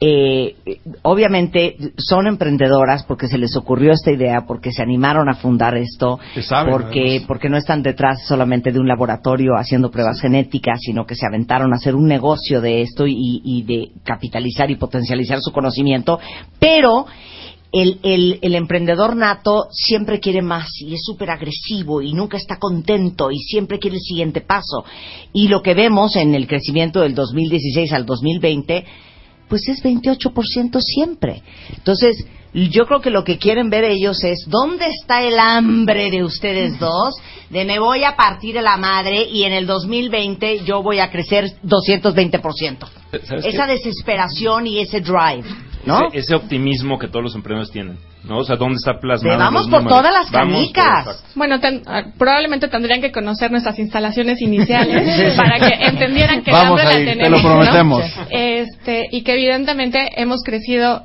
eh, 0.00 0.54
obviamente 1.02 1.76
son 1.96 2.26
emprendedoras 2.26 3.04
porque 3.04 3.26
se 3.26 3.38
les 3.38 3.56
ocurrió 3.56 3.92
esta 3.92 4.12
idea, 4.12 4.42
porque 4.46 4.70
se 4.70 4.82
animaron 4.82 5.28
a 5.28 5.34
fundar 5.34 5.76
esto, 5.76 6.18
Que 6.34 6.42
saben, 6.42 6.72
porque, 6.72 7.00
además. 7.00 7.24
porque 7.26 7.48
no 7.48 7.56
están 7.56 7.82
detrás 7.82 8.26
solamente 8.26 8.70
de 8.70 8.78
un 8.80 8.86
laboratorio 8.86 9.52
haciendo 9.56 9.90
pruebas 9.90 10.20
genéticas, 10.20 10.78
sino 10.80 11.06
que 11.06 11.14
se 11.14 11.26
aventaron 11.26 11.72
a 11.72 11.76
hacer 11.76 11.94
un 11.94 12.06
negocio 12.06 12.60
de 12.60 12.82
esto 12.82 13.06
y, 13.06 13.40
y 13.44 13.62
de 13.62 13.92
capitalizar 14.04 14.70
y 14.70 14.76
potencializar 14.76 15.38
su 15.40 15.52
conocimiento, 15.52 16.18
pero 16.58 17.06
el, 17.74 17.98
el, 18.04 18.38
el 18.40 18.54
emprendedor 18.54 19.16
nato 19.16 19.66
siempre 19.72 20.20
quiere 20.20 20.42
más 20.42 20.68
y 20.80 20.94
es 20.94 21.00
súper 21.04 21.30
agresivo 21.30 22.00
y 22.00 22.12
nunca 22.12 22.36
está 22.36 22.56
contento 22.58 23.32
y 23.32 23.38
siempre 23.38 23.80
quiere 23.80 23.96
el 23.96 24.02
siguiente 24.02 24.40
paso. 24.40 24.84
Y 25.32 25.48
lo 25.48 25.60
que 25.60 25.74
vemos 25.74 26.14
en 26.14 26.36
el 26.36 26.46
crecimiento 26.46 27.00
del 27.00 27.16
2016 27.16 27.92
al 27.92 28.06
2020, 28.06 28.84
pues 29.48 29.68
es 29.68 29.82
28% 29.82 30.80
siempre. 30.80 31.42
Entonces, 31.76 32.24
yo 32.54 32.86
creo 32.86 33.00
que 33.00 33.10
lo 33.10 33.24
que 33.24 33.38
quieren 33.38 33.68
ver 33.68 33.82
ellos 33.82 34.22
es 34.22 34.44
dónde 34.46 34.86
está 34.86 35.22
el 35.24 35.38
hambre 35.40 36.12
de 36.12 36.22
ustedes 36.22 36.78
dos, 36.78 37.16
de 37.50 37.64
me 37.64 37.80
voy 37.80 38.04
a 38.04 38.14
partir 38.14 38.54
de 38.54 38.62
la 38.62 38.76
madre 38.76 39.24
y 39.24 39.42
en 39.42 39.52
el 39.52 39.66
2020 39.66 40.64
yo 40.64 40.80
voy 40.80 41.00
a 41.00 41.10
crecer 41.10 41.50
220%. 41.64 42.86
¿Sabes 43.24 43.44
Esa 43.44 43.66
qué? 43.66 43.72
desesperación 43.72 44.68
y 44.68 44.78
ese 44.78 45.00
drive, 45.00 45.44
¿no? 45.86 46.08
Ese, 46.08 46.18
ese 46.18 46.34
optimismo 46.34 46.98
que 46.98 47.08
todos 47.08 47.22
los 47.22 47.34
emprendedores 47.34 47.72
tienen, 47.72 47.98
¿no? 48.24 48.38
O 48.38 48.44
sea, 48.44 48.56
¿dónde 48.56 48.76
está 48.76 48.98
plasmado? 49.00 49.38
Vamos 49.38 49.62
por 49.68 49.82
números? 49.82 49.98
todas 49.98 50.12
las 50.14 50.30
por- 50.30 50.40
canicas. 50.40 51.24
Bueno, 51.34 51.60
ten- 51.60 51.82
ah, 51.86 52.04
probablemente 52.18 52.68
tendrían 52.68 53.00
que 53.00 53.12
conocer 53.12 53.50
nuestras 53.50 53.78
instalaciones 53.78 54.40
iniciales 54.40 55.34
para 55.36 55.58
que 55.58 55.84
entendieran 55.86 56.42
que 56.42 56.50
Vamos 56.50 56.82
la 56.82 56.90
te 56.90 57.04
tenemos. 57.04 57.30
lo 57.30 57.36
¿no? 57.36 57.42
prometemos. 57.54 58.02
Este, 58.30 59.08
y 59.10 59.22
que 59.22 59.32
evidentemente 59.32 60.10
hemos 60.16 60.42
crecido 60.42 61.02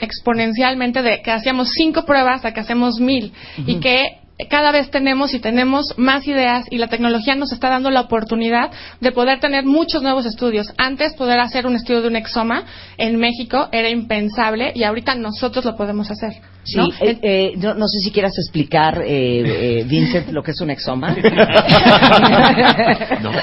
exponencialmente 0.00 1.02
de 1.02 1.22
que 1.22 1.30
hacíamos 1.30 1.70
cinco 1.72 2.04
pruebas 2.04 2.44
a 2.44 2.52
que 2.52 2.60
hacemos 2.60 3.00
mil 3.00 3.32
y 3.66 3.80
que 3.80 4.18
cada 4.46 4.70
vez 4.70 4.90
tenemos 4.90 5.34
y 5.34 5.40
tenemos 5.40 5.94
más 5.96 6.26
ideas 6.28 6.66
y 6.70 6.78
la 6.78 6.88
tecnología 6.88 7.34
nos 7.34 7.52
está 7.52 7.68
dando 7.68 7.90
la 7.90 8.02
oportunidad 8.02 8.70
de 9.00 9.12
poder 9.12 9.40
tener 9.40 9.64
muchos 9.64 10.02
nuevos 10.02 10.26
estudios. 10.26 10.72
Antes 10.76 11.14
poder 11.14 11.40
hacer 11.40 11.66
un 11.66 11.74
estudio 11.74 12.02
de 12.02 12.08
un 12.08 12.16
exoma 12.16 12.64
en 12.96 13.16
México 13.16 13.68
era 13.72 13.88
impensable 13.88 14.72
y 14.74 14.84
ahorita 14.84 15.14
nosotros 15.16 15.64
lo 15.64 15.76
podemos 15.76 16.10
hacer. 16.10 16.57
Sí, 16.68 16.76
¿no? 16.76 16.88
eh, 17.00 17.18
eh, 17.22 17.52
no, 17.56 17.74
no 17.74 17.86
sé 17.88 17.98
si 18.00 18.10
quieras 18.10 18.32
explicar, 18.38 19.02
eh, 19.04 19.78
eh, 19.80 19.84
Vincent, 19.86 20.30
lo 20.30 20.42
que 20.42 20.50
es 20.52 20.60
un 20.60 20.70
exoma. 20.70 21.14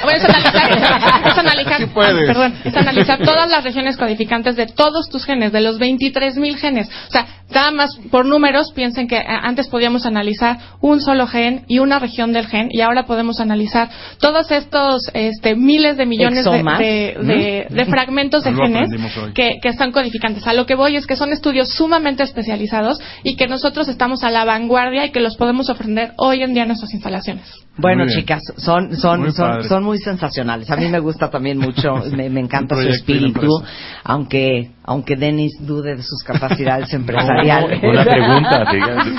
Bueno, 0.06 0.18
es 0.18 0.24
analizar, 0.24 1.28
es 1.28 1.38
analizar, 1.38 1.78
Sí 1.82 1.86
puedes. 1.88 2.14
ah, 2.30 2.34
perdón, 2.34 2.54
es 2.64 2.76
analizar 2.76 3.20
todas 3.20 3.50
las 3.50 3.64
regiones 3.64 3.98
codificantes 3.98 4.56
de 4.56 4.68
todos 4.68 5.10
tus 5.10 5.26
genes, 5.26 5.52
de 5.52 5.62
los 5.62 5.80
23.000 5.80 6.56
genes. 6.58 6.88
O 7.08 7.12
sea, 7.12 7.26
nada 7.54 7.72
más 7.72 7.96
por 8.12 8.26
números, 8.26 8.72
piensen 8.74 9.08
que 9.08 9.18
eh, 9.18 9.24
antes 9.28 9.68
podíamos 9.68 10.06
analizar 10.06 10.58
un 10.82 11.02
solo 11.02 11.28
gen 11.28 11.64
y 11.68 11.80
una 11.80 12.00
región 12.00 12.34
del 12.34 12.48
gen, 12.48 12.70
y 12.72 12.82
ahora 12.82 13.06
podemos 13.06 13.40
analizar 13.40 13.90
todos 14.20 14.50
estos 14.52 15.10
este, 15.14 15.56
miles 15.56 15.98
de 15.98 16.06
millones 16.06 16.46
de, 16.46 16.52
Exomas. 16.52 16.80
de- 16.80 17.18
de- 17.22 17.68
de 17.70 17.86
fragmentos 17.86 18.44
de 18.44 18.54
genes 18.54 18.90
que, 19.34 19.58
que 19.62 19.70
están 19.70 19.92
codificantes. 19.92 20.46
A 20.48 20.54
lo 20.54 20.66
que 20.66 20.76
voy 20.76 20.96
es 20.96 21.06
que 21.08 21.16
son 21.16 21.32
estudios 21.32 21.70
sumamente 21.70 22.24
especializados 22.24 23.00
y 23.24 23.36
que 23.36 23.48
nosotros 23.48 23.88
estamos 23.88 24.24
a 24.24 24.30
la 24.30 24.46
vanguardia 24.46 25.06
y 25.06 25.12
que 25.12 25.20
los 25.20 25.36
podemos 25.38 25.70
ofrecer 25.70 26.14
hoy 26.18 26.44
en 26.44 26.54
día 26.54 26.64
en 26.64 26.70
nuestras 26.70 26.94
instalaciones. 26.94 27.52
Bueno, 27.78 28.06
chicas, 28.08 28.42
son, 28.58 28.96
son, 28.96 29.22
Muy 29.22 29.32
son, 29.32 29.64
son 29.64 29.84
muy 29.84 29.98
sensacionales. 30.00 30.70
A 30.72 30.78
mí 30.78 30.88
me 30.88 31.00
gusta 31.00 31.30
también 31.30 31.58
mucho, 31.58 31.96
me, 32.12 32.30
me 32.30 32.40
encanta 32.40 32.76
su 32.82 32.88
espíritu, 32.88 33.62
aunque, 34.04 34.72
aunque 34.86 35.16
Denis 35.16 35.54
dude 35.60 35.96
de 35.96 36.04
sus 36.04 36.22
capacidades 36.24 36.94
empresariales. 36.94 37.82
Una 37.84 38.04
pregunta, 38.04 38.64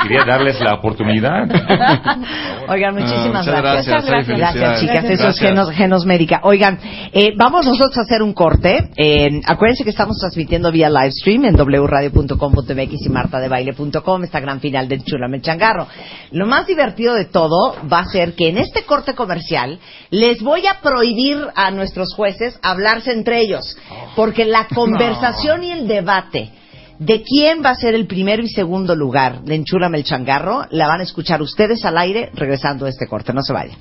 quería 0.03 0.25
darles 0.25 0.61
la 0.61 0.75
oportunidad. 0.75 1.45
Oigan, 2.69 2.95
muchísimas 2.95 3.47
Ah, 3.47 3.51
muchas 3.51 3.63
gracias. 3.63 4.07
gracias, 4.07 4.39
Gracias, 4.39 4.81
chicas. 4.81 4.95
Gracias. 5.05 5.21
Eso 5.21 5.29
es 5.29 5.39
genos, 5.39 5.71
genos 5.71 6.07
médica. 6.07 6.41
Oigan, 6.43 6.79
eh, 7.13 7.33
vamos 7.37 7.67
nosotros 7.67 7.97
a 7.99 8.03
hacer 8.03 8.23
un 8.23 8.33
corte. 8.33 8.91
Eh, 8.97 9.41
acuérdense 9.47 9.85
que 9.85 9.91
estamos 9.91 10.17
transmitiendo 10.19 10.71
vía 10.73 10.89
live 10.91 11.13
stream 11.13 11.45
en 11.45 11.57
wradio.com.mx 11.57 13.07
y 13.07 13.09
martadebaile.com 13.09 14.25
esta 14.25 14.41
gran 14.41 14.61
final 14.61 14.89
de 14.89 15.01
Chulame 15.01 15.41
Changarro. 15.41 15.87
Lo 16.33 16.47
más 16.47 16.67
divertido 16.67 17.15
de 17.15 17.25
todo 17.27 17.77
va 17.91 18.01
a 18.01 18.05
ser 18.07 18.35
que 18.35 18.49
en 18.49 18.59
este 18.59 18.85
corte 18.85 19.15
comercial 19.15 19.79
les 20.11 20.43
voy 20.43 20.67
a 20.67 20.81
prohibir 20.81 21.39
a 21.55 21.71
nuestros 21.71 22.15
jueces 22.15 22.59
hablarse 22.63 23.13
entre 23.13 23.41
ellos, 23.41 23.77
porque 24.15 24.45
la 24.45 24.67
conversación 24.69 25.56
y 25.63 25.71
el 25.71 25.87
debate 25.89 26.51
de 26.99 27.23
quién 27.23 27.63
va 27.65 27.71
a 27.71 27.75
ser 27.75 27.95
el 27.95 28.07
primero 28.07 28.43
y 28.43 28.49
segundo 28.49 28.95
lugar 28.95 29.43
de 29.43 29.55
Enchúlame 29.55 29.99
el 29.99 30.05
Changarro 30.05 30.67
la 30.71 30.87
van 30.87 31.01
a 31.01 31.03
escuchar 31.03 31.43
ustedes 31.43 31.85
al 31.85 31.99
aire 31.99 32.31
regresando 32.35 32.87
a 32.87 32.89
este 32.89 33.07
corte. 33.07 33.33
No 33.33 33.43
se 33.43 33.53
vayan. 33.53 33.77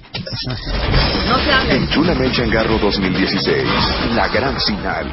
No 1.27 1.38
se 1.39 1.52
hablen. 1.52 1.84
Enchúlame 1.84 2.26
el 2.26 2.31
changarro 2.31 2.77
2016. 2.77 3.68
La 4.15 4.27
gran 4.27 4.60
final. 4.60 5.11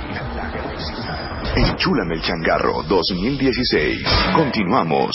Enchúlame 1.55 2.15
el 2.17 2.23
changarro 2.23 2.83
2016. 2.89 4.03
Continuamos. 4.35 5.13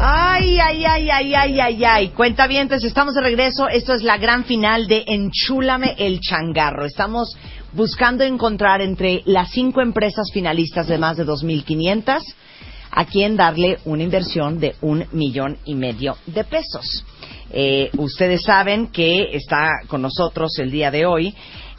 Ay, 0.00 0.58
ay, 0.60 0.84
ay, 0.84 1.10
ay, 1.10 1.34
ay, 1.34 1.60
ay, 1.60 1.84
ay. 1.84 2.08
Cuentavientes, 2.10 2.84
estamos 2.84 3.14
de 3.14 3.20
regreso. 3.20 3.68
Esto 3.68 3.94
es 3.94 4.02
la 4.02 4.16
gran 4.16 4.44
final 4.44 4.86
de 4.86 5.04
Enchúlame 5.06 5.96
el 5.98 6.20
Changarro. 6.20 6.84
Estamos 6.84 7.36
buscando 7.78 8.24
encontrar 8.24 8.82
entre 8.82 9.22
las 9.24 9.52
cinco 9.52 9.80
empresas 9.80 10.32
finalistas 10.32 10.88
de 10.88 10.98
más 10.98 11.16
de 11.16 11.24
2.500 11.24 12.22
a 12.90 13.04
quien 13.04 13.36
darle 13.36 13.78
una 13.84 14.02
inversión 14.02 14.58
de 14.58 14.74
un 14.80 15.04
millón 15.12 15.56
y 15.64 15.76
medio 15.76 16.16
de 16.26 16.42
pesos. 16.42 17.04
Eh, 17.52 17.88
ustedes 17.96 18.42
saben 18.42 18.88
que 18.88 19.28
está 19.36 19.68
con 19.86 20.02
nosotros 20.02 20.58
el 20.58 20.72
día 20.72 20.90
de 20.90 21.06
hoy 21.06 21.32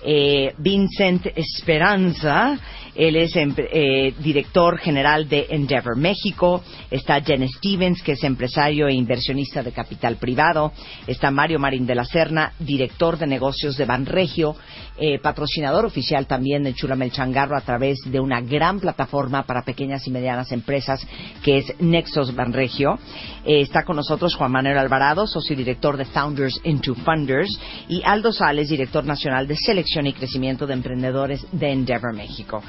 eh, 0.03 0.53
Vincent 0.57 1.27
Esperanza. 1.35 2.57
Él 2.95 3.15
es 3.15 3.33
eh, 3.35 4.13
director 4.19 4.77
general 4.77 5.27
de 5.29 5.47
Endeavor 5.49 5.95
México. 5.95 6.63
Está 6.89 7.21
Jen 7.21 7.47
Stevens, 7.47 8.01
que 8.01 8.13
es 8.13 8.23
empresario 8.23 8.87
e 8.87 8.93
inversionista 8.93 9.61
de 9.63 9.71
capital 9.71 10.17
privado. 10.17 10.73
Está 11.07 11.31
Mario 11.31 11.59
Marín 11.59 11.85
de 11.85 11.95
la 11.95 12.05
Serna, 12.05 12.53
director 12.59 13.17
de 13.17 13.27
negocios 13.27 13.77
de 13.77 13.85
Banregio, 13.85 14.55
eh, 14.99 15.19
patrocinador 15.19 15.85
oficial 15.85 16.27
también 16.27 16.63
de 16.63 16.73
Chulamel 16.73 17.11
Changarro 17.11 17.55
a 17.55 17.61
través 17.61 17.99
de 18.05 18.19
una 18.19 18.41
gran 18.41 18.79
plataforma 18.79 19.43
para 19.43 19.63
pequeñas 19.63 20.05
y 20.07 20.11
medianas 20.11 20.51
empresas 20.51 21.05
que 21.43 21.59
es 21.59 21.73
Nexos 21.79 22.35
Banregio. 22.35 22.99
Eh, 23.45 23.61
está 23.61 23.83
con 23.83 23.95
nosotros 23.95 24.35
Juan 24.35 24.51
Manuel 24.51 24.77
Alvarado, 24.77 25.25
socio 25.27 25.55
director 25.55 25.97
de 25.97 26.05
Founders 26.05 26.59
into 26.63 26.95
Funders, 26.95 27.49
y 27.87 28.01
Aldo 28.03 28.33
Sales, 28.33 28.69
director 28.69 29.05
nacional 29.05 29.47
de 29.47 29.55
selección 29.55 30.07
y 30.07 30.13
crecimiento 30.13 30.67
de 30.67 30.73
emprendedores 30.73 31.45
de 31.51 31.71
Endeavor 31.71 32.13
México. 32.13 32.61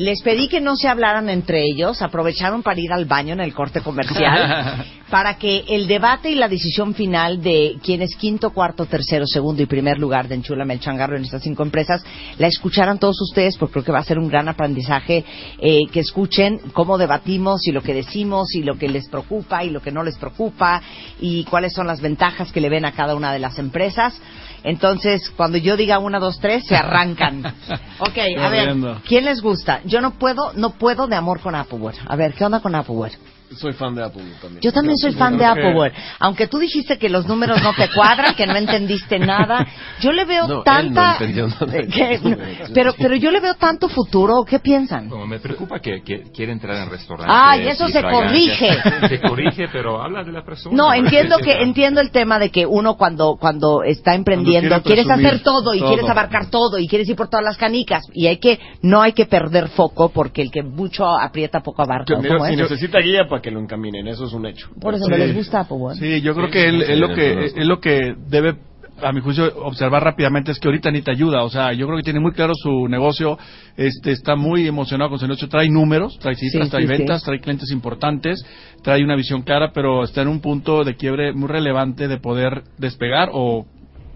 Les 0.00 0.22
pedí 0.22 0.48
que 0.48 0.62
no 0.62 0.76
se 0.76 0.88
hablaran 0.88 1.28
entre 1.28 1.62
ellos, 1.62 2.00
aprovecharon 2.00 2.62
para 2.62 2.80
ir 2.80 2.90
al 2.90 3.04
baño 3.04 3.34
en 3.34 3.40
el 3.40 3.52
corte 3.52 3.82
comercial, 3.82 4.82
para 5.10 5.36
que 5.36 5.64
el 5.68 5.86
debate 5.86 6.30
y 6.30 6.36
la 6.36 6.48
decisión 6.48 6.94
final 6.94 7.42
de 7.42 7.76
quién 7.82 8.00
es 8.00 8.16
quinto, 8.16 8.48
cuarto, 8.48 8.86
tercero, 8.86 9.26
segundo 9.26 9.62
y 9.62 9.66
primer 9.66 9.98
lugar 9.98 10.26
de 10.26 10.36
Enchúlame 10.36 10.72
el 10.72 10.80
Changarro 10.80 11.18
en 11.18 11.24
estas 11.24 11.42
cinco 11.42 11.64
empresas, 11.64 12.02
la 12.38 12.46
escucharan 12.46 12.98
todos 12.98 13.20
ustedes, 13.20 13.58
porque 13.58 13.74
creo 13.74 13.84
que 13.84 13.92
va 13.92 13.98
a 13.98 14.04
ser 14.04 14.18
un 14.18 14.28
gran 14.28 14.48
aprendizaje 14.48 15.22
eh, 15.58 15.80
que 15.92 16.00
escuchen 16.00 16.60
cómo 16.72 16.96
debatimos 16.96 17.66
y 17.66 17.72
lo 17.72 17.82
que 17.82 17.92
decimos 17.92 18.54
y 18.54 18.62
lo 18.62 18.78
que 18.78 18.88
les 18.88 19.06
preocupa 19.10 19.64
y 19.64 19.68
lo 19.68 19.82
que 19.82 19.92
no 19.92 20.02
les 20.02 20.16
preocupa 20.16 20.80
y 21.20 21.44
cuáles 21.44 21.74
son 21.74 21.86
las 21.86 22.00
ventajas 22.00 22.52
que 22.52 22.62
le 22.62 22.70
ven 22.70 22.86
a 22.86 22.92
cada 22.92 23.14
una 23.14 23.34
de 23.34 23.38
las 23.38 23.58
empresas. 23.58 24.18
Entonces, 24.64 25.30
cuando 25.36 25.58
yo 25.58 25.76
diga 25.76 25.98
una, 25.98 26.18
dos, 26.18 26.38
tres, 26.40 26.64
se 26.66 26.76
arrancan. 26.76 27.42
Ok, 28.02 28.16
a 28.38 28.48
ver. 28.48 28.74
¿quién 29.06 29.26
les 29.26 29.42
gusta? 29.42 29.82
Yo 29.84 30.00
no 30.00 30.12
puedo, 30.12 30.54
no 30.54 30.70
puedo 30.70 31.06
de 31.06 31.16
amor 31.16 31.40
con 31.40 31.54
Appleware. 31.54 31.98
A 32.06 32.16
ver, 32.16 32.32
¿qué 32.32 32.46
onda 32.46 32.60
con 32.60 32.74
Appleware? 32.74 33.12
Soy 33.56 33.72
fan 33.72 33.94
de 33.94 34.04
Apple 34.04 34.22
también. 34.40 34.60
Yo 34.62 34.72
también 34.72 34.96
soy 34.96 35.12
fan 35.12 35.36
de 35.36 35.44
Appleware. 35.44 35.92
Aunque 36.20 36.46
tú 36.46 36.58
dijiste 36.58 36.98
que 36.98 37.08
los 37.08 37.26
números 37.26 37.62
no 37.62 37.72
te 37.74 37.88
cuadran, 37.94 38.34
que 38.34 38.46
no 38.46 38.56
entendiste 38.56 39.18
nada, 39.18 39.66
yo 40.00 40.12
le 40.12 40.24
veo 40.24 40.46
No, 40.46 40.52
él 40.52 40.56
no 40.58 40.62
tanta... 40.62 41.12
entendió 41.12 41.48
nada. 41.48 41.66
que- 41.66 42.18
no, 42.22 42.36
pero, 42.74 42.94
pero 42.96 43.16
yo 43.16 43.30
le 43.30 43.40
veo 43.40 43.54
tanto 43.54 43.88
futuro. 43.88 44.44
¿Qué 44.44 44.58
piensan? 44.60 45.08
Como 45.08 45.26
me 45.26 45.40
preocupa 45.40 45.80
que, 45.80 46.02
que 46.02 46.22
quiere 46.34 46.52
entrar 46.52 46.76
en 46.76 46.90
restaurantes. 46.90 47.34
Ay, 47.36 47.68
eso 47.68 47.88
y 47.88 47.92
se 47.92 48.02
corrige. 48.02 48.68
Se 49.08 49.20
corrige, 49.20 49.66
pero 49.72 50.00
habla 50.02 50.22
de 50.22 50.32
la 50.32 50.42
persona. 50.44 50.76
No, 50.76 50.92
entiendo 50.94 51.38
que 51.38 51.60
entiendo 51.62 52.00
el 52.00 52.10
tema 52.10 52.38
de 52.38 52.50
que 52.50 52.66
uno 52.66 52.96
cuando 52.96 53.36
cuando 53.36 53.82
está 53.82 54.14
emprendiendo 54.14 54.68
Cuando 54.68 54.84
quiere 54.84 55.02
quieres 55.04 55.26
hacer 55.26 55.42
todo 55.42 55.74
y 55.74 55.78
todo. 55.80 55.88
quieres 55.88 56.08
abarcar 56.08 56.50
todo 56.50 56.78
y 56.78 56.86
quieres 56.88 57.08
ir 57.08 57.16
por 57.16 57.28
todas 57.28 57.44
las 57.44 57.56
canicas 57.56 58.02
y 58.12 58.26
hay 58.26 58.38
que 58.38 58.58
no 58.82 59.00
hay 59.02 59.12
que 59.12 59.26
perder 59.26 59.68
foco 59.68 60.10
porque 60.10 60.42
el 60.42 60.50
que 60.50 60.62
mucho 60.62 61.06
aprieta 61.06 61.60
poco 61.60 61.82
abarca. 61.82 62.14
¿o 62.14 62.18
Mira, 62.20 62.38
si 62.46 62.52
es? 62.54 62.58
necesita 62.58 62.98
guía 63.00 63.24
para 63.28 63.39
que 63.40 63.50
lo 63.50 63.60
encaminen, 63.60 64.06
eso 64.08 64.26
es 64.26 64.32
un 64.32 64.46
hecho. 64.46 64.70
Por 64.80 64.94
eso 64.94 65.08
no 65.08 65.16
les 65.16 65.34
gusta 65.34 65.60
Appleware. 65.60 65.96
Sí, 65.98 66.20
yo 66.20 66.34
creo 66.34 66.50
que 66.50 66.68
él, 66.68 66.82
él 66.82 67.00
lo 67.00 67.14
que 67.14 67.52
él 67.56 67.68
lo 67.68 67.80
que 67.80 68.14
debe 68.28 68.56
a 69.02 69.12
mi 69.12 69.20
juicio 69.20 69.50
observar 69.64 70.04
rápidamente 70.04 70.52
es 70.52 70.58
que 70.58 70.68
ahorita 70.68 70.90
ni 70.90 71.02
te 71.02 71.10
ayuda, 71.10 71.42
o 71.42 71.50
sea, 71.50 71.72
yo 71.72 71.86
creo 71.86 71.96
que 71.98 72.04
tiene 72.04 72.20
muy 72.20 72.32
claro 72.32 72.52
su 72.54 72.86
negocio, 72.88 73.38
este 73.76 74.12
está 74.12 74.36
muy 74.36 74.66
emocionado 74.66 75.10
con 75.10 75.18
su 75.18 75.26
negocio, 75.26 75.48
trae 75.48 75.68
números, 75.68 76.18
trae 76.18 76.34
cifras, 76.34 76.66
Sí, 76.66 76.70
trae 76.70 76.82
sí, 76.82 76.88
ventas, 76.88 77.20
sí. 77.20 77.26
trae 77.26 77.40
clientes 77.40 77.70
importantes, 77.70 78.44
trae 78.82 79.02
una 79.02 79.16
visión 79.16 79.42
clara, 79.42 79.72
pero 79.72 80.04
está 80.04 80.22
en 80.22 80.28
un 80.28 80.40
punto 80.40 80.84
de 80.84 80.96
quiebre 80.96 81.32
muy 81.32 81.48
relevante 81.48 82.08
de 82.08 82.18
poder 82.18 82.62
despegar 82.78 83.30
o 83.32 83.66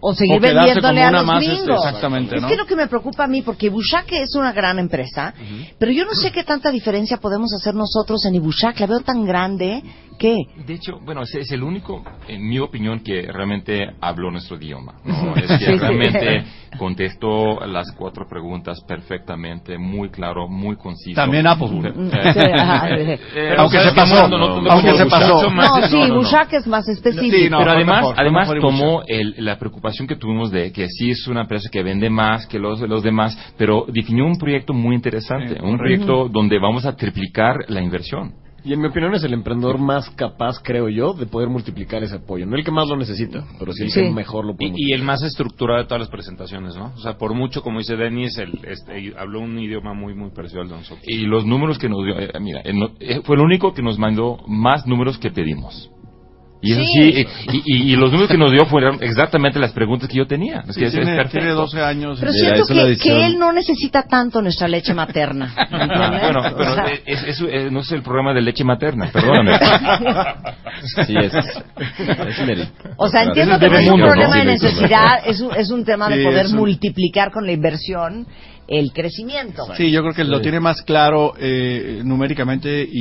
o 0.07 0.13
seguir 0.13 0.37
o 0.37 0.41
vendiéndole 0.41 1.03
a 1.03 1.11
los 1.11 1.25
más, 1.25 1.43
este, 1.43 2.37
es 2.37 2.45
que 2.45 2.57
lo 2.57 2.67
que 2.67 2.77
me 2.77 2.89
preocupa 2.89 3.25
a 3.25 3.27
mí, 3.27 3.41
porque 3.41 3.67
Ibushake 3.67 4.21
es 4.21 4.35
una 4.35 4.53
gran 4.53 4.79
empresa, 4.79 5.33
pero 5.79 5.93
yo 5.93 6.05
no 6.05 6.15
sé 6.15 6.31
qué 6.31 6.45
tanta 6.45 6.71
diferencia 6.71 7.17
podemos 7.17 7.55
hacer 7.55 7.75
nosotros 7.75 8.23
en 8.27 8.35
Ibushake. 8.35 8.81
La 8.81 8.87
veo 8.87 9.01
tan 9.01 9.25
grande 9.25 9.83
que... 10.19 10.37
De 10.67 10.75
hecho, 10.75 10.99
bueno, 11.05 11.23
es, 11.23 11.35
es 11.35 11.51
el 11.53 11.63
único, 11.63 12.03
en 12.29 12.47
mi 12.49 12.59
opinión, 12.59 13.01
que 13.01 13.23
realmente 13.31 13.87
habló 14.01 14.31
nuestro 14.31 14.57
idioma. 14.57 14.95
¿no? 15.05 15.35
Es 15.37 15.47
que 15.47 15.59
Sí, 15.59 15.65
sí. 15.73 15.79
realmente 15.79 16.45
contestó 16.79 17.65
las 17.67 17.91
cuatro 17.97 18.27
preguntas 18.29 18.81
perfectamente, 18.87 19.79
muy 19.79 20.09
claro, 20.11 20.49
muy 20.49 20.77
conciso. 20.77 21.15
También 21.15 21.47
Apple. 21.47 21.69
Sí, 22.33 22.41
ajá. 22.59 22.89
Pero 23.35 23.61
aunque 23.61 23.77
¿sabes 23.79 23.89
se 23.91 23.95
qué? 23.95 24.01
pasó, 24.01 24.29
No, 24.29 24.39
no, 24.39 24.61
no, 24.61 24.71
aunque 24.71 24.91
no, 24.91 24.97
se 24.97 25.05
no, 25.05 25.11
pasó. 25.11 25.51
No, 25.51 25.87
sí, 25.89 25.97
no, 25.97 26.01
no, 26.01 26.07
no. 26.09 26.15
Ibushake 26.15 26.53
es 26.55 26.67
más 26.67 26.89
específico. 26.89 27.57
pero 27.59 27.71
además, 27.71 28.01
mejor, 28.01 28.15
fue 28.15 28.23
además 28.23 28.49
mejor 28.49 28.61
tomó 28.61 29.03
el- 29.07 29.35
la 29.39 29.59
preocupación 29.59 30.07
que 30.09 30.17
tuvimos 30.17 30.51
de 30.51 30.73
que 30.73 30.89
sí 30.89 31.11
es 31.11 31.27
una 31.29 31.43
empresa 31.43 31.69
que 31.71 31.83
vende 31.83 32.11
más 32.11 32.47
que 32.47 32.59
los, 32.59 32.81
los 32.81 33.03
demás, 33.03 33.37
pero 33.57 33.87
definió 33.89 34.25
un 34.27 34.37
proyecto 34.37 34.73
muy 34.73 34.95
interesante, 34.95 35.61
un 35.63 35.79
proyecto 35.79 36.29
donde 36.29 36.59
vamos 36.59 36.85
a 36.87 36.95
triplicar 36.97 37.57
la 37.69 37.81
inversión. 37.83 38.33
Y 38.65 38.73
en 38.73 38.81
mi 38.81 38.87
opinión 38.89 39.15
es 39.15 39.23
el 39.25 39.35
emprendedor 39.35 39.79
más 39.79 40.09
capaz, 40.11 40.59
creo 40.63 40.89
yo, 40.89 41.13
de 41.13 41.27
poder 41.27 41.49
multiplicar 41.51 42.03
ese 42.03 42.17
apoyo. 42.17 42.47
No 42.47 42.57
el 42.57 42.65
que 42.65 42.71
más 42.71 42.89
lo 42.89 42.97
necesita, 42.97 43.45
pero 43.59 43.73
sí 43.73 43.85
el 43.85 43.93
que 43.93 44.11
mejor 44.11 44.47
lo 44.47 44.57
puede 44.57 44.73
Y, 44.75 44.91
y 44.91 44.93
el 44.93 45.03
más 45.03 45.23
estructurado 45.23 45.81
de 45.81 45.85
todas 45.85 46.01
las 46.01 46.09
presentaciones, 46.09 46.75
¿no? 46.75 46.93
O 46.95 46.99
sea, 46.99 47.19
por 47.19 47.35
mucho, 47.35 47.63
como 47.63 47.79
dice 47.79 47.97
Denis, 47.97 48.39
el, 48.39 48.59
este, 48.67 49.13
habló 49.19 49.41
un 49.41 49.59
idioma 49.59 49.93
muy, 49.93 50.15
muy 50.15 50.31
parecido 50.31 50.63
al 50.63 50.69
de 50.69 50.77
nosotros. 50.77 51.05
Y 51.07 51.19
los 51.27 51.45
números 51.45 51.79
que 51.79 51.89
nos 51.91 52.05
dio, 52.05 52.19
eh, 52.19 52.31
mira, 52.41 52.63
eh, 52.65 52.73
no- 52.73 52.91
eh, 53.01 53.21
fue 53.25 53.37
el 53.37 53.43
único 53.43 53.75
que 53.75 53.83
nos 53.83 53.99
mandó 53.99 54.39
más 54.47 54.87
números 54.87 55.19
que 55.19 55.31
pedimos. 55.31 55.91
Y 56.65 56.73
eso 56.73 56.83
Sí. 56.83 57.13
sí, 57.13 57.27
y, 57.53 57.63
y- 57.65 57.93
y 57.93 57.97
los 57.97 58.11
números 58.11 58.31
que 58.31 58.39
nos 58.39 58.51
dio 58.51 58.65
fueron 58.67 59.03
exactamente 59.03 59.59
las 59.59 59.73
preguntas 59.73 60.09
que 60.09 60.17
yo 60.17 60.27
tenía. 60.27 60.65
Es 60.69 60.75
Sí, 60.75 60.81
que 60.81 60.87
es- 60.87 60.95
es 60.95 61.05
tiene, 61.05 61.25
tiene 61.27 61.51
12 61.51 61.81
años. 61.83 62.19
Pero 62.21 62.33
siento 62.33 62.63
es 62.89 62.99
que, 63.01 63.27
él 63.27 63.39
no 63.39 63.53
necesita 63.53 64.05
tanto 64.05 64.41
nuestra 64.41 64.67
leche 64.69 64.95
materna. 64.95 65.55
Ah, 65.71 66.19
bueno, 66.23 66.41
O 66.41 66.57
pero 66.57 66.75
sea, 66.75 66.85
es, 67.05 67.23
es- 67.25 67.41
eh, 67.49 67.69
no 67.71 67.81
es 67.81 67.93
el 67.93 68.03
programa 68.03 68.33
de 68.33 68.41
leche 68.41 68.65
materna, 68.65 69.11
perdóname. 69.13 69.53
Sí, 71.07 71.15
es, 71.17 71.33
es. 71.35 72.69
O 72.97 73.09
sea, 73.09 73.23
entiendo 73.25 73.59
que 73.59 73.67
es 73.67 73.73
no 73.73 73.79
es 73.79 73.91
un 73.91 74.01
problema 74.01 74.37
de 74.37 74.59
Sí, 74.59 74.59
sí, 74.59 74.67
sí. 74.69 74.75
necesidad, 74.81 75.09
es 75.27 75.41
un, 75.41 75.55
es 75.55 75.71
un 75.71 75.85
tema 75.85 76.09
de 76.09 76.17
Sí, 76.19 76.25
poder 76.25 76.47
es 76.47 76.53
un- 76.53 76.59
multiplicar 76.59 77.31
con 77.31 77.47
la 77.47 77.53
inversión 77.53 78.27
el 78.69 78.93
crecimiento. 78.93 79.67
Sí, 79.77 79.91
yo 79.91 80.01
creo 80.01 80.15
que 80.15 80.25
lo 80.25 80.41
tiene 80.41 80.61
más 80.61 80.83
claro 80.83 81.35
eh, 81.39 82.01
numéricamente 82.05 82.83
y, 82.91 82.99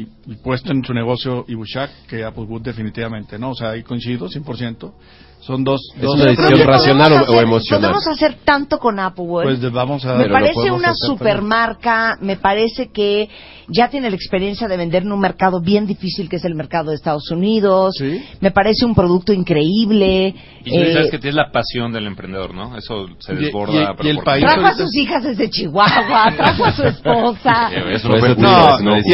y- 0.00 0.08
y 0.26 0.34
puesto 0.36 0.70
en 0.72 0.84
su 0.84 0.92
negocio 0.94 1.44
Ibushak 1.48 1.90
que 2.08 2.22
Applewood 2.24 2.62
definitivamente, 2.62 3.38
¿no? 3.38 3.50
O 3.50 3.54
sea, 3.54 3.70
ahí 3.70 3.82
coincido 3.82 4.28
100%. 4.28 4.92
Son 5.40 5.64
dos... 5.64 5.80
Es 5.96 6.02
dos 6.02 6.16
una 6.16 6.26
decisión 6.26 6.68
racional 6.68 7.08
podemos 7.12 7.28
o, 7.28 7.32
hacer- 7.32 7.44
emocional. 7.44 7.80
Podemos 7.92 8.06
hacer 8.08 8.36
tanto 8.44 8.78
con 8.78 8.98
Applewood. 9.00 9.42
Pues 9.44 9.72
vamos 9.72 10.04
a... 10.04 10.14
me 10.16 10.28
parece 10.28 10.70
una 10.70 10.90
hacer 10.90 11.06
supermarca, 11.08 12.18
me 12.20 12.36
parece 12.36 12.88
que 12.92 13.28
ya 13.68 13.88
tiene 13.88 14.10
la 14.10 14.16
experiencia 14.16 14.68
de 14.68 14.76
vender 14.76 15.02
en 15.04 15.12
un 15.12 15.18
mercado 15.20 15.60
bien 15.62 15.86
difícil 15.86 16.28
que 16.28 16.36
es 16.36 16.44
el 16.44 16.54
mercado 16.54 16.90
de 16.90 16.96
Estados 16.96 17.30
Unidos. 17.30 17.94
Me 18.40 18.50
parece 18.50 18.84
un 18.84 18.94
producto 18.94 19.32
increíble. 19.32 20.34
Y 20.64 20.70
tú 20.70 20.76
Eh, 20.76 20.92
sabes 20.92 21.10
que 21.10 21.18
tienes 21.18 21.34
la 21.36 21.50
pasión 21.50 21.92
del 21.92 22.06
emprendedor, 22.06 22.54
¿no? 22.54 22.76
Eso 22.76 23.06
se 23.18 23.34
desborda. 23.34 23.94
y- 24.02 24.08
el 24.08 24.18
país 24.18 24.44
trajo 24.44 24.66
a 24.66 24.74
sus 24.74 24.94
hijas 24.96 25.22
desde 25.24 25.48
Chihuahua, 25.48 26.32
trajo 26.36 26.64
a 26.66 26.72
su 26.72 26.82
esposa. 26.84 27.70
Eso 27.92 28.08
no 28.08 28.16
eso 28.16 28.34
No, 28.36 28.76
una 28.80 28.98
y, 28.98 29.12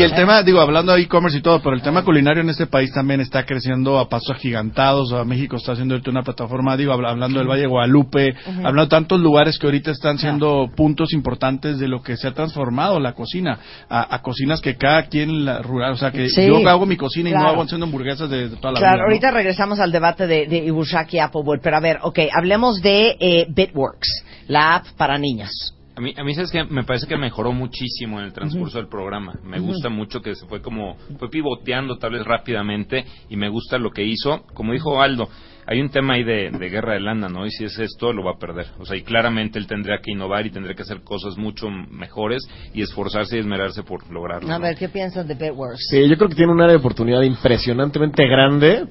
el, 0.00 0.10
y- 0.10 0.14
tema, 0.14 0.42
digo, 0.42 0.60
hablando 0.60 0.92
de 0.92 1.02
e-commerce 1.02 1.38
y 1.38 1.42
todo, 1.42 1.60
pero 1.60 1.74
el 1.74 1.82
tema 1.82 2.02
culinario 2.04 2.42
en 2.42 2.50
este 2.50 2.66
país 2.66 2.92
también 2.92 3.20
está 3.20 3.44
creciendo 3.44 3.98
a 3.98 4.08
pasos 4.08 4.30
agigantados. 4.36 5.12
A 5.12 5.24
México 5.24 5.56
está 5.56 5.72
haciendo 5.72 5.94
ahorita 5.94 6.10
una 6.10 6.22
plataforma, 6.22 6.76
digo, 6.76 6.92
habla- 6.92 7.10
hablando 7.10 7.38
del 7.38 7.48
Valle 7.48 7.62
de 7.62 7.68
Guadalupe, 7.68 8.34
hablando 8.58 8.82
de 8.82 8.88
tantos 8.88 9.20
lugares 9.20 9.58
que 9.58 9.66
ahorita 9.66 9.90
están 9.90 10.18
siendo 10.18 10.68
puntos 10.76 11.12
importantes 11.12 11.78
de 11.78 11.88
lo 11.88 12.02
que 12.02 12.16
se 12.16 12.28
ha 12.28 12.32
transformado 12.32 13.00
la 13.00 13.12
cocina, 13.12 13.58
a, 13.88 14.14
a 14.14 14.22
cocinas 14.22 14.60
que 14.60 14.76
cada 14.76 15.04
quien 15.04 15.44
la 15.44 15.62
rural, 15.62 15.92
o 15.92 15.96
sea, 15.96 16.10
que 16.10 16.28
Sí, 16.28 16.46
yo 16.46 16.66
hago 16.68 16.86
mi 16.86 16.96
cocina 16.96 17.28
y 17.30 17.32
claro. 17.32 17.46
no 17.46 17.52
hago 17.52 17.62
haciendo 17.62 17.86
hamburguesas 17.86 18.28
de, 18.30 18.48
de 18.48 18.56
toda 18.56 18.72
la 18.72 18.78
Claro, 18.80 18.92
vida. 18.94 19.02
¿no? 19.02 19.04
ahorita 19.08 19.30
regresamos 19.30 19.80
al 19.80 19.92
debate 19.92 20.26
de, 20.26 20.46
de 20.46 20.66
Ibushak 20.76 21.14
y 21.14 21.18
Applewood, 21.18 21.60
pero 21.62 21.76
a 21.76 21.80
ver, 21.80 21.98
ok, 22.02 22.18
hablemos 22.32 22.82
de 22.82 23.16
eh, 23.18 23.46
Bitworks, 23.48 24.24
la 24.48 24.76
app 24.76 24.86
para 24.96 25.16
niñas. 25.18 25.72
A 25.96 26.00
mí, 26.02 26.12
a 26.14 26.22
mí 26.22 26.34
sabes 26.34 26.50
que 26.50 26.62
me 26.64 26.84
parece 26.84 27.06
que 27.06 27.16
mejoró 27.16 27.52
muchísimo 27.52 28.18
en 28.20 28.26
el 28.26 28.32
transcurso 28.34 28.76
del 28.76 28.88
programa. 28.88 29.32
Me 29.42 29.58
gusta 29.58 29.88
mucho 29.88 30.20
que 30.20 30.34
se 30.34 30.46
fue 30.46 30.60
como, 30.60 30.96
fue 31.18 31.30
pivoteando 31.30 31.96
tal 31.96 32.12
vez 32.12 32.22
rápidamente 32.22 33.06
y 33.30 33.36
me 33.36 33.48
gusta 33.48 33.78
lo 33.78 33.90
que 33.90 34.04
hizo. 34.04 34.42
Como 34.52 34.74
dijo 34.74 35.00
Aldo, 35.00 35.30
hay 35.66 35.80
un 35.80 35.90
tema 35.90 36.14
ahí 36.14 36.22
de, 36.22 36.50
de 36.50 36.68
guerra 36.68 36.94
de 36.94 37.00
lana, 37.00 37.28
¿no? 37.28 37.44
Y 37.44 37.50
si 37.50 37.64
es 37.64 37.78
esto, 37.78 38.12
lo 38.12 38.24
va 38.24 38.32
a 38.32 38.38
perder. 38.38 38.66
O 38.78 38.86
sea, 38.86 38.96
y 38.96 39.02
claramente 39.02 39.58
él 39.58 39.66
tendría 39.66 39.98
que 40.02 40.12
innovar 40.12 40.46
y 40.46 40.50
tendría 40.50 40.74
que 40.74 40.82
hacer 40.82 41.02
cosas 41.02 41.36
mucho 41.36 41.68
mejores 41.68 42.42
y 42.72 42.82
esforzarse 42.82 43.36
y 43.36 43.40
esmerarse 43.40 43.82
por 43.82 44.08
lograrlo. 44.10 44.48
A 44.52 44.58
¿no? 44.58 44.64
ver, 44.64 44.76
¿qué 44.76 44.88
piensas 44.88 45.26
de 45.26 45.34
Bitworks? 45.34 45.88
Sí, 45.90 46.08
yo 46.08 46.16
creo 46.16 46.28
que 46.28 46.36
tiene 46.36 46.52
un 46.52 46.60
área 46.60 46.72
de 46.72 46.78
oportunidad 46.78 47.22
impresionantemente 47.22 48.26
grande 48.26 48.84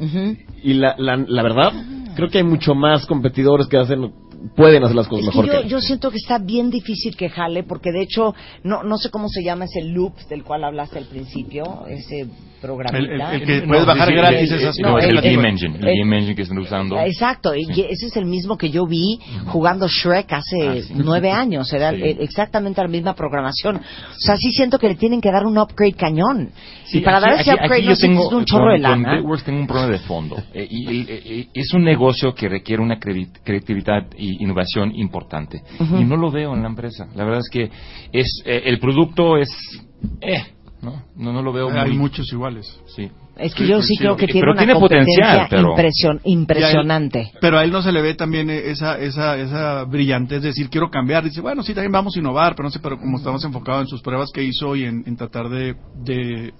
y 0.63 0.73
la, 0.73 0.95
la, 0.97 1.15
la 1.15 1.43
verdad, 1.43 1.71
creo 2.15 2.29
que 2.29 2.39
hay 2.39 2.43
mucho 2.43 2.75
más 2.75 3.05
competidores 3.05 3.67
que 3.67 3.77
hacen, 3.77 4.11
pueden 4.55 4.83
hacer 4.83 4.95
las 4.95 5.07
cosas 5.07 5.27
Es 5.27 5.31
que 5.31 5.37
mejor 5.41 5.55
yo, 5.55 5.61
que 5.63 5.69
yo 5.69 5.81
siento 5.81 6.11
que 6.11 6.17
está 6.17 6.37
bien 6.39 6.69
difícil 6.69 7.15
que 7.15 7.29
jale, 7.29 7.63
porque 7.63 7.91
de 7.91 8.01
hecho, 8.01 8.33
no, 8.63 8.83
no 8.83 8.97
sé 8.97 9.09
cómo 9.09 9.27
se 9.29 9.43
llama 9.43 9.65
ese 9.65 9.83
loop 9.83 10.13
del 10.29 10.43
cual 10.43 10.63
hablaste 10.63 10.97
al 10.99 11.05
principio, 11.05 11.85
ese 11.87 12.27
programita. 12.61 12.97
El- 12.97 13.21
el- 13.21 13.41
el 13.41 13.61
que 13.61 13.67
puedes 13.67 13.85
bajar 13.85 14.11
gratis 14.11 14.51
es 14.51 14.61
esas- 14.61 14.79
No, 14.79 14.97
el 14.97 15.17
el- 15.17 15.21
Game 15.21 15.47
Engine, 15.49 15.77
el 15.77 15.87
el- 15.87 15.99
Game 15.99 16.17
Engine 16.17 16.35
que 16.35 16.41
están 16.41 16.57
usando. 16.57 16.97
Exacto, 16.99 17.53
y 17.55 17.63
ese 17.69 18.07
es 18.07 18.17
el 18.17 18.25
mismo 18.25 18.57
que 18.57 18.69
yo 18.69 18.85
vi 18.87 19.19
jugando 19.47 19.87
Shrek 19.87 20.31
hace 20.33 20.67
Ah, 20.67 20.75
sí. 20.81 20.93
nueve 20.95 21.31
años, 21.31 21.71
era 21.73 21.91
Sí. 21.91 22.01
eh, 22.01 22.17
exactamente 22.21 22.81
la 22.81 22.87
misma 22.87 23.13
programación. 23.13 23.75
O 23.77 23.81
sea, 24.17 24.35
sí 24.37 24.51
siento 24.51 24.79
que 24.79 24.87
le 24.87 24.95
tienen 24.95 25.21
que 25.21 25.31
dar 25.31 25.45
un 25.45 25.57
upgrade 25.57 25.93
cañón. 25.93 26.49
Sí, 26.85 26.99
y 26.99 27.01
para 27.01 27.17
aquí- 27.17 27.25
dar 27.29 27.39
ese 27.41 27.51
aquí- 27.51 27.59
upgrade 27.63 27.81
aquí 27.81 27.87
no 27.87 27.93
yo 27.93 27.99
tengo, 27.99 28.29
un 28.29 28.45
chorro 28.45 28.71
de 28.73 28.81
con- 28.81 28.91
con 28.93 29.03
lana. 29.03 29.15
Bitworks 29.17 29.43
tengo 29.43 29.59
un 29.59 29.67
problema 29.67 29.91
de 29.91 29.99
fondo. 29.99 30.35
Eh, 30.53 30.67
y, 30.69 30.89
y- 30.89 30.95
y- 31.01 31.49
es 31.53 31.73
un 31.73 31.83
negocio 31.83 32.33
que 32.33 32.49
requiere 32.49 32.81
una 32.81 32.99
creatividad 32.99 34.07
innovación 34.39 34.93
importante. 34.95 35.61
Y 35.79 36.03
no 36.03 36.17
lo 36.17 36.31
veo 36.31 36.53
en 36.53 36.61
la 36.61 36.69
empresa. 36.69 37.07
La 37.15 37.23
verdad 37.23 37.39
es 37.41 37.49
que 37.51 37.69
es 38.11 38.41
eh, 38.45 38.63
el 38.65 38.79
producto 38.79 39.37
es... 39.37 39.49
Eh, 40.21 40.43
¿no? 40.81 41.03
No, 41.15 41.33
no 41.33 41.41
lo 41.41 41.51
veo 41.53 41.69
Hay 41.71 41.89
muy... 41.89 41.97
muchos 41.97 42.31
iguales. 42.31 42.79
Sí. 42.95 43.09
Es 43.37 43.53
que 43.53 43.67
yo 43.67 43.81
sí 43.81 43.95
Sí, 43.95 43.97
creo 43.97 44.15
que 44.15 44.27
tiene 44.27 44.39
pero 44.41 44.51
una 44.53 44.59
tiene 44.61 44.73
competencia 44.73 45.23
potencial, 45.25 45.47
pero- 45.49 45.75
impresion- 45.75 46.21
impresionante. 46.23 47.19
Y 47.19 47.21
a 47.21 47.25
él- 47.25 47.37
pero 47.41 47.57
a 47.57 47.63
él 47.65 47.71
no 47.71 47.81
se 47.81 47.91
le 47.91 48.01
ve 48.01 48.13
también 48.13 48.49
esa, 48.49 48.97
esa, 48.97 49.35
esa 49.37 49.83
brillantez 49.83 50.41
de 50.41 50.49
decir, 50.49 50.69
quiero 50.69 50.89
cambiar. 50.89 51.23
Dice, 51.23 51.41
bueno, 51.41 51.61
sí, 51.63 51.73
también 51.73 51.91
vamos 51.91 52.15
a 52.15 52.19
innovar, 52.19 52.55
pero 52.55 52.67
no 52.67 52.71
sé, 52.71 52.79
pero 52.79 52.97
como 52.97 53.17
estamos 53.17 53.43
enfocados 53.43 53.81
en 53.81 53.87
sus 53.87 54.01
pruebas 54.01 54.29
que 54.33 54.41
hizo 54.43 54.75
y 54.75 54.85
en, 54.85 55.03
en 55.05 55.17
tratar 55.17 55.49
de, 55.49 55.75
de 56.03 56.53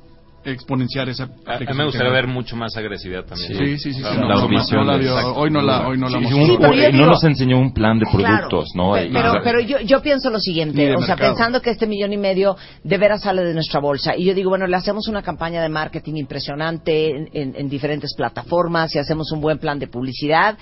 exponenciar 0.45 1.09
esa 1.09 1.29
A, 1.45 1.55
a 1.55 1.59
mí 1.59 1.65
me 1.75 1.85
gustaría 1.85 2.11
ver 2.11 2.27
mucho 2.27 2.55
más 2.55 2.75
agresividad 2.77 3.25
también. 3.25 3.57
Sí, 3.57 3.77
sí, 3.77 3.93
sí, 3.93 3.99
Exacto. 3.99 5.35
hoy 5.35 5.49
no 5.51 5.61
la, 5.61 5.87
hoy 5.87 5.97
no 5.97 6.07
la 6.09 6.19
mostró. 6.19 6.37
no 6.59 6.71
digo- 6.73 7.05
nos 7.05 7.23
enseñó 7.23 7.59
un 7.59 7.73
plan 7.73 7.99
de 7.99 8.05
Claro, 8.05 8.47
productos, 8.49 8.69
¿no? 8.75 8.93
Pero, 8.93 9.33
pero 9.43 9.59
yo, 9.59 9.79
yo 9.81 10.01
pienso 10.01 10.29
lo 10.29 10.39
siguiente, 10.39 10.95
o 10.95 10.99
sea, 10.99 11.15
mercado. 11.15 11.31
pensando 11.33 11.61
que 11.61 11.69
este 11.71 11.87
millón 11.87 12.13
y 12.13 12.17
medio 12.17 12.55
de 12.83 12.97
veras 12.97 13.21
sale 13.23 13.43
de 13.43 13.53
nuestra 13.53 13.79
bolsa. 13.79 14.15
Y 14.15 14.25
yo 14.25 14.33
digo, 14.33 14.49
bueno, 14.49 14.67
le 14.67 14.75
hacemos 14.75 15.07
una 15.07 15.21
campaña 15.21 15.61
de 15.61 15.69
marketing 15.69 16.15
impresionante 16.15 17.09
en, 17.09 17.29
en- 17.33 17.55
en 17.55 17.69
diferentes 17.69 18.13
plataformas 18.15 18.95
y 18.95 18.99
hacemos 18.99 19.31
un 19.31 19.41
buen 19.41 19.57
plan 19.57 19.79
de 19.79 19.87
publicidad. 19.87 20.57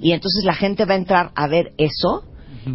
Y 0.00 0.12
entonces 0.12 0.44
la 0.44 0.54
gente 0.54 0.84
va 0.84 0.94
a 0.94 0.98
entrar 0.98 1.30
a 1.34 1.46
ver 1.48 1.72
eso. 1.78 2.24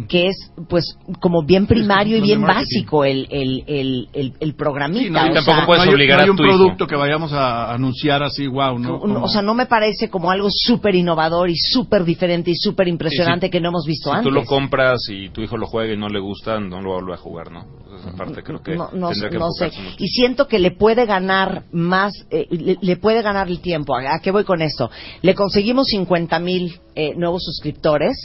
Que 0.08 0.28
es 0.28 0.52
pues 0.68 0.96
como 1.20 1.44
bien 1.44 1.66
primario 1.66 2.16
y 2.16 2.20
bien 2.20 2.42
básico 2.42 3.04
el, 3.04 3.26
el, 3.30 3.64
el, 3.66 4.08
el, 4.12 4.32
el 4.40 4.54
programita. 4.54 5.04
Sí, 5.04 5.10
no, 5.10 5.40
o 5.40 5.42
sea, 5.42 5.66
no 5.66 5.72
hay, 5.72 6.06
no 6.08 6.16
hay 6.22 6.28
un 6.30 6.36
producto 6.36 6.86
que 6.86 6.96
vayamos 6.96 7.32
a 7.32 7.72
anunciar 7.72 8.22
así, 8.22 8.46
wow, 8.46 8.78
¿no? 8.78 8.98
o 9.00 9.28
sea, 9.28 9.42
no 9.42 9.54
me 9.54 9.66
parece 9.66 10.08
como 10.10 10.30
algo 10.30 10.48
súper 10.50 10.94
innovador 10.94 11.50
y 11.50 11.56
súper 11.56 12.04
diferente 12.04 12.50
y 12.50 12.56
súper 12.56 12.88
impresionante 12.88 13.46
Sí, 13.46 13.48
sí. 13.48 13.50
que 13.52 13.60
no 13.60 13.68
hemos 13.70 13.84
visto 13.86 14.10
Si 14.10 14.16
antes. 14.16 14.28
tú 14.28 14.34
lo 14.34 14.44
compras 14.44 15.00
y 15.08 15.28
tu 15.30 15.40
hijo 15.40 15.56
lo 15.56 15.66
juega 15.66 15.92
y 15.92 15.96
no 15.96 16.08
le 16.08 16.20
gusta, 16.20 16.60
no 16.60 16.80
lo 16.80 16.90
va 16.90 17.12
a 17.12 17.14
a 17.14 17.16
jugar, 17.16 17.52
¿no? 17.52 17.64
Esa 17.96 18.12
parte 18.16 18.42
creo 18.42 18.60
que 18.62 18.74
no, 18.76 18.88
no, 18.92 19.10
que 19.10 19.38
no 19.38 19.50
sé. 19.52 19.66
mucho. 19.66 19.80
Y 19.98 20.08
siento 20.08 20.48
que 20.48 20.58
le 20.58 20.72
puede 20.72 21.06
ganar 21.06 21.64
más, 21.72 22.12
eh, 22.30 22.46
le, 22.50 22.76
le 22.80 22.96
puede 22.96 23.22
ganar 23.22 23.48
el 23.48 23.60
tiempo. 23.60 23.94
¿A, 23.94 24.16
a 24.16 24.18
qué 24.20 24.30
voy 24.32 24.42
con 24.44 24.62
esto? 24.62 24.90
Le 25.22 25.34
conseguimos 25.34 25.86
50 25.88 26.38
mil 26.40 26.80
eh, 26.96 27.14
nuevos 27.16 27.42
suscriptores 27.44 28.16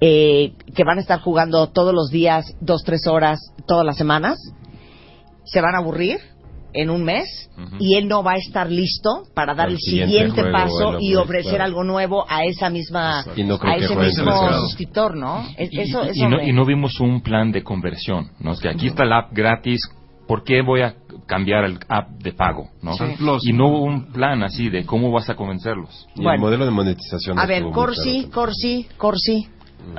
eh, 0.00 0.52
que 0.74 0.84
van 0.84 0.98
a 0.98 1.00
estar 1.00 1.20
jugando 1.20 1.68
todos 1.68 1.94
los 1.94 2.10
días, 2.10 2.44
dos, 2.60 2.82
tres 2.84 3.06
horas, 3.06 3.38
todas 3.66 3.84
las 3.84 3.96
semanas. 3.96 4.36
Se 5.44 5.60
van 5.60 5.74
a 5.74 5.78
aburrir 5.78 6.18
en 6.72 6.90
un 6.90 7.04
mes 7.04 7.48
y 7.78 7.94
él 7.94 8.06
no 8.06 8.22
va 8.22 8.32
a 8.32 8.36
estar 8.36 8.70
listo 8.70 9.22
para 9.34 9.54
dar 9.54 9.70
el 9.70 9.78
siguiente 9.78 10.12
siguiente 10.12 10.42
juego, 10.42 10.52
paso 10.58 10.84
bueno, 10.84 10.98
y 11.00 11.14
pues, 11.14 11.24
ofrecer 11.24 11.50
claro. 11.52 11.64
algo 11.64 11.84
nuevo 11.84 12.26
a 12.28 12.44
esa 12.44 12.68
misma 12.68 13.24
Y 13.34 13.44
no 13.44 13.58
a 13.62 13.76
ese 13.76 13.96
mismo 13.96 14.50
suscriptor, 14.60 15.16
¿no? 15.16 15.42
Es- 15.56 15.72
Y- 15.72 15.80
eso, 15.80 16.04
y, 16.04 16.08
eso 16.08 16.26
y 16.26 16.28
no, 16.28 16.36
me- 16.36 16.48
y 16.48 16.52
no 16.52 16.66
vimos 16.66 17.00
un 17.00 17.22
plan 17.22 17.50
de 17.50 17.62
conversión, 17.62 18.30
¿no? 18.40 18.52
Es 18.52 18.60
que 18.60 18.68
aquí 18.68 18.88
está 18.88 19.06
la 19.06 19.18
app 19.20 19.32
gratis, 19.32 19.80
¿por 20.28 20.44
qué 20.44 20.60
voy 20.60 20.82
a 20.82 20.96
cambiar 21.26 21.64
el 21.64 21.78
app 21.88 22.10
de 22.22 22.32
pago, 22.34 22.68
¿no? 22.82 22.92
Sí. 22.94 23.04
Y 23.44 23.52
no 23.54 23.68
hubo 23.68 23.82
un 23.84 24.12
plan 24.12 24.42
así 24.42 24.68
de 24.68 24.84
cómo 24.84 25.10
vas 25.10 25.30
a 25.30 25.34
convencerlos. 25.34 26.06
Y 26.14 26.26
el 26.26 26.38
modelo 26.38 26.66
de 26.66 26.72
monetización. 26.72 27.38
A 27.38 27.46
ver, 27.46 27.62
Corsi, 27.72 28.28
Corsi, 28.30 28.86
Corsi. 28.98 29.48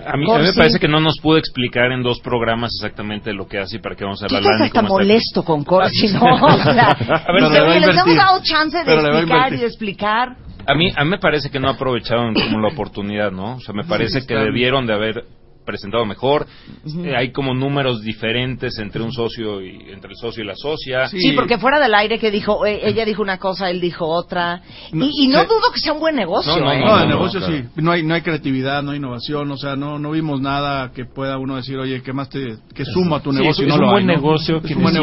A 0.06 0.18
mí, 0.18 0.32
a 0.32 0.38
mí 0.38 0.44
me 0.44 0.54
parece 0.54 0.80
que 0.80 0.88
no 0.88 1.00
nos 1.00 1.20
pudo 1.20 1.38
explicar 1.38 1.92
en 1.92 2.04
dos 2.04 2.20
programas 2.20 2.72
exactamente 2.78 3.34
lo 3.34 3.48
que 3.48 3.60
hace 3.60 3.78
y 3.78 3.80
para 3.80 3.96
qué 3.96 4.04
vamos 4.04 4.22
a 4.22 4.26
hablar. 4.26 4.42
estás 4.42 4.62
hasta 4.62 4.82
molesto 4.82 5.44
con 5.44 5.64
Corsi, 5.64 6.08
¿no? 6.14 6.36
O 6.36 6.64
sea, 6.64 6.90
A 6.92 7.32
ver, 7.32 7.44
dice, 7.44 7.62
le 7.62 7.80
les 7.80 7.98
hemos 7.98 8.16
dado 8.16 8.40
chance 8.44 8.78
de 8.78 8.84
Pero 8.86 9.08
explicar 9.08 9.54
y 9.54 9.58
de 9.58 9.66
explicar. 9.66 10.30
A 10.66 10.76
mí, 10.76 10.92
a 10.96 11.04
mí 11.04 11.10
me 11.10 11.20
parece 11.20 11.50
que 11.50 11.60
no 11.60 11.70
aprovecharon 11.70 12.34
como 12.34 12.60
la 12.60 12.68
oportunidad, 12.68 13.32
¿no? 13.32 13.56
O 13.56 13.60
sea, 13.62 13.74
me 13.74 13.86
parece 13.86 14.26
que 14.28 14.36
debieron 14.36 14.86
de 14.86 14.94
haber 14.94 15.24
presentado 15.68 16.04
mejor. 16.06 16.48
Eh, 17.04 17.14
hay 17.16 17.32
como 17.32 17.54
números 17.54 18.02
diferentes 18.02 18.80
entre 18.80 19.04
un 19.04 19.12
socio 19.12 19.62
y 19.62 19.92
entre 19.92 20.10
el 20.12 20.16
socio 20.20 20.44
y 20.44 20.48
la 20.48 20.56
socia. 20.56 21.08
Sí, 21.10 21.34
porque 21.34 21.60
fuera 21.60 21.80
del 21.80 21.94
aire 21.94 22.18
que 22.18 22.32
dijo, 22.32 22.66
eh, 22.66 22.80
ella 22.84 23.06
dijo 23.06 23.22
una 23.22 23.38
cosa, 23.38 23.70
él 23.70 23.80
dijo 23.80 24.08
otra. 24.08 24.62
Y, 24.92 25.26
y 25.26 25.28
no 25.28 25.42
sí. 25.42 25.46
dudo 25.48 25.72
que 25.74 25.80
sea 25.80 25.94
un 25.94 26.00
buen 26.00 26.16
negocio, 26.16 26.58
No, 26.58 26.66
no, 26.66 26.72
¿eh? 26.72 26.80
no, 26.84 27.00
el 27.04 27.10
negocio 27.10 27.42
sí. 27.42 27.64
No 27.76 27.92
hay, 27.92 28.02
no 28.04 28.16
hay 28.16 28.22
creatividad, 28.22 28.82
no 28.82 28.92
hay 28.92 28.98
innovación, 28.98 29.52
o 29.52 29.58
sea, 29.58 29.76
no, 29.76 30.00
no 30.00 30.12
vimos 30.12 30.42
nada 30.42 30.92
que 30.92 31.06
pueda 31.06 31.38
uno 31.38 31.58
decir, 31.58 31.78
oye, 31.78 32.02
¿qué 32.02 32.14
más 32.14 32.30
te, 32.30 32.58
que 32.74 32.86
suma 32.86 33.18
a 33.18 33.22
tu 33.22 33.32
Sí, 33.32 33.40
negocio? 33.40 33.66
es, 33.66 33.68
y 33.68 33.70
no 33.70 33.76
es 33.76 33.80
lo 33.82 33.86
un 33.88 33.92
buen 33.92 34.10
hay, 34.10 34.16
¿no? 34.16 34.22
negocio 34.22 34.58
Es 34.58 34.64
que 34.64 34.74
un 34.76 34.82
necesita 34.84 35.00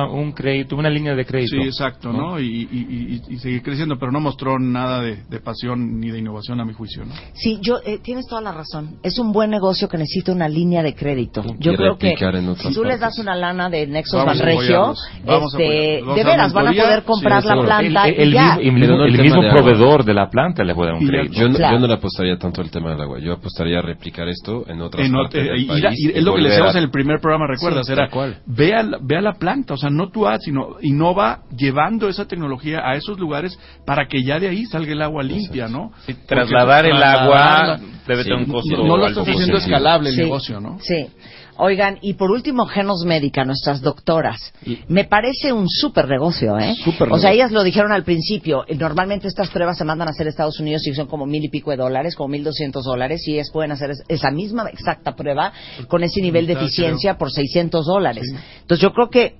negocio. 0.00 0.12
un 0.12 0.32
crédito, 0.32 0.76
una 0.76 0.90
línea 0.90 1.14
de 1.14 1.24
crédito. 1.24 1.56
Sí, 1.56 1.62
exacto, 1.62 2.12
¿no? 2.12 2.38
Y, 2.38 2.44
y, 2.46 2.68
y, 2.70 3.22
y- 3.30 3.34
y 3.34 3.38
seguir 3.38 3.62
creciendo, 3.62 3.98
pero 3.98 4.12
no 4.12 4.20
mostró 4.20 4.58
nada 4.58 5.00
de, 5.00 5.22
de 5.28 5.40
pasión 5.40 5.98
ni 5.98 6.10
de 6.10 6.18
innovación 6.18 6.60
a 6.60 6.64
mi 6.64 6.72
juicio, 6.74 7.04
¿no? 7.04 7.14
Sí, 7.34 7.58
yo, 7.62 7.78
eh, 7.84 7.98
tienes 8.02 8.26
toda 8.26 8.42
la 8.42 8.52
razón. 8.52 8.96
Es 9.02 9.18
un 9.18 9.32
buen 9.32 9.50
negocio 9.50 9.88
que 9.88 9.96
necesita 10.02 10.32
una 10.32 10.48
línea 10.48 10.82
de 10.82 10.94
crédito. 10.94 11.42
Yo 11.58 11.74
creo 11.74 11.96
que 11.96 12.14
si 12.58 12.74
tú 12.74 12.84
les 12.84 13.00
das 13.00 13.18
una 13.18 13.34
lana 13.34 13.68
de 13.70 13.86
Nexos 13.86 14.24
Banregio, 14.24 14.94
este, 15.26 16.02
de 16.04 16.24
veras 16.24 16.52
van 16.52 16.68
a 16.68 16.72
poder 16.72 17.02
comprar 17.04 17.42
Sí, 17.42 17.48
la 17.48 17.54
planta 17.62 18.08
el, 18.08 18.14
y 18.18 18.22
el 18.22 18.32
ya. 18.32 18.56
mismo, 18.56 19.04
el 19.04 19.14
el 19.14 19.30
de 19.32 19.50
proveedor 19.50 20.04
de 20.04 20.14
la 20.14 20.28
planta 20.30 20.64
le 20.64 20.74
puede 20.74 20.92
dar 20.92 21.00
un 21.00 21.06
crédito. 21.06 21.34
Yo, 21.40 21.48
no- 21.48 21.54
Claro. 21.56 21.74
yo 21.76 21.80
no 21.80 21.86
le 21.86 21.94
apostaría 21.94 22.36
tanto 22.36 22.60
al 22.60 22.70
tema 22.70 22.90
del 22.90 23.00
agua. 23.00 23.18
Yo 23.20 23.32
apostaría 23.32 23.78
a 23.78 23.82
replicar 23.82 24.28
esto 24.28 24.64
en 24.68 24.80
otras 24.82 25.06
En 25.06 25.12
partes 25.12 25.46
eh, 25.46 25.56
y- 25.56 25.62
y 25.62 26.08
y 26.12 26.18
es 26.18 26.22
lo 26.24 26.34
que 26.34 26.42
le 26.42 26.48
decíamos 26.50 26.74
a- 26.74 26.78
en 26.78 26.84
el 26.84 26.90
primer 26.90 27.20
programa, 27.20 27.46
¿recuerdas? 27.46 27.86
Sí, 27.86 27.92
Era, 27.92 28.08
ve 28.46 28.74
a, 28.74 28.82
la- 28.82 28.98
ve 29.00 29.16
a 29.16 29.20
la 29.20 29.32
planta, 29.34 29.74
o 29.74 29.76
sea, 29.76 29.90
no 29.90 30.10
tu 30.10 30.26
ad, 30.26 30.38
sino 30.40 30.76
innova 30.82 31.40
llevando 31.56 32.08
esa 32.08 32.26
tecnología 32.26 32.80
a 32.84 32.94
esos 32.96 33.18
lugares 33.18 33.58
para 33.86 34.06
que 34.06 34.22
ya 34.22 34.38
de 34.38 34.48
ahí 34.48 34.64
salga 34.66 34.92
el 34.92 35.02
agua 35.02 35.22
limpia, 35.22 35.68
¿no? 35.68 35.92
trasladar 36.26 36.86
el 36.86 37.02
agua 37.02 37.78
debe 38.06 38.24
tener 38.24 38.38
un 38.38 38.46
costo 38.52 38.76
No, 38.76 38.84
no 38.86 38.96
lo 38.96 39.06
estás 39.08 39.26
haciendo 39.28 39.58
escalable 39.58 40.10
el 40.10 40.16
Sí, 40.16 40.22
negocio, 40.22 40.60
¿no? 40.60 40.78
Sí. 40.80 41.06
Oigan, 41.58 41.98
y 42.00 42.14
por 42.14 42.30
último, 42.30 42.64
Genos 42.66 43.04
Médica, 43.04 43.44
nuestras 43.44 43.82
doctoras. 43.82 44.52
Me 44.88 45.04
parece 45.04 45.52
un 45.52 45.68
súper 45.68 46.08
negocio, 46.08 46.58
¿eh? 46.58 46.74
Súper 46.82 47.12
o 47.12 47.18
sea, 47.18 47.30
ellas 47.30 47.52
lo 47.52 47.62
dijeron 47.62 47.92
al 47.92 48.04
principio. 48.04 48.64
eh, 48.66 48.74
Normalmente 48.74 49.28
estas 49.28 49.50
pruebas 49.50 49.76
se 49.76 49.84
mandan 49.84 50.08
a 50.08 50.12
hacer 50.12 50.26
a 50.26 50.30
Estados 50.30 50.58
Unidos 50.60 50.84
y 50.86 50.94
son 50.94 51.06
como 51.06 51.26
mil 51.26 51.44
y 51.44 51.50
pico 51.50 51.70
de 51.70 51.76
dólares, 51.76 52.16
como 52.16 52.28
mil 52.30 52.42
doscientos 52.42 52.84
dólares, 52.86 53.28
y 53.28 53.34
ellas 53.34 53.50
pueden 53.52 53.70
hacer 53.70 53.90
es- 53.90 54.02
esa 54.08 54.30
misma 54.30 54.66
exacta 54.72 55.14
prueba 55.14 55.52
con 55.88 56.02
ese 56.02 56.22
nivel 56.22 56.46
de 56.46 56.54
eficiencia 56.54 57.18
por 57.18 57.30
600 57.30 57.84
dólares. 57.86 58.24
Entonces 58.62 58.82
yo 58.82 58.92
creo 58.94 59.10
que 59.10 59.36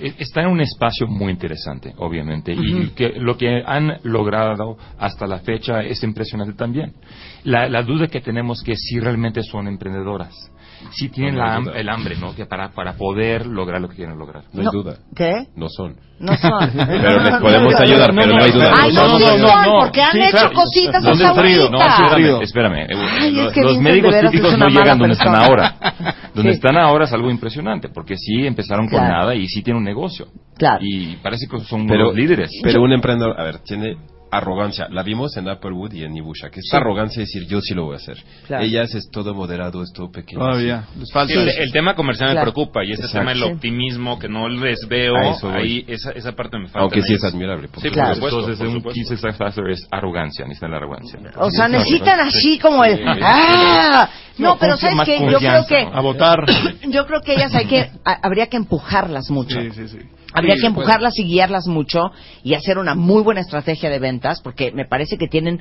Está 0.00 0.42
en 0.42 0.48
un 0.48 0.60
espacio 0.60 1.06
muy 1.06 1.30
interesante, 1.30 1.94
obviamente, 1.98 2.52
y 2.52 2.88
que 2.90 3.10
lo 3.16 3.36
que 3.36 3.62
han 3.64 3.98
logrado 4.04 4.76
hasta 4.98 5.26
la 5.26 5.40
fecha 5.40 5.80
es 5.80 6.02
impresionante 6.02 6.54
también. 6.54 6.94
La, 7.44 7.68
la 7.68 7.82
duda 7.82 8.06
que 8.06 8.20
tenemos 8.20 8.62
que 8.62 8.74
si 8.76 8.98
realmente 8.98 9.42
son 9.42 9.68
emprendedoras, 9.68 10.34
si 10.92 11.08
tienen 11.08 11.36
No, 11.36 11.60
no 11.60 11.72
la 11.72 11.78
el 11.78 11.88
hambre, 11.88 12.16
¿no? 12.16 12.34
Que 12.34 12.46
para, 12.46 12.70
para 12.70 12.94
poder 12.94 13.46
lograr 13.46 13.80
lo 13.80 13.88
que 13.88 13.96
quieren 13.96 14.18
lograr. 14.18 14.44
No 14.52 14.62
hay 14.62 14.68
duda. 14.72 14.96
¿Qué? 15.14 15.46
No 15.54 15.68
son. 15.68 15.96
No 16.18 16.36
son. 16.36 16.70
Pero 16.74 17.22
les 17.22 17.34
podemos 17.36 17.74
ayudar, 17.74 18.10
pero 18.14 18.34
no 18.34 18.42
hay 18.42 18.50
duda. 18.50 18.74
Ay, 18.76 18.92
no, 18.92 19.18
sí 19.18 19.24
son, 19.24 19.80
porque 19.80 20.02
han 20.02 20.20
hecho 20.20 20.52
cositas 20.52 21.02
¿Dónde 21.02 21.26
hasta 21.26 21.40
frío? 21.40 21.70
No, 21.70 21.80
ahorita. 21.80 22.42
espérame, 22.42 22.80
espérame. 22.82 22.86
Ay, 23.20 23.32
Los, 23.32 23.46
es 23.46 23.52
que 23.52 23.60
los 23.62 23.78
Vincent 23.78 23.88
médicos 23.88 24.30
típicos 24.30 24.58
no 24.58 24.68
llegan 24.68 24.98
donde 24.98 25.14
están 25.14 25.34
ahora. 25.34 25.74
Donde 26.34 26.52
Sí. 26.52 26.56
están 26.56 26.76
ahora 26.76 27.04
es 27.06 27.12
algo 27.12 27.30
impresionante, 27.30 27.88
porque 27.88 28.16
sí 28.16 28.46
empezaron 28.46 28.88
con 28.88 29.00
nada 29.02 29.34
y 29.34 29.46
sí 29.48 29.62
tienen 29.62 29.78
un 29.78 29.84
negocio. 29.84 30.26
Claro. 30.56 30.78
Y 30.82 31.16
parece 31.16 31.46
que 31.48 31.60
son 31.60 31.86
Pero, 31.86 32.12
líderes. 32.12 32.50
pero 32.62 32.82
un 32.82 32.92
emprendedor, 32.92 33.38
a 33.40 33.44
ver, 33.44 33.58
tiene 33.60 33.96
arrogancia. 34.30 34.88
La 34.90 35.02
vimos 35.02 35.36
en 35.36 35.48
Applewood 35.48 35.92
y 35.92 36.04
en 36.04 36.16
Ibusha, 36.16 36.50
que 36.50 36.60
esta 36.60 36.76
Sí. 36.78 36.80
arrogancia 36.80 37.22
es 37.22 37.28
decir, 37.32 37.48
yo 37.48 37.60
sí 37.60 37.74
lo 37.74 37.84
voy 37.86 37.94
a 37.94 37.96
hacer. 37.96 38.16
Claro. 38.46 38.64
Ellas 38.64 38.94
es 38.94 39.10
todo 39.10 39.34
moderado, 39.34 39.82
es 39.82 39.92
todo 39.92 40.10
pequeño. 40.10 40.40
Todavía, 40.40 40.84
Sí. 40.92 41.00
les 41.00 41.12
falta 41.12 41.32
Sí, 41.34 41.38
el, 41.58 41.72
tema 41.72 41.94
comercial 41.94 42.30
Claro. 42.30 42.46
me 42.46 42.52
preocupa 42.52 42.84
y 42.84 42.92
ese 42.92 43.02
Exacto. 43.02 43.18
tema 43.18 43.30
del 43.32 43.42
optimismo 43.54 44.18
que 44.18 44.28
no 44.28 44.48
les 44.48 44.86
veo 44.88 45.14
ahí 45.54 45.84
esa, 45.88 46.12
esa 46.12 46.32
parte 46.32 46.58
me 46.58 46.66
falta 46.66 46.80
Aunque 46.80 47.02
sí 47.02 47.14
es 47.14 47.24
admirable, 47.24 47.68
por 47.68 47.82
sí, 47.82 47.88
supuesto. 47.88 48.04
por 48.06 48.14
supuesto, 48.30 48.38
Entonces, 48.50 48.58
por 48.82 48.86
un 48.88 48.94
key 48.94 49.04
success 49.04 49.36
factor 49.36 49.70
es 49.70 49.86
arrogancia, 49.90 50.44
necesitan 50.44 50.70
la 50.70 50.76
arrogancia. 50.78 51.18
O 51.36 51.50
sea, 51.50 51.68
necesitan 51.68 52.20
así 52.20 52.58
como 52.58 52.84
el... 52.84 52.96
Sí. 52.98 53.04
¡Ah! 53.22 54.08
No, 54.38 54.54
No, 54.54 54.58
pero 54.58 54.76
¿sabes 54.76 54.96
qué? 55.04 55.18
Yo 55.30 55.38
creo 55.38 55.66
que... 55.66 55.86
A 55.92 56.00
votar. 56.00 56.44
Yo 56.88 57.06
creo 57.06 57.20
que 57.20 57.34
ellas 57.34 57.54
hay 57.54 57.66
que... 57.66 57.90
a- 58.04 58.18
habría 58.22 58.46
que 58.46 58.56
empujarlas 58.56 59.30
mucho. 59.30 59.60
Sí, 59.60 59.70
sí, 59.72 59.88
sí. 59.88 59.98
Habría 60.32 60.54
Sí, 60.54 60.60
que 60.62 60.66
empujarlas 60.68 61.18
y 61.18 61.24
guiarlas 61.24 61.66
mucho 61.66 62.10
y 62.44 62.54
hacer 62.54 62.78
una 62.78 62.94
muy 62.94 63.22
buena 63.22 63.40
estrategia 63.40 63.90
de 63.90 63.98
ventas 63.98 64.40
porque 64.40 64.70
me 64.72 64.84
parece 64.86 65.16
que 65.18 65.28
tienen 65.28 65.60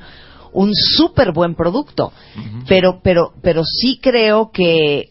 un 0.53 0.73
súper 0.73 1.31
buen 1.31 1.55
producto. 1.55 2.11
Pero, 2.67 2.99
pero, 3.03 3.33
pero 3.41 3.63
sí 3.65 3.99
creo 4.01 4.51
que 4.51 5.09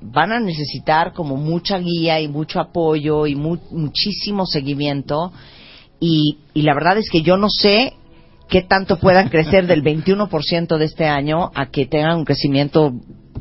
van 0.00 0.32
a 0.32 0.40
necesitar 0.40 1.12
como 1.12 1.36
mucha 1.36 1.78
guía 1.78 2.20
y 2.20 2.28
mucho 2.28 2.60
apoyo 2.60 3.26
y 3.26 3.34
mu- 3.34 3.58
muchísimo 3.70 4.44
seguimiento. 4.46 5.32
Y, 6.00 6.38
y 6.52 6.62
la 6.62 6.74
verdad 6.74 6.98
es 6.98 7.08
que 7.10 7.22
yo 7.22 7.36
no 7.36 7.48
sé 7.48 7.94
qué 8.48 8.62
tanto 8.62 8.98
puedan 8.98 9.30
crecer 9.30 9.66
del 9.66 9.82
21% 9.82 10.76
de 10.76 10.84
este 10.84 11.06
año 11.06 11.50
a 11.54 11.66
que 11.70 11.86
tengan 11.86 12.18
un 12.18 12.24
crecimiento 12.24 12.92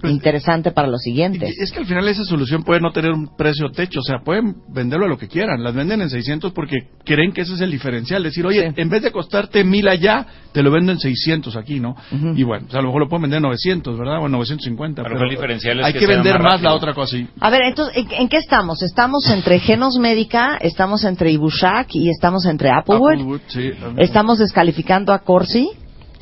interesante 0.04 0.72
para 0.72 0.88
los 0.88 1.02
siguientes. 1.02 1.58
Es 1.58 1.72
que 1.72 1.80
al 1.80 1.86
final 1.86 2.08
esa 2.08 2.24
solución 2.24 2.64
puede 2.64 2.82
no 2.82 2.92
tener 2.92 3.12
un 3.12 3.36
precio 3.36 3.70
techo, 3.72 4.00
o 4.00 4.04
sea, 4.04 4.20
pueden 4.20 4.56
venderlo 4.70 5.06
a 5.06 5.10
lo 5.10 5.18
que 5.18 5.28
quieran. 5.28 5.64
Las 5.64 5.74
venden 5.74 6.02
en 6.02 6.10
600 6.10 6.52
porque 6.52 6.78
creen 7.06 7.32
que 7.32 7.42
ese 7.42 7.54
es 7.54 7.62
el 7.62 7.72
diferencial. 7.72 8.24
Decir, 8.24 8.46
oye, 8.46 8.74
en 8.76 8.90
vez 8.90 9.02
de 9.02 9.12
costarte 9.12 9.64
mil 9.64 9.88
allá, 9.88 10.26
te 10.52 10.62
lo 10.62 10.72
vendo 10.72 10.92
en 10.92 11.00
600 11.00 11.56
aquí, 11.56 11.80
¿no? 11.80 11.96
Y 12.36 12.44
bueno, 12.44 12.66
pues 12.66 12.76
a 12.76 12.82
lo 12.82 12.88
mejor 12.88 13.02
lo 13.02 13.10
pueden 13.10 13.24
vender 13.24 13.38
en 13.38 13.44
900, 13.44 13.98
¿verdad? 13.98 14.20
O 14.22 14.26
en 14.26 14.32
950. 14.32 15.02
A 15.02 15.04
lo 15.04 15.10
pero 15.10 15.16
mejor 15.16 15.28
el 15.28 15.36
diferencial 15.36 15.80
es 15.80 15.86
hay 15.86 15.94
que 15.94 16.00
que, 16.00 16.06
sea 16.06 16.16
vender 16.16 16.40
más 16.40 16.54
más, 16.54 16.62
la 16.62 16.74
otra 16.74 16.94
cosa. 16.94 17.18
sí. 17.18 17.28
A 17.40 17.50
ver, 17.50 17.62
entonces, 17.64 17.98
¿en, 17.98 18.12
en 18.12 18.30
qué 18.30 18.38
estamos? 18.38 18.82
Estamos 18.84 19.30
entre 19.30 19.60
Genos 19.60 19.98
Médica, 19.98 20.58
estamos 20.62 21.04
entre 21.04 21.32
Ibushak 21.32 21.96
y 21.96 22.10
estamos 22.10 22.46
entre 22.46 22.70
Applewood. 22.72 23.14
Applewood, 23.14 23.42
sí. 23.48 23.72
Estamos 23.98 24.40
descalificando 24.40 25.14
a 25.14 25.20
Corsi. 25.20 25.70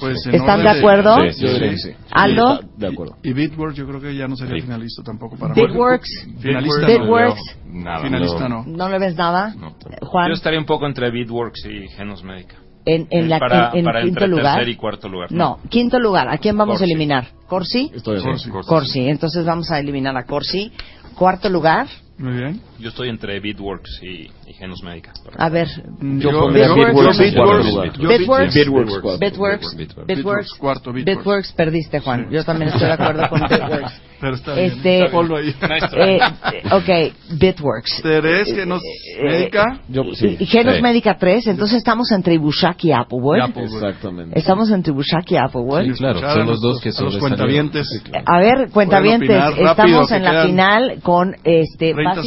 Pues, 0.02 0.26
¿Están 0.26 0.64
de 0.64 0.70
acuerdo? 0.70 1.16
Sí, 1.32 1.42
yo 1.46 1.54
diría 1.54 1.70
que 1.70 1.78
sí. 1.78 1.92
¿Aldo? 2.12 2.60
De 2.76 2.88
acuerdo. 2.88 3.16
Y 3.24 3.32
Bitworks 3.34 3.78
yo 3.78 3.88
creo 3.88 4.02
que 4.02 4.16
ya 4.16 4.28
no 4.28 4.36
sería 4.36 4.62
finalista 4.62 5.02
tampoco 5.04 5.38
para 5.38 5.54
Bitworks. 5.54 6.28
Finalista 6.42 6.88
Bitworks. 6.88 7.42
no. 7.68 7.84
Nada. 7.84 8.00
Finalista 8.04 8.50
no. 8.50 8.64
¿No 8.66 8.90
le 8.90 9.00
ves 9.00 9.16
nada? 9.16 9.56
Juan, 10.02 10.28
Yo 10.28 10.34
estaría 10.34 10.60
un 10.60 10.66
poco 10.66 10.86
entre 10.88 11.10
Bitworks 11.12 11.66
y 11.66 11.88
Genos 11.90 12.24
Médica. 12.24 12.56
en, 12.84 13.08
en, 13.12 13.30
la, 13.30 13.38
para, 13.40 13.70
en, 13.74 13.78
en 13.80 13.86
para 13.86 14.02
quinto 14.02 14.20
entre 14.24 14.28
lugar. 14.28 14.56
tercer 14.56 14.70
y 14.70 14.76
cuarto 14.76 15.08
lugar. 15.08 15.32
No, 15.32 15.60
quinto 15.70 16.00
lugar. 16.00 16.28
¿A 16.30 16.38
quién 16.40 16.58
vamos 16.58 16.80
Corsi. 16.80 16.84
a 16.84 16.86
eliminar? 16.88 17.28
¿Corsi? 17.48 17.92
Estoy 17.94 18.16
de 18.16 18.20
acuerdo. 18.22 18.38
Corsi. 18.40 18.50
Corsi. 18.50 18.70
Corsi. 18.70 19.08
Entonces 19.08 19.46
vamos 19.46 19.70
a 19.72 19.80
eliminar 19.80 20.18
a 20.18 20.26
Corsi. 20.26 20.72
Cuarto 21.16 21.48
lugar. 21.50 21.86
Muy 22.18 22.34
bien. 22.34 22.62
Yo 22.82 22.90
estoy 22.90 23.10
entre 23.10 23.40
Bitworks 23.40 24.02
y, 24.02 24.30
y 24.48 24.54
Genus 24.54 24.82
Médica. 24.84 25.14
A 25.38 25.50
ver, 25.50 25.68
Yo 26.00 26.32
pondría 26.32 26.74
Bitworks 26.74 27.20
en 27.20 27.34
cuarto 27.36 27.64
lugar. 27.64 27.92
Bitworks, 27.98 28.54
Bitworks, 28.56 29.00
cuarto. 29.02 29.20
Bitworks, 29.20 29.76
Bitworks. 29.78 30.08
Bitworks, 30.08 30.54
cuarto, 30.58 30.94
Bitworks. 30.94 31.18
Bitworks, 31.18 31.52
perdiste, 31.54 32.00
Juan. 32.00 32.30
Yo 32.32 32.44
también 32.44 32.70
estoy 32.70 32.88
de 32.88 32.94
acuerdo 32.94 33.24
con 33.30 33.42
Bitworks. 33.50 34.02
Pero 34.22 34.36
está 34.36 34.54
bien. 34.54 34.66
Este, 34.68 35.10
Ponlo 35.10 35.38
ahí. 35.38 35.50
eh, 35.50 36.20
eh, 36.20 36.64
ok, 36.72 37.40
Bitworks. 37.40 38.02
Terés, 38.04 38.54
Genos 38.54 38.82
Eh, 39.18 39.24
Médica. 39.24 39.80
Y 40.40 40.46
Genos 40.46 40.80
Médica 40.82 41.18
3, 41.18 41.48
entonces 41.48 41.78
estamos 41.78 42.12
entre 42.12 42.36
Ibushak 42.36 42.84
y 42.86 42.92
Applewood. 42.92 43.38
Exactamente. 43.56 44.38
Estamos 44.38 44.70
entre 44.70 44.94
Ibushak 44.94 45.32
y 45.32 45.38
Applewood. 45.38 45.86
Sí, 45.86 45.92
claro, 45.94 46.20
son 46.20 46.46
los 46.48 46.62
dos 46.62 46.80
que 46.82 46.92
los 47.02 47.18
cuentavientes. 47.18 47.88
A 48.26 48.40
ver, 48.40 48.70
cuentavientes, 48.72 49.44
estamos 49.58 50.12
en 50.12 50.24
la 50.24 50.46
final 50.46 51.00
con 51.02 51.36
este 51.44 51.94
30 51.94 52.22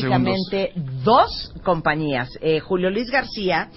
básicamente 0.45 0.73
dos 1.05 1.53
compañías. 1.63 2.29
Eh, 2.41 2.61
Julio 2.61 2.91
Luis 2.91 3.11
García 3.11 3.69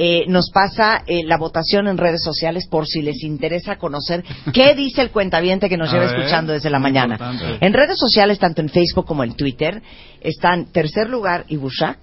eh, 0.00 0.26
nos 0.28 0.50
pasa 0.50 1.02
eh, 1.08 1.24
la 1.24 1.36
votación 1.36 1.88
en 1.88 1.98
redes 1.98 2.22
sociales 2.22 2.68
por 2.70 2.86
si 2.86 3.02
les 3.02 3.20
interesa 3.24 3.78
conocer 3.78 4.22
qué 4.54 4.74
dice 4.76 5.02
el 5.02 5.10
cuentaviente 5.10 5.68
que 5.68 5.76
nos 5.76 5.90
lleva 5.92 6.04
escuchando 6.04 6.52
desde 6.52 6.70
la 6.70 6.78
mañana. 6.78 7.14
importante. 7.16 7.66
En 7.66 7.72
redes 7.72 7.98
sociales, 7.98 8.38
tanto 8.38 8.60
en 8.60 8.68
Facebook 8.68 9.06
como 9.06 9.24
en 9.24 9.34
Twitter, 9.34 9.82
están 10.20 10.66
tercer 10.72 11.08
lugar 11.10 11.44
bien. 11.48 11.98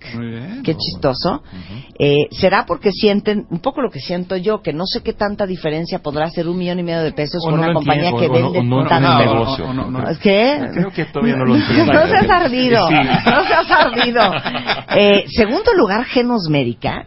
Qué 0.64 0.76
chistoso. 0.76 1.42
Eh, 1.98 2.28
¿Será 2.32 2.66
porque 2.66 2.92
sienten 2.92 3.46
un 3.50 3.60
poco 3.60 3.82
lo 3.82 3.90
que 3.90 4.00
siento 4.00 4.36
yo, 4.36 4.62
que 4.62 4.74
no 4.74 4.86
sé 4.86 5.02
qué 5.02 5.14
tanta 5.14 5.46
diferencia 5.46 6.00
podrá 6.00 6.26
hacer 6.26 6.48
un 6.50 6.58
millón 6.58 6.80
y 6.80 6.84
medio 6.84 7.02
de 7.02 7.14
pesos 7.14 7.42
O 7.46 7.50
con 7.50 7.60
no 7.60 7.64
una 7.66 7.74
compañía 7.74 8.10
entiendo, 8.10 8.34
que 8.36 8.42
no- 8.42 8.52
vende 8.52 8.70
no. 8.70 8.76
Creo 10.74 10.92
que 10.92 11.06
todavía 11.06 11.36
no 11.38 11.46
lo 11.46 11.56
entiendo. 11.66 11.94
No 11.94 12.08
seas 12.08 12.30
ardido, 12.30 12.88
Sí. 12.90 12.96
no 13.30 13.44
seas 13.46 13.72
ardido. 13.72 14.22
Eh, 14.98 15.26
segundo 15.36 15.74
lugar, 15.74 16.06
Genos 16.06 16.48
Médica. 16.50 17.06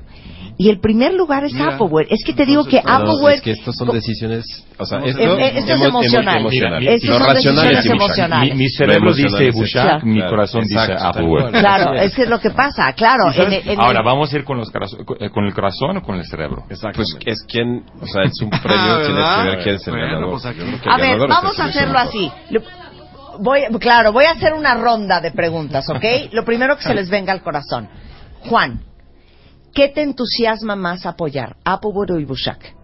Y 0.60 0.70
el 0.70 0.80
primer 0.80 1.14
lugar 1.14 1.44
es 1.44 1.52
Mira. 1.52 1.74
Appleware. 1.74 2.09
Es 2.10 2.24
que 2.26 2.32
te 2.32 2.44
digo 2.44 2.64
que 2.64 2.82
No, 2.82 2.93
Appleware... 2.93 3.36
es 3.36 3.43
que 3.43 3.52
estos 3.52 3.76
son 3.76 3.90
decisiones, 3.93 4.44
o 4.76 4.85
sea, 4.85 4.98
esto, 5.05 5.20
eh, 5.20 5.24
eh, 5.24 5.52
esto 5.55 5.72
es 5.72 5.78
emo- 5.80 5.85
emo- 5.85 5.89
emocional. 6.01 6.47
Mira, 6.51 6.78
Estos 6.80 7.10
Lo 7.10 7.18
son 7.18 7.26
racional 7.28 7.64
es 7.64 7.70
decisiones 7.76 7.85
Ibushak. 7.86 7.94
emocionales. 8.18 8.55
Mi, 8.55 8.59
mi 8.64 8.68
cerebro 8.70 9.14
dice 9.14 9.48
es 9.48 9.55
Bushak, 9.55 9.85
Ibushak. 9.85 10.02
mi 10.02 10.14
Claro, 10.16 10.30
corazón 10.30 10.62
exacto, 10.64 10.93
dice 10.94 11.06
Appleware. 11.06 11.51
Claro, 11.52 11.94
es 11.94 12.14
que 12.16 12.22
es 12.22 12.28
lo 12.28 12.40
que 12.40 12.51
pasa, 12.51 12.93
claro. 12.94 13.30
En- 13.32 13.52
en- 13.70 13.80
Ahora, 13.80 14.02
¿vamos 14.02 14.32
a 14.32 14.36
ir 14.36 14.43
con, 14.44 14.59
los 14.59 14.68
con 15.32 15.44
el 15.44 15.55
corazón 15.55 15.97
o 15.98 16.02
con 16.02 16.16
el 16.16 16.26
cerebro? 16.26 16.64
Pues 16.66 17.16
es 17.24 17.44
quien, 17.48 17.85
o 18.02 18.06
sea, 18.09 18.24
es 18.24 18.32
un 18.43 18.51
premio, 18.62 18.82
Ah, 18.82 19.02
tienes 19.06 19.24
que 19.36 19.48
ver 19.48 19.62
quién 19.62 19.74
es 19.76 19.86
el 19.86 19.93
Bueno, 19.93 20.06
ganador. 20.09 20.30
pues 20.32 20.44
A 20.44 20.51
el 20.51 20.56
ver, 20.56 20.74
ganador 20.82 21.30
es 21.30 21.36
vamos 21.36 21.55
el 21.56 21.62
a 21.62 21.64
hacerlo 21.66 21.98
así. 22.01 22.32
Voy, 23.40 23.60
claro, 23.78 24.12
voy 24.12 24.24
a 24.24 24.32
hacer 24.32 24.52
una 24.55 24.74
ronda 24.74 25.20
de 25.20 25.30
preguntas, 25.30 25.85
¿ok? 25.89 26.05
Lo 26.32 26.44
primero 26.44 26.76
que 26.76 26.82
se 26.82 26.94
les 26.94 27.09
venga 27.09 27.32
al 27.32 27.43
corazón. 27.43 27.89
Juan, 28.40 28.80
¿qué 29.78 29.88
te 29.88 30.02
entusiasma 30.02 30.74
más 30.74 31.06
apoyar? 31.06 31.55
¿Applewood 31.64 32.10
o 32.10 32.18
Ibushak? 32.18 32.74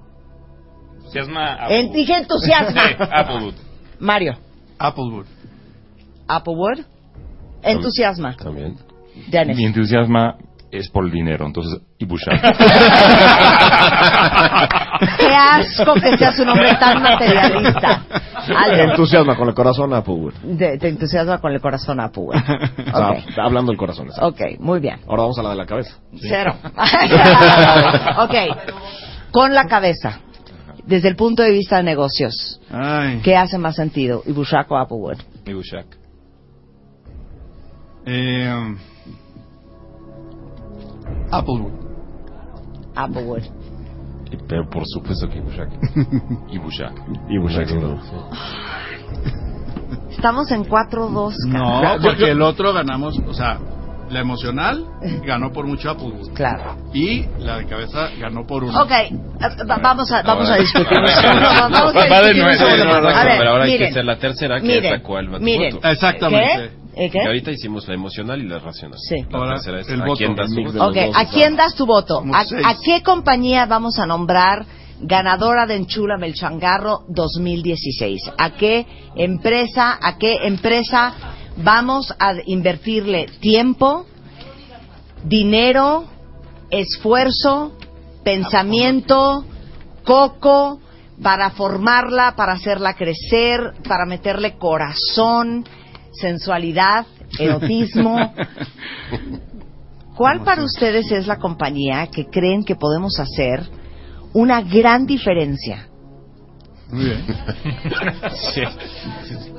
Entusiasma 0.99 1.67
En- 1.69 1.93
dije 1.93 2.15
entusiasma. 2.17 2.83
Sí, 2.89 2.95
Applewood. 3.13 3.55
Mario, 3.99 4.35
Applewood. 4.79 5.27
¿Applewood? 6.29 6.79
Entusiasma. 7.63 8.37
También. 8.37 8.77
Dennis. 9.29 9.57
Mi 9.57 9.65
entusiasmo 9.65 10.35
es 10.79 10.89
por 10.91 11.05
el 11.05 11.11
dinero, 11.11 11.47
entonces, 11.47 11.81
y. 11.99 12.07
Qué 15.19 15.35
asco 15.35 15.95
que 15.95 16.17
seas 16.19 16.39
un 16.39 16.49
hombre 16.49 16.75
tan 16.77 17.03
materialista. 17.03 18.05
Ale, 18.57 18.85
Entusiasma 18.85 19.37
con 19.37 19.49
el 19.49 19.55
corazón 19.55 19.93
Applewood. 19.95 20.35
te, 20.59 20.79
te 20.79 20.89
entusiasma 20.89 21.39
con 21.39 21.53
el 21.53 21.61
corazón. 21.61 21.99
O 22.01 22.13
sea, 22.13 22.13
Ok, 23.11 23.39
hablando 23.39 23.71
del 23.73 23.79
corazón. 23.79 24.09
ok, 24.21 24.41
muy 24.59 24.81
bien. 24.81 25.01
Ahora 25.09 25.23
vamos 25.23 25.39
a 25.39 25.43
la 25.43 25.51
de 25.51 25.57
la 25.57 25.67
cabeza. 25.67 25.95
Cero. 26.21 26.55
ok, 28.19 28.35
con 29.31 29.55
la 29.55 29.67
cabeza. 29.67 30.21
Desde 30.87 31.09
el 31.09 31.17
punto 31.17 31.43
de 31.43 31.51
vista 31.51 31.79
de 31.79 31.83
negocios, 31.83 32.61
Ay. 32.71 33.21
¿qué 33.25 33.37
hace 33.37 33.57
más 33.57 33.75
sentido? 33.77 34.23
¿Ibushak 34.27 34.71
o 34.71 34.77
Applewood? 34.77 35.17
Y 35.47 35.53
Bushak. 35.55 35.87
Eh, 38.07 38.75
Applewood. 41.31 41.73
Applewood. 42.95 43.43
Pero 44.49 44.69
por 44.69 44.83
supuesto 44.87 45.29
que 45.29 45.39
Ibushak. 45.39 45.69
Y 46.51 46.59
Bushak. 46.59 46.93
Y 47.29 47.39
Bushak, 47.39 47.69
sin 47.69 47.81
duda. 47.81 48.01
Estamos 50.11 50.51
en 50.51 50.65
4-2. 50.65 51.35
No, 51.49 51.83
porque 52.03 52.31
el 52.31 52.43
otro 52.43 52.73
ganamos, 52.73 53.19
o 53.27 53.35
sea, 53.35 53.59
la 54.11 54.21
emocional 54.21 54.87
ganó 55.25 55.51
por 55.53 55.67
mucho 55.67 55.91
Applewood. 55.91 56.33
Claro. 56.35 56.77
Y 56.93 57.27
la 57.39 57.59
de 57.59 57.67
cabeza 57.67 58.09
ganó 58.19 58.47
por 58.47 58.65
uno. 58.65 58.81
Ok, 58.83 58.91
va- 58.91 59.79
vamos 59.83 60.11
a, 60.13 60.23
vamos 60.23 60.49
a 60.49 60.53
Ahora- 60.53 60.61
discutir. 60.63 60.89
un 60.93 60.99
ahora- 60.99 61.21
segundo. 61.21 61.49
Vamos 61.61 61.97
a 61.97 62.09
Va 62.09 62.21
de 62.23 62.35
discutir 62.35 62.85
nuevo. 62.87 63.09
A 63.09 63.23
pero 63.39 63.51
ahora 63.51 63.65
hay 63.65 63.71
que 63.73 63.79
miren, 63.79 63.95
ser 63.95 64.05
la 64.05 64.19
tercera 64.19 64.61
que 64.61 64.67
miren, 64.67 64.99
sacó 64.99 65.19
el 65.19 65.29
voto. 65.29 65.41
miren. 65.45 65.79
Exactamente. 65.83 66.71
¿Qué? 66.71 66.84
¿Eh, 66.97 67.11
qué? 67.11 67.19
Que 67.19 67.27
ahorita 67.27 67.51
hicimos 67.51 67.87
la 67.89 67.95
emocional 67.95 68.41
y 68.41 68.49
la 68.49 68.59
racional. 68.59 68.99
Sí. 69.09 69.17
La 69.31 69.39
Ahora, 69.39 69.55
tercera 69.55 69.81
es 69.81 69.89
el 69.89 70.03
a 70.03 70.05
voto, 70.07 70.19
quién 70.19 70.35
das 70.35 70.51
el 70.51 70.57
tu 70.57 70.73
voto. 70.73 70.93
¿a 71.15 71.25
quién 71.27 71.57
das 71.57 71.75
tu 71.75 71.87
voto? 71.87 72.15
somos 72.21 72.37
¿A, 72.37 72.45
seis. 72.45 72.63
a 72.65 72.77
qué 72.85 73.03
compañía 73.03 73.67
vamos 73.67 73.99
a 73.99 74.07
nombrar 74.07 74.67
ganadora 75.01 75.67
de 75.67 75.77
Enchula 75.77 76.17
el 76.23 76.35
Changarro 76.35 77.01
2016? 77.09 78.31
¿A 78.39 78.51
qué 78.51 78.87
empresa, 79.17 79.99
a 80.01 80.17
qué 80.19 80.47
empresa 80.47 81.15
vamos 81.57 82.13
a 82.19 82.35
invertirle 82.47 83.27
tiempo, 83.41 84.07
dinero, 85.25 86.05
esfuerzo, 86.71 87.73
pensamiento, 88.25 89.45
coco 90.05 90.81
para 91.23 91.51
formarla, 91.51 92.35
para 92.37 92.53
hacerla 92.55 92.95
crecer, 92.95 93.75
para 93.87 94.05
meterle 94.07 94.57
corazón, 94.59 95.65
sensualidad, 96.21 97.07
erotismo? 97.39 98.35
¿Cuál 100.17 100.43
para 100.43 100.63
ustedes 100.63 101.11
es 101.11 101.27
la 101.27 101.39
compañía 101.39 102.07
que 102.07 102.27
creen 102.27 102.65
que 102.65 102.77
podemos 102.77 103.19
hacer 103.19 103.69
una 104.33 104.63
gran 104.63 105.07
diferencia? 105.07 105.89
Muy 106.91 107.07
bien. 107.07 107.25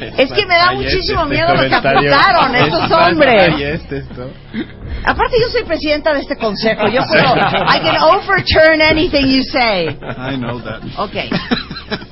Es 0.00 0.32
que 0.32 0.46
me 0.46 0.54
da 0.54 0.72
muchísimo 0.72 1.24
miedo 1.26 1.54
lo 1.54 1.68
que 1.68 1.74
apuntaron 1.74 2.54
estos 2.54 2.90
hombres. 2.90 3.54
Aparte 5.04 5.36
yo 5.40 5.48
soy 5.50 5.64
presidenta 5.64 6.12
de 6.12 6.20
este 6.20 6.36
consejo, 6.36 6.88
yo 6.88 7.02
puedo, 7.08 7.36
I 7.36 7.80
can 7.82 8.02
overturn 8.02 8.82
anything 8.82 9.26
you 9.26 9.42
say. 9.42 9.88
I 9.88 10.36
know 10.36 10.60
that. 10.60 10.82
Ok. 10.98 11.16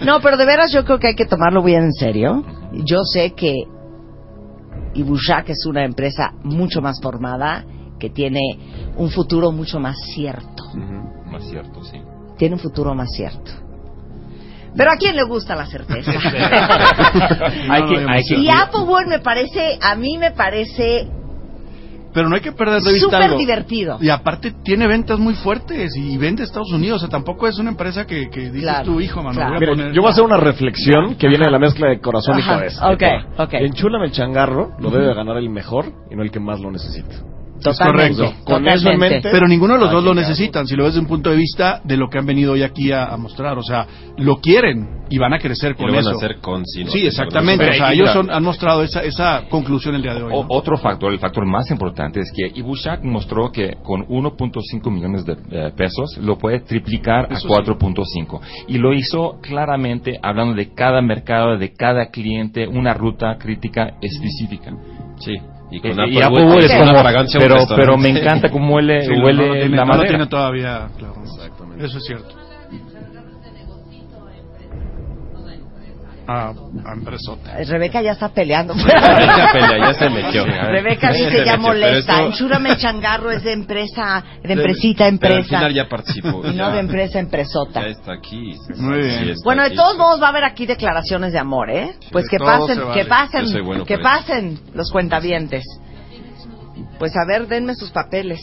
No, 0.05 0.21
pero 0.21 0.37
de 0.37 0.45
veras 0.45 0.73
yo 0.73 0.85
creo 0.85 0.99
que 0.99 1.09
hay 1.09 1.15
que 1.15 1.27
tomarlo 1.27 1.63
bien 1.63 1.85
en 1.85 1.93
serio. 1.93 2.45
Yo 2.73 3.05
sé 3.05 3.33
que 3.33 3.55
Ibushak 4.95 5.51
es 5.51 5.67
una 5.67 5.85
empresa 5.85 6.33
mucho 6.43 6.81
más 6.81 7.01
formada, 7.01 7.65
que 7.99 8.11
tiene 8.11 8.41
un 8.97 9.11
futuro 9.11 9.53
mucho 9.53 9.81
más 9.81 9.97
cierto. 10.15 10.65
Más 11.27 11.45
cierto, 11.49 11.83
sí. 11.85 12.01
Tiene 12.37 12.55
un 12.55 12.61
futuro 12.61 12.95
más 12.95 13.09
cierto. 13.13 13.51
Pero 14.77 14.93
a 14.93 14.97
quién 14.97 15.17
le 15.17 15.25
gusta 15.25 15.57
la 15.57 15.67
certeza. 15.67 16.13
Y 18.37 18.49
Applewood 18.49 19.07
me 19.09 19.19
parece, 19.21 19.79
a 19.81 19.95
mí 19.95 20.17
me 20.19 20.31
parece 20.33 21.09
Pero 22.15 22.29
no 22.29 22.35
hay 22.37 22.41
que 22.41 22.53
perder 22.53 22.81
de 22.83 22.93
vista 22.93 23.07
súper 23.07 23.23
algo. 23.23 23.39
divertido. 23.39 23.99
Y 24.01 24.09
aparte 24.11 24.53
tiene 24.65 24.87
ventas 24.87 25.19
muy 25.19 25.35
fuertes 25.35 25.95
y 25.97 26.17
vende 26.17 26.43
a 26.43 26.47
Estados 26.47 26.73
Unidos. 26.73 26.97
O 26.97 27.01
sea, 27.01 27.09
tampoco 27.09 27.47
es 27.49 27.59
una 27.59 27.71
empresa 27.71 28.07
que, 28.07 28.31
que 28.31 28.41
dices 28.51 28.63
Claro, 28.63 28.85
tu 28.85 29.01
hijo, 29.01 29.23
mano. 29.23 29.35
claro. 29.37 29.51
voy 29.51 29.57
a 29.57 29.61
Mira, 29.61 29.73
poner- 29.73 29.93
yo 29.93 30.01
voy 30.01 30.09
a 30.09 30.13
hacer 30.13 30.25
una 30.25 30.37
reflexión 30.39 31.17
que 31.17 31.29
viene 31.29 31.45
de 31.45 31.51
la 31.51 31.59
mezcla 31.59 31.89
de 31.89 32.01
corazón 32.01 32.39
Ajá, 32.39 32.55
y 32.55 32.57
cabeza. 32.57 32.89
ok, 32.91 33.03
ok. 33.39 33.55
Enchúlame 33.55 34.07
el 34.07 34.13
changarro, 34.13 34.73
lo 34.81 34.91
debe 34.91 35.07
de 35.07 35.15
ganar 35.15 35.37
el 35.37 35.51
mejor 35.51 35.87
y 36.11 36.17
no 36.17 36.23
el 36.23 36.31
que 36.31 36.41
más 36.41 36.61
lo 36.61 36.71
necesita. 36.71 37.15
Totalmente, 37.63 38.13
Es 38.13 38.17
correcto. 38.31 38.45
Con 38.45 38.69
eso 38.69 38.91
en 38.91 38.99
mente. 38.99 39.29
Pero 39.31 39.47
ninguno 39.49 39.75
de 39.75 39.81
los 39.81 39.91
dos 39.91 40.05
lo 40.05 40.15
necesitan, 40.15 40.67
si 40.67 40.77
lo 40.77 40.85
ves 40.85 40.95
desde 40.95 41.03
un 41.03 41.09
punto 41.09 41.31
de 41.31 41.37
vista 41.37 41.81
de 41.85 41.97
lo 41.97 42.09
que 42.09 42.19
han 42.19 42.27
venido 42.27 42.53
hoy 42.53 42.63
aquí 42.63 42.93
a, 42.93 43.05
a 43.07 43.17
mostrar. 43.17 43.59
O 43.59 43.63
sea, 43.63 43.87
lo 44.17 44.37
quieren 44.41 44.99
y 45.11 45.19
van 45.19 45.33
a 45.33 45.39
crecer 45.39 45.73
Y 45.73 45.75
con 45.75 45.87
lo 45.87 45.93
van 45.95 46.01
eso. 46.01 46.11
a 46.11 46.13
hacer 46.15 46.37
con 46.41 46.65
Sino. 46.67 46.91
Sí, 46.91 47.07
exactamente. 47.07 47.65
Pero 47.65 47.75
O 47.75 47.77
sea, 47.79 47.87
ahí, 47.89 47.97
ellos 47.99 48.13
son- 48.13 48.31
han 48.31 48.43
mostrado 48.45 48.83
esa, 48.83 49.03
esa 49.03 49.45
conclusión 49.49 49.95
el 49.95 50.03
día 50.03 50.15
de 50.15 50.23
hoy. 50.23 50.33
O- 50.35 50.43
¿no? 50.43 50.47
otro 50.51 50.77
factor, 50.77 51.13
el 51.13 51.19
factor 51.19 51.47
más 51.47 51.71
importante 51.71 52.21
es 52.21 52.31
que 52.35 52.59
Ibushak 52.59 53.03
mostró 53.05 53.51
que 53.51 53.77
con 53.83 54.07
1.5 54.09 54.91
millones 54.91 55.25
de 55.25 55.33
eh, 55.51 55.73
pesos 55.77 56.17
lo 56.19 56.37
puede 56.39 56.61
triplicar 56.61 57.27
Eso 57.31 57.49
sí. 57.49 57.55
a 57.55 57.57
4.5 57.65 58.41
y 58.69 58.79
lo 58.79 58.93
hizo 58.93 59.39
claramente 59.43 60.19
hablando 60.23 60.55
de 60.55 60.73
cada 60.75 61.01
mercado, 61.03 61.57
de 61.59 61.73
cada 61.73 62.11
cliente, 62.11 62.67
una 62.69 62.95
ruta 62.95 63.37
crítica 63.39 63.95
específica. 64.01 64.73
Sí. 65.19 65.35
Y 65.71 65.77
Eh, 65.77 65.81
con 65.83 65.91
y 65.91 65.93
Applewood 65.93 66.23
Applewood 66.25 66.59
es 66.61 66.65
es 66.65 66.77
una 66.81 66.87
como- 66.93 67.01
fragancia 67.01 67.41
pero, 67.41 67.57
pero 67.77 67.97
me 67.99 68.09
encanta 68.09 68.51
cómo 68.51 68.75
huele, 68.75 69.03
Sí, 69.03 69.13
no, 69.13 69.25
huele 69.25 69.43
no 69.43 69.49
lo 69.49 69.53
tiene, 69.61 69.77
la 69.77 69.77
no 69.77 69.87
lo 69.87 69.87
madera. 69.99 70.09
tiene 70.09 70.27
todavía, 70.27 70.89
claro. 70.97 71.15
Eso 71.79 71.99
es 71.99 72.05
cierto. 72.05 72.35
A, 76.31 76.51
a 76.51 76.93
Empresota. 76.93 77.57
Rebeca 77.67 78.03
ya 78.03 78.13
está 78.13 78.29
peleando. 78.29 78.75
Rebeca 78.75 79.49
pelea, 79.53 79.79
ya 79.79 79.95
se 79.95 80.11
metió. 80.11 80.45
Rebeca 80.47 81.11
Ya 81.11 81.17
dice 81.17 81.31
se 81.31 81.45
ya 81.47 81.53
metió, 81.57 81.59
molesta. 81.69 81.99
esto- 82.13 82.27
Enchúrame 82.27 82.71
el 82.71 82.77
changarro 82.77 83.31
es 83.31 83.43
de 83.45 83.53
empresa, 83.55 84.23
de 84.43 84.53
empresita, 84.53 85.07
a 85.07 85.11
pero 85.19 85.35
al 85.35 85.41
empresa. 85.41 85.59
final 85.59 85.75
ya 85.75 85.89
participó, 85.89 86.43
Y 86.47 86.55
no 86.55 86.71
de 86.71 86.81
empresa, 86.81 87.19
empresota. 87.19 87.81
Ya 87.81 87.87
está 87.89 88.13
aquí. 88.13 88.55
Muy 88.77 88.99
bien. 88.99 89.25
Sí, 89.25 89.31
está 89.31 89.45
Bueno, 89.45 89.63
de 89.63 89.69
aquí. 89.69 89.77
todos 89.77 89.97
modos 89.97 90.21
va 90.23 90.27
a 90.27 90.31
haber 90.31 90.45
aquí 90.45 90.67
declaraciones 90.67 91.33
de 91.33 91.39
amor, 91.39 91.71
¿eh? 91.71 91.95
Pues 92.13 92.29
que 92.29 92.39
pasen, 92.39 92.77
se 92.77 92.83
vale. 92.83 93.01
que 93.03 93.09
pasen, 93.09 93.49
soy 93.49 93.63
bueno 93.63 93.85
que 93.87 93.99
para 93.99 94.19
eso. 94.19 94.27
pasen 94.29 94.61
los 94.75 94.93
cuentavientes. 94.93 95.65
Pues 96.99 97.13
a 97.17 97.25
ver, 97.27 97.47
denme 97.49 97.75
sus 97.75 97.91
papeles. 97.91 98.41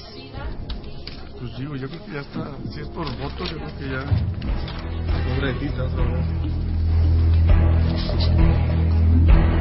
Pues 1.40 1.58
digo, 1.60 1.76
yo 1.76 1.88
creo 1.88 2.04
que 2.06 2.12
ya 2.14 2.22
está. 2.22 2.50
Si 2.74 2.80
es 2.80 2.88
por 2.88 3.06
votos, 3.18 3.52
yo 3.52 3.58
creo 3.58 3.78
que 3.78 3.90
ya. 3.90 4.06
Pobrecita 5.36 5.84
otra 5.84 6.04
vez 6.06 6.26
thank 8.08 9.55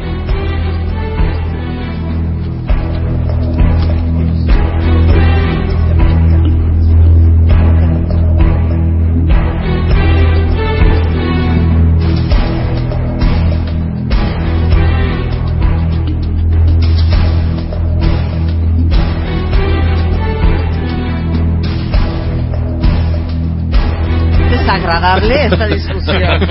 desagradable 24.85 25.47
esta 25.47 25.67
discusión. 25.75 26.49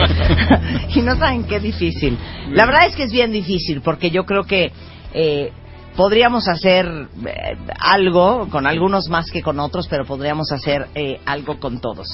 y 0.95 1.01
no 1.01 1.15
saben 1.17 1.43
qué 1.45 1.59
difícil. 1.59 2.17
La 2.51 2.65
verdad 2.65 2.87
es 2.87 2.95
que 2.95 3.03
es 3.03 3.11
bien 3.11 3.31
difícil 3.31 3.81
porque 3.81 4.09
yo 4.09 4.25
creo 4.25 4.43
que 4.43 4.71
eh, 5.13 5.51
podríamos 5.95 6.47
hacer 6.47 6.85
eh, 7.25 7.57
algo 7.79 8.49
con 8.49 8.67
algunos 8.67 9.07
más 9.09 9.29
que 9.31 9.41
con 9.41 9.59
otros, 9.59 9.87
pero 9.87 10.05
podríamos 10.05 10.51
hacer 10.51 10.87
eh, 10.95 11.19
algo 11.25 11.59
con 11.59 11.79
todos. 11.79 12.07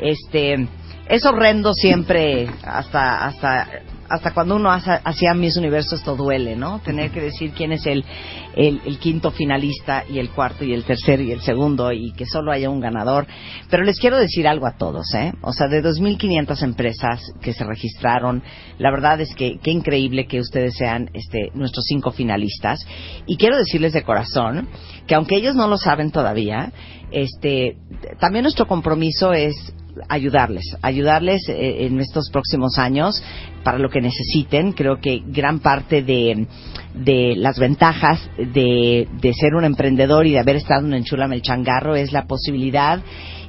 Este 0.00 0.68
es 1.08 1.24
horrendo 1.24 1.74
siempre 1.74 2.48
hasta 2.64 3.26
hasta 3.26 3.68
hasta 4.08 4.32
cuando 4.32 4.56
uno 4.56 4.70
hace, 4.70 4.90
hacía 5.02 5.34
Miss 5.34 5.56
Universo 5.56 5.96
esto 5.96 6.14
duele, 6.14 6.56
¿no? 6.56 6.78
Tener 6.80 7.10
que 7.10 7.20
decir 7.20 7.52
quién 7.52 7.72
es 7.72 7.86
el, 7.86 8.04
el, 8.54 8.98
quinto 8.98 9.30
finalista 9.30 10.04
y 10.08 10.18
el 10.18 10.30
cuarto 10.30 10.64
y 10.64 10.72
el 10.72 10.84
tercero 10.84 11.22
y 11.22 11.32
el 11.32 11.40
segundo 11.40 11.90
y 11.90 12.12
que 12.12 12.26
solo 12.26 12.52
haya 12.52 12.70
un 12.70 12.80
ganador. 12.80 13.26
Pero 13.70 13.82
les 13.82 13.98
quiero 13.98 14.18
decir 14.18 14.46
algo 14.46 14.66
a 14.66 14.76
todos, 14.76 15.12
¿eh? 15.14 15.32
O 15.40 15.52
sea, 15.52 15.68
de 15.68 15.82
2.500 15.82 16.62
empresas 16.62 17.32
que 17.40 17.52
se 17.52 17.64
registraron, 17.64 18.42
la 18.78 18.90
verdad 18.90 19.20
es 19.20 19.34
que 19.34 19.58
qué 19.58 19.70
increíble 19.70 20.26
que 20.26 20.40
ustedes 20.40 20.76
sean 20.76 21.10
este, 21.14 21.50
nuestros 21.54 21.84
cinco 21.86 22.10
finalistas. 22.10 22.86
Y 23.26 23.36
quiero 23.36 23.56
decirles 23.56 23.92
de 23.94 24.02
corazón 24.02 24.68
que 25.06 25.14
aunque 25.14 25.36
ellos 25.36 25.54
no 25.54 25.66
lo 25.66 25.78
saben 25.78 26.10
todavía, 26.10 26.72
este, 27.10 27.76
también 28.20 28.42
nuestro 28.42 28.66
compromiso 28.66 29.32
es 29.32 29.54
ayudarles, 30.08 30.76
ayudarles 30.82 31.48
eh, 31.48 31.86
en 31.86 32.00
estos 32.00 32.30
próximos 32.30 32.78
años 32.78 33.22
para 33.62 33.78
lo 33.78 33.88
que 33.90 34.00
necesiten. 34.00 34.72
Creo 34.72 35.00
que 35.00 35.22
gran 35.26 35.60
parte 35.60 36.02
de, 36.02 36.46
de 36.94 37.34
las 37.36 37.58
ventajas 37.58 38.20
de, 38.36 39.08
de 39.20 39.32
ser 39.34 39.54
un 39.54 39.64
emprendedor 39.64 40.26
y 40.26 40.32
de 40.32 40.38
haber 40.38 40.56
estado 40.56 40.86
en 40.86 40.94
Enchúlame 40.94 41.36
el 41.36 41.42
Changarro 41.42 41.96
es 41.96 42.12
la 42.12 42.26
posibilidad 42.26 43.00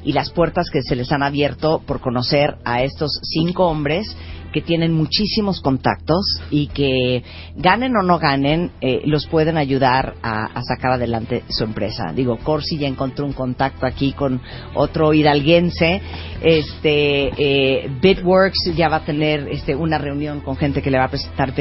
y 0.03 0.13
las 0.13 0.29
puertas 0.29 0.69
que 0.69 0.81
se 0.83 0.95
les 0.95 1.11
han 1.11 1.23
abierto 1.23 1.81
por 1.85 1.99
conocer 1.99 2.57
a 2.63 2.83
estos 2.83 3.19
cinco 3.23 3.67
hombres 3.67 4.15
que 4.55 4.61
tienen 4.61 4.93
muchísimos 4.93 5.59
contactos 5.59 6.41
y 6.49 6.67
que 6.67 7.23
ganen 7.57 7.93
o 7.97 8.03
no 8.03 8.19
ganen, 8.19 8.71
eh, 8.79 9.01
los 9.03 9.27
pueden 9.27 9.57
ayudar 9.57 10.13
a, 10.23 10.61
sacar 10.63 10.93
adelante 10.93 11.43
su 11.49 11.65
empresa. 11.65 12.13
Digo, 12.15 12.37
Corsi 12.37 12.77
ya 12.77 12.87
encontró 12.87 13.25
un 13.25 13.33
contacto 13.33 13.85
aquí 13.85 14.13
con 14.13 14.39
otro 14.73 15.13
hidalguense. 15.13 16.01
Este, 16.41 17.31
eh, 17.37 17.89
Bitworks 18.01 18.71
ya 18.77 18.87
va 18.87 18.97
a 18.97 19.03
tener 19.03 19.49
este, 19.49 19.75
una 19.75 19.97
reunión 19.97 20.39
con 20.39 20.55
gente 20.55 20.81
que 20.81 20.89
le 20.89 20.99
va 20.99 21.05
a 21.07 21.09
presentar 21.09 21.53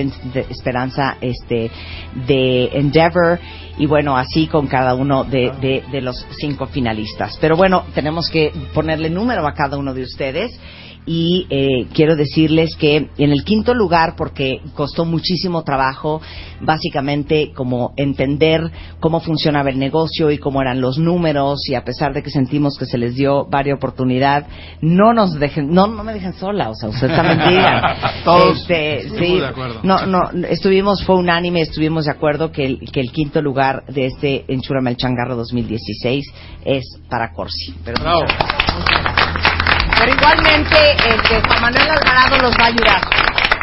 esperanza 0.49 1.16
este, 1.21 1.73
de 2.29 2.66
Endeavor 2.75 3.41
y 3.77 3.87
bueno, 3.87 4.16
así 4.16 4.47
con 4.47 4.69
cada 4.69 4.95
uno 4.95 5.25
de 5.25 6.01
los 6.01 6.25
cinco 6.39 6.66
finalistas. 6.66 7.37
Pero 7.41 7.57
bueno, 7.57 7.87
tenemos 7.93 8.31
que 8.31 8.53
ponerle 8.73 9.11
número 9.11 9.45
a 9.49 9.53
cada 9.53 9.79
uno 9.79 9.93
de 9.93 10.03
ustedes 10.03 10.57
y 11.06 11.47
eh, 11.51 11.86
quiero 11.93 12.16
decirles 12.16 12.76
que 12.76 13.10
en 13.18 13.32
el 13.32 13.44
quinto 13.44 13.74
lugar, 13.74 14.14
porque 14.16 14.60
costó 14.74 15.05
muchísimo 15.05 15.62
trabajo, 15.62 16.20
básicamente 16.60 17.52
como 17.55 17.93
entender 17.97 18.70
cómo 19.01 19.20
funcionaba 19.20 19.70
el 19.70 19.78
negocio 19.78 20.31
y 20.31 20.39
cómo 20.39 20.62
eran 20.62 20.81
los 20.81 20.98
números 20.98 21.68
y 21.68 21.74
a 21.74 21.85
pesar 21.85 22.14
de 22.14 22.22
que 22.22 22.31
sentimos 22.31 22.78
que 22.78 22.86
se 22.86 22.97
les 22.98 23.14
dio 23.14 23.47
varia 23.47 23.74
oportunidad, 23.74 24.47
no 24.81 25.12
nos 25.12 25.39
dejen, 25.39 25.72
no, 25.72 25.86
no 25.86 26.05
me 26.05 26.14
dejen 26.14 26.32
sola, 26.35 26.70
o 26.70 26.74
sea, 26.74 26.89
ustedes 26.89 27.14
también 27.14 27.39
digan. 27.48 27.82
Todos 28.24 28.60
Este, 28.60 28.98
estuvimos 28.98 29.28
sí, 29.28 29.40
de 29.40 29.47
acuerdo. 29.47 29.81
no, 29.82 30.06
no, 30.06 30.31
estuvimos, 30.48 31.05
fue 31.05 31.16
unánime, 31.16 31.60
estuvimos 31.60 32.06
de 32.06 32.12
acuerdo 32.12 32.51
que 32.51 32.64
el, 32.64 32.90
que 32.90 33.01
el 33.01 33.12
quinto 33.12 33.43
lugar 33.43 33.85
de 33.86 34.06
este 34.06 34.44
Enchúrame 34.48 34.90
el 34.90 34.97
Changarro 34.97 35.36
2016 35.36 36.24
es 36.64 36.85
para 37.09 37.32
Corsi. 37.32 37.74
Pero 37.85 37.98
muchas 38.02 39.02
gracias. 39.02 39.14
Pero 39.99 40.12
igualmente, 40.12 40.77
este, 40.93 41.41
Juan 41.47 41.61
Manuel 41.62 41.89
Alvarado 41.91 42.39
los 42.39 42.53
va 42.59 42.65
a 42.65 42.69
ayudar. 42.69 43.01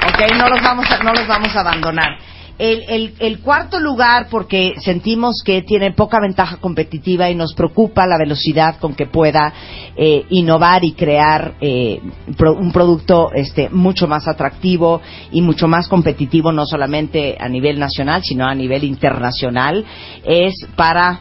¿Ok? 0.08 0.36
No 0.38 0.48
los 0.49 0.62
vamos 0.62 0.90
a, 0.91 1.03
no 1.03 1.14
los 1.14 1.28
vamos 1.28 1.56
a 1.56 1.60
abandonar. 1.62 2.18
El, 2.58 2.84
el, 2.90 3.14
el 3.20 3.40
cuarto 3.40 3.80
lugar, 3.80 4.28
porque 4.30 4.74
sentimos 4.82 5.41
que 5.44 5.64
tiene 5.64 5.94
poca 5.94 6.20
ventaja 6.22 6.58
competitiva 6.58 7.28
y 7.30 7.34
nos 7.34 7.56
preocupa 7.56 8.06
la 8.06 8.18
velocidad 8.20 8.78
con 8.80 8.94
que 8.94 9.08
pueda 9.08 9.52
eh, 9.95 10.26
innovar 10.30 10.84
y 10.84 10.91
crear 10.94 11.56
eh, 11.60 11.99
pro- 12.38 12.53
un 12.53 12.72
producto 12.72 13.32
este, 13.34 13.70
mucho 13.70 14.08
más 14.08 14.28
atractivo 14.28 15.02
y 15.32 15.41
mucho 15.41 15.68
más 15.68 15.88
competitivo, 15.88 16.52
no 16.52 16.68
solamente 16.68 17.36
a 17.40 17.49
nivel 17.49 17.80
nacional, 17.80 18.22
sino 18.24 18.45
a 18.45 18.53
nivel 18.53 18.84
internacional, 18.84 19.84
es 20.24 20.53
para 20.76 21.20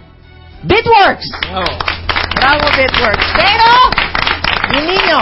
Bitworks. 0.63 1.31
Bravo, 1.53 2.65
Bitworks. 2.77 3.27
Pero, 3.35 4.10
mi 4.73 4.81
niño, 4.83 5.19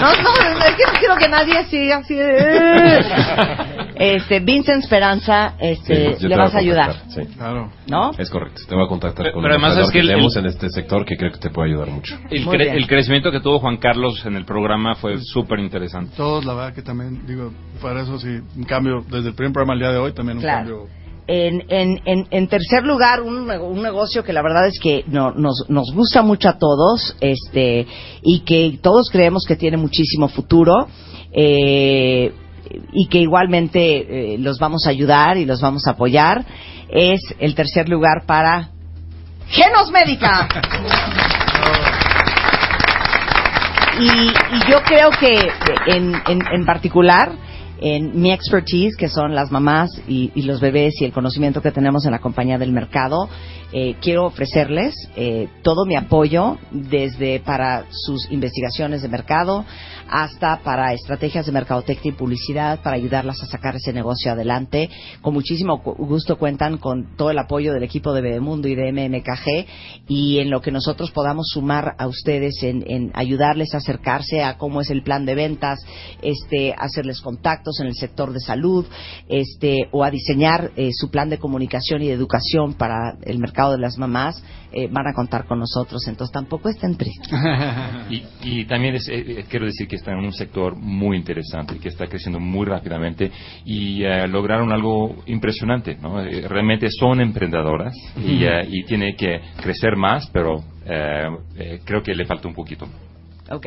no, 0.00 0.22
no, 0.22 0.64
es 0.64 0.74
que 0.76 0.84
no 0.84 0.92
quiero 0.98 1.16
que 1.16 1.28
nadie 1.28 1.64
siga 1.64 1.96
así. 1.98 2.14
"Eh". 2.18 3.00
Este, 4.00 4.38
Vincent 4.38 4.84
Esperanza, 4.84 5.54
este, 5.58 6.14
Sí, 6.14 6.22
yo 6.22 6.28
le 6.28 6.36
vas 6.36 6.54
a 6.54 6.58
ayudar. 6.58 6.94
contactar, 7.00 7.24
sí. 7.26 7.36
¿No? 7.88 8.12
Es 8.16 8.30
correcto. 8.30 8.62
Te 8.68 8.76
voy 8.76 8.84
a 8.84 8.88
contactar 8.88 9.24
Pero- 9.24 9.32
con 9.34 9.42
pero 9.42 9.54
además 9.54 9.76
es 9.76 9.86
que 9.86 9.94
que 9.94 9.98
el- 9.98 10.06
tenemos 10.06 10.36
el- 10.36 10.44
en 10.44 10.50
este 10.50 10.68
sector 10.70 11.04
que 11.04 11.16
creo 11.16 11.32
que 11.32 11.38
te 11.38 11.50
puede 11.50 11.70
ayudar 11.70 11.88
mucho. 11.90 12.16
El, 12.30 12.44
Muy 12.44 12.54
cre- 12.56 12.62
bien. 12.62 12.76
el 12.76 12.86
crecimiento 12.86 13.32
que 13.32 13.40
tuvo 13.40 13.58
Juan 13.58 13.78
Carlos 13.78 14.24
en 14.24 14.36
el 14.36 14.44
programa 14.44 14.94
fue 14.94 15.16
súper 15.20 15.58
interesante. 15.58 16.12
Todos, 16.16 16.44
la 16.44 16.54
verdad 16.54 16.74
que 16.74 16.82
también, 16.82 17.26
digo, 17.26 17.50
para 17.82 18.02
eso 18.02 18.20
sí, 18.20 18.38
un 18.56 18.62
cambio 18.64 19.00
desde 19.10 19.30
el 19.30 19.34
primer 19.34 19.52
programa 19.52 19.72
al 19.72 19.80
día 19.80 19.90
de 19.90 19.98
hoy, 19.98 20.12
también 20.12 20.36
un 20.38 20.44
Claro. 20.44 20.58
cambio. 20.58 20.86
En, 21.30 21.62
en, 21.68 22.00
en, 22.06 22.26
en 22.30 22.48
tercer 22.48 22.84
lugar, 22.84 23.20
un, 23.20 23.50
un 23.50 23.82
negocio 23.82 24.24
que 24.24 24.32
la 24.32 24.40
verdad 24.42 24.66
es 24.66 24.78
que 24.80 25.04
no- 25.08 25.32
nos, 25.32 25.66
nos 25.68 25.92
gusta 25.94 26.22
mucho 26.22 26.48
a 26.48 26.58
todos 26.58 27.14
este, 27.20 27.86
y 28.22 28.40
que 28.40 28.78
todos 28.80 29.10
creemos 29.12 29.44
que 29.46 29.54
tiene 29.56 29.76
muchísimo 29.76 30.28
futuro 30.28 30.88
eh, 31.32 32.32
y 32.94 33.08
que 33.08 33.18
igualmente 33.18 34.34
eh, 34.34 34.38
los 34.38 34.58
vamos 34.58 34.86
a 34.86 34.90
ayudar 34.90 35.36
y 35.36 35.44
los 35.44 35.60
vamos 35.60 35.86
a 35.86 35.90
apoyar, 35.90 36.46
es 36.88 37.20
el 37.38 37.54
tercer 37.54 37.90
lugar 37.90 38.24
para 38.26 38.70
Genos 39.50 39.90
Médica. 39.92 40.48
Y, 44.00 44.06
y 44.06 44.70
yo 44.70 44.80
creo 44.84 45.10
que 45.10 45.48
en 45.88 46.64
particular, 46.64 47.32
en 47.80 48.20
mi 48.20 48.32
expertise, 48.32 48.96
que 48.96 49.08
son 49.08 49.34
las 49.34 49.50
mamás 49.50 49.90
y, 50.08 50.32
y 50.34 50.42
los 50.42 50.60
bebés 50.60 51.00
y 51.00 51.04
el 51.04 51.12
conocimiento 51.12 51.62
que 51.62 51.70
tenemos 51.70 52.04
en 52.04 52.12
la 52.12 52.18
compañía 52.18 52.58
del 52.58 52.72
mercado, 52.72 53.28
eh, 53.72 53.96
quiero 54.00 54.24
ofrecerles 54.24 54.94
eh, 55.14 55.46
todo 55.62 55.84
mi 55.84 55.94
apoyo 55.94 56.56
desde 56.70 57.40
para 57.40 57.84
sus 57.90 58.30
investigaciones 58.30 59.02
de 59.02 59.08
mercado 59.08 59.64
hasta 60.08 60.60
para 60.62 60.92
estrategias 60.92 61.46
de 61.46 61.52
mercadotecnia 61.52 62.12
y 62.12 62.16
publicidad 62.16 62.82
para 62.82 62.96
ayudarlas 62.96 63.42
a 63.42 63.46
sacar 63.46 63.76
ese 63.76 63.92
negocio 63.92 64.32
adelante. 64.32 64.88
Con 65.20 65.34
muchísimo 65.34 65.78
gusto 65.78 66.38
cuentan 66.38 66.78
con 66.78 67.16
todo 67.16 67.30
el 67.30 67.38
apoyo 67.38 67.72
del 67.72 67.82
equipo 67.82 68.12
de 68.12 68.22
Bebemundo 68.22 68.68
y 68.68 68.74
de 68.74 68.92
MMKG 68.92 69.66
y 70.08 70.38
en 70.38 70.50
lo 70.50 70.60
que 70.60 70.70
nosotros 70.70 71.10
podamos 71.10 71.48
sumar 71.48 71.94
a 71.98 72.06
ustedes 72.06 72.62
en, 72.62 73.10
ayudarles 73.14 73.74
a 73.74 73.78
acercarse 73.78 74.42
a 74.42 74.56
cómo 74.58 74.80
es 74.80 74.90
el 74.90 75.02
plan 75.02 75.26
de 75.26 75.34
ventas, 75.34 75.78
este, 76.22 76.74
hacerles 76.76 77.20
contactos 77.20 77.80
en 77.80 77.86
el 77.86 77.94
sector 77.94 78.32
de 78.32 78.40
salud, 78.40 78.86
este, 79.28 79.88
o 79.92 80.04
a 80.04 80.10
diseñar 80.10 80.72
eh, 80.76 80.90
su 80.92 81.10
plan 81.10 81.30
de 81.30 81.38
comunicación 81.38 82.02
y 82.02 82.08
de 82.08 82.14
educación 82.14 82.74
para 82.74 83.16
el 83.22 83.38
mercado 83.38 83.72
de 83.72 83.78
las 83.78 83.98
mamás, 83.98 84.42
eh, 84.72 84.88
van 84.90 85.06
a 85.06 85.12
contar 85.12 85.46
con 85.46 85.58
nosotros. 85.58 86.06
Entonces 86.08 86.32
tampoco 86.32 86.68
estén 86.68 86.96
tristes. 86.96 87.28
y, 88.10 88.22
y 88.42 88.64
también 88.66 88.96
es, 88.96 89.08
eh, 89.08 89.24
eh, 89.26 89.44
quiero 89.48 89.66
decir 89.66 89.88
que 89.88 89.96
está 89.96 90.12
en 90.12 90.18
un 90.18 90.32
sector 90.32 90.76
muy 90.76 91.16
interesante, 91.16 91.78
que 91.78 91.88
está 91.88 92.06
creciendo 92.06 92.40
muy 92.40 92.66
rápidamente 92.66 93.30
y 93.64 94.02
eh, 94.04 94.26
lograron 94.28 94.72
algo 94.72 95.22
impresionante. 95.26 95.96
¿no? 96.00 96.22
Realmente 96.22 96.88
son 96.90 97.20
emprendedoras 97.20 97.94
y, 98.16 98.44
eh, 98.44 98.66
y 98.68 98.84
tiene 98.84 99.14
que 99.16 99.40
crecer 99.60 99.96
más, 99.96 100.28
pero 100.32 100.62
creo 101.84 102.02
que 102.02 102.14
le 102.14 102.24
falta 102.24 102.48
un 102.48 102.54
poquito. 102.54 102.88
Ok. 103.50 103.66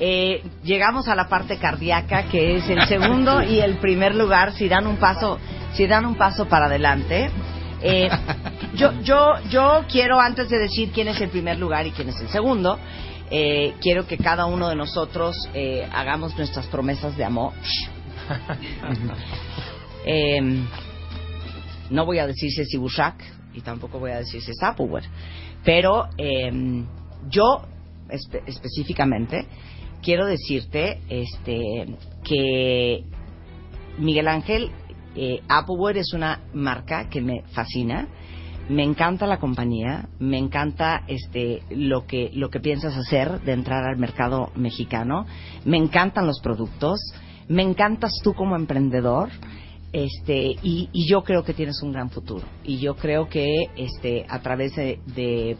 Eh, 0.00 0.42
llegamos 0.62 1.08
a 1.08 1.16
la 1.16 1.28
parte 1.28 1.58
cardíaca, 1.58 2.24
que 2.24 2.56
es 2.56 2.68
el 2.68 2.86
segundo 2.86 3.42
y 3.42 3.58
el 3.58 3.78
primer 3.78 4.14
lugar, 4.14 4.52
si 4.52 4.68
dan 4.68 4.86
un 4.86 4.96
paso, 4.96 5.38
si 5.72 5.88
dan 5.88 6.06
un 6.06 6.14
paso 6.14 6.46
para 6.46 6.66
adelante. 6.66 7.30
Eh, 7.82 8.08
yo, 8.74 9.00
yo, 9.02 9.34
yo 9.50 9.84
quiero, 9.90 10.20
antes 10.20 10.48
de 10.48 10.58
decir 10.58 10.90
quién 10.92 11.08
es 11.08 11.20
el 11.20 11.28
primer 11.30 11.58
lugar 11.58 11.86
y 11.86 11.90
quién 11.92 12.08
es 12.08 12.20
el 12.20 12.28
segundo, 12.28 12.78
eh, 13.30 13.74
quiero 13.80 14.06
que 14.06 14.16
cada 14.18 14.46
uno 14.46 14.68
de 14.68 14.76
nosotros 14.76 15.36
eh, 15.54 15.86
hagamos 15.92 16.36
nuestras 16.36 16.66
promesas 16.66 17.16
de 17.16 17.24
amor. 17.24 17.52
Eh, 20.10 20.40
no 21.90 22.06
voy 22.06 22.18
a 22.18 22.26
decir 22.26 22.50
si 22.50 22.62
es 22.62 22.72
Ibushak 22.72 23.22
y 23.52 23.60
tampoco 23.60 23.98
voy 23.98 24.12
a 24.12 24.18
decir 24.18 24.40
si 24.40 24.52
es 24.52 24.58
pero 25.64 26.08
eh, 26.16 26.50
yo 27.28 27.62
espe- 28.08 28.42
específicamente 28.46 29.46
quiero 30.02 30.24
decirte 30.26 31.00
este 31.10 31.86
que 32.24 33.04
Miguel 33.98 34.28
Ángel 34.28 34.70
eh, 35.20 35.42
Applewood 35.48 35.96
es 35.96 36.12
una 36.12 36.42
marca 36.54 37.08
que 37.08 37.20
me 37.20 37.42
fascina. 37.52 38.06
Me 38.68 38.84
encanta 38.84 39.26
la 39.26 39.38
compañía, 39.38 40.08
me 40.20 40.38
encanta 40.38 41.02
este 41.08 41.62
lo 41.70 42.06
que 42.06 42.30
lo 42.34 42.50
que 42.50 42.60
piensas 42.60 42.94
hacer 42.96 43.40
de 43.40 43.52
entrar 43.52 43.82
al 43.84 43.96
mercado 43.96 44.52
mexicano, 44.56 45.24
me 45.64 45.78
encantan 45.78 46.26
los 46.26 46.40
productos, 46.40 47.00
me 47.48 47.62
encantas 47.62 48.12
tú 48.22 48.34
como 48.34 48.56
emprendedor, 48.56 49.30
este 49.92 50.56
y, 50.62 50.88
y 50.92 51.08
yo 51.08 51.22
creo 51.22 51.44
que 51.44 51.54
tienes 51.54 51.82
un 51.82 51.92
gran 51.92 52.10
futuro. 52.10 52.46
Y 52.64 52.78
yo 52.78 52.96
creo 52.96 53.28
que 53.28 53.68
este 53.76 54.26
a 54.28 54.40
través 54.40 54.76
de, 54.76 54.98
de 55.06 55.56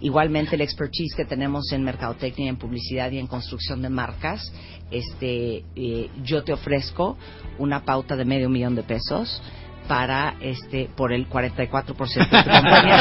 igualmente 0.00 0.54
el 0.54 0.60
expertise 0.60 1.14
que 1.14 1.24
tenemos 1.24 1.72
en 1.72 1.82
mercadotecnia, 1.82 2.48
en 2.48 2.56
publicidad 2.56 3.10
y 3.10 3.18
en 3.18 3.26
construcción 3.26 3.82
de 3.82 3.88
marcas, 3.88 4.52
este 4.90 5.64
eh, 5.74 6.10
yo 6.22 6.44
te 6.44 6.52
ofrezco 6.52 7.16
una 7.58 7.84
pauta 7.84 8.16
de 8.16 8.24
medio 8.24 8.48
millón 8.48 8.74
de 8.74 8.82
pesos 8.82 9.42
para 9.88 10.34
este 10.40 10.88
por 10.96 11.12
el 11.12 11.28
44% 11.28 12.30
de 12.30 12.42
tu 12.42 12.50
compañía. 12.50 12.96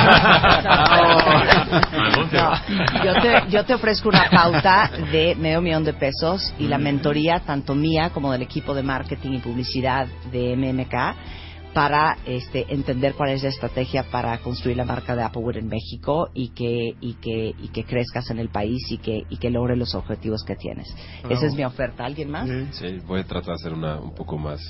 No, 2.32 3.04
yo, 3.04 3.22
te, 3.22 3.50
yo 3.50 3.66
te 3.66 3.74
ofrezco 3.74 4.10
una 4.10 4.30
pauta 4.30 4.92
de 5.12 5.36
medio 5.36 5.62
millón 5.62 5.84
de 5.84 5.94
pesos 5.94 6.54
y 6.60 6.68
la 6.68 6.78
mentoría 6.78 7.40
tanto 7.40 7.76
mía 7.76 8.12
como 8.12 8.32
del 8.32 8.42
equipo 8.42 8.74
de 8.74 8.84
marketing 8.84 9.32
y 9.34 9.40
publicidad 9.40 10.08
de 10.32 10.56
MMK 10.56 10.96
para 11.74 12.18
este, 12.26 12.66
entender 12.74 13.14
cuál 13.14 13.30
es 13.30 13.44
la 13.44 13.50
estrategia 13.50 14.04
para 14.04 14.38
construir 14.40 14.78
la 14.78 14.86
marca 14.86 15.16
de 15.16 15.24
Applewood 15.24 15.58
en 15.58 15.68
México 15.68 16.30
y 16.34 16.50
que 16.50 16.96
y 17.00 17.14
que 17.16 17.54
y 17.58 17.70
que 17.70 17.86
crezcas 17.86 18.30
en 18.30 18.40
el 18.40 18.50
país 18.50 18.92
y 18.92 18.98
que 18.98 19.24
y 19.30 19.38
que 19.38 19.50
logres 19.50 19.78
los 19.78 19.96
objetivos 19.96 20.44
que 20.44 20.56
tienes. 20.56 20.94
Esa 21.30 21.46
es 21.46 21.56
mi 21.56 21.64
oferta. 21.64 22.06
¿Alguien 22.06 22.30
más? 22.30 22.50
Sí, 22.72 23.00
voy 23.08 23.22
a 23.22 23.24
tratar 23.24 23.50
de 23.50 23.54
hacer 23.54 23.74
una 23.74 24.00
un 24.00 24.14
poco 24.14 24.38
más 24.38 24.62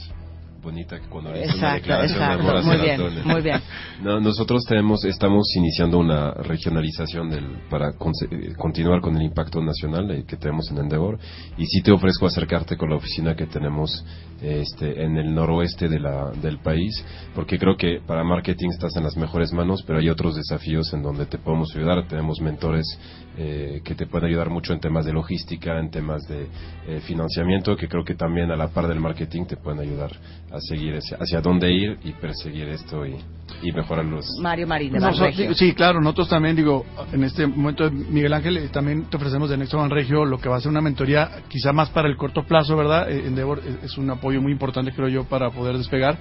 bonita 0.62 1.00
que 1.00 1.08
cuando 1.08 1.32
le 1.32 1.40
una 1.44 1.52
Exacto, 1.54 1.76
declaración 1.76 2.20
de 2.20 2.26
exacto. 2.26 2.44
amor 2.44 2.58
hacia 2.58 2.72
Muy 2.78 2.82
bien, 2.86 3.28
muy 3.28 3.42
bien. 3.42 3.62
No, 4.04 4.20
nosotros 4.20 4.64
tenemos, 4.68 5.04
estamos 5.06 5.46
iniciando 5.56 6.00
una 6.00 6.32
regionalización 6.34 7.30
del, 7.30 7.46
para 7.70 7.92
conse- 7.94 8.28
eh, 8.32 8.54
continuar 8.58 9.00
con 9.02 9.16
el 9.16 9.22
impacto 9.24 9.62
nacional 9.62 10.10
eh, 10.12 10.24
que 10.28 10.38
tenemos 10.38 10.70
en 10.72 10.78
Endeavor 10.80 11.20
y 11.58 11.66
sí 11.68 11.82
te 11.82 11.92
ofrezco 11.92 12.26
acercarte 12.26 12.78
con 12.78 12.90
la 12.90 12.96
oficina 12.96 13.36
que 13.36 13.46
tenemos 13.46 14.04
este, 14.42 15.04
en 15.04 15.18
el 15.18 15.34
noroeste 15.36 15.88
de 15.88 16.00
la, 16.00 16.32
del 16.32 16.58
país 16.60 17.04
porque 17.36 17.60
creo 17.60 17.78
que 17.78 18.00
para 18.06 18.24
marketing 18.24 18.70
estás 18.72 18.96
en 18.98 19.04
las 19.04 19.16
mejores 19.16 19.54
manos 19.54 19.84
pero 19.86 20.00
hay 20.00 20.10
otros 20.10 20.36
desafíos 20.36 20.92
en 20.94 21.04
donde 21.04 21.28
te 21.28 21.38
podemos 21.38 21.76
ayudar 21.76 22.08
tenemos 22.08 22.42
mentores 22.42 22.88
eh, 23.38 23.82
que 23.84 23.95
te 23.95 24.08
pueden 24.08 24.28
ayudar 24.28 24.49
mucho 24.49 24.74
en 24.74 24.80
temas 24.80 25.06
de 25.06 25.14
logística 25.14 25.80
en 25.80 25.90
temas 25.90 26.28
de 26.28 26.48
eh, 26.88 26.99
financiamiento 27.02 27.76
que 27.76 27.88
creo 27.88 28.03
que 28.03 28.16
también 28.16 28.52
a 28.52 28.58
la 28.58 28.68
par 28.68 28.88
del 28.88 28.99
marketing 28.99 29.45
te 29.45 29.56
pueden 29.56 29.80
ayudar 29.80 30.12
a 30.52 30.60
seguir 30.60 30.95
hacia, 30.95 31.18
hacia 31.18 31.40
dónde 31.40 31.72
ir 31.72 31.98
y 32.03 32.12
perseguir 32.14 32.68
esto 32.68 33.06
y, 33.06 33.16
y 33.62 33.72
mejorar 33.72 34.06
los 34.06 34.26
Mario 34.41 34.68
Marín 34.68 34.94
de 34.94 34.99
Banregio. 34.99 35.53
sí, 35.53 35.74
claro, 35.74 36.02
nosotros 36.02 36.30
también, 36.30 36.56
digo, 36.56 36.86
en 37.12 37.24
este 37.24 37.48
momento, 37.48 37.90
Miguel 37.90 38.34
Ángel, 38.34 38.58
eh, 38.58 38.70
también 38.70 39.06
te 39.06 39.18
ofrecemos 39.18 39.49
de 39.49 39.58
Nexo 39.58 39.78
Banregio 39.78 40.26
lo 40.26 40.38
que 40.38 40.49
va 40.49 40.58
a 40.58 40.62
ser 40.62 40.70
una 40.70 40.82
mentoría 40.82 41.44
quizá 41.48 41.72
más 41.72 41.90
para 41.90 42.10
el 42.10 42.18
corto 42.18 42.44
plazo, 42.44 42.76
¿verdad? 42.76 43.10
Eh, 43.10 43.28
Endeavor 43.28 43.62
es 43.84 43.98
un 43.98 44.10
apoyo 44.10 44.41
muy 44.41 44.52
importante, 44.52 44.91
creo 44.91 45.08
yo, 45.08 45.24
para 45.24 45.49
poder 45.52 45.78
despegar, 45.78 46.18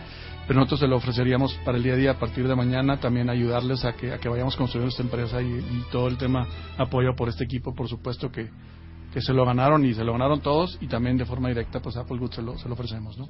pero 0.50 0.58
nosotros 0.58 0.80
se 0.80 0.88
lo 0.88 0.96
ofreceríamos 0.96 1.54
para 1.64 1.76
el 1.76 1.84
día 1.84 1.92
a 1.92 1.96
día 1.96 2.10
a 2.10 2.18
partir 2.18 2.48
de 2.48 2.56
mañana, 2.56 2.98
también 2.98 3.30
ayudarles 3.30 3.84
a 3.84 3.92
que, 3.92 4.12
a 4.12 4.18
que 4.18 4.28
vayamos 4.28 4.56
construyendo 4.56 4.88
esta 4.88 5.04
empresa 5.04 5.40
y, 5.40 5.46
y 5.46 5.84
todo 5.92 6.08
el 6.08 6.18
tema 6.18 6.44
apoyo 6.76 7.14
por 7.14 7.28
este 7.28 7.44
equipo, 7.44 7.72
por 7.72 7.86
supuesto 7.88 8.32
que, 8.32 8.50
que 9.14 9.20
se 9.20 9.32
lo 9.32 9.44
ganaron 9.46 9.84
y 9.86 9.94
se 9.94 10.02
lo 10.02 10.10
ganaron 10.10 10.40
todos 10.40 10.76
y 10.80 10.88
también 10.88 11.16
de 11.16 11.24
forma 11.24 11.50
directa, 11.50 11.78
pues 11.78 11.96
Applewood 11.96 12.32
se 12.32 12.42
lo, 12.42 12.58
se 12.58 12.66
lo 12.66 12.74
ofrecemos, 12.74 13.16
¿no? 13.16 13.28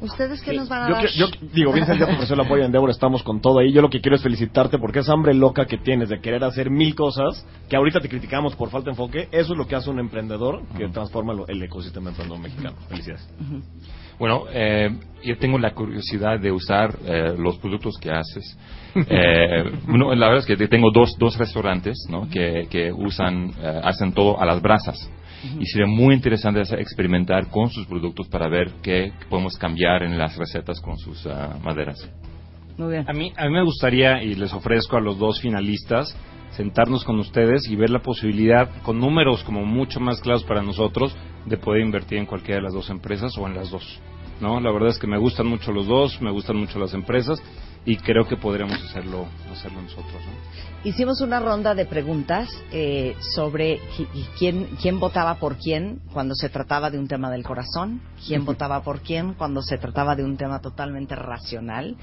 ¿Ustedes 0.00 0.42
qué 0.42 0.52
nos 0.52 0.68
van 0.68 0.84
a 0.84 0.88
Yo, 0.90 0.94
dar? 0.94 1.06
que- 1.06 1.18
yo 1.18 1.26
digo, 1.52 1.72
Vincent 1.72 1.98
ya 1.98 2.06
te 2.06 2.12
ofreció 2.12 2.34
el 2.36 2.40
apoyo 2.42 2.60
en 2.62 2.66
Endeavor, 2.66 2.90
estamos 2.90 3.24
con 3.24 3.40
todo 3.40 3.58
ahí. 3.58 3.72
Yo 3.72 3.82
lo 3.82 3.90
que 3.90 4.00
quiero 4.00 4.14
es 4.14 4.22
felicitarte 4.22 4.78
porque 4.78 5.00
esa 5.00 5.12
hambre 5.12 5.34
loca 5.34 5.66
que 5.66 5.78
tienes 5.78 6.08
de 6.08 6.20
querer 6.20 6.44
hacer 6.44 6.70
mil 6.70 6.94
cosas, 6.94 7.44
que 7.68 7.76
ahorita 7.76 7.98
te 7.98 8.08
criticamos 8.08 8.54
por 8.54 8.70
falta 8.70 8.86
de 8.86 8.90
enfoque, 8.92 9.28
eso 9.32 9.52
es 9.54 9.58
lo 9.58 9.66
que 9.66 9.74
hace 9.74 9.90
un 9.90 9.98
emprendedor 9.98 10.62
que 10.76 10.88
transforma 10.88 11.32
lo- 11.32 11.48
el 11.48 11.60
ecosistema 11.62 12.10
emprendedor 12.10 12.40
mexicano. 12.40 12.76
Felicidades. 12.88 13.28
Bueno, 14.18 14.44
eh, 14.52 14.90
yo 15.24 15.38
tengo 15.38 15.58
la 15.58 15.72
curiosidad 15.72 16.38
de 16.38 16.52
usar 16.52 16.94
eh, 17.06 17.34
los 17.38 17.58
productos 17.58 17.96
que 18.00 18.10
haces. 18.10 18.58
Eh, 18.96 19.72
bueno, 19.88 20.14
la 20.14 20.28
verdad 20.28 20.46
es 20.48 20.56
que 20.56 20.68
tengo 20.68 20.92
dos, 20.92 21.16
dos 21.18 21.36
restaurantes 21.36 22.06
¿no? 22.08 22.28
que, 22.30 22.68
que 22.70 22.92
usan, 22.92 23.50
eh, 23.60 23.80
hacen 23.82 24.12
todo 24.12 24.40
a 24.40 24.46
las 24.46 24.62
brasas. 24.62 25.10
Y 25.58 25.66
sería 25.66 25.88
muy 25.88 26.14
interesante 26.14 26.60
experimentar 26.78 27.48
con 27.48 27.70
sus 27.70 27.86
productos 27.86 28.28
para 28.28 28.48
ver 28.48 28.70
qué 28.84 29.12
podemos 29.28 29.58
cambiar 29.58 30.04
en 30.04 30.16
las 30.16 30.36
recetas 30.36 30.80
con 30.80 30.96
sus 30.96 31.26
ah, 31.26 31.58
maderas. 31.60 32.08
Muy 32.78 32.92
bien. 32.92 33.04
A 33.08 33.12
mí, 33.12 33.32
a 33.36 33.46
mí 33.46 33.52
me 33.52 33.64
gustaría, 33.64 34.22
y 34.22 34.36
les 34.36 34.52
ofrezco 34.54 34.96
a 34.96 35.00
los 35.00 35.18
dos 35.18 35.40
finalistas, 35.40 36.16
sentarnos 36.56 37.04
con 37.04 37.18
ustedes 37.18 37.68
y 37.68 37.76
ver 37.76 37.90
la 37.90 38.00
posibilidad, 38.02 38.70
con 38.82 38.98
números 39.00 39.42
como 39.44 39.64
mucho 39.64 40.00
más 40.00 40.20
claros 40.20 40.44
para 40.44 40.62
nosotros, 40.62 41.14
de 41.46 41.56
poder 41.56 41.82
invertir 41.82 42.18
en 42.18 42.26
cualquiera 42.26 42.56
de 42.56 42.64
las 42.64 42.74
dos 42.74 42.90
empresas 42.90 43.36
o 43.38 43.46
en 43.46 43.54
las 43.54 43.70
dos. 43.70 44.00
¿no? 44.40 44.60
La 44.60 44.72
verdad 44.72 44.90
es 44.90 44.98
que 44.98 45.06
me 45.06 45.18
gustan 45.18 45.46
mucho 45.46 45.72
los 45.72 45.86
dos, 45.86 46.20
me 46.20 46.30
gustan 46.30 46.56
mucho 46.56 46.78
las 46.78 46.92
empresas 46.94 47.40
y 47.86 47.96
creo 47.96 48.26
que 48.26 48.36
podríamos 48.36 48.82
hacerlo, 48.82 49.26
hacerlo 49.52 49.82
nosotros. 49.82 50.12
¿no? 50.12 50.88
Hicimos 50.88 51.20
una 51.20 51.38
ronda 51.40 51.74
de 51.74 51.84
preguntas 51.86 52.48
eh, 52.72 53.14
sobre 53.34 53.78
qui- 53.96 54.08
quién, 54.38 54.68
quién 54.80 54.98
votaba 55.00 55.34
por 55.36 55.56
quién 55.56 56.00
cuando 56.12 56.34
se 56.34 56.48
trataba 56.48 56.90
de 56.90 56.98
un 56.98 57.08
tema 57.08 57.30
del 57.30 57.42
corazón, 57.44 58.00
quién 58.26 58.44
votaba 58.44 58.82
por 58.82 59.00
quién 59.00 59.34
cuando 59.34 59.62
se 59.62 59.78
trataba 59.78 60.16
de 60.16 60.24
un 60.24 60.36
tema 60.36 60.60
totalmente 60.60 61.14
racional 61.14 61.96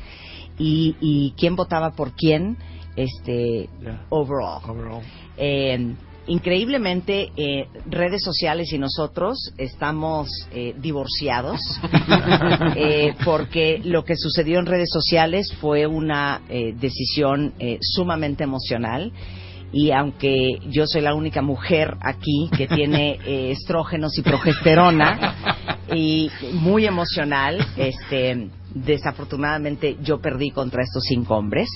y, 0.57 0.95
y 1.01 1.33
quién 1.37 1.55
votaba 1.55 1.91
por 1.91 2.13
quién 2.15 2.57
este 2.95 3.69
overall. 4.09 5.01
Eh, 5.37 5.95
increíblemente, 6.27 7.31
eh, 7.35 7.67
redes 7.89 8.23
sociales 8.23 8.71
y 8.71 8.77
nosotros 8.77 9.53
estamos 9.57 10.29
eh, 10.51 10.75
divorciados 10.77 11.59
eh, 12.75 13.15
porque 13.25 13.81
lo 13.83 14.05
que 14.05 14.15
sucedió 14.15 14.59
en 14.59 14.65
redes 14.65 14.89
sociales 14.91 15.51
fue 15.59 15.87
una 15.87 16.41
eh, 16.49 16.73
decisión 16.79 17.53
eh, 17.59 17.77
sumamente 17.81 18.43
emocional. 18.43 19.11
Y 19.73 19.91
aunque 19.91 20.59
yo 20.69 20.85
soy 20.85 20.99
la 20.99 21.13
única 21.13 21.41
mujer 21.41 21.95
aquí 22.01 22.49
que 22.57 22.67
tiene 22.67 23.17
eh, 23.25 23.51
estrógenos 23.51 24.17
y 24.17 24.21
progesterona 24.21 25.77
y 25.95 26.29
muy 26.53 26.85
emocional, 26.85 27.65
este, 27.77 28.49
desafortunadamente 28.73 29.97
yo 30.01 30.19
perdí 30.19 30.51
contra 30.51 30.83
estos 30.83 31.03
cinco 31.03 31.35
hombres. 31.35 31.69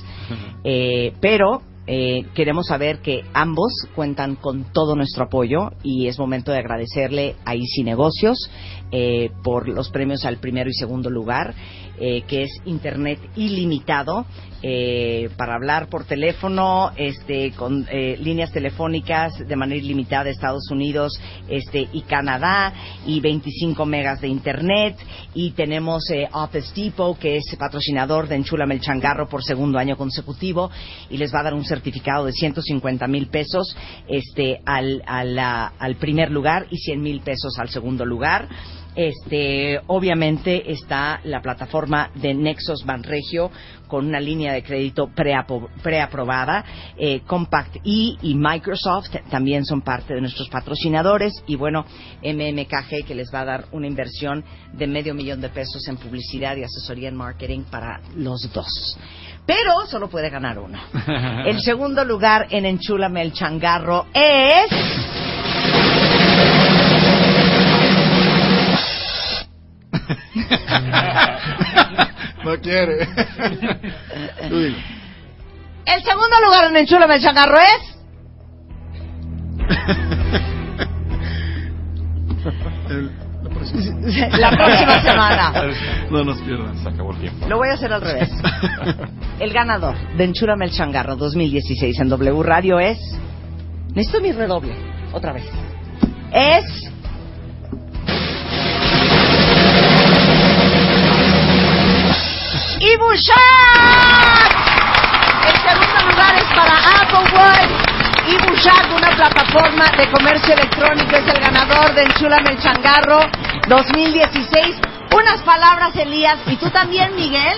Eh, 0.64 1.14
pero 1.22 1.62
eh, 1.88 2.26
queremos 2.34 2.66
saber 2.66 3.00
que 3.00 3.22
ambos 3.34 3.72
cuentan 3.94 4.36
con 4.36 4.72
todo 4.74 4.96
nuestro 4.96 5.26
apoyo 5.26 5.72
y 5.84 6.08
es 6.08 6.18
momento 6.18 6.52
de 6.52 6.58
agradecerle 6.58 7.36
a 7.46 7.54
Easy 7.54 7.84
Negocios 7.84 8.50
eh, 8.92 9.30
por 9.44 9.70
los 9.70 9.90
premios 9.90 10.26
al 10.26 10.38
primero 10.38 10.68
y 10.70 10.74
segundo 10.74 11.12
lugar, 11.12 11.54
eh, 12.00 12.24
que 12.28 12.44
es 12.44 12.50
Internet 12.66 13.20
ilimitado 13.36 14.26
eh, 14.68 15.30
para 15.38 15.54
hablar 15.54 15.90
por 15.90 16.06
teléfono, 16.06 16.90
este, 16.96 17.52
con 17.52 17.86
eh, 17.88 18.18
líneas 18.20 18.52
telefónicas 18.52 19.48
de 19.48 19.56
manera 19.56 19.80
ilimitada 19.80 20.24
de 20.24 20.32
Estados 20.32 20.72
Unidos 20.72 21.22
este, 21.48 21.88
y 21.94 22.02
Canadá 22.02 22.74
y 23.06 23.20
25 23.20 23.86
megas 23.86 24.22
de 24.22 24.28
Internet 24.28 24.98
y 25.36 25.52
tenemos 25.52 26.10
eh, 26.10 26.28
Office 26.32 26.74
Depot 26.74 27.16
que 27.20 27.38
es 27.38 27.56
patrocinador 27.60 28.28
de 28.28 28.38
Enchúlame 28.38 28.74
el 28.74 28.82
Changarro 28.82 29.30
por 29.30 29.44
segundo 29.44 29.78
año 29.78 29.98
consecutivo 29.98 30.72
y 31.12 31.18
les 31.18 31.32
va 31.32 31.42
a 31.42 31.44
dar 31.44 31.54
un 31.54 31.64
certificado 31.64 32.26
de 32.26 32.32
150 32.32 33.06
mil 33.06 33.28
pesos 33.28 33.78
este, 34.08 34.62
al, 34.66 35.04
al, 35.06 35.38
al 35.38 35.96
primer 35.98 36.32
lugar 36.32 36.66
y 36.72 36.78
100 36.78 37.02
mil 37.04 37.22
pesos 37.22 37.60
al 37.60 37.70
segundo 37.70 38.04
lugar. 38.04 38.48
Este, 38.96 39.82
obviamente 39.88 40.72
está 40.72 41.20
la 41.26 41.42
plataforma 41.42 42.12
de 42.16 42.34
Nexos 42.34 42.86
Banregio 42.86 43.52
con 43.90 44.08
una 44.08 44.22
línea 44.22 44.54
crédito 44.64 45.08
preapo- 45.08 45.70
preaprobada. 45.82 46.64
Eh, 46.98 47.22
Compact 47.26 47.78
E 47.78 48.18
y 48.22 48.36
Microsoft 48.36 49.10
también 49.30 49.66
son 49.66 49.82
parte 49.82 50.14
de 50.14 50.22
nuestros 50.22 50.50
patrocinadores. 50.50 51.34
Y 51.48 51.56
bueno, 51.56 51.86
MMKG 52.24 53.06
que 53.06 53.16
les 53.16 53.34
va 53.34 53.42
a 53.42 53.46
dar 53.46 53.66
una 53.72 53.88
inversión 53.88 54.44
de 54.74 54.88
medio 54.88 55.14
millón 55.14 55.42
de 55.42 55.50
pesos 55.50 55.88
en 55.88 55.98
publicidad 55.98 56.56
y 56.58 56.64
asesoría 56.64 57.10
en 57.10 57.16
marketing 57.16 57.64
para 57.70 58.00
los 58.16 58.50
dos. 58.54 58.98
Pero 59.46 59.86
solo 59.88 60.10
puede 60.10 60.30
ganar 60.30 60.58
uno. 60.60 60.80
El 61.46 61.62
segundo 61.62 62.04
lugar 62.04 62.48
en 62.50 62.66
Enchúlame 62.66 63.22
el 63.22 63.32
Changarro 63.34 64.08
es. 64.14 64.72
No 72.46 72.60
quiere. 72.62 73.08
Tú 74.50 74.60
dilo. 74.60 74.78
El 75.86 76.04
segundo 76.04 76.36
lugar 76.44 76.66
en 76.70 76.78
Enchúlame 76.78 77.16
el 77.16 77.22
Changarro 77.22 77.58
es. 77.58 77.96
El- 82.90 83.12
la 83.44 83.50
próxima. 83.50 83.82
La 84.40 84.50
próxima 84.52 85.02
semana. 85.02 85.54
No 86.10 86.24
nos 86.24 86.42
pierdas. 86.42 86.78
Se 86.82 86.90
acabó 86.90 87.12
el 87.12 87.18
tiempo. 87.20 87.48
Lo 87.48 87.58
voy 87.58 87.70
a 87.70 87.74
hacer 87.74 87.94
al 87.94 88.02
revés. 88.02 88.30
El 89.40 89.54
ganador 89.54 89.96
de 90.18 90.24
Enchúrame 90.24 90.66
el 90.66 90.72
Changarro 90.72 91.16
2016 91.16 92.00
en 92.00 92.10
W 92.10 92.44
Radio 92.44 92.80
es. 92.80 92.98
Necesito 93.94 94.22
mi 94.22 94.32
redoble. 94.32 94.74
Otra 95.14 95.34
vez. 95.34 95.46
Es. 96.34 96.66
¡Ibushak! 102.80 104.52
El 105.48 105.56
segundo 105.62 106.12
lugar 106.12 106.36
es 106.36 106.44
para 106.56 106.76
Applewood. 107.02 107.70
Ibushak, 108.28 108.92
una 108.96 109.12
plataforma 109.12 109.86
de 109.98 110.10
comercio 110.12 110.54
electrónico, 110.54 111.16
es 111.16 111.28
el 111.28 111.40
ganador 111.40 111.94
de 111.94 112.04
Enchúlame 112.04 112.52
el 112.52 112.60
Changarro 112.60 113.20
2016. 113.70 114.76
Unas 115.16 115.42
palabras, 115.44 115.96
Elías, 115.96 116.40
y 116.48 116.58
tú 116.58 116.70
también, 116.70 117.16
Miguel. 117.16 117.58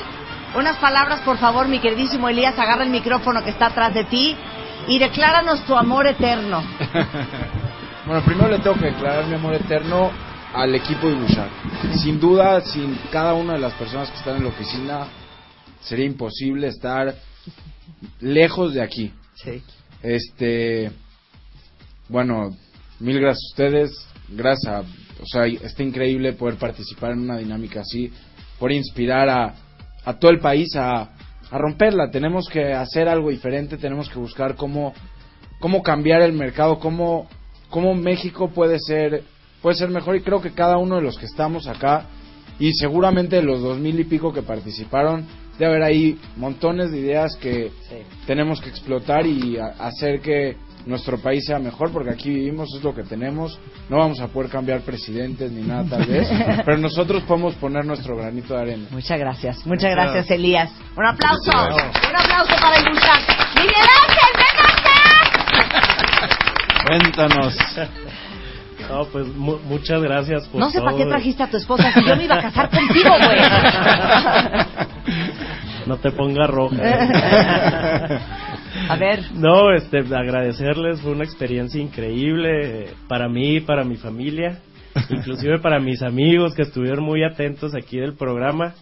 Unas 0.55 0.77
palabras, 0.77 1.21
por 1.21 1.37
favor, 1.37 1.67
mi 1.67 1.79
queridísimo 1.79 2.29
Elías, 2.29 2.57
agarra 2.59 2.83
el 2.83 2.89
micrófono 2.89 3.43
que 3.43 3.49
está 3.49 3.67
atrás 3.67 3.93
de 3.93 4.03
ti 4.03 4.37
y 4.87 4.99
decláranos 4.99 5.63
tu 5.65 5.75
amor 5.75 6.07
eterno. 6.07 6.63
Bueno, 8.07 8.21
primero 8.23 8.47
le 8.47 8.59
tengo 8.59 8.77
que 8.77 8.85
declarar 8.85 9.25
mi 9.25 9.35
amor 9.35 9.53
eterno 9.55 10.11
al 10.53 10.75
equipo 10.75 11.07
de 11.07 11.15
Bushak. 11.15 11.51
Sin 12.01 12.19
duda, 12.19 12.61
sin 12.61 12.97
cada 13.11 13.33
una 13.33 13.53
de 13.53 13.59
las 13.59 13.73
personas 13.73 14.09
que 14.09 14.17
están 14.17 14.37
en 14.37 14.43
la 14.43 14.49
oficina, 14.49 15.07
sería 15.81 16.05
imposible 16.05 16.67
estar 16.67 17.15
lejos 18.19 18.73
de 18.73 18.81
aquí. 18.81 19.11
Sí. 19.35 19.61
Este, 20.01 20.91
bueno, 22.09 22.55
mil 22.99 23.19
gracias 23.19 23.43
a 23.43 23.51
ustedes, 23.53 24.07
gracias 24.29 24.73
a, 24.73 24.79
o 24.81 25.25
sea, 25.25 25.45
está 25.45 25.83
increíble 25.83 26.33
poder 26.33 26.55
participar 26.55 27.11
en 27.11 27.19
una 27.19 27.37
dinámica 27.37 27.81
así, 27.81 28.11
por 28.59 28.71
inspirar 28.71 29.29
a, 29.29 29.53
a 30.05 30.13
todo 30.19 30.31
el 30.31 30.39
país 30.39 30.75
a, 30.75 31.01
a 31.51 31.57
romperla. 31.57 32.09
Tenemos 32.11 32.47
que 32.49 32.73
hacer 32.73 33.07
algo 33.07 33.29
diferente, 33.29 33.77
tenemos 33.77 34.09
que 34.09 34.19
buscar 34.19 34.55
cómo, 34.55 34.93
cómo 35.59 35.83
cambiar 35.83 36.21
el 36.21 36.33
mercado, 36.33 36.79
cómo, 36.79 37.27
cómo 37.69 37.93
México 37.93 38.49
puede 38.49 38.79
ser, 38.79 39.23
puede 39.61 39.75
ser 39.75 39.89
mejor 39.89 40.15
y 40.15 40.21
creo 40.21 40.41
que 40.41 40.51
cada 40.51 40.77
uno 40.77 40.95
de 40.97 41.01
los 41.01 41.17
que 41.17 41.25
estamos 41.25 41.67
acá 41.67 42.05
y 42.59 42.73
seguramente 42.73 43.41
los 43.41 43.61
dos 43.61 43.77
mil 43.77 43.99
y 43.99 44.03
pico 44.03 44.33
que 44.33 44.41
participaron, 44.41 45.25
debe 45.59 45.71
haber 45.71 45.83
ahí 45.83 46.19
montones 46.35 46.91
de 46.91 46.99
ideas 46.99 47.35
que 47.41 47.71
tenemos 48.25 48.61
que 48.61 48.69
explotar 48.69 49.25
y 49.25 49.57
a- 49.57 49.73
hacer 49.85 50.21
que 50.21 50.55
nuestro 50.85 51.17
país 51.19 51.43
sea 51.45 51.59
mejor, 51.59 51.91
porque 51.91 52.11
aquí 52.11 52.29
vivimos, 52.29 52.69
es 52.77 52.83
lo 52.83 52.95
que 52.95 53.03
tenemos, 53.03 53.59
no 53.89 53.97
vamos 53.97 54.21
a 54.21 54.27
poder 54.27 54.49
cambiar 54.49 54.81
presidentes 54.81 55.51
ni 55.51 55.61
nada 55.61 55.83
tal 55.89 56.05
vez, 56.05 56.29
pero 56.65 56.77
nosotros 56.77 57.23
podemos 57.23 57.55
poner 57.55 57.83
nuestro 57.85 58.15
granito 58.15 58.53
de 58.53 58.61
arena. 58.61 58.85
Muchas 58.91 59.19
gracias, 59.19 59.65
muchas 59.65 59.91
gracias, 59.91 60.31
Elías. 60.31 60.71
Un 60.95 61.05
aplauso, 61.05 61.51
Muchas 61.51 62.09
un 62.09 62.15
aplauso 62.15 62.55
para. 62.61 62.77
Miguel 62.79 63.87
Ángel, 64.07 64.27
Cuéntanos. 66.87 67.57
No, 68.89 69.05
pues 69.05 69.27
mu- 69.27 69.59
muchas 69.65 70.01
gracias 70.01 70.47
por 70.47 70.61
No 70.61 70.69
sé 70.69 70.79
para 70.81 70.95
qué 70.97 71.05
trajiste 71.05 71.43
a 71.43 71.49
tu 71.49 71.57
esposa 71.57 71.91
si 71.93 72.05
yo 72.05 72.15
me 72.15 72.25
iba 72.25 72.35
a 72.35 72.41
casar 72.41 72.69
contigo, 72.69 73.09
güey. 73.09 73.39
No 75.85 75.97
te 75.97 76.11
pongas 76.11 76.49
roja. 76.49 76.75
A 78.89 78.95
ver. 78.97 79.23
No, 79.33 79.71
este, 79.73 79.99
agradecerles, 79.99 81.01
fue 81.01 81.11
una 81.11 81.23
experiencia 81.23 81.81
increíble 81.81 82.89
para 83.07 83.27
mí, 83.29 83.59
para 83.61 83.83
mi 83.83 83.95
familia, 83.95 84.59
inclusive 85.09 85.59
para 85.59 85.79
mis 85.79 86.01
amigos 86.01 86.53
que 86.53 86.63
estuvieron 86.63 87.03
muy 87.03 87.23
atentos 87.23 87.73
aquí 87.75 87.97
del 87.97 88.13
programa 88.15 88.73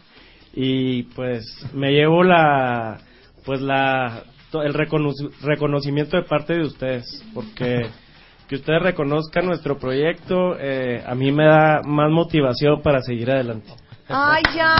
y 0.54 1.04
pues 1.16 1.46
me 1.74 1.92
llevo 1.92 2.24
la, 2.24 2.98
pues 3.46 3.62
la, 3.62 4.24
el 4.54 4.74
reconoci- 4.74 5.32
reconocimiento 5.42 6.18
de 6.18 6.24
parte 6.24 6.54
de 6.54 6.62
ustedes, 6.64 7.24
porque 7.34 7.88
que 8.48 8.56
ustedes 8.56 8.82
reconozcan 8.82 9.46
nuestro 9.46 9.78
proyecto 9.78 10.56
eh, 10.60 11.04
a 11.06 11.16
mí 11.16 11.32
me 11.32 11.46
da 11.46 11.82
más 11.84 12.12
motivación 12.12 12.82
para 12.82 13.02
seguir 13.02 13.32
adelante. 13.32 13.72
¡Ay, 14.08 14.44
ya! 14.56 14.76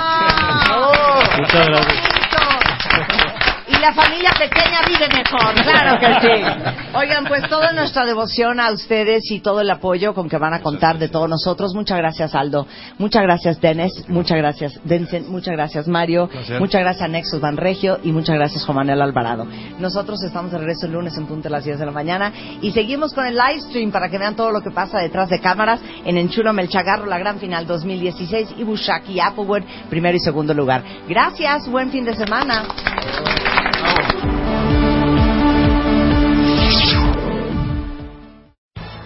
Muchas 1.40 1.68
gracias. 1.68 3.45
Y 3.68 3.80
la 3.80 3.94
familia 3.94 4.32
pequeña 4.38 4.82
vive 4.88 5.08
mejor, 5.08 5.54
claro 5.64 6.00
que 6.00 6.08
sí. 6.22 6.76
Oigan, 6.94 7.26
pues 7.26 7.50
toda 7.50 7.74
nuestra 7.74 8.06
devoción 8.06 8.60
a 8.60 8.72
ustedes 8.72 9.24
y 9.32 9.40
todo 9.40 9.62
el 9.62 9.70
apoyo 9.72 10.14
con 10.14 10.30
que 10.30 10.38
van 10.38 10.54
a 10.54 10.62
contar 10.62 11.00
de 11.00 11.10
todos 11.10 11.28
nosotros. 11.28 11.74
Muchas 11.74 11.98
gracias, 11.98 12.36
Aldo. 12.36 12.68
Muchas 13.00 13.24
gracias, 13.24 13.60
Dennis. 13.60 14.08
Muchas 14.08 14.38
gracias, 14.38 14.80
Vincent. 14.84 15.28
Muchas 15.28 15.54
gracias, 15.54 15.88
Mario. 15.88 16.30
Muchas 16.60 16.82
gracias, 16.82 17.10
Nexus 17.10 17.42
Banregio. 17.42 18.00
Y 18.04 18.12
muchas 18.12 18.36
gracias, 18.36 18.64
Juan 18.66 18.78
Manuel 18.78 19.02
Alvarado. 19.02 19.48
Nosotros 19.80 20.22
estamos 20.24 20.52
de 20.52 20.60
regreso 20.60 20.86
el 20.86 20.92
lunes 20.92 21.18
en 21.18 21.26
punto 21.26 21.44
de 21.44 21.50
las 21.50 21.66
10 21.66 21.80
de 21.80 21.86
la 21.86 21.92
mañana. 21.92 22.32
Y 22.62 22.72
seguimos 22.72 23.14
con 23.14 23.26
el 23.26 23.36
live 23.36 23.62
stream 23.62 23.92
para 23.92 24.10
que 24.10 24.20
vean 24.20 24.36
todo 24.36 24.52
lo 24.52 24.62
que 24.62 24.70
pasa 24.70 25.00
detrás 25.00 25.30
de 25.30 25.40
cámaras 25.40 25.82
en 26.06 26.18
Enchulo 26.18 26.54
Melchagarro, 26.54 27.08
la 27.08 27.18
gran 27.18 27.40
final 27.40 27.66
2016. 27.66 28.56
Y 28.58 28.64
Bushak 28.64 29.10
y 29.10 29.20
Applewood, 29.20 29.64
primero 29.90 30.16
y 30.16 30.20
segundo 30.20 30.54
lugar. 30.54 30.84
Gracias. 31.08 31.68
Buen 31.68 31.90
fin 31.90 32.06
de 32.06 32.16
semana. 32.16 33.55